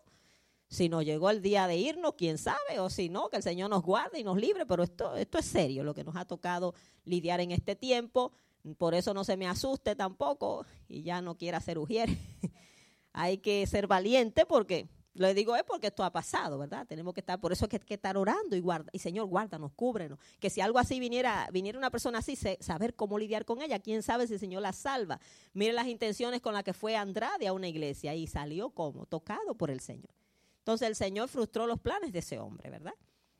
Si 0.69 0.89
nos 0.89 1.05
llegó 1.05 1.31
el 1.31 1.43
día 1.43 1.67
de 1.67 1.77
irnos, 1.77 2.15
quién 2.17 2.39
sabe, 2.39 2.81
o 2.81 2.89
si 2.89 3.09
no, 3.09 3.29
que 3.29 3.37
el 3.37 3.43
Señor 3.43 3.71
nos 3.71 3.83
guarde 3.83 4.19
y 4.19 4.25
nos 4.25 4.39
libre, 4.39 4.67
pero 4.67 4.83
esto, 4.83 5.15
esto 5.17 5.39
es 5.39 5.45
serio, 5.45 5.85
lo 5.85 5.95
que 5.95 6.05
nos 6.05 6.17
ha 6.17 6.25
tocado 6.25 6.75
lidiar 7.05 7.41
en 7.41 7.53
este 7.53 7.77
tiempo. 7.77 8.33
Por 8.79 8.95
eso 8.95 9.13
no 9.13 9.25
se 9.25 9.37
me 9.37 9.47
asuste 9.47 9.95
tampoco 9.95 10.65
y 10.89 11.03
ya 11.03 11.21
no 11.21 11.37
quiera 11.37 11.61
ser 11.61 11.79
ujier. 11.79 12.09
hay 13.13 13.39
que 13.39 13.67
ser 13.67 13.87
valiente 13.87 14.47
porque, 14.47 14.89
le 15.15 15.33
digo 15.33 15.55
es 15.55 15.63
porque 15.63 15.87
esto 15.87 16.03
ha 16.03 16.11
pasado, 16.11 16.59
¿verdad? 16.59 16.87
Tenemos 16.87 17.15
que 17.15 17.21
estar, 17.21 17.41
por 17.41 17.53
eso 17.53 17.67
hay 17.71 17.79
que, 17.79 17.95
estar 17.95 18.17
orando 18.17 18.57
y 18.57 18.61
guarda, 18.61 18.91
y 18.93 18.99
Señor, 18.99 19.27
guárdanos, 19.27 19.73
cúbrenos. 19.73 20.19
Que 20.41 20.51
si 20.51 20.61
algo 20.61 20.79
así 20.79 20.99
viniera, 20.99 21.49
viniera 21.53 21.79
una 21.79 21.91
persona 21.91 22.19
así, 22.19 22.37
saber 22.61 22.95
cómo 22.95 23.19
lidiar 23.19 23.45
con 23.45 23.63
ella, 23.63 23.79
quién 23.79 24.03
sabe 24.03 24.27
si 24.27 24.35
el 24.35 24.41
Señor 24.41 24.63
la 24.63 24.73
salva. 24.73 25.21
Mire 25.53 25.73
las 25.73 25.87
intenciones 25.87 26.41
con 26.41 26.53
las 26.53 26.65
que 26.65 26.73
fue 26.73 26.97
Andrade 26.97 27.47
a 27.47 27.53
una 27.53 27.69
iglesia 27.69 28.15
y 28.15 28.27
salió 28.27 28.71
como, 28.71 29.07
tocado 29.07 29.55
por 29.55 29.71
el 29.71 29.81
Señor. 29.81 30.11
Entonces 30.59 30.89
el 30.89 30.97
Señor 30.97 31.29
frustró 31.29 31.67
los 31.67 31.79
planes 31.79 32.13
de 32.13 32.19
ese 32.19 32.41
hombre, 32.41 32.71
¿verdad? 32.71 32.95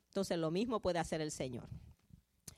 Entonces 0.07 0.37
lo 0.37 0.51
mismo 0.51 0.79
puede 0.79 0.99
hacer 0.99 1.19
el 1.19 1.31
Señor. 1.31 1.67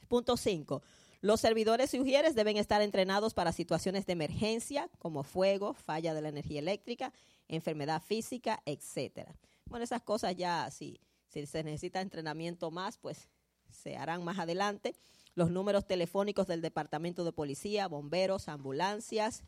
Punto 0.08 0.38
5. 0.38 0.84
Los 1.22 1.42
servidores 1.42 1.94
y 1.96 2.00
ujieres 2.00 2.36
deben 2.36 2.58
estar 2.58 2.84
entrenados 2.84 3.34
para 3.34 3.52
situaciones 3.52 4.06
de 4.06 4.14
emergencia 4.14 4.90
como 5.00 5.24
fuego, 5.24 5.74
falla 5.74 6.14
de 6.14 6.22
la 6.22 6.30
energía 6.30 6.60
eléctrica, 6.60 7.12
enfermedad 7.48 8.02
física, 8.02 8.62
etcétera. 8.66 9.36
Bueno, 9.66 9.84
esas 9.84 10.02
cosas 10.02 10.36
ya, 10.36 10.70
si, 10.72 11.00
si 11.28 11.46
se 11.46 11.64
necesita 11.64 12.02
entrenamiento 12.02 12.72
más, 12.72 12.98
pues 12.98 13.30
se 13.70 13.98
harán 13.98 14.24
más 14.24 14.40
adelante. 14.40 14.96
Los 15.36 15.52
números 15.52 15.86
telefónicos 15.86 16.48
del 16.48 16.62
Departamento 16.62 17.24
de 17.24 17.32
Policía, 17.32 17.88
bomberos, 17.88 18.48
ambulancias 18.48 19.44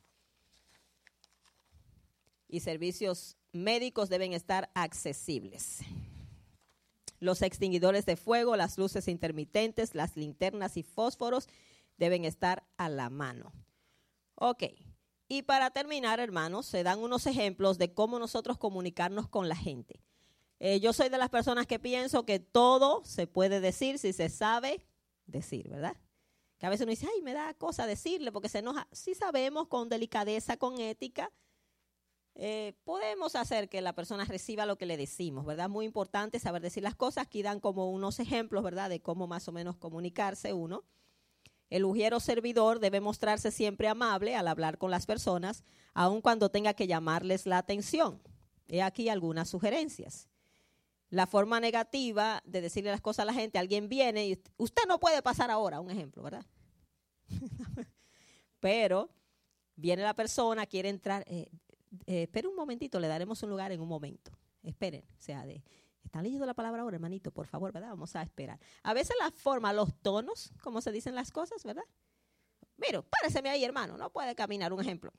y 2.47 2.59
servicios 2.59 3.37
médicos 3.51 4.09
deben 4.09 4.33
estar 4.33 4.69
accesibles 4.75 5.81
los 7.19 7.41
extinguidores 7.41 8.05
de 8.05 8.15
fuego, 8.15 8.55
las 8.55 8.77
luces 8.77 9.07
intermitentes, 9.07 9.95
las 9.95 10.15
linternas 10.15 10.77
y 10.77 10.83
fósforos 10.83 11.47
deben 11.97 12.25
estar 12.25 12.63
a 12.77 12.89
la 12.89 13.09
mano. 13.09 13.51
Ok. 14.35 14.63
Y 15.31 15.43
para 15.43 15.69
terminar, 15.69 16.19
hermanos, 16.19 16.65
se 16.65 16.81
dan 16.81 16.99
unos 16.99 17.27
ejemplos 17.27 17.77
de 17.77 17.93
cómo 17.93 18.17
nosotros 18.17 18.57
comunicarnos 18.57 19.29
con 19.29 19.47
la 19.47 19.55
gente. 19.55 20.01
Eh, 20.59 20.79
yo 20.79 20.91
soy 20.91 21.09
de 21.09 21.19
las 21.19 21.29
personas 21.29 21.67
que 21.67 21.77
pienso 21.77 22.25
que 22.25 22.39
todo 22.39 23.05
se 23.05 23.27
puede 23.27 23.61
decir 23.61 23.99
si 23.99 24.11
se 24.11 24.27
sabe 24.29 24.83
decir, 25.27 25.69
¿verdad? 25.69 25.95
Que 26.57 26.65
a 26.65 26.69
veces 26.69 26.83
uno 26.83 26.89
dice, 26.89 27.07
ay, 27.13 27.21
me 27.21 27.33
da 27.33 27.53
cosa 27.53 27.85
decirle 27.85 28.31
porque 28.31 28.49
se 28.49 28.57
enoja. 28.57 28.87
Si 28.91 29.13
sabemos 29.13 29.67
con 29.67 29.87
delicadeza, 29.87 30.57
con 30.57 30.79
ética, 30.79 31.31
eh, 32.33 32.73
podemos 32.83 33.35
hacer 33.35 33.69
que 33.69 33.81
la 33.81 33.93
persona 33.93 34.25
reciba 34.25 34.65
lo 34.65 34.79
que 34.79 34.87
le 34.87 34.97
decimos, 34.97 35.45
¿verdad? 35.45 35.69
Muy 35.69 35.85
importante 35.85 36.39
saber 36.39 36.63
decir 36.63 36.81
las 36.81 36.95
cosas. 36.95 37.27
Aquí 37.27 37.43
dan 37.43 37.59
como 37.59 37.91
unos 37.91 38.19
ejemplos, 38.19 38.63
¿verdad? 38.63 38.89
De 38.89 38.99
cómo 38.99 39.27
más 39.27 39.47
o 39.47 39.51
menos 39.51 39.77
comunicarse 39.77 40.53
uno. 40.53 40.83
El 41.69 41.85
ujiero 41.85 42.19
servidor 42.19 42.79
debe 42.79 42.99
mostrarse 42.99 43.51
siempre 43.51 43.87
amable 43.87 44.35
al 44.35 44.47
hablar 44.47 44.77
con 44.77 44.89
las 44.89 45.05
personas, 45.05 45.63
aun 45.93 46.21
cuando 46.21 46.49
tenga 46.49 46.73
que 46.73 46.87
llamarles 46.87 47.45
la 47.45 47.59
atención. 47.59 48.21
He 48.67 48.81
aquí 48.81 49.09
algunas 49.09 49.49
sugerencias. 49.49 50.27
La 51.09 51.27
forma 51.27 51.59
negativa 51.59 52.41
de 52.45 52.61
decirle 52.61 52.91
las 52.91 53.01
cosas 53.01 53.23
a 53.23 53.25
la 53.25 53.33
gente, 53.33 53.57
alguien 53.57 53.89
viene 53.89 54.27
y 54.27 54.41
usted 54.57 54.83
no 54.87 54.99
puede 54.99 55.21
pasar 55.21 55.49
ahora, 55.49 55.79
un 55.79 55.89
ejemplo, 55.89 56.21
¿verdad? 56.23 56.45
Pero 58.59 59.09
viene 59.75 60.03
la 60.03 60.13
persona, 60.13 60.65
quiere 60.65 60.89
entrar, 60.89 61.23
eh, 61.27 61.49
eh, 62.05 62.23
esperen 62.23 62.51
un 62.51 62.55
momentito, 62.55 62.99
le 62.99 63.07
daremos 63.07 63.41
un 63.43 63.49
lugar 63.49 63.71
en 63.71 63.81
un 63.81 63.87
momento. 63.87 64.31
Esperen, 64.61 65.03
o 65.17 65.21
sea, 65.21 65.45
de, 65.45 65.63
¿están 66.09 66.23
leyendo 66.23 66.47
la 66.47 66.55
palabra 66.55 66.81
ahora, 66.81 66.95
hermanito? 66.95 67.29
Por 67.31 67.45
favor, 67.45 67.71
¿verdad? 67.71 67.89
Vamos 67.89 68.15
a 68.15 68.23
esperar. 68.23 68.59
A 68.81 68.95
veces 68.95 69.15
la 69.19 69.29
forma, 69.29 69.71
los 69.73 69.93
tonos, 70.01 70.51
como 70.63 70.81
se 70.81 70.91
dicen 70.91 71.13
las 71.13 71.31
cosas, 71.31 71.63
¿verdad? 71.63 71.83
Mira, 72.77 73.03
páreseme 73.03 73.49
ahí, 73.49 73.63
hermano, 73.63 73.95
no 73.95 74.09
puede 74.09 74.33
caminar, 74.33 74.73
un 74.73 74.81
ejemplo. 74.81 75.13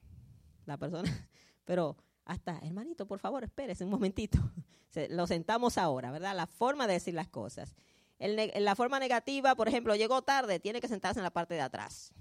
La 0.67 0.77
persona, 0.77 1.09
pero 1.65 1.97
hasta, 2.25 2.59
hermanito, 2.59 3.07
por 3.07 3.21
favor, 3.21 3.45
espérese 3.45 3.85
un 3.85 3.91
momentito. 3.91 4.39
Lo 5.11 5.29
sentamos 5.29 5.79
ahora, 5.79 6.11
¿verdad? 6.11 6.35
La 6.35 6.49
forma 6.49 6.89
de 6.89 6.95
decir 6.95 7.15
las 7.15 7.29
cosas. 7.29 7.77
En 8.19 8.65
la 8.65 8.75
forma 8.75 8.99
negativa, 8.99 9.55
por 9.55 9.69
ejemplo, 9.69 9.95
llegó 9.95 10.23
tarde, 10.23 10.59
tiene 10.59 10.81
que 10.81 10.89
sentarse 10.89 11.21
en 11.21 11.25
la 11.25 11.31
parte 11.31 11.55
de 11.55 11.61
atrás. 11.61 12.13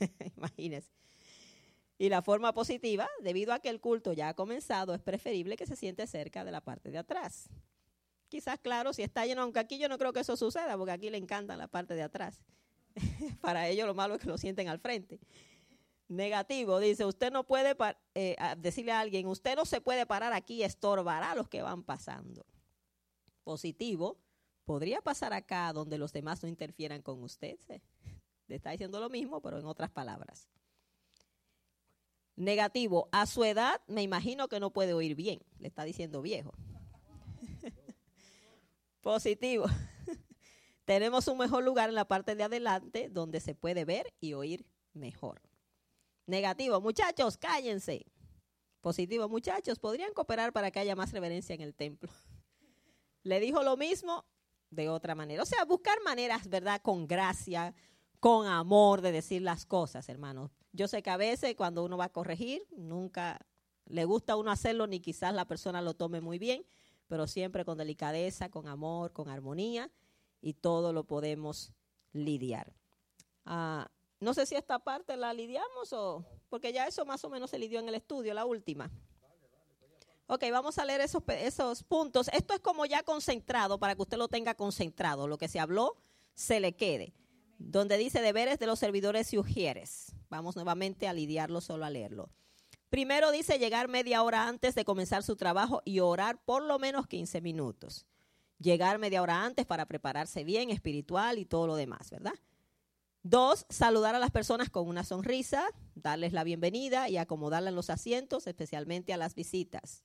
Imagínense. 0.36 0.90
Y 1.98 2.08
la 2.08 2.22
forma 2.22 2.54
positiva, 2.54 3.08
debido 3.20 3.52
a 3.52 3.60
que 3.60 3.68
el 3.68 3.80
culto 3.80 4.14
ya 4.14 4.30
ha 4.30 4.34
comenzado, 4.34 4.94
es 4.94 5.02
preferible 5.02 5.56
que 5.56 5.66
se 5.66 5.76
siente 5.76 6.06
cerca 6.06 6.42
de 6.42 6.50
la 6.50 6.62
parte 6.62 6.90
de 6.90 6.98
atrás. 6.98 7.50
Quizás, 8.32 8.58
claro, 8.58 8.94
si 8.94 9.02
está 9.02 9.26
lleno, 9.26 9.42
aunque 9.42 9.58
aquí 9.58 9.76
yo 9.76 9.90
no 9.90 9.98
creo 9.98 10.14
que 10.14 10.20
eso 10.20 10.38
suceda, 10.38 10.78
porque 10.78 10.92
aquí 10.92 11.10
le 11.10 11.18
encanta 11.18 11.54
la 11.54 11.68
parte 11.68 11.92
de 11.92 12.00
atrás. 12.00 12.40
Para 13.42 13.68
ellos 13.68 13.86
lo 13.86 13.92
malo 13.92 14.14
es 14.14 14.22
que 14.22 14.26
lo 14.26 14.38
sienten 14.38 14.70
al 14.70 14.78
frente. 14.78 15.20
Negativo, 16.08 16.78
dice, 16.80 17.04
usted 17.04 17.30
no 17.30 17.44
puede 17.44 17.76
eh, 18.14 18.36
decirle 18.56 18.92
a 18.92 19.00
alguien, 19.00 19.26
usted 19.26 19.54
no 19.54 19.66
se 19.66 19.82
puede 19.82 20.06
parar 20.06 20.32
aquí 20.32 20.62
estorbará 20.62 21.32
a 21.32 21.34
los 21.34 21.46
que 21.46 21.60
van 21.60 21.82
pasando. 21.82 22.46
Positivo, 23.44 24.16
podría 24.64 25.02
pasar 25.02 25.34
acá 25.34 25.70
donde 25.74 25.98
los 25.98 26.14
demás 26.14 26.42
no 26.42 26.48
interfieran 26.48 27.02
con 27.02 27.22
usted. 27.22 27.58
Le 28.46 28.56
está 28.56 28.70
diciendo 28.70 28.98
lo 28.98 29.10
mismo, 29.10 29.42
pero 29.42 29.58
en 29.58 29.66
otras 29.66 29.90
palabras. 29.90 30.48
Negativo, 32.36 33.10
a 33.12 33.26
su 33.26 33.44
edad 33.44 33.82
me 33.88 34.02
imagino 34.02 34.48
que 34.48 34.58
no 34.58 34.72
puede 34.72 34.94
oír 34.94 35.16
bien, 35.16 35.40
le 35.58 35.68
está 35.68 35.84
diciendo 35.84 36.22
viejo. 36.22 36.54
Positivo, 39.02 39.66
tenemos 40.84 41.26
un 41.26 41.36
mejor 41.36 41.64
lugar 41.64 41.88
en 41.88 41.96
la 41.96 42.06
parte 42.06 42.36
de 42.36 42.44
adelante 42.44 43.08
donde 43.10 43.40
se 43.40 43.56
puede 43.56 43.84
ver 43.84 44.14
y 44.20 44.34
oír 44.34 44.64
mejor. 44.92 45.42
Negativo, 46.26 46.80
muchachos, 46.80 47.36
cállense. 47.36 48.06
Positivo, 48.80 49.28
muchachos, 49.28 49.80
podrían 49.80 50.14
cooperar 50.14 50.52
para 50.52 50.70
que 50.70 50.78
haya 50.78 50.94
más 50.94 51.10
reverencia 51.12 51.52
en 51.54 51.62
el 51.62 51.74
templo. 51.74 52.10
Le 53.24 53.40
dijo 53.40 53.64
lo 53.64 53.76
mismo 53.76 54.24
de 54.70 54.88
otra 54.88 55.16
manera. 55.16 55.42
O 55.42 55.46
sea, 55.46 55.64
buscar 55.64 56.00
maneras, 56.04 56.48
¿verdad? 56.48 56.80
Con 56.80 57.08
gracia, 57.08 57.74
con 58.20 58.46
amor 58.46 59.00
de 59.00 59.10
decir 59.10 59.42
las 59.42 59.66
cosas, 59.66 60.08
hermanos. 60.08 60.52
Yo 60.70 60.86
sé 60.86 61.02
que 61.02 61.10
a 61.10 61.16
veces 61.16 61.56
cuando 61.56 61.84
uno 61.84 61.96
va 61.96 62.04
a 62.04 62.12
corregir, 62.12 62.66
nunca 62.70 63.44
le 63.86 64.04
gusta 64.04 64.34
a 64.34 64.36
uno 64.36 64.52
hacerlo, 64.52 64.86
ni 64.86 65.00
quizás 65.00 65.34
la 65.34 65.48
persona 65.48 65.82
lo 65.82 65.94
tome 65.94 66.20
muy 66.20 66.38
bien, 66.38 66.64
pero 67.12 67.26
siempre 67.26 67.66
con 67.66 67.76
delicadeza, 67.76 68.48
con 68.48 68.66
amor, 68.66 69.12
con 69.12 69.28
armonía, 69.28 69.90
y 70.40 70.54
todo 70.54 70.94
lo 70.94 71.04
podemos 71.04 71.70
lidiar. 72.14 72.72
Ah, 73.44 73.90
no 74.18 74.32
sé 74.32 74.46
si 74.46 74.54
esta 74.54 74.78
parte 74.78 75.18
la 75.18 75.34
lidiamos 75.34 75.92
o, 75.92 76.24
porque 76.48 76.72
ya 76.72 76.86
eso 76.86 77.04
más 77.04 77.22
o 77.26 77.28
menos 77.28 77.50
se 77.50 77.58
lidió 77.58 77.80
en 77.80 77.88
el 77.90 77.96
estudio, 77.96 78.32
la 78.32 78.46
última. 78.46 78.90
Ok, 80.26 80.44
vamos 80.50 80.78
a 80.78 80.86
leer 80.86 81.02
esos, 81.02 81.22
esos 81.28 81.82
puntos. 81.84 82.30
Esto 82.32 82.54
es 82.54 82.60
como 82.60 82.86
ya 82.86 83.02
concentrado, 83.02 83.78
para 83.78 83.94
que 83.94 84.00
usted 84.00 84.16
lo 84.16 84.28
tenga 84.28 84.54
concentrado. 84.54 85.28
Lo 85.28 85.36
que 85.36 85.48
se 85.48 85.60
habló, 85.60 85.98
se 86.32 86.60
le 86.60 86.76
quede 86.76 87.12
donde 87.58 87.98
dice 87.98 88.22
deberes 88.22 88.58
de 88.58 88.66
los 88.66 88.78
servidores 88.78 89.34
y 89.34 89.38
ujieres. 89.38 90.16
Vamos 90.30 90.56
nuevamente 90.56 91.08
a 91.08 91.12
lidiarlo 91.12 91.60
solo 91.60 91.84
a 91.84 91.90
leerlo. 91.90 92.30
Primero 92.92 93.32
dice 93.32 93.58
llegar 93.58 93.88
media 93.88 94.22
hora 94.22 94.46
antes 94.46 94.74
de 94.74 94.84
comenzar 94.84 95.22
su 95.22 95.34
trabajo 95.34 95.80
y 95.86 96.00
orar 96.00 96.44
por 96.44 96.62
lo 96.62 96.78
menos 96.78 97.06
15 97.06 97.40
minutos. 97.40 98.04
Llegar 98.58 98.98
media 98.98 99.22
hora 99.22 99.46
antes 99.46 99.64
para 99.64 99.86
prepararse 99.86 100.44
bien, 100.44 100.68
espiritual 100.68 101.38
y 101.38 101.46
todo 101.46 101.66
lo 101.66 101.76
demás, 101.76 102.10
¿verdad? 102.10 102.34
Dos, 103.22 103.64
saludar 103.70 104.14
a 104.14 104.18
las 104.18 104.30
personas 104.30 104.68
con 104.68 104.86
una 104.88 105.04
sonrisa, 105.04 105.64
darles 105.94 106.34
la 106.34 106.44
bienvenida 106.44 107.08
y 107.08 107.16
acomodarla 107.16 107.70
en 107.70 107.76
los 107.76 107.88
asientos, 107.88 108.46
especialmente 108.46 109.14
a 109.14 109.16
las 109.16 109.34
visitas. 109.34 110.02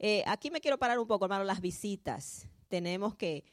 Eh, 0.00 0.24
aquí 0.26 0.50
me 0.50 0.60
quiero 0.60 0.78
parar 0.78 0.98
un 0.98 1.06
poco, 1.06 1.26
hermano, 1.26 1.44
las 1.44 1.60
visitas. 1.60 2.48
Tenemos 2.66 3.14
que 3.14 3.44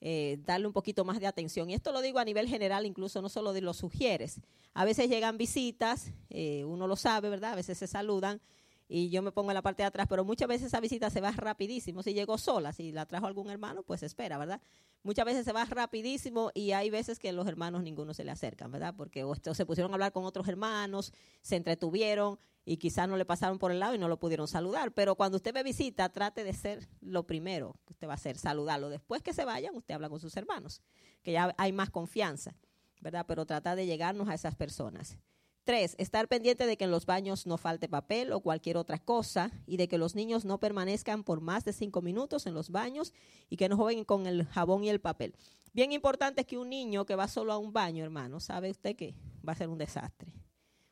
eh, 0.00 0.38
darle 0.44 0.66
un 0.66 0.72
poquito 0.72 1.04
más 1.04 1.20
de 1.20 1.26
atención. 1.26 1.70
Y 1.70 1.74
esto 1.74 1.92
lo 1.92 2.00
digo 2.00 2.18
a 2.18 2.24
nivel 2.24 2.48
general, 2.48 2.86
incluso 2.86 3.20
no 3.20 3.28
solo 3.28 3.52
de 3.52 3.60
los 3.60 3.76
sugieres. 3.76 4.40
A 4.74 4.84
veces 4.84 5.08
llegan 5.08 5.38
visitas, 5.38 6.12
eh, 6.30 6.64
uno 6.64 6.86
lo 6.86 6.96
sabe, 6.96 7.28
¿verdad? 7.28 7.52
A 7.52 7.56
veces 7.56 7.78
se 7.78 7.86
saludan 7.86 8.40
y 8.88 9.10
yo 9.10 9.22
me 9.22 9.32
pongo 9.32 9.50
en 9.50 9.54
la 9.54 9.62
parte 9.62 9.82
de 9.82 9.88
atrás, 9.88 10.06
pero 10.08 10.24
muchas 10.24 10.48
veces 10.48 10.68
esa 10.68 10.80
visita 10.80 11.10
se 11.10 11.20
va 11.20 11.30
rapidísimo. 11.32 12.02
Si 12.02 12.14
llegó 12.14 12.38
sola, 12.38 12.72
si 12.72 12.90
la 12.90 13.04
trajo 13.04 13.26
algún 13.26 13.50
hermano, 13.50 13.82
pues 13.82 14.02
espera, 14.02 14.38
¿verdad? 14.38 14.62
Muchas 15.02 15.26
veces 15.26 15.44
se 15.44 15.52
va 15.52 15.64
rapidísimo 15.66 16.50
y 16.54 16.72
hay 16.72 16.88
veces 16.88 17.18
que 17.18 17.32
los 17.32 17.46
hermanos 17.46 17.82
ninguno 17.82 18.14
se 18.14 18.24
le 18.24 18.30
acercan, 18.30 18.70
¿verdad? 18.72 18.94
Porque 18.96 19.24
o 19.24 19.34
se 19.34 19.66
pusieron 19.66 19.92
a 19.92 19.94
hablar 19.94 20.12
con 20.12 20.24
otros 20.24 20.48
hermanos, 20.48 21.12
se 21.42 21.56
entretuvieron 21.56 22.38
y 22.68 22.76
quizás 22.76 23.08
no 23.08 23.16
le 23.16 23.24
pasaron 23.24 23.58
por 23.58 23.72
el 23.72 23.80
lado 23.80 23.94
y 23.94 23.98
no 23.98 24.08
lo 24.08 24.18
pudieron 24.18 24.46
saludar. 24.46 24.92
Pero 24.92 25.14
cuando 25.14 25.36
usted 25.36 25.54
ve 25.54 25.62
visita, 25.62 26.10
trate 26.10 26.44
de 26.44 26.52
ser 26.52 26.86
lo 27.00 27.26
primero 27.26 27.76
que 27.86 27.94
usted 27.94 28.06
va 28.06 28.12
a 28.12 28.16
hacer, 28.16 28.36
saludarlo. 28.36 28.90
Después 28.90 29.22
que 29.22 29.32
se 29.32 29.46
vayan, 29.46 29.74
usted 29.74 29.94
habla 29.94 30.10
con 30.10 30.20
sus 30.20 30.36
hermanos, 30.36 30.82
que 31.22 31.32
ya 31.32 31.54
hay 31.56 31.72
más 31.72 31.88
confianza, 31.88 32.54
¿verdad? 33.00 33.24
Pero 33.26 33.46
trata 33.46 33.74
de 33.74 33.86
llegarnos 33.86 34.28
a 34.28 34.34
esas 34.34 34.54
personas. 34.54 35.16
Tres, 35.64 35.94
estar 35.98 36.28
pendiente 36.28 36.66
de 36.66 36.76
que 36.76 36.84
en 36.84 36.90
los 36.90 37.06
baños 37.06 37.46
no 37.46 37.56
falte 37.56 37.88
papel 37.88 38.32
o 38.32 38.40
cualquier 38.40 38.76
otra 38.76 38.98
cosa 38.98 39.50
y 39.66 39.78
de 39.78 39.88
que 39.88 39.96
los 39.96 40.14
niños 40.14 40.44
no 40.44 40.60
permanezcan 40.60 41.24
por 41.24 41.40
más 41.40 41.64
de 41.64 41.72
cinco 41.72 42.02
minutos 42.02 42.46
en 42.46 42.52
los 42.52 42.68
baños 42.68 43.14
y 43.48 43.56
que 43.56 43.70
no 43.70 43.78
jueguen 43.78 44.04
con 44.04 44.26
el 44.26 44.44
jabón 44.44 44.84
y 44.84 44.90
el 44.90 45.00
papel. 45.00 45.34
Bien 45.72 45.90
importante 45.92 46.42
es 46.42 46.46
que 46.46 46.58
un 46.58 46.68
niño 46.68 47.06
que 47.06 47.16
va 47.16 47.28
solo 47.28 47.54
a 47.54 47.58
un 47.58 47.72
baño, 47.72 48.04
hermano, 48.04 48.40
sabe 48.40 48.70
usted 48.70 48.94
que 48.94 49.14
va 49.46 49.52
a 49.52 49.56
ser 49.56 49.70
un 49.70 49.78
desastre. 49.78 50.34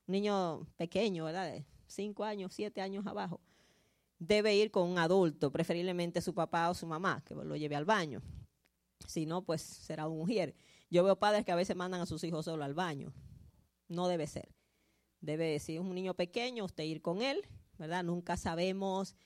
Un 0.07 0.13
niño 0.13 0.67
pequeño, 0.77 1.25
¿verdad? 1.25 1.51
De 1.51 1.65
cinco 1.87 2.25
años, 2.25 2.53
siete 2.55 2.81
años 2.81 3.07
abajo, 3.07 3.41
debe 4.19 4.55
ir 4.55 4.71
con 4.71 4.89
un 4.89 4.99
adulto, 4.99 5.51
preferiblemente 5.51 6.21
su 6.21 6.35
papá 6.35 6.71
o 6.71 6.75
su 6.75 6.87
mamá, 6.87 7.23
que 7.25 7.35
lo 7.35 7.57
lleve 7.57 7.77
al 7.77 7.85
baño. 7.85 8.23
Si 9.07 9.27
no, 9.27 9.43
pues 9.43 9.63
será 9.63 10.09
un 10.09 10.19
mujer. 10.19 10.55
Yo 10.91 11.05
veo 11.05 11.17
padres 11.19 11.45
que 11.45 11.53
a 11.53 11.57
veces 11.57 11.77
mandan 11.77 12.01
a 12.01 12.07
sus 12.07 12.23
hijos 12.25 12.45
solo 12.45 12.65
al 12.65 12.75
baño. 12.75 13.13
No 13.89 14.09
debe 14.09 14.27
ser. 14.27 14.49
Debe, 15.21 15.59
si 15.59 15.75
es 15.75 15.81
un 15.81 15.95
niño 15.95 16.15
pequeño, 16.15 16.65
usted 16.65 16.85
ir 16.85 17.03
con 17.03 17.23
él, 17.23 17.43
¿verdad? 17.79 18.05
Nunca 18.05 18.37
sabemos, 18.37 19.17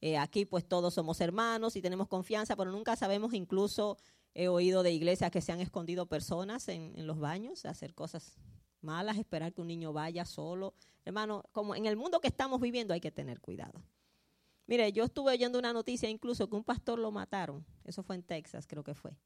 eh, 0.00 0.16
aquí 0.16 0.44
pues 0.44 0.66
todos 0.66 0.94
somos 0.94 1.20
hermanos 1.20 1.76
y 1.76 1.82
tenemos 1.82 2.08
confianza, 2.08 2.56
pero 2.56 2.70
nunca 2.70 2.96
sabemos, 2.96 3.34
incluso 3.34 3.98
he 4.34 4.48
oído 4.48 4.82
de 4.82 4.92
iglesias 4.92 5.30
que 5.30 5.40
se 5.40 5.52
han 5.52 5.60
escondido 5.60 6.06
personas 6.06 6.68
en, 6.68 6.92
en 6.96 7.06
los 7.06 7.18
baños, 7.18 7.64
hacer 7.64 7.94
cosas 7.94 8.38
malas, 8.80 9.18
esperar 9.18 9.52
que 9.52 9.60
un 9.60 9.68
niño 9.68 9.92
vaya 9.92 10.24
solo. 10.24 10.74
Hermano, 11.04 11.44
como 11.52 11.74
en 11.74 11.86
el 11.86 11.96
mundo 11.96 12.20
que 12.20 12.28
estamos 12.28 12.60
viviendo 12.60 12.94
hay 12.94 13.00
que 13.00 13.10
tener 13.10 13.40
cuidado. 13.40 13.82
Mire, 14.66 14.92
yo 14.92 15.04
estuve 15.04 15.32
oyendo 15.32 15.58
una 15.58 15.72
noticia 15.72 16.10
incluso 16.10 16.48
que 16.48 16.56
un 16.56 16.64
pastor 16.64 16.98
lo 16.98 17.10
mataron. 17.10 17.64
Eso 17.84 18.02
fue 18.02 18.16
en 18.16 18.22
Texas, 18.22 18.66
creo 18.66 18.84
que 18.84 18.94
fue 18.94 19.16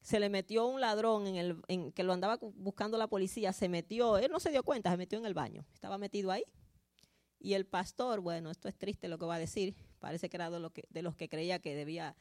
se 0.00 0.20
le 0.20 0.28
metió 0.28 0.66
un 0.66 0.80
ladrón 0.80 1.26
en 1.26 1.36
el 1.36 1.92
que 1.92 2.02
lo 2.02 2.12
andaba 2.12 2.38
buscando 2.40 2.98
la 2.98 3.08
policía, 3.08 3.52
se 3.52 3.68
metió, 3.68 4.18
él 4.18 4.30
no 4.30 4.40
se 4.40 4.50
dio 4.50 4.62
cuenta, 4.62 4.90
se 4.90 4.96
metió 4.96 5.18
en 5.18 5.26
el 5.26 5.34
baño, 5.34 5.66
estaba 5.74 5.98
metido 5.98 6.30
ahí. 6.30 6.44
Y 7.40 7.54
el 7.54 7.66
pastor, 7.66 8.20
bueno, 8.20 8.50
esto 8.50 8.68
es 8.68 8.76
triste 8.76 9.08
lo 9.08 9.18
que 9.18 9.26
va 9.26 9.36
a 9.36 9.38
decir, 9.38 9.76
parece 9.98 10.28
que 10.28 10.36
era 10.36 10.50
de, 10.50 10.70
de 10.88 11.02
los 11.02 11.14
que 11.14 11.28
creía 11.28 11.58
que 11.60 11.74
debía 11.74 12.16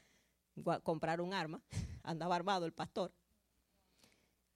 comprar 0.84 1.22
un 1.22 1.34
arma, 1.34 1.62
andaba 2.04 2.36
armado 2.36 2.66
el 2.66 2.74
pastor. 2.74 3.14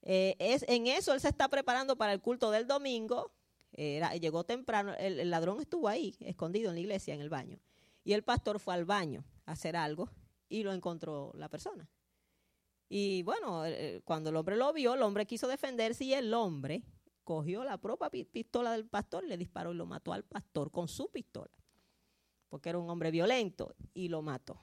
Eh, 0.04 0.36
es, 0.40 0.66
en 0.68 0.88
eso 0.88 1.14
él 1.14 1.22
se 1.22 1.30
está 1.30 1.48
preparando 1.48 1.96
para 1.96 2.14
el 2.14 2.22
culto 2.22 2.52
del 2.52 2.68
domingo, 2.68 3.32
llegó 3.74 4.44
temprano, 4.44 4.94
el, 4.98 5.30
ladrón 5.30 5.62
estuvo 5.62 5.88
ahí, 5.88 6.16
escondido 6.20 6.70
en 6.70 6.76
la 6.76 6.82
iglesia, 6.82 7.14
en 7.14 7.22
el 7.22 7.30
baño. 7.30 7.60
Y 8.04 8.14
el 8.14 8.24
pastor 8.24 8.60
fue 8.60 8.74
al 8.74 8.86
baño 8.86 9.24
a 9.46 9.54
hacer 9.54 9.76
algo 9.76 10.10
y 10.50 10.64
lo 10.64 10.74
encontró 10.74 11.32
la 11.36 11.50
persona. 11.50 11.90
Y 12.90 13.24
bueno, 13.24 13.66
eh, 13.66 14.02
cuando 14.04 14.32
el 14.32 14.36
hombre 14.36 14.58
lo 14.58 14.74
vio, 14.74 14.94
el 14.96 15.02
hombre 15.02 15.26
quiso 15.26 15.48
defenderse 15.48 16.04
y 16.04 16.14
el 16.14 16.34
hombre 16.34 16.84
cogió 17.24 17.64
la 17.64 17.78
propia 17.78 18.10
pistola 18.30 18.74
del 18.74 18.86
pastor 18.86 19.24
le 19.24 19.38
disparó 19.38 19.72
y 19.72 19.76
lo 19.76 19.86
mató 19.86 20.12
al 20.12 20.26
pastor 20.26 20.72
con 20.72 20.90
su 20.90 21.10
pistola. 21.10 21.58
Porque 22.50 22.68
era 22.68 22.78
un 22.78 22.90
hombre 22.90 23.12
violento 23.12 23.76
y 23.94 24.10
lo 24.10 24.22
mató. 24.22 24.60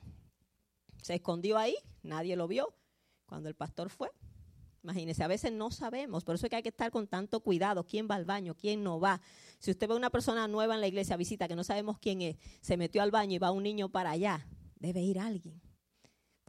Se 1.01 1.15
escondió 1.15 1.57
ahí, 1.57 1.75
nadie 2.03 2.35
lo 2.35 2.47
vio. 2.47 2.75
Cuando 3.25 3.49
el 3.49 3.55
pastor 3.55 3.89
fue, 3.89 4.11
imagínese, 4.83 5.23
a 5.23 5.27
veces 5.27 5.51
no 5.51 5.71
sabemos, 5.71 6.23
por 6.23 6.35
eso 6.35 6.45
es 6.45 6.49
que 6.49 6.55
hay 6.57 6.63
que 6.63 6.69
estar 6.69 6.91
con 6.91 7.07
tanto 7.07 7.39
cuidado, 7.41 7.85
quién 7.85 8.07
va 8.09 8.15
al 8.15 8.25
baño, 8.25 8.55
quién 8.55 8.83
no 8.83 8.99
va. 8.99 9.21
Si 9.59 9.71
usted 9.71 9.87
ve 9.87 9.93
a 9.93 9.97
una 9.97 10.09
persona 10.09 10.47
nueva 10.47 10.75
en 10.75 10.81
la 10.81 10.87
iglesia, 10.87 11.17
visita, 11.17 11.47
que 11.47 11.55
no 11.55 11.63
sabemos 11.63 11.99
quién 11.99 12.21
es, 12.21 12.37
se 12.61 12.77
metió 12.77 13.01
al 13.01 13.11
baño 13.11 13.35
y 13.35 13.39
va 13.39 13.51
un 13.51 13.63
niño 13.63 13.89
para 13.89 14.11
allá, 14.11 14.47
debe 14.79 15.01
ir 15.01 15.19
alguien 15.19 15.61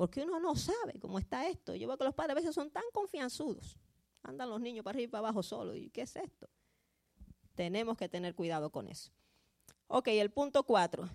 porque 0.01 0.23
uno 0.23 0.41
no 0.41 0.57
sabe 0.57 0.99
cómo 0.99 1.19
está 1.19 1.47
esto. 1.47 1.75
Yo 1.75 1.87
veo 1.87 1.99
que 1.99 2.05
los 2.05 2.15
padres 2.15 2.31
a 2.31 2.35
veces 2.37 2.55
son 2.55 2.71
tan 2.71 2.85
confianzudos. 2.91 3.79
Andan 4.23 4.49
los 4.49 4.59
niños 4.59 4.83
para 4.83 4.97
arriba 4.97 5.05
y 5.05 5.09
para 5.09 5.29
abajo 5.29 5.43
solos. 5.43 5.77
¿Y 5.77 5.91
qué 5.91 6.01
es 6.01 6.17
esto? 6.17 6.49
Tenemos 7.55 7.99
que 7.99 8.09
tener 8.09 8.35
cuidado 8.35 8.71
con 8.71 8.89
eso. 8.89 9.13
Ok, 9.89 10.09
el 10.09 10.31
punto 10.31 10.65
cuatro. 10.65 11.07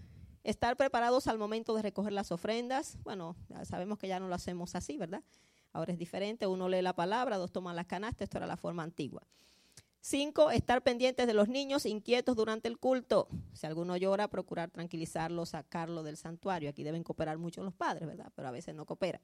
Estar 0.43 0.77
preparados 0.77 1.25
al 1.25 1.39
momento 1.39 1.73
de 1.73 1.81
recoger 1.81 2.13
las 2.13 2.31
ofrendas. 2.31 2.99
Bueno, 3.03 3.35
sabemos 3.63 3.97
que 3.97 4.07
ya 4.07 4.19
no 4.19 4.27
lo 4.27 4.35
hacemos 4.35 4.75
así, 4.75 4.99
¿verdad? 4.99 5.23
Ahora 5.75 5.91
es 5.91 5.99
diferente. 5.99 6.47
Uno 6.47 6.69
lee 6.69 6.81
la 6.81 6.93
palabra, 6.93 7.37
dos 7.37 7.51
toman 7.51 7.75
las 7.75 7.85
canastas. 7.85 8.27
Esto 8.27 8.37
era 8.37 8.47
la 8.47 8.55
forma 8.55 8.81
antigua. 8.81 9.27
Cinco, 9.99 10.49
estar 10.49 10.81
pendientes 10.83 11.27
de 11.27 11.33
los 11.33 11.49
niños 11.49 11.85
inquietos 11.85 12.37
durante 12.37 12.69
el 12.69 12.77
culto. 12.77 13.27
Si 13.51 13.67
alguno 13.67 13.97
llora, 13.97 14.29
procurar 14.29 14.71
tranquilizarlo, 14.71 15.45
sacarlo 15.45 16.01
del 16.01 16.15
santuario. 16.15 16.69
Aquí 16.69 16.83
deben 16.83 17.03
cooperar 17.03 17.37
mucho 17.37 17.61
los 17.61 17.73
padres, 17.73 18.07
¿verdad? 18.07 18.31
Pero 18.35 18.47
a 18.47 18.51
veces 18.51 18.73
no 18.73 18.85
cooperan. 18.85 19.19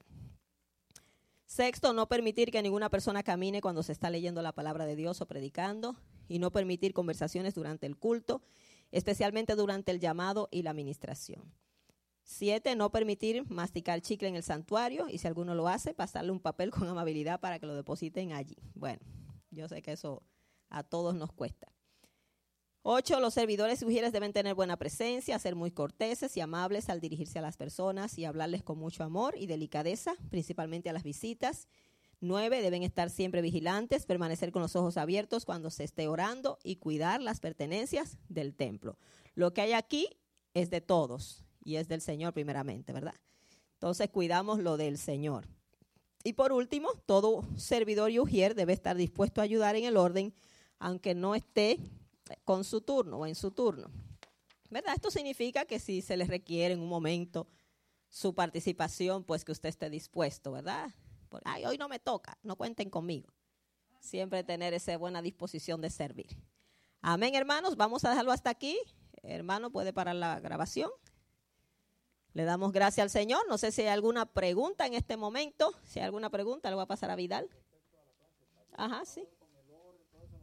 Sexto, 1.45 1.93
no 1.93 2.09
permitir 2.09 2.51
que 2.51 2.61
ninguna 2.61 2.89
persona 2.89 3.23
camine 3.23 3.61
cuando 3.61 3.81
se 3.81 3.93
está 3.93 4.09
leyendo 4.09 4.41
la 4.41 4.51
palabra 4.51 4.85
de 4.85 4.97
Dios 4.97 5.21
o 5.21 5.27
predicando 5.27 5.95
y 6.27 6.39
no 6.39 6.51
permitir 6.51 6.93
conversaciones 6.93 7.55
durante 7.55 7.85
el 7.85 7.95
culto, 7.95 8.41
especialmente 8.91 9.55
durante 9.55 9.91
el 9.91 10.01
llamado 10.01 10.49
y 10.51 10.63
la 10.63 10.71
administración. 10.71 11.53
Siete, 12.23 12.75
no 12.75 12.91
permitir 12.91 13.49
masticar 13.49 14.01
chicle 14.01 14.27
en 14.27 14.35
el 14.35 14.43
santuario 14.43 15.07
y 15.09 15.17
si 15.17 15.27
alguno 15.27 15.55
lo 15.55 15.67
hace, 15.67 15.93
pasarle 15.93 16.31
un 16.31 16.39
papel 16.39 16.71
con 16.71 16.87
amabilidad 16.87 17.39
para 17.39 17.59
que 17.59 17.65
lo 17.65 17.75
depositen 17.75 18.33
allí. 18.33 18.57
Bueno, 18.73 19.01
yo 19.49 19.67
sé 19.67 19.81
que 19.81 19.91
eso 19.91 20.23
a 20.69 20.83
todos 20.83 21.15
nos 21.15 21.31
cuesta. 21.31 21.71
Ocho, 22.83 23.19
los 23.19 23.35
servidores 23.35 23.81
y 23.81 23.85
mujeres 23.85 24.11
deben 24.11 24.33
tener 24.33 24.55
buena 24.55 24.75
presencia, 24.75 25.37
ser 25.37 25.55
muy 25.55 25.69
corteses 25.69 26.35
y 26.35 26.41
amables 26.41 26.89
al 26.89 26.99
dirigirse 26.99 27.37
a 27.37 27.43
las 27.43 27.55
personas 27.55 28.17
y 28.17 28.25
hablarles 28.25 28.63
con 28.63 28.79
mucho 28.79 29.03
amor 29.03 29.35
y 29.37 29.45
delicadeza, 29.45 30.15
principalmente 30.31 30.89
a 30.89 30.93
las 30.93 31.03
visitas. 31.03 31.67
Nueve, 32.21 32.61
deben 32.61 32.81
estar 32.81 33.11
siempre 33.11 33.41
vigilantes, 33.41 34.07
permanecer 34.07 34.51
con 34.51 34.63
los 34.63 34.75
ojos 34.75 34.97
abiertos 34.97 35.45
cuando 35.45 35.69
se 35.69 35.83
esté 35.83 36.07
orando 36.07 36.57
y 36.63 36.77
cuidar 36.77 37.21
las 37.21 37.39
pertenencias 37.39 38.17
del 38.29 38.55
templo. 38.55 38.97
Lo 39.35 39.53
que 39.53 39.61
hay 39.61 39.73
aquí 39.73 40.07
es 40.55 40.71
de 40.71 40.81
todos 40.81 41.45
y 41.63 41.75
es 41.75 41.87
del 41.87 42.01
Señor 42.01 42.33
primeramente, 42.33 42.93
¿verdad? 42.93 43.15
Entonces 43.73 44.09
cuidamos 44.09 44.59
lo 44.59 44.77
del 44.77 44.97
Señor. 44.97 45.47
Y 46.23 46.33
por 46.33 46.51
último, 46.51 46.93
todo 47.05 47.43
servidor 47.57 48.11
y 48.11 48.19
ujier 48.19 48.53
debe 48.53 48.73
estar 48.73 48.95
dispuesto 48.95 49.41
a 49.41 49.43
ayudar 49.43 49.75
en 49.75 49.85
el 49.85 49.97
orden 49.97 50.33
aunque 50.77 51.13
no 51.13 51.35
esté 51.35 51.79
con 52.43 52.63
su 52.63 52.81
turno 52.81 53.17
o 53.19 53.25
en 53.25 53.35
su 53.35 53.51
turno. 53.51 53.89
¿Verdad? 54.69 54.95
Esto 54.95 55.11
significa 55.11 55.65
que 55.65 55.79
si 55.79 56.01
se 56.01 56.17
les 56.17 56.27
requiere 56.27 56.73
en 56.73 56.79
un 56.79 56.89
momento 56.89 57.47
su 58.09 58.33
participación, 58.33 59.23
pues 59.23 59.45
que 59.45 59.51
usted 59.51 59.69
esté 59.69 59.89
dispuesto, 59.89 60.51
¿verdad? 60.51 60.89
Ay, 61.43 61.65
hoy 61.65 61.77
no 61.77 61.87
me 61.87 61.99
toca, 61.99 62.37
no 62.43 62.55
cuenten 62.55 62.89
conmigo. 62.89 63.31
Siempre 63.99 64.43
tener 64.43 64.73
esa 64.73 64.97
buena 64.97 65.21
disposición 65.21 65.81
de 65.81 65.89
servir. 65.89 66.37
Amén, 67.01 67.35
hermanos. 67.35 67.77
Vamos 67.77 68.03
a 68.03 68.09
dejarlo 68.09 68.31
hasta 68.31 68.49
aquí. 68.49 68.77
Hermano, 69.23 69.71
puede 69.71 69.93
parar 69.93 70.15
la 70.15 70.39
grabación. 70.39 70.89
Le 72.33 72.45
damos 72.45 72.71
gracias 72.71 73.03
al 73.03 73.09
Señor. 73.09 73.41
No 73.49 73.57
sé 73.57 73.71
si 73.71 73.81
hay 73.81 73.89
alguna 73.89 74.25
pregunta 74.25 74.85
en 74.85 74.93
este 74.93 75.17
momento. 75.17 75.73
Si 75.83 75.99
hay 75.99 76.05
alguna 76.05 76.29
pregunta, 76.29 76.69
le 76.69 76.75
voy 76.75 76.83
a 76.83 76.87
pasar 76.87 77.11
a 77.11 77.15
Vidal. 77.15 77.49
Ajá, 78.77 79.03
sí. 79.05 79.27